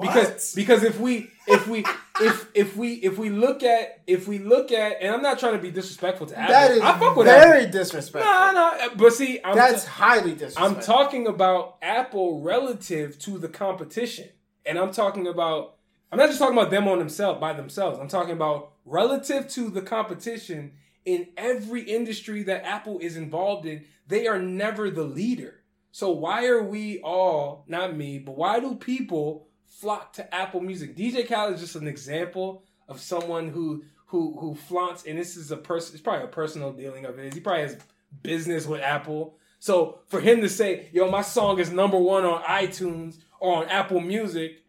because 0.00 0.54
because 0.54 0.84
if 0.84 1.00
we 1.00 1.28
if 1.46 1.66
we 1.66 1.84
if 2.20 2.48
if 2.54 2.76
we 2.76 2.94
if 2.94 3.18
we 3.18 3.30
look 3.30 3.62
at 3.62 4.00
if 4.06 4.28
we 4.28 4.38
look 4.38 4.72
at 4.72 5.02
and 5.02 5.14
I'm 5.14 5.22
not 5.22 5.38
trying 5.38 5.54
to 5.54 5.58
be 5.58 5.70
disrespectful 5.70 6.26
to 6.28 6.38
Apple. 6.38 6.52
that 6.52 6.70
is 6.70 6.80
I 6.80 6.98
fuck 6.98 7.16
with 7.16 7.26
very 7.26 7.60
Apple. 7.60 7.72
disrespectful. 7.72 8.32
No, 8.32 8.52
no, 8.52 8.88
but 8.96 9.12
see, 9.12 9.40
I'm 9.44 9.56
That's 9.56 9.84
t- 9.84 9.90
highly 9.90 10.32
disrespectful. 10.32 10.76
I'm 10.76 10.80
talking 10.82 11.26
about 11.26 11.76
Apple 11.82 12.40
relative 12.40 13.18
to 13.20 13.38
the 13.38 13.48
competition, 13.48 14.28
and 14.64 14.78
I'm 14.78 14.92
talking 14.92 15.26
about 15.26 15.76
I'm 16.10 16.18
not 16.18 16.28
just 16.28 16.38
talking 16.38 16.56
about 16.56 16.70
them 16.70 16.88
on 16.88 16.98
themselves 16.98 17.40
by 17.40 17.52
themselves. 17.52 17.98
I'm 17.98 18.08
talking 18.08 18.32
about 18.32 18.71
relative 18.84 19.48
to 19.50 19.70
the 19.70 19.82
competition 19.82 20.72
in 21.04 21.28
every 21.36 21.82
industry 21.82 22.42
that 22.44 22.64
Apple 22.64 22.98
is 22.98 23.16
involved 23.16 23.66
in. 23.66 23.84
They 24.06 24.26
are 24.26 24.38
never 24.38 24.90
the 24.90 25.04
leader. 25.04 25.62
So 25.90 26.10
why 26.10 26.46
are 26.46 26.62
we 26.62 27.00
all 27.00 27.64
not 27.68 27.96
me, 27.96 28.18
but 28.18 28.36
why 28.36 28.60
do 28.60 28.74
people 28.74 29.48
flock 29.66 30.12
to 30.14 30.34
Apple 30.34 30.60
Music? 30.60 30.96
DJ 30.96 31.26
Khaled 31.28 31.54
is 31.54 31.60
just 31.60 31.76
an 31.76 31.88
example 31.88 32.64
of 32.88 33.00
someone 33.00 33.48
who 33.48 33.84
who 34.06 34.38
who 34.38 34.54
flaunts, 34.54 35.04
and 35.04 35.18
this 35.18 35.36
is 35.36 35.50
a 35.50 35.56
person. 35.56 35.94
It's 35.94 36.02
probably 36.02 36.24
a 36.24 36.28
personal 36.28 36.72
dealing 36.72 37.04
of 37.04 37.16
his. 37.16 37.34
He 37.34 37.40
probably 37.40 37.62
has 37.62 37.78
business 38.22 38.66
with 38.66 38.80
Apple. 38.80 39.36
So 39.58 40.00
for 40.08 40.20
him 40.20 40.40
to 40.40 40.48
say, 40.48 40.88
"Yo, 40.92 41.10
my 41.10 41.22
song 41.22 41.58
is 41.58 41.70
number 41.70 41.98
one 41.98 42.24
on 42.24 42.42
iTunes 42.42 43.18
or 43.40 43.56
on 43.56 43.68
Apple 43.68 44.00
Music," 44.00 44.62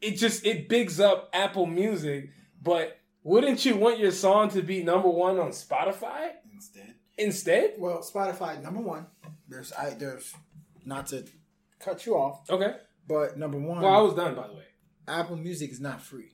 it 0.00 0.12
just 0.12 0.44
it 0.44 0.68
bigs 0.68 1.00
up 1.00 1.30
Apple 1.32 1.66
Music. 1.66 2.30
But 2.62 2.98
wouldn't 3.24 3.64
you 3.64 3.76
want 3.76 3.98
your 3.98 4.12
song 4.12 4.50
to 4.50 4.62
be 4.62 4.82
number 4.84 5.08
one 5.08 5.38
on 5.40 5.50
Spotify 5.50 6.30
instead. 6.52 6.94
instead? 7.18 7.74
Well, 7.78 7.98
Spotify 7.98 8.62
number 8.62 8.80
one. 8.80 9.06
There's 9.48 9.72
I 9.72 9.90
there's 9.90 10.32
not 10.84 11.08
to 11.08 11.24
cut 11.80 12.06
you 12.06 12.14
off, 12.14 12.48
Okay. 12.50 12.74
but 13.08 13.36
number 13.38 13.58
one, 13.58 13.80
Well, 13.82 13.92
I 13.94 14.00
was 14.00 14.14
done 14.14 14.34
by 14.34 14.46
the 14.48 14.54
way. 14.54 14.64
Apple 15.08 15.36
Music 15.36 15.70
is 15.70 15.80
not 15.80 16.00
free. 16.00 16.32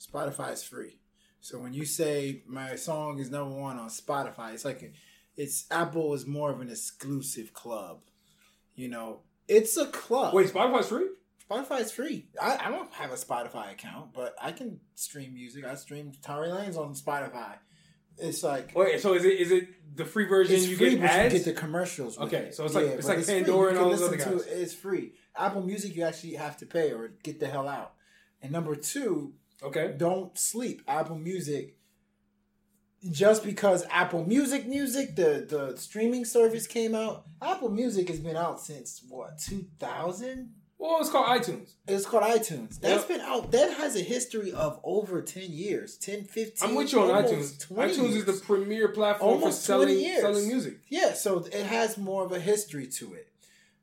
Spotify 0.00 0.52
is 0.52 0.62
free. 0.62 0.98
So 1.40 1.58
when 1.58 1.72
you 1.72 1.84
say 1.84 2.42
my 2.46 2.76
song 2.76 3.18
is 3.18 3.30
number 3.30 3.54
one 3.58 3.78
on 3.78 3.88
Spotify, 3.88 4.52
it's 4.54 4.64
like 4.64 4.92
it's 5.36 5.66
Apple 5.70 6.14
is 6.14 6.26
more 6.26 6.50
of 6.52 6.60
an 6.60 6.68
exclusive 6.70 7.52
club. 7.52 8.00
You 8.74 8.88
know, 8.88 9.20
it's 9.48 9.76
a 9.76 9.86
club. 9.86 10.34
Wait, 10.34 10.48
Spotify's 10.52 10.88
free? 10.88 11.08
Spotify 11.52 11.80
is 11.80 11.92
free. 11.92 12.26
I, 12.40 12.58
I 12.66 12.70
don't 12.70 12.92
have 12.92 13.10
a 13.10 13.16
Spotify 13.16 13.72
account, 13.72 14.12
but 14.14 14.34
I 14.40 14.52
can 14.52 14.80
stream 14.94 15.34
music. 15.34 15.64
I 15.64 15.74
stream 15.74 16.12
Tory 16.24 16.48
Lanez 16.48 16.76
on 16.76 16.94
Spotify. 16.94 17.54
It's 18.18 18.42
like 18.42 18.74
Wait, 18.74 19.00
so 19.00 19.14
is 19.14 19.24
it 19.24 19.40
is 19.40 19.50
it 19.50 19.96
the 19.96 20.04
free 20.04 20.26
version 20.26 20.54
it's 20.54 20.66
you 20.66 20.76
free, 20.76 20.90
get 20.90 21.00
but 21.00 21.10
ads? 21.10 21.34
you 21.34 21.40
get 21.40 21.46
the 21.54 21.58
commercials. 21.60 22.18
Okay, 22.18 22.36
it. 22.48 22.54
so 22.54 22.64
it's 22.64 22.74
like- 22.74 22.86
it's 22.86 23.08
like. 23.08 23.26
Pandora 23.26 23.70
and 23.70 23.78
all 23.78 23.90
those 23.90 24.00
listen 24.02 24.20
other 24.20 24.36
to 24.38 24.44
guys. 24.44 24.46
it. 24.46 24.60
It's 24.62 24.74
free. 24.74 25.12
Apple 25.36 25.62
Music, 25.62 25.96
you 25.96 26.04
actually 26.04 26.34
have 26.34 26.56
to 26.58 26.66
pay 26.66 26.92
or 26.92 27.12
get 27.22 27.40
the 27.40 27.46
hell 27.46 27.68
out. 27.68 27.94
And 28.42 28.52
number 28.52 28.74
two, 28.74 29.32
okay. 29.62 29.94
don't 29.96 30.36
sleep. 30.38 30.82
Apple 30.86 31.16
Music. 31.16 31.76
Just 33.10 33.44
because 33.44 33.84
Apple 33.90 34.24
Music 34.24 34.66
Music, 34.66 35.16
the 35.16 35.46
the 35.48 35.76
streaming 35.76 36.24
service 36.24 36.66
came 36.66 36.94
out, 36.94 37.24
Apple 37.40 37.70
Music 37.70 38.08
has 38.08 38.20
been 38.20 38.36
out 38.36 38.60
since 38.60 39.02
what 39.08 39.38
two 39.38 39.66
thousand? 39.80 40.52
Well, 40.82 40.98
it's 41.00 41.10
called 41.10 41.26
iTunes. 41.26 41.74
It's 41.86 42.04
called 42.04 42.24
iTunes. 42.24 42.80
That's 42.80 43.02
Yep. 43.02 43.08
been 43.08 43.20
out. 43.20 43.52
That 43.52 43.74
has 43.76 43.94
a 43.94 44.00
history 44.00 44.50
of 44.52 44.80
over 44.82 45.22
10 45.22 45.52
years. 45.52 45.96
10, 45.96 46.24
15. 46.24 46.68
I'm 46.70 46.74
with 46.74 46.90
you 46.92 47.00
on 47.00 47.22
iTunes. 47.22 47.56
20 47.60 47.94
iTunes 47.94 48.16
is 48.16 48.24
the 48.24 48.32
premier 48.44 48.88
platform 48.88 49.34
Almost 49.34 49.64
for 49.64 49.74
20 49.76 49.92
selling 49.92 50.04
years. 50.04 50.20
selling 50.22 50.48
music. 50.48 50.80
Yeah, 50.88 51.12
so 51.12 51.38
it 51.44 51.66
has 51.66 51.96
more 51.96 52.24
of 52.24 52.32
a 52.32 52.40
history 52.40 52.88
to 52.98 53.14
it. 53.14 53.28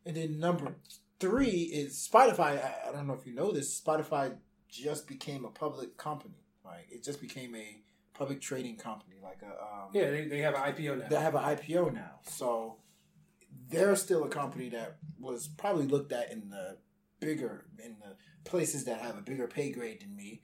And 0.05 0.17
then 0.17 0.39
number 0.39 0.75
three 1.21 1.47
is 1.71 1.93
Spotify. 2.11 2.61
I, 2.61 2.89
I 2.89 2.91
don't 2.91 3.07
know 3.07 3.13
if 3.13 3.25
you 3.25 3.33
know 3.33 3.53
this. 3.53 3.79
Spotify 3.79 4.35
just 4.67 5.07
became 5.07 5.45
a 5.45 5.49
public 5.51 5.95
company. 5.95 6.43
Like 6.65 6.87
it 6.91 7.05
just 7.05 7.21
became 7.21 7.55
a 7.55 7.77
public 8.13 8.41
trading 8.41 8.75
company. 8.75 9.15
Like 9.23 9.39
a 9.41 9.47
um, 9.51 9.89
Yeah, 9.93 10.11
they, 10.11 10.25
they 10.27 10.39
have 10.39 10.53
an 10.53 10.61
IPO 10.73 10.99
now. 10.99 11.07
they 11.07 11.15
have 11.21 11.35
an 11.35 11.43
IPO 11.43 11.93
now. 11.93 12.19
So 12.23 12.75
they're 13.69 13.95
still 13.95 14.25
a 14.25 14.29
company 14.29 14.67
that 14.71 14.97
was 15.17 15.47
probably 15.47 15.87
looked 15.87 16.11
at 16.11 16.29
in 16.31 16.49
the 16.49 16.75
bigger 17.19 17.65
in 17.83 17.95
the 17.99 18.15
places 18.49 18.85
that 18.85 19.01
have 19.01 19.17
a 19.17 19.21
bigger 19.21 19.47
pay 19.47 19.71
grade 19.71 20.01
than 20.01 20.15
me. 20.15 20.41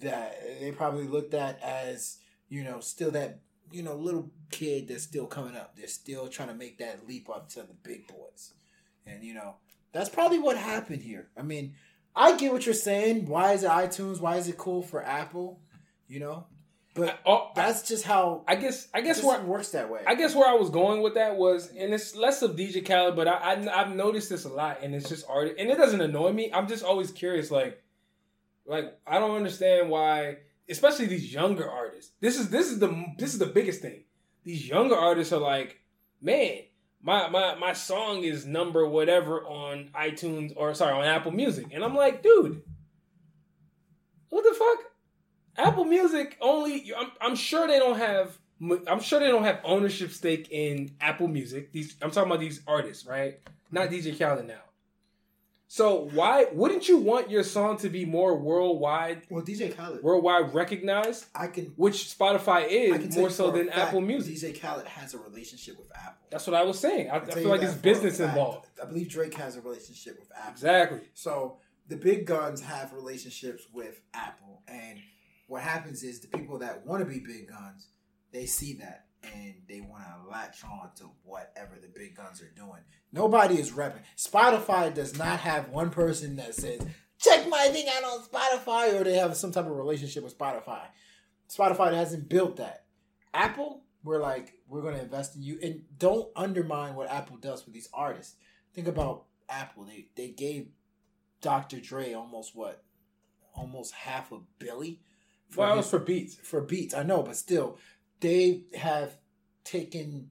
That 0.00 0.36
they 0.60 0.72
probably 0.72 1.06
looked 1.06 1.34
at 1.34 1.60
as 1.62 2.18
you 2.48 2.64
know 2.64 2.80
still 2.80 3.10
that 3.12 3.40
you 3.70 3.82
know 3.82 3.94
little 3.94 4.30
kid 4.50 4.88
that's 4.88 5.04
still 5.04 5.26
coming 5.26 5.56
up. 5.56 5.76
They're 5.76 5.86
still 5.86 6.28
trying 6.28 6.48
to 6.48 6.54
make 6.54 6.78
that 6.78 7.06
leap 7.06 7.30
up 7.30 7.48
to 7.50 7.60
the 7.60 7.74
big 7.82 8.08
boys, 8.08 8.52
and 9.06 9.22
you 9.22 9.34
know 9.34 9.56
that's 9.92 10.08
probably 10.08 10.38
what 10.38 10.56
happened 10.56 11.02
here. 11.02 11.28
I 11.36 11.42
mean, 11.42 11.74
I 12.16 12.36
get 12.36 12.52
what 12.52 12.66
you're 12.66 12.74
saying. 12.74 13.26
Why 13.26 13.52
is 13.52 13.62
it 13.62 13.70
iTunes? 13.70 14.20
Why 14.20 14.36
is 14.36 14.48
it 14.48 14.58
cool 14.58 14.82
for 14.82 15.04
Apple? 15.04 15.60
You 16.08 16.20
know, 16.20 16.46
but 16.94 17.20
oh, 17.24 17.36
I, 17.36 17.50
that's 17.54 17.88
just 17.88 18.04
how 18.04 18.42
I 18.46 18.56
guess 18.56 18.88
I 18.92 19.00
guess 19.00 19.22
where 19.22 19.40
works 19.42 19.70
that 19.70 19.88
way. 19.88 20.00
I 20.06 20.14
guess 20.14 20.34
where 20.34 20.48
I 20.48 20.54
was 20.54 20.68
going 20.68 21.02
with 21.02 21.14
that 21.14 21.36
was, 21.36 21.70
and 21.70 21.94
it's 21.94 22.14
less 22.14 22.42
of 22.42 22.52
DJ 22.52 22.86
Khaled, 22.86 23.16
but 23.16 23.26
I, 23.26 23.54
I 23.54 23.80
I've 23.80 23.94
noticed 23.94 24.28
this 24.28 24.44
a 24.44 24.50
lot, 24.50 24.82
and 24.82 24.94
it's 24.94 25.08
just 25.08 25.24
art, 25.28 25.54
and 25.58 25.70
it 25.70 25.78
doesn't 25.78 26.00
annoy 26.00 26.32
me. 26.32 26.50
I'm 26.52 26.68
just 26.68 26.84
always 26.84 27.10
curious, 27.10 27.50
like, 27.50 27.82
like 28.66 28.98
I 29.06 29.18
don't 29.18 29.36
understand 29.36 29.88
why, 29.88 30.38
especially 30.68 31.06
these 31.06 31.32
younger 31.32 31.68
artists. 31.68 32.12
This 32.20 32.38
is 32.38 32.50
this 32.50 32.70
is 32.70 32.78
the 32.78 33.06
this 33.18 33.32
is 33.32 33.38
the 33.38 33.46
biggest 33.46 33.80
thing. 33.80 34.04
These 34.44 34.68
younger 34.68 34.96
artists 34.96 35.32
are 35.32 35.40
like, 35.40 35.80
man, 36.20 36.58
my 37.00 37.30
my 37.30 37.54
my 37.54 37.72
song 37.72 38.22
is 38.22 38.44
number 38.44 38.86
whatever 38.86 39.42
on 39.46 39.88
iTunes 39.94 40.52
or 40.56 40.74
sorry 40.74 40.92
on 40.92 41.04
Apple 41.04 41.32
Music, 41.32 41.68
and 41.72 41.82
I'm 41.82 41.94
like, 41.94 42.22
dude, 42.22 42.62
what 44.28 44.44
the 44.44 44.54
fuck? 44.54 44.91
Apple 45.56 45.84
Music 45.84 46.36
only. 46.40 46.92
I'm, 46.96 47.10
I'm 47.20 47.36
sure 47.36 47.66
they 47.66 47.78
don't 47.78 47.98
have. 47.98 48.38
I'm 48.86 49.00
sure 49.00 49.18
they 49.18 49.28
don't 49.28 49.42
have 49.42 49.60
ownership 49.64 50.12
stake 50.12 50.48
in 50.50 50.92
Apple 51.00 51.28
Music. 51.28 51.72
These 51.72 51.96
I'm 52.00 52.10
talking 52.10 52.30
about 52.30 52.40
these 52.40 52.60
artists, 52.66 53.06
right? 53.06 53.40
Not 53.70 53.88
DJ 53.88 54.16
Khaled 54.18 54.46
now. 54.46 54.60
So 55.72 56.10
why 56.12 56.48
wouldn't 56.52 56.86
you 56.86 56.98
want 56.98 57.30
your 57.30 57.42
song 57.42 57.78
to 57.78 57.88
be 57.88 58.04
more 58.04 58.36
worldwide, 58.36 59.22
well, 59.30 59.42
DJ 59.42 59.74
Khaled, 59.74 60.02
worldwide 60.02 60.52
recognized? 60.52 61.24
I 61.34 61.46
can 61.46 61.72
Which 61.76 62.14
Spotify 62.14 62.66
is 62.68 63.16
more 63.16 63.30
so 63.30 63.50
than 63.50 63.70
Apple 63.70 64.02
Music. 64.02 64.36
DJ 64.36 64.60
Khaled 64.60 64.86
has 64.86 65.14
a 65.14 65.18
relationship 65.18 65.78
with 65.78 65.90
Apple. 65.96 66.26
That's 66.30 66.46
what 66.46 66.56
I 66.56 66.62
was 66.62 66.78
saying. 66.78 67.08
I, 67.08 67.16
I 67.16 67.20
feel 67.20 67.48
like 67.48 67.60
that 67.62 67.68
there's 67.68 67.72
for 67.72 67.78
a 67.78 67.82
business 67.82 68.20
involved. 68.20 68.68
I 68.82 68.84
believe 68.84 69.08
Drake 69.08 69.32
has 69.32 69.56
a 69.56 69.62
relationship 69.62 70.18
with 70.20 70.30
Apple. 70.36 70.52
Exactly. 70.52 71.00
So 71.14 71.56
the 71.88 71.96
big 71.96 72.26
guns 72.26 72.60
have 72.60 72.92
relationships 72.92 73.66
with 73.72 73.98
Apple, 74.12 74.62
and 74.68 74.98
what 75.52 75.60
happens 75.62 76.02
is 76.02 76.20
the 76.20 76.28
people 76.28 76.58
that 76.60 76.86
want 76.86 77.00
to 77.00 77.04
be 77.04 77.20
big 77.20 77.46
guns, 77.46 77.88
they 78.32 78.46
see 78.46 78.72
that 78.72 79.04
and 79.22 79.54
they 79.68 79.82
want 79.82 80.02
to 80.02 80.30
latch 80.30 80.64
on 80.64 80.88
to 80.96 81.10
whatever 81.24 81.78
the 81.78 81.88
big 81.88 82.16
guns 82.16 82.40
are 82.40 82.50
doing. 82.56 82.80
Nobody 83.12 83.58
is 83.58 83.70
repping. 83.70 84.00
Spotify 84.16 84.94
does 84.94 85.18
not 85.18 85.40
have 85.40 85.68
one 85.68 85.90
person 85.90 86.36
that 86.36 86.54
says, 86.54 86.80
"Check 87.18 87.46
my 87.50 87.68
thing 87.68 87.86
out 87.86 88.02
on 88.02 88.24
Spotify," 88.24 88.98
or 88.98 89.04
they 89.04 89.16
have 89.18 89.36
some 89.36 89.52
type 89.52 89.66
of 89.66 89.76
relationship 89.76 90.24
with 90.24 90.38
Spotify. 90.38 90.86
Spotify 91.50 91.92
hasn't 91.92 92.30
built 92.30 92.56
that. 92.56 92.86
Apple, 93.34 93.84
we're 94.02 94.22
like, 94.22 94.54
we're 94.66 94.80
going 94.80 94.94
to 94.94 95.02
invest 95.02 95.36
in 95.36 95.42
you, 95.42 95.58
and 95.62 95.84
don't 95.98 96.30
undermine 96.34 96.94
what 96.94 97.10
Apple 97.10 97.36
does 97.36 97.66
with 97.66 97.74
these 97.74 97.90
artists. 97.92 98.36
Think 98.72 98.88
about 98.88 99.26
Apple. 99.50 99.84
They 99.84 100.08
they 100.16 100.28
gave 100.30 100.68
Dr. 101.42 101.78
Dre 101.78 102.14
almost 102.14 102.56
what, 102.56 102.84
almost 103.54 103.92
half 103.92 104.32
a 104.32 104.38
billy. 104.58 105.02
For 105.52 105.60
Well, 105.60 105.76
his- 105.76 105.84
was 105.84 105.90
for 105.90 105.98
beats. 106.00 106.34
for 106.42 106.60
beats. 106.62 106.94
I 106.94 107.02
know, 107.02 107.22
but 107.22 107.36
still, 107.36 107.78
they 108.20 108.64
have 108.74 109.16
taken 109.64 110.30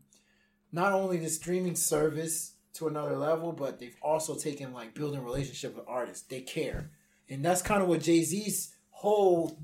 not 0.72 0.94
only 0.94 1.18
the 1.18 1.30
streaming 1.30 1.76
service 1.76 2.54
to 2.74 2.88
another 2.88 3.16
level, 3.18 3.52
but 3.52 3.80
they've 3.80 3.96
also 4.02 4.36
taken 4.36 4.74
like 4.74 4.94
building 4.94 5.24
relationship 5.24 5.76
with 5.76 5.86
artists. 5.88 6.26
They 6.28 6.42
care, 6.42 6.92
and 7.30 7.44
that's 7.46 7.62
kind 7.62 7.82
of 7.82 7.88
what 7.88 8.02
Jay 8.02 8.24
Z's 8.24 8.76
whole 8.90 9.60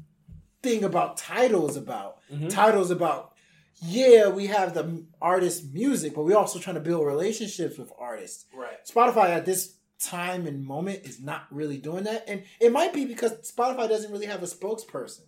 thing 0.64 0.84
about 0.84 1.18
Tidal's 1.18 1.76
about. 1.78 2.20
Mhm. 2.32 2.50
Tidal 2.50 2.82
is 2.82 2.92
about 2.92 3.34
yeah, 3.80 4.28
we 4.30 4.48
have 4.48 4.74
the 4.74 5.06
artist 5.22 5.72
music, 5.72 6.16
but 6.16 6.24
we're 6.24 6.36
also 6.36 6.58
trying 6.58 6.74
to 6.74 6.80
build 6.82 7.06
relationships 7.06 7.78
with 7.78 7.92
artists. 8.00 8.46
Right. 8.52 8.84
Spotify 8.84 9.30
at 9.30 9.46
this 9.46 9.76
time 10.00 10.48
and 10.48 10.66
moment 10.66 11.06
is 11.06 11.20
not 11.22 11.44
really 11.52 11.78
doing 11.78 12.04
that, 12.06 12.24
and 12.28 12.44
it 12.60 12.72
might 12.72 12.92
be 12.92 13.06
because 13.06 13.34
Spotify 13.52 13.88
doesn't 13.88 14.12
really 14.12 14.26
have 14.26 14.42
a 14.42 14.48
spokesperson. 14.48 15.27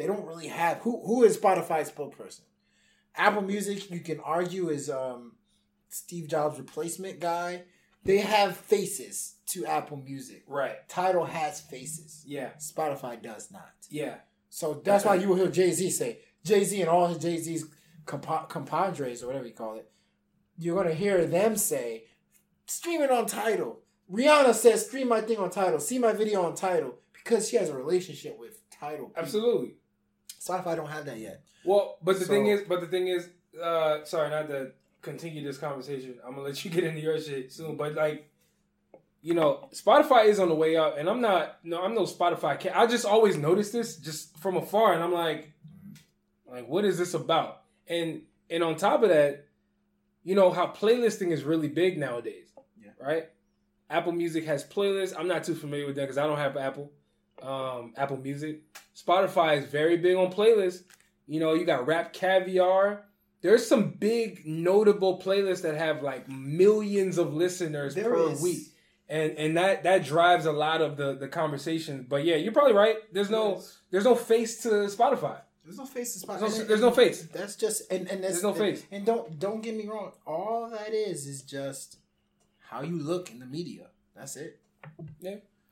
They 0.00 0.06
don't 0.06 0.24
really 0.24 0.46
have 0.46 0.78
who 0.78 1.02
who 1.04 1.24
is 1.24 1.36
Spotify's 1.36 1.90
spokesperson. 1.90 2.40
Apple 3.14 3.42
Music, 3.42 3.90
you 3.90 4.00
can 4.00 4.18
argue, 4.20 4.70
is 4.70 4.88
um, 4.88 5.32
Steve 5.90 6.26
Jobs' 6.26 6.58
replacement 6.58 7.20
guy. 7.20 7.64
They 8.02 8.16
have 8.16 8.56
faces 8.56 9.34
to 9.48 9.66
Apple 9.66 9.98
Music. 9.98 10.44
Right. 10.46 10.88
Tidal 10.88 11.26
has 11.26 11.60
faces. 11.60 12.24
Yeah. 12.26 12.48
Spotify 12.58 13.20
does 13.22 13.50
not. 13.52 13.74
Yeah. 13.90 14.14
So 14.48 14.80
that's 14.82 15.04
why 15.04 15.16
you 15.16 15.28
will 15.28 15.36
hear 15.36 15.48
Jay 15.48 15.70
Z 15.70 15.90
say 15.90 16.20
Jay 16.44 16.64
Z 16.64 16.80
and 16.80 16.88
all 16.88 17.08
his 17.08 17.18
Jay 17.18 17.36
Z's 17.36 17.66
compa- 18.06 18.48
compadres 18.48 19.22
or 19.22 19.26
whatever 19.26 19.46
you 19.46 19.52
call 19.52 19.74
it. 19.74 19.90
You're 20.56 20.82
gonna 20.82 20.94
hear 20.94 21.26
them 21.26 21.58
say, 21.58 22.04
"Stream 22.64 23.02
it 23.02 23.10
on 23.10 23.26
Tidal." 23.26 23.80
Rihanna 24.10 24.54
says, 24.54 24.86
"Stream 24.86 25.08
my 25.08 25.20
thing 25.20 25.36
on 25.36 25.50
Tidal. 25.50 25.78
See 25.78 25.98
my 25.98 26.14
video 26.14 26.40
on 26.42 26.54
Tidal," 26.54 26.94
because 27.12 27.50
she 27.50 27.56
has 27.56 27.68
a 27.68 27.76
relationship 27.76 28.38
with 28.38 28.62
Tidal. 28.70 29.08
people. 29.08 29.22
Absolutely. 29.22 29.74
Spotify 30.40 30.74
don't 30.76 30.88
have 30.88 31.04
that 31.06 31.18
yet. 31.18 31.42
Well, 31.64 31.98
but 32.02 32.18
the 32.18 32.24
So- 32.24 32.30
thing 32.32 32.46
is, 32.46 32.62
but 32.68 32.80
the 32.80 32.86
thing 32.86 33.08
is, 33.08 33.28
uh, 33.62 34.04
sorry, 34.04 34.30
not 34.30 34.48
to 34.48 34.72
continue 35.02 35.44
this 35.44 35.58
conversation. 35.58 36.18
I'm 36.24 36.32
gonna 36.32 36.42
let 36.46 36.64
you 36.64 36.70
get 36.76 36.84
into 36.84 37.00
your 37.00 37.20
shit 37.20 37.52
soon, 37.52 37.76
but 37.76 37.94
like, 37.94 38.26
you 39.22 39.34
know, 39.34 39.68
Spotify 39.72 40.26
is 40.26 40.40
on 40.40 40.48
the 40.48 40.54
way 40.54 40.76
up, 40.76 40.96
and 40.96 41.08
I'm 41.08 41.20
not. 41.20 41.58
No, 41.62 41.82
I'm 41.82 41.94
no 41.94 42.02
Spotify. 42.02 42.58
Cat. 42.58 42.72
I 42.74 42.86
just 42.86 43.04
always 43.04 43.36
notice 43.36 43.70
this 43.70 43.96
just 43.96 44.38
from 44.38 44.56
afar, 44.56 44.94
and 44.94 45.02
I'm 45.02 45.12
like, 45.12 45.52
like, 46.50 46.66
what 46.66 46.84
is 46.86 46.96
this 46.96 47.12
about? 47.12 47.62
And 47.86 48.22
and 48.48 48.64
on 48.64 48.76
top 48.76 49.02
of 49.02 49.10
that, 49.10 49.46
you 50.24 50.34
know 50.34 50.50
how 50.50 50.68
playlisting 50.68 51.32
is 51.32 51.44
really 51.44 51.68
big 51.68 51.98
nowadays, 51.98 52.48
Yeah. 52.82 52.90
right? 52.98 53.28
Apple 53.90 54.12
Music 54.12 54.44
has 54.44 54.64
playlists. 54.64 55.14
I'm 55.18 55.28
not 55.28 55.44
too 55.44 55.54
familiar 55.54 55.86
with 55.86 55.96
that 55.96 56.02
because 56.02 56.16
I 56.18 56.26
don't 56.26 56.38
have 56.38 56.56
Apple, 56.56 56.90
um, 57.42 57.92
Apple 57.96 58.16
Music. 58.18 58.60
Spotify 58.96 59.58
is 59.58 59.64
very 59.66 59.96
big 59.96 60.16
on 60.16 60.32
playlists. 60.32 60.82
You 61.26 61.40
know, 61.40 61.54
you 61.54 61.64
got 61.64 61.86
Rap 61.86 62.12
Caviar. 62.12 63.04
There's 63.42 63.66
some 63.66 63.90
big 63.92 64.44
notable 64.46 65.18
playlists 65.20 65.62
that 65.62 65.76
have 65.76 66.02
like 66.02 66.28
millions 66.28 67.16
of 67.18 67.32
listeners 67.34 67.94
There 67.94 68.04
per 68.10 68.30
is. 68.32 68.42
week. 68.42 68.66
And 69.08 69.32
and 69.38 69.56
that 69.56 69.82
that 69.84 70.04
drives 70.04 70.46
a 70.46 70.52
lot 70.52 70.82
of 70.82 70.96
the 70.96 71.14
the 71.14 71.26
conversation. 71.28 72.06
But 72.08 72.24
yeah, 72.24 72.36
you're 72.36 72.52
probably 72.52 72.74
right. 72.74 72.96
There's 73.12 73.30
no 73.30 73.54
Yes. 73.54 73.78
there's 73.90 74.04
no 74.04 74.14
face 74.14 74.62
to 74.62 74.68
Spotify. 74.68 75.40
There's 75.64 75.78
no 75.78 75.84
face 75.86 76.14
to 76.20 76.26
Spotify. 76.26 76.40
There's 76.40 76.58
no, 76.58 76.64
there's 76.64 76.80
no 76.80 76.90
face. 76.90 77.22
That's 77.32 77.56
just 77.56 77.90
and 77.92 78.08
and 78.08 78.22
that's, 78.22 78.34
There's 78.34 78.42
no 78.42 78.54
face. 78.54 78.84
And, 78.90 79.04
don't 79.06 79.38
don't 79.38 79.62
get 79.62 79.74
me 79.76 79.86
wrong. 79.88 80.12
All 80.26 80.68
that 80.70 80.92
is 80.92 81.26
is 81.26 81.42
just 81.42 81.96
how 82.58 82.82
you 82.82 82.98
look 82.98 83.30
in 83.30 83.38
the 83.40 83.46
media. 83.46 83.86
That's 84.14 84.36
it. 84.36 84.60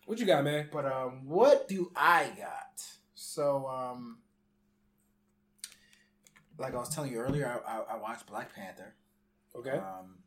What 0.08 0.18
you 0.18 0.24
got, 0.24 0.42
man? 0.42 0.70
But 0.72 0.86
um, 0.86 1.26
what 1.26 1.68
do 1.68 1.92
I 1.94 2.32
got? 2.34 2.82
So 3.14 3.66
um, 3.66 4.20
like 6.56 6.74
I 6.74 6.78
was 6.78 6.88
telling 6.88 7.12
you 7.12 7.18
earlier, 7.18 7.60
I, 7.66 7.70
I, 7.70 7.96
I 7.96 7.96
watched 7.98 8.26
Black 8.26 8.54
Panther. 8.54 8.94
Okay. 9.54 9.76
Um, 9.76 10.20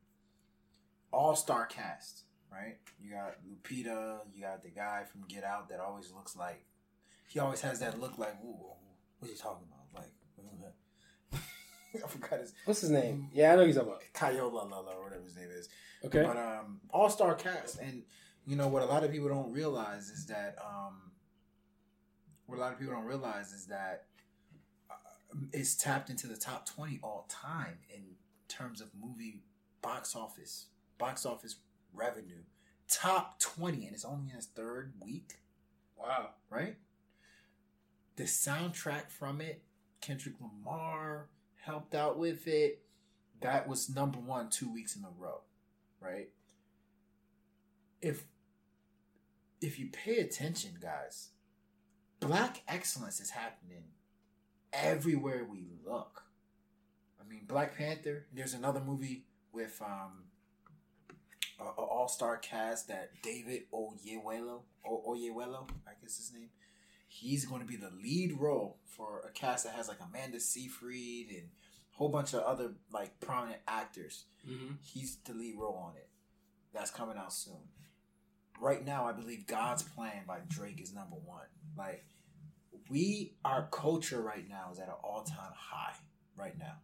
All 1.11 1.35
star 1.35 1.65
cast, 1.65 2.25
right? 2.51 2.77
You 3.01 3.09
got 3.09 3.37
Lupita. 3.43 4.19
You 4.35 4.43
got 4.43 4.61
the 4.61 4.69
guy 4.69 5.05
from 5.11 5.23
Get 5.27 5.43
Out 5.43 5.69
that 5.69 5.79
always 5.79 6.11
looks 6.11 6.35
like 6.37 6.63
he 7.27 7.39
always 7.39 7.61
has 7.61 7.79
that 7.79 7.99
look 7.99 8.19
like, 8.19 8.35
ooh, 8.45 8.73
what's 9.17 9.33
he 9.33 9.39
talking 9.39 9.65
about? 9.67 10.03
Like, 10.03 11.41
I 12.05 12.07
forgot 12.07 12.39
his 12.39 12.53
What's 12.65 12.81
his 12.81 12.91
name? 12.91 13.29
Yeah, 13.33 13.53
I 13.53 13.55
know 13.55 13.65
he's 13.65 13.77
talking 13.77 13.93
about. 13.93 14.03
Kayola 14.13 14.69
Lala 14.69 14.93
or 14.95 15.05
whatever 15.05 15.23
his 15.23 15.35
name 15.35 15.49
is. 15.49 15.69
Okay. 16.05 16.21
But 16.21 16.37
um, 16.37 16.81
all 16.91 17.09
star 17.09 17.33
cast, 17.33 17.79
and 17.79 18.03
you 18.45 18.55
know 18.55 18.67
what 18.67 18.81
a 18.81 18.85
lot 18.85 19.03
of 19.03 19.11
people 19.11 19.29
don't 19.29 19.51
realize 19.51 20.09
is 20.09 20.25
that 20.27 20.57
um, 20.65 21.11
what 22.45 22.57
a 22.57 22.61
lot 22.61 22.73
of 22.73 22.79
people 22.79 22.93
don't 22.93 23.05
realize 23.05 23.51
is 23.53 23.67
that 23.67 24.05
uh, 24.89 24.93
it's 25.53 25.75
tapped 25.75 26.09
into 26.09 26.27
the 26.27 26.35
top 26.37 26.65
twenty 26.65 26.99
all 27.03 27.27
time 27.29 27.77
in 27.93 28.01
terms 28.47 28.81
of 28.81 28.89
movie 28.99 29.41
box 29.81 30.15
office, 30.15 30.67
box 30.97 31.25
office 31.25 31.55
revenue, 31.93 32.41
top 32.89 33.39
twenty, 33.39 33.85
and 33.85 33.93
it's 33.93 34.05
only 34.05 34.29
in 34.31 34.37
its 34.37 34.47
third 34.47 34.93
week, 34.99 35.35
Wow. 35.97 36.29
right? 36.49 36.75
The 38.17 38.23
soundtrack 38.23 39.09
from 39.09 39.39
it, 39.41 39.63
Kendrick 40.01 40.35
Lamar 40.41 41.27
helped 41.63 41.95
out 41.95 42.17
with 42.19 42.47
it. 42.47 42.83
That 43.39 43.67
was 43.67 43.89
number 43.89 44.19
one 44.19 44.49
two 44.49 44.71
weeks 44.71 44.95
in 44.95 45.03
a 45.03 45.09
row, 45.17 45.41
right? 45.99 46.29
If 48.01 48.23
if 49.61 49.79
you 49.79 49.87
pay 49.91 50.17
attention, 50.17 50.71
guys, 50.81 51.29
black 52.19 52.61
excellence 52.67 53.19
is 53.19 53.29
happening 53.29 53.83
everywhere 54.73 55.45
we 55.49 55.65
look. 55.85 56.23
I 57.19 57.27
mean, 57.29 57.45
Black 57.47 57.77
Panther. 57.77 58.25
There's 58.33 58.53
another 58.53 58.79
movie 58.81 59.25
with 59.53 59.81
um, 59.85 60.23
a, 61.59 61.63
a 61.63 61.83
all-star 61.83 62.37
cast 62.37 62.87
that 62.87 63.11
David 63.21 63.63
Oyelowo, 63.73 64.61
o- 64.85 65.03
Oyelowo, 65.07 65.69
I 65.87 65.91
guess 66.01 66.17
his 66.17 66.31
name. 66.33 66.49
He's 67.07 67.45
going 67.45 67.61
to 67.61 67.67
be 67.67 67.75
the 67.75 67.91
lead 68.01 68.33
role 68.39 68.77
for 68.85 69.21
a 69.27 69.31
cast 69.31 69.65
that 69.65 69.75
has 69.75 69.87
like 69.89 69.97
Amanda 70.01 70.39
Seyfried 70.39 71.27
and 71.29 71.49
a 71.93 71.97
whole 71.97 72.07
bunch 72.09 72.33
of 72.33 72.41
other 72.43 72.71
like 72.91 73.19
prominent 73.19 73.59
actors. 73.67 74.23
Mm-hmm. 74.49 74.75
He's 74.81 75.17
the 75.25 75.33
lead 75.33 75.55
role 75.57 75.75
on 75.75 75.97
it. 75.97 76.07
That's 76.73 76.89
coming 76.89 77.17
out 77.17 77.33
soon. 77.33 77.67
Right 78.61 78.85
now, 78.85 79.07
I 79.07 79.11
believe 79.11 79.47
God's 79.47 79.81
Plan 79.81 80.23
by 80.27 80.37
Drake 80.47 80.79
is 80.79 80.93
number 80.93 81.15
one. 81.25 81.47
Like, 81.75 82.05
we, 82.89 83.33
our 83.43 83.67
culture 83.71 84.21
right 84.21 84.47
now 84.47 84.69
is 84.71 84.77
at 84.77 84.87
an 84.87 84.93
all 85.03 85.23
time 85.23 85.51
high 85.55 85.95
right 86.37 86.57
now. 86.59 86.75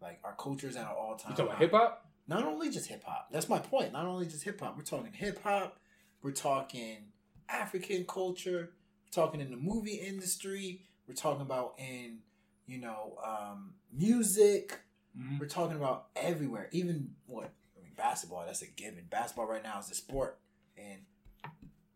Like, 0.00 0.20
our 0.22 0.34
culture 0.38 0.68
is 0.68 0.76
at 0.76 0.82
an 0.82 0.92
all 0.96 1.16
time 1.16 1.32
You 1.32 1.36
talking 1.36 1.46
about 1.46 1.58
hip 1.58 1.72
hop? 1.72 2.06
Not 2.28 2.44
only 2.44 2.70
just 2.70 2.88
hip 2.88 3.02
hop. 3.04 3.28
That's 3.32 3.48
my 3.48 3.58
point. 3.58 3.92
Not 3.92 4.06
only 4.06 4.26
just 4.26 4.44
hip 4.44 4.60
hop. 4.60 4.76
We're 4.76 4.84
talking 4.84 5.12
hip 5.12 5.42
hop. 5.42 5.80
We're 6.22 6.30
talking 6.30 7.08
African 7.48 8.04
culture. 8.04 8.70
We're 9.04 9.22
talking 9.24 9.40
in 9.40 9.50
the 9.50 9.56
movie 9.56 9.96
industry. 9.96 10.82
We're 11.08 11.14
talking 11.14 11.42
about 11.42 11.74
in, 11.78 12.18
you 12.66 12.78
know, 12.78 13.16
um, 13.26 13.74
music. 13.92 14.78
Mm-hmm. 15.18 15.38
We're 15.38 15.48
talking 15.48 15.76
about 15.76 16.06
everywhere. 16.14 16.68
Even 16.70 17.10
what 17.26 17.50
I 17.76 17.82
mean, 17.82 17.94
basketball. 17.96 18.44
That's 18.46 18.62
a 18.62 18.66
given. 18.68 19.06
Basketball 19.10 19.46
right 19.46 19.62
now 19.64 19.80
is 19.80 19.88
the 19.88 19.96
sport, 19.96 20.38
and 20.76 21.02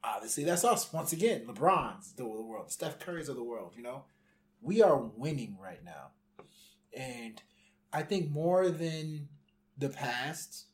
obviously 0.02 0.44
that's 0.44 0.64
us 0.64 0.92
once 0.92 1.12
again. 1.12 1.46
LeBron's 1.46 2.12
the 2.12 2.26
world. 2.26 2.70
Steph 2.70 2.98
Curry's 2.98 3.28
of 3.28 3.36
the 3.36 3.44
world. 3.44 3.74
You 3.76 3.82
know, 3.82 4.04
we 4.60 4.82
are 4.82 4.98
winning 4.98 5.56
right 5.60 5.84
now, 5.84 6.10
and 6.96 7.42
I 7.92 8.02
think 8.02 8.30
more 8.30 8.70
than 8.70 9.28
the 9.76 9.88
past, 9.88 10.66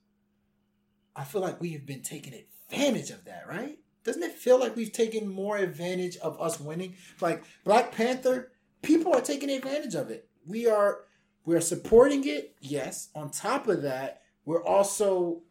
I 1.16 1.24
feel 1.24 1.40
like 1.40 1.60
we 1.60 1.72
have 1.72 1.86
been 1.86 2.02
taking 2.02 2.34
advantage 2.34 3.10
of 3.10 3.24
that. 3.24 3.46
Right? 3.48 3.78
Doesn't 4.04 4.22
it 4.22 4.32
feel 4.32 4.58
like 4.58 4.76
we've 4.76 4.92
taken 4.92 5.28
more 5.28 5.58
advantage 5.58 6.16
of 6.18 6.40
us 6.40 6.60
winning? 6.60 6.94
Like 7.20 7.44
Black 7.64 7.92
Panther, 7.92 8.52
people 8.82 9.14
are 9.14 9.20
taking 9.20 9.50
advantage 9.50 9.94
of 9.94 10.10
it. 10.10 10.28
We 10.46 10.66
are 10.66 11.00
we're 11.44 11.60
supporting 11.60 12.26
it, 12.28 12.54
yes. 12.60 13.08
On 13.14 13.30
top 13.30 13.66
of 13.66 13.82
that, 13.82 14.22
we're 14.44 14.64
also 14.64 15.42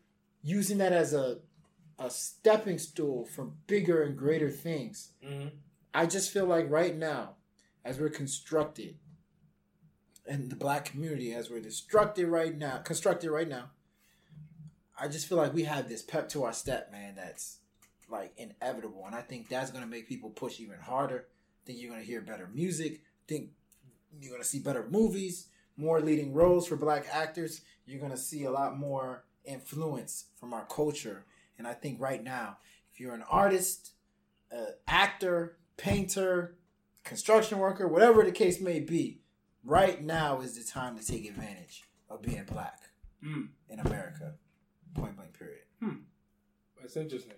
using 0.42 0.78
that 0.80 0.94
as 0.94 1.14
a 1.14 1.40
a 2.00 2.10
stepping 2.10 2.78
stool 2.78 3.26
for 3.26 3.46
bigger 3.68 4.04
and 4.04 4.18
greater 4.18 4.50
things. 4.50 5.12
Mm-hmm. 5.26 5.50
I 5.94 6.06
just 6.06 6.32
feel 6.32 6.46
like 6.46 6.70
right 6.70 6.96
now, 6.96 7.36
as 7.84 8.00
we're 8.00 8.10
constructed, 8.10 8.96
and 10.26 10.50
the 10.50 10.56
black 10.56 10.86
community 10.86 11.34
as 11.34 11.50
we're 11.50 11.60
constructed 11.60 12.28
right 12.28 12.56
now, 12.56 12.78
constructed 12.78 13.32
right 13.32 13.48
now, 13.48 13.72
I 15.00 15.08
just 15.08 15.28
feel 15.28 15.38
like 15.38 15.54
we 15.54 15.64
have 15.64 15.90
this 15.90 16.02
pep 16.02 16.30
to 16.30 16.44
our 16.44 16.54
step, 16.54 16.92
man. 16.92 17.16
That's 17.16 17.58
like 18.10 18.34
inevitable, 18.38 19.04
and 19.06 19.16
I 19.16 19.22
think 19.22 19.50
that's 19.50 19.72
gonna 19.72 19.88
make 19.88 20.08
people 20.08 20.30
push 20.30 20.60
even 20.60 20.80
harder. 20.80 21.28
think 21.66 21.80
you're 21.80 21.92
gonna 21.92 22.04
hear 22.04 22.22
better 22.22 22.50
music. 22.54 23.02
think 23.28 23.52
you're 24.20 24.32
gonna 24.32 24.44
see 24.44 24.60
better 24.60 24.88
movies, 24.90 25.48
more 25.78 26.02
leading 26.02 26.34
roles 26.34 26.68
for 26.68 26.76
black 26.76 27.06
actors. 27.12 27.62
You're 27.86 28.02
gonna 28.02 28.18
see 28.18 28.44
a 28.46 28.52
lot 28.52 28.78
more 28.78 29.26
influence 29.46 30.26
from 30.40 30.54
our 30.54 30.66
culture, 30.66 31.26
and 31.60 31.68
I 31.68 31.74
think 31.74 32.02
right 32.02 32.24
now, 32.24 32.58
if 32.92 33.00
you're 33.00 33.14
an 33.14 33.24
artist, 33.30 33.92
uh, 34.52 34.72
actor, 34.88 35.58
painter, 35.78 36.56
construction 37.04 37.60
worker, 37.60 37.88
whatever 37.88 38.24
the 38.24 38.32
case 38.32 38.60
may 38.60 38.80
be, 38.80 39.22
right 39.64 40.04
now 40.04 40.40
is 40.42 40.58
the 40.58 40.64
time 40.64 40.98
to 40.98 41.06
take 41.06 41.30
advantage 41.30 41.84
of 42.10 42.22
being 42.24 42.44
black 42.46 42.80
Mm. 43.24 43.50
in 43.70 43.80
America. 43.82 44.36
Point 44.96 45.18
blank. 45.18 45.38
Period. 45.38 45.60
Hmm. 45.82 45.96
That's 46.82 46.96
interesting. 46.96 47.34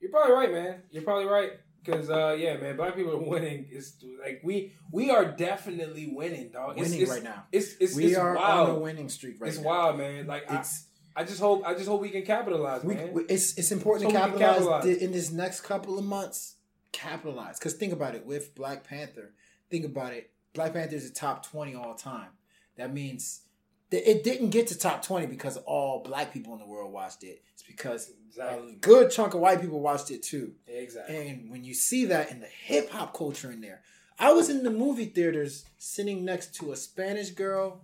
You're 0.00 0.12
probably 0.12 0.32
right, 0.34 0.52
man. 0.52 0.82
You're 0.92 1.02
probably 1.02 1.26
right. 1.26 1.50
Cause 1.84 2.08
uh, 2.08 2.36
yeah, 2.38 2.56
man, 2.56 2.76
black 2.76 2.94
people 2.94 3.12
are 3.12 3.18
winning. 3.28 3.66
It's 3.70 3.96
like 4.24 4.40
we 4.44 4.72
we 4.92 5.10
are 5.10 5.24
definitely 5.32 6.10
winning, 6.14 6.50
dog. 6.50 6.78
Winning 6.78 7.00
it's, 7.00 7.10
right 7.10 7.22
now. 7.22 7.44
It's 7.52 7.74
it's, 7.78 7.94
we 7.96 8.06
it's 8.06 8.16
are 8.16 8.36
wild. 8.36 8.70
on 8.70 8.76
a 8.76 8.78
winning 8.78 9.08
streak 9.10 9.40
right 9.40 9.48
it's 9.48 9.58
now. 9.58 9.62
It's 9.62 9.66
wild, 9.66 9.98
man. 9.98 10.26
Like 10.26 10.44
It's 10.48 10.84
I 10.86 10.93
just 11.22 11.38
hope 11.38 11.62
I 11.64 11.74
just 11.74 11.86
hope 11.86 12.00
we 12.00 12.10
can 12.10 12.24
capitalize, 12.24 12.82
we, 12.82 12.96
we- 12.96 13.22
it's 13.28 13.56
it's 13.56 13.70
important 13.70 14.10
to 14.10 14.16
capitalize, 14.16 14.56
capitalize. 14.58 14.96
in 14.96 15.12
this 15.12 15.30
next 15.30 15.60
couple 15.60 15.96
of 15.98 16.04
months. 16.04 16.56
Capitalize, 16.90 17.58
because 17.58 17.74
think 17.74 17.92
about 17.92 18.14
it. 18.14 18.24
With 18.26 18.54
Black 18.54 18.84
Panther, 18.84 19.32
think 19.70 19.84
about 19.84 20.12
it. 20.12 20.30
Black 20.54 20.72
Panther 20.72 20.94
is 20.96 21.08
a 21.08 21.12
top 21.12 21.44
twenty 21.46 21.74
all 21.74 21.94
time. 21.94 22.28
That 22.76 22.92
means 22.92 23.42
that 23.90 24.08
it 24.08 24.24
didn't 24.24 24.50
get 24.50 24.68
to 24.68 24.78
top 24.78 25.04
twenty 25.04 25.26
because 25.26 25.56
all 25.58 26.02
black 26.02 26.32
people 26.32 26.52
in 26.54 26.58
the 26.60 26.66
world 26.66 26.92
watched 26.92 27.22
it. 27.24 27.42
It's 27.52 27.62
because 27.62 28.10
Exactly. 28.28 28.72
a 28.72 28.76
good 28.76 29.10
chunk 29.12 29.34
of 29.34 29.40
white 29.40 29.60
people 29.60 29.80
watched 29.80 30.10
it 30.10 30.22
too. 30.22 30.54
exactly. 30.66 31.16
And 31.28 31.50
when 31.50 31.62
you 31.64 31.74
see 31.74 32.06
that 32.06 32.30
in 32.32 32.40
the 32.40 32.46
hip 32.48 32.90
hop 32.90 33.16
culture 33.16 33.52
in 33.52 33.60
there, 33.60 33.82
I 34.18 34.32
was 34.32 34.48
in 34.50 34.62
the 34.64 34.70
movie 34.70 35.06
theaters 35.06 35.64
sitting 35.78 36.24
next 36.24 36.54
to 36.56 36.72
a 36.72 36.76
Spanish 36.76 37.30
girl, 37.30 37.82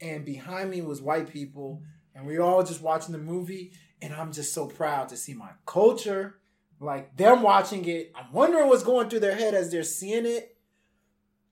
and 0.00 0.24
behind 0.24 0.70
me 0.70 0.82
was 0.82 1.00
white 1.02 1.28
people, 1.32 1.82
and 2.18 2.26
we 2.26 2.38
all 2.38 2.62
just 2.64 2.82
watching 2.82 3.12
the 3.12 3.18
movie. 3.18 3.72
And 4.02 4.12
I'm 4.12 4.32
just 4.32 4.52
so 4.52 4.66
proud 4.66 5.08
to 5.08 5.16
see 5.16 5.34
my 5.34 5.50
culture, 5.66 6.38
like 6.80 7.16
them 7.16 7.42
watching 7.42 7.84
it. 7.88 8.12
I'm 8.14 8.32
wondering 8.32 8.68
what's 8.68 8.82
going 8.82 9.08
through 9.08 9.20
their 9.20 9.34
head 9.34 9.54
as 9.54 9.70
they're 9.70 9.82
seeing 9.82 10.26
it. 10.26 10.56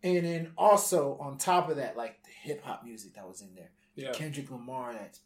And 0.02 0.24
then 0.24 0.52
also 0.56 1.16
on 1.20 1.38
top 1.38 1.68
of 1.68 1.76
that, 1.76 1.96
like 1.96 2.22
the 2.22 2.30
hip 2.42 2.62
hop 2.62 2.84
music 2.84 3.14
that 3.14 3.26
was 3.26 3.40
in 3.40 3.54
there, 3.54 3.70
Yeah. 3.94 4.12
Kendrick 4.12 4.50
Lamar 4.50 4.92
that's 4.92 5.20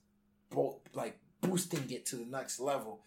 both 0.50 0.78
like 0.94 1.18
boosting 1.40 1.90
it 1.90 2.06
to 2.06 2.16
the 2.16 2.24
next 2.26 2.60
level. 2.60 3.02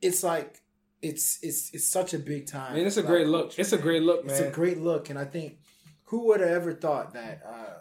It's 0.00 0.22
like 0.22 0.62
it's 1.02 1.38
it's 1.42 1.70
it's 1.74 1.86
such 1.86 2.14
a 2.14 2.18
big 2.18 2.46
time. 2.46 2.72
I 2.72 2.76
mean, 2.76 2.86
it's 2.86 2.96
a 2.96 3.02
great 3.02 3.26
look. 3.26 3.58
It's 3.58 3.72
a 3.72 3.78
great 3.78 4.02
look, 4.02 4.24
man. 4.24 4.34
It's 4.34 4.40
a 4.40 4.50
great 4.50 4.78
look, 4.78 5.10
and 5.10 5.18
I 5.18 5.24
think 5.24 5.58
who 6.04 6.26
would 6.28 6.40
have 6.40 6.50
ever 6.50 6.72
thought 6.72 7.12
that 7.14 7.42
uh, 7.46 7.79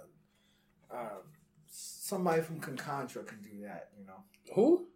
somebody 2.10 2.42
from 2.42 2.60
Concontra 2.60 3.26
can 3.26 3.42
do 3.42 3.62
that? 3.64 3.90
You 3.98 4.06
know, 4.06 4.24
Who? 4.56 4.88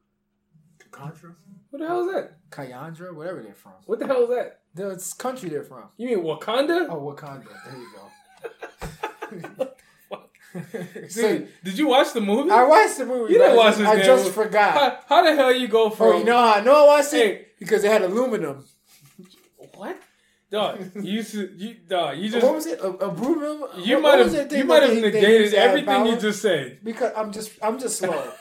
Concontra, 0.92 1.36
What 1.70 1.80
the 1.80 1.88
hell 1.88 2.08
is 2.08 2.14
that? 2.14 2.50
Kayandra, 2.50 3.16
whatever 3.16 3.42
they're 3.42 3.54
from. 3.54 3.74
What 3.86 4.00
the 4.00 4.08
hell 4.08 4.24
is 4.24 4.30
that? 4.30 4.60
The 4.76 4.90
it's 4.90 5.14
country 5.14 5.50
they're 5.50 5.64
from. 5.64 5.86
You 5.98 6.08
mean 6.08 6.26
Wakanda? 6.26 6.88
Oh, 6.90 7.16
Wakanda. 7.16 7.46
There 7.66 7.80
you 7.80 9.48
go. 9.58 9.70
Dude, 10.54 11.12
so, 11.12 11.48
did 11.64 11.78
you 11.78 11.88
watch 11.88 12.14
the 12.14 12.22
movie? 12.22 12.52
I 12.52 12.64
watched 12.64 13.00
the 13.00 13.06
movie. 13.06 13.34
You 13.34 13.40
didn't 13.40 13.58
watch 13.58 13.78
this 13.78 13.88
I 13.88 13.96
damn 13.96 14.06
just 14.06 14.26
movie. 14.26 14.36
forgot. 14.36 14.74
How, 14.74 15.00
how 15.08 15.24
the 15.24 15.36
hell 15.36 15.52
you 15.52 15.68
go 15.68 15.86
oh, 15.86 15.90
from? 15.90 16.08
Oh, 16.08 16.18
you 16.20 16.24
know 16.26 16.38
how 16.38 16.54
I 16.56 16.62
know 16.62 16.84
I 16.84 16.98
watched 16.98 17.14
it? 17.14 17.58
Because 17.60 17.84
it 17.84 17.92
had 17.92 18.04
aluminum. 18.04 18.64
what? 19.74 19.98
Dog, 20.54 20.92
you 21.02 21.24
you 21.58 21.76
dog, 21.90 22.16
you 22.20 22.30
just 22.30 22.46
what 22.46 22.54
was 22.54 22.68
it? 22.68 22.80
A, 22.80 22.86
a 22.86 23.10
aluminum? 23.10 23.64
you 23.80 24.00
might 24.00 24.20
have 24.20 24.52
you 24.52 24.66
might 24.66 24.84
have 24.84 24.94
negated 24.94 25.42
used 25.42 25.54
to 25.56 25.60
have 25.60 25.70
everything 25.72 26.06
you 26.06 26.16
just 26.16 26.44
said. 26.44 26.78
Because 26.84 27.12
I'm 27.18 27.32
just 27.32 27.54
I'm 27.64 27.80
just 27.80 27.98
slow. 27.98 28.32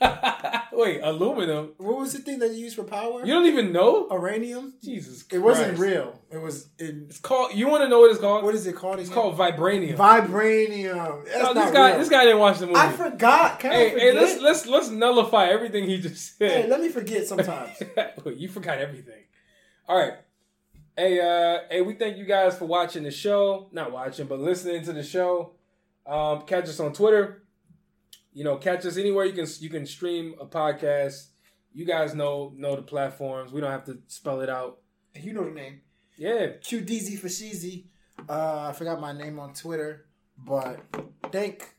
Wait, 0.72 1.00
aluminum? 1.04 1.74
what 1.78 1.98
was 1.98 2.14
the 2.14 2.18
thing 2.18 2.40
that 2.40 2.50
you 2.50 2.64
used 2.64 2.74
for 2.74 2.82
power? 2.82 3.24
You 3.24 3.32
don't 3.32 3.46
even 3.46 3.70
know? 3.70 4.08
Uranium. 4.10 4.74
Jesus, 4.82 5.24
It 5.30 5.38
wasn't 5.38 5.78
real. 5.78 6.18
It 6.32 6.38
was 6.38 6.68
in. 6.80 7.06
It's 7.08 7.20
called. 7.20 7.54
You 7.54 7.68
want 7.68 7.84
to 7.84 7.88
know 7.88 8.00
what 8.00 8.10
it's 8.10 8.18
called? 8.18 8.42
What 8.42 8.56
is 8.56 8.66
it 8.66 8.74
called? 8.74 8.98
It's 8.98 9.08
again? 9.08 9.22
called 9.22 9.38
vibranium. 9.38 9.96
vibranium. 9.96 11.24
That's 11.26 11.42
No, 11.44 11.54
this 11.54 11.70
guy, 11.70 11.90
real. 11.90 11.98
this 12.00 12.08
guy 12.08 12.24
didn't 12.24 12.40
watch 12.40 12.58
the 12.58 12.66
movie. 12.66 12.80
I 12.80 12.90
forgot. 12.90 13.60
Can 13.60 13.70
hey, 13.70 13.90
forget? 13.90 14.14
hey, 14.14 14.20
let's 14.20 14.40
let's 14.42 14.66
let's 14.66 14.88
nullify 14.88 15.46
everything 15.46 15.84
he 15.84 16.00
just 16.00 16.36
Hey, 16.40 16.62
said. 16.62 16.70
let 16.70 16.80
me 16.80 16.88
forget 16.88 17.24
sometimes. 17.28 17.80
You 18.36 18.48
forgot 18.48 18.78
everything. 18.78 19.22
All 19.86 19.96
right. 19.96 20.14
Hey, 20.96 21.20
uh, 21.20 21.60
hey, 21.70 21.80
we 21.80 21.94
thank 21.94 22.18
you 22.18 22.26
guys 22.26 22.58
for 22.58 22.66
watching 22.66 23.02
the 23.02 23.10
show. 23.10 23.68
Not 23.72 23.92
watching, 23.92 24.26
but 24.26 24.38
listening 24.40 24.82
to 24.84 24.92
the 24.92 25.02
show. 25.02 25.52
Um, 26.06 26.42
catch 26.42 26.64
us 26.64 26.80
on 26.80 26.92
Twitter. 26.92 27.44
You 28.34 28.44
know, 28.44 28.56
catch 28.56 28.84
us 28.84 28.98
anywhere 28.98 29.24
you 29.24 29.32
can 29.32 29.46
you 29.60 29.70
can 29.70 29.86
stream 29.86 30.34
a 30.38 30.44
podcast. 30.44 31.28
You 31.72 31.86
guys 31.86 32.14
know 32.14 32.52
know 32.56 32.76
the 32.76 32.82
platforms. 32.82 33.52
We 33.52 33.62
don't 33.62 33.70
have 33.70 33.84
to 33.86 34.00
spell 34.08 34.42
it 34.42 34.50
out. 34.50 34.80
you 35.14 35.32
know 35.32 35.44
the 35.44 35.50
name. 35.50 35.80
Yeah. 36.16 36.48
Q 36.62 36.82
Deezy 36.82 37.18
for 37.18 37.28
Sheezy. 37.28 37.86
Uh, 38.28 38.68
I 38.68 38.72
forgot 38.72 39.00
my 39.00 39.12
name 39.12 39.38
on 39.38 39.54
Twitter, 39.54 40.06
but 40.36 40.80
thank 41.32 41.74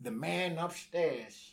the 0.00 0.10
man 0.10 0.58
upstairs 0.58 1.52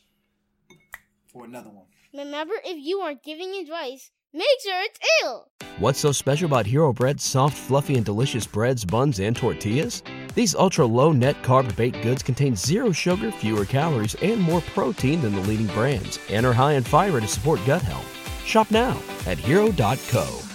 for 1.31 1.45
another 1.45 1.69
one. 1.69 1.85
Remember, 2.13 2.55
if 2.65 2.77
you 2.77 2.99
aren't 2.99 3.23
giving 3.23 3.55
advice, 3.55 4.11
make 4.34 4.47
sure 4.64 4.81
it's 4.84 4.99
ill. 5.23 5.47
What's 5.80 5.99
so 5.99 6.11
special 6.11 6.45
about 6.47 6.65
Hero 6.65 6.91
Bread's 6.91 7.23
soft, 7.23 7.57
fluffy, 7.57 7.95
and 7.95 8.06
delicious 8.06 8.45
breads, 8.45 8.84
buns, 8.84 9.19
and 9.19 9.35
tortillas? 9.35 10.03
These 10.35 10.56
ultra 10.56 10.85
low 10.85 11.11
net 11.11 11.41
carb 11.41 11.76
baked 11.76 12.01
goods 12.01 12.22
contain 12.22 12.56
zero 12.56 12.91
sugar, 12.91 13.31
fewer 13.31 13.65
calories, 13.65 14.15
and 14.15 14.41
more 14.41 14.61
protein 14.61 15.22
than 15.22 15.35
the 15.35 15.41
leading 15.41 15.68
brands, 15.68 16.19
and 16.30 16.45
are 16.45 16.53
high 16.53 16.73
in 16.73 16.84
fiber 16.84 17.22
to 17.22 17.27
support 17.27 17.60
gut 17.65 17.81
health. 17.81 18.06
Shop 18.45 18.69
now 18.72 18.99
at 19.26 19.38
hero.co. 19.38 20.48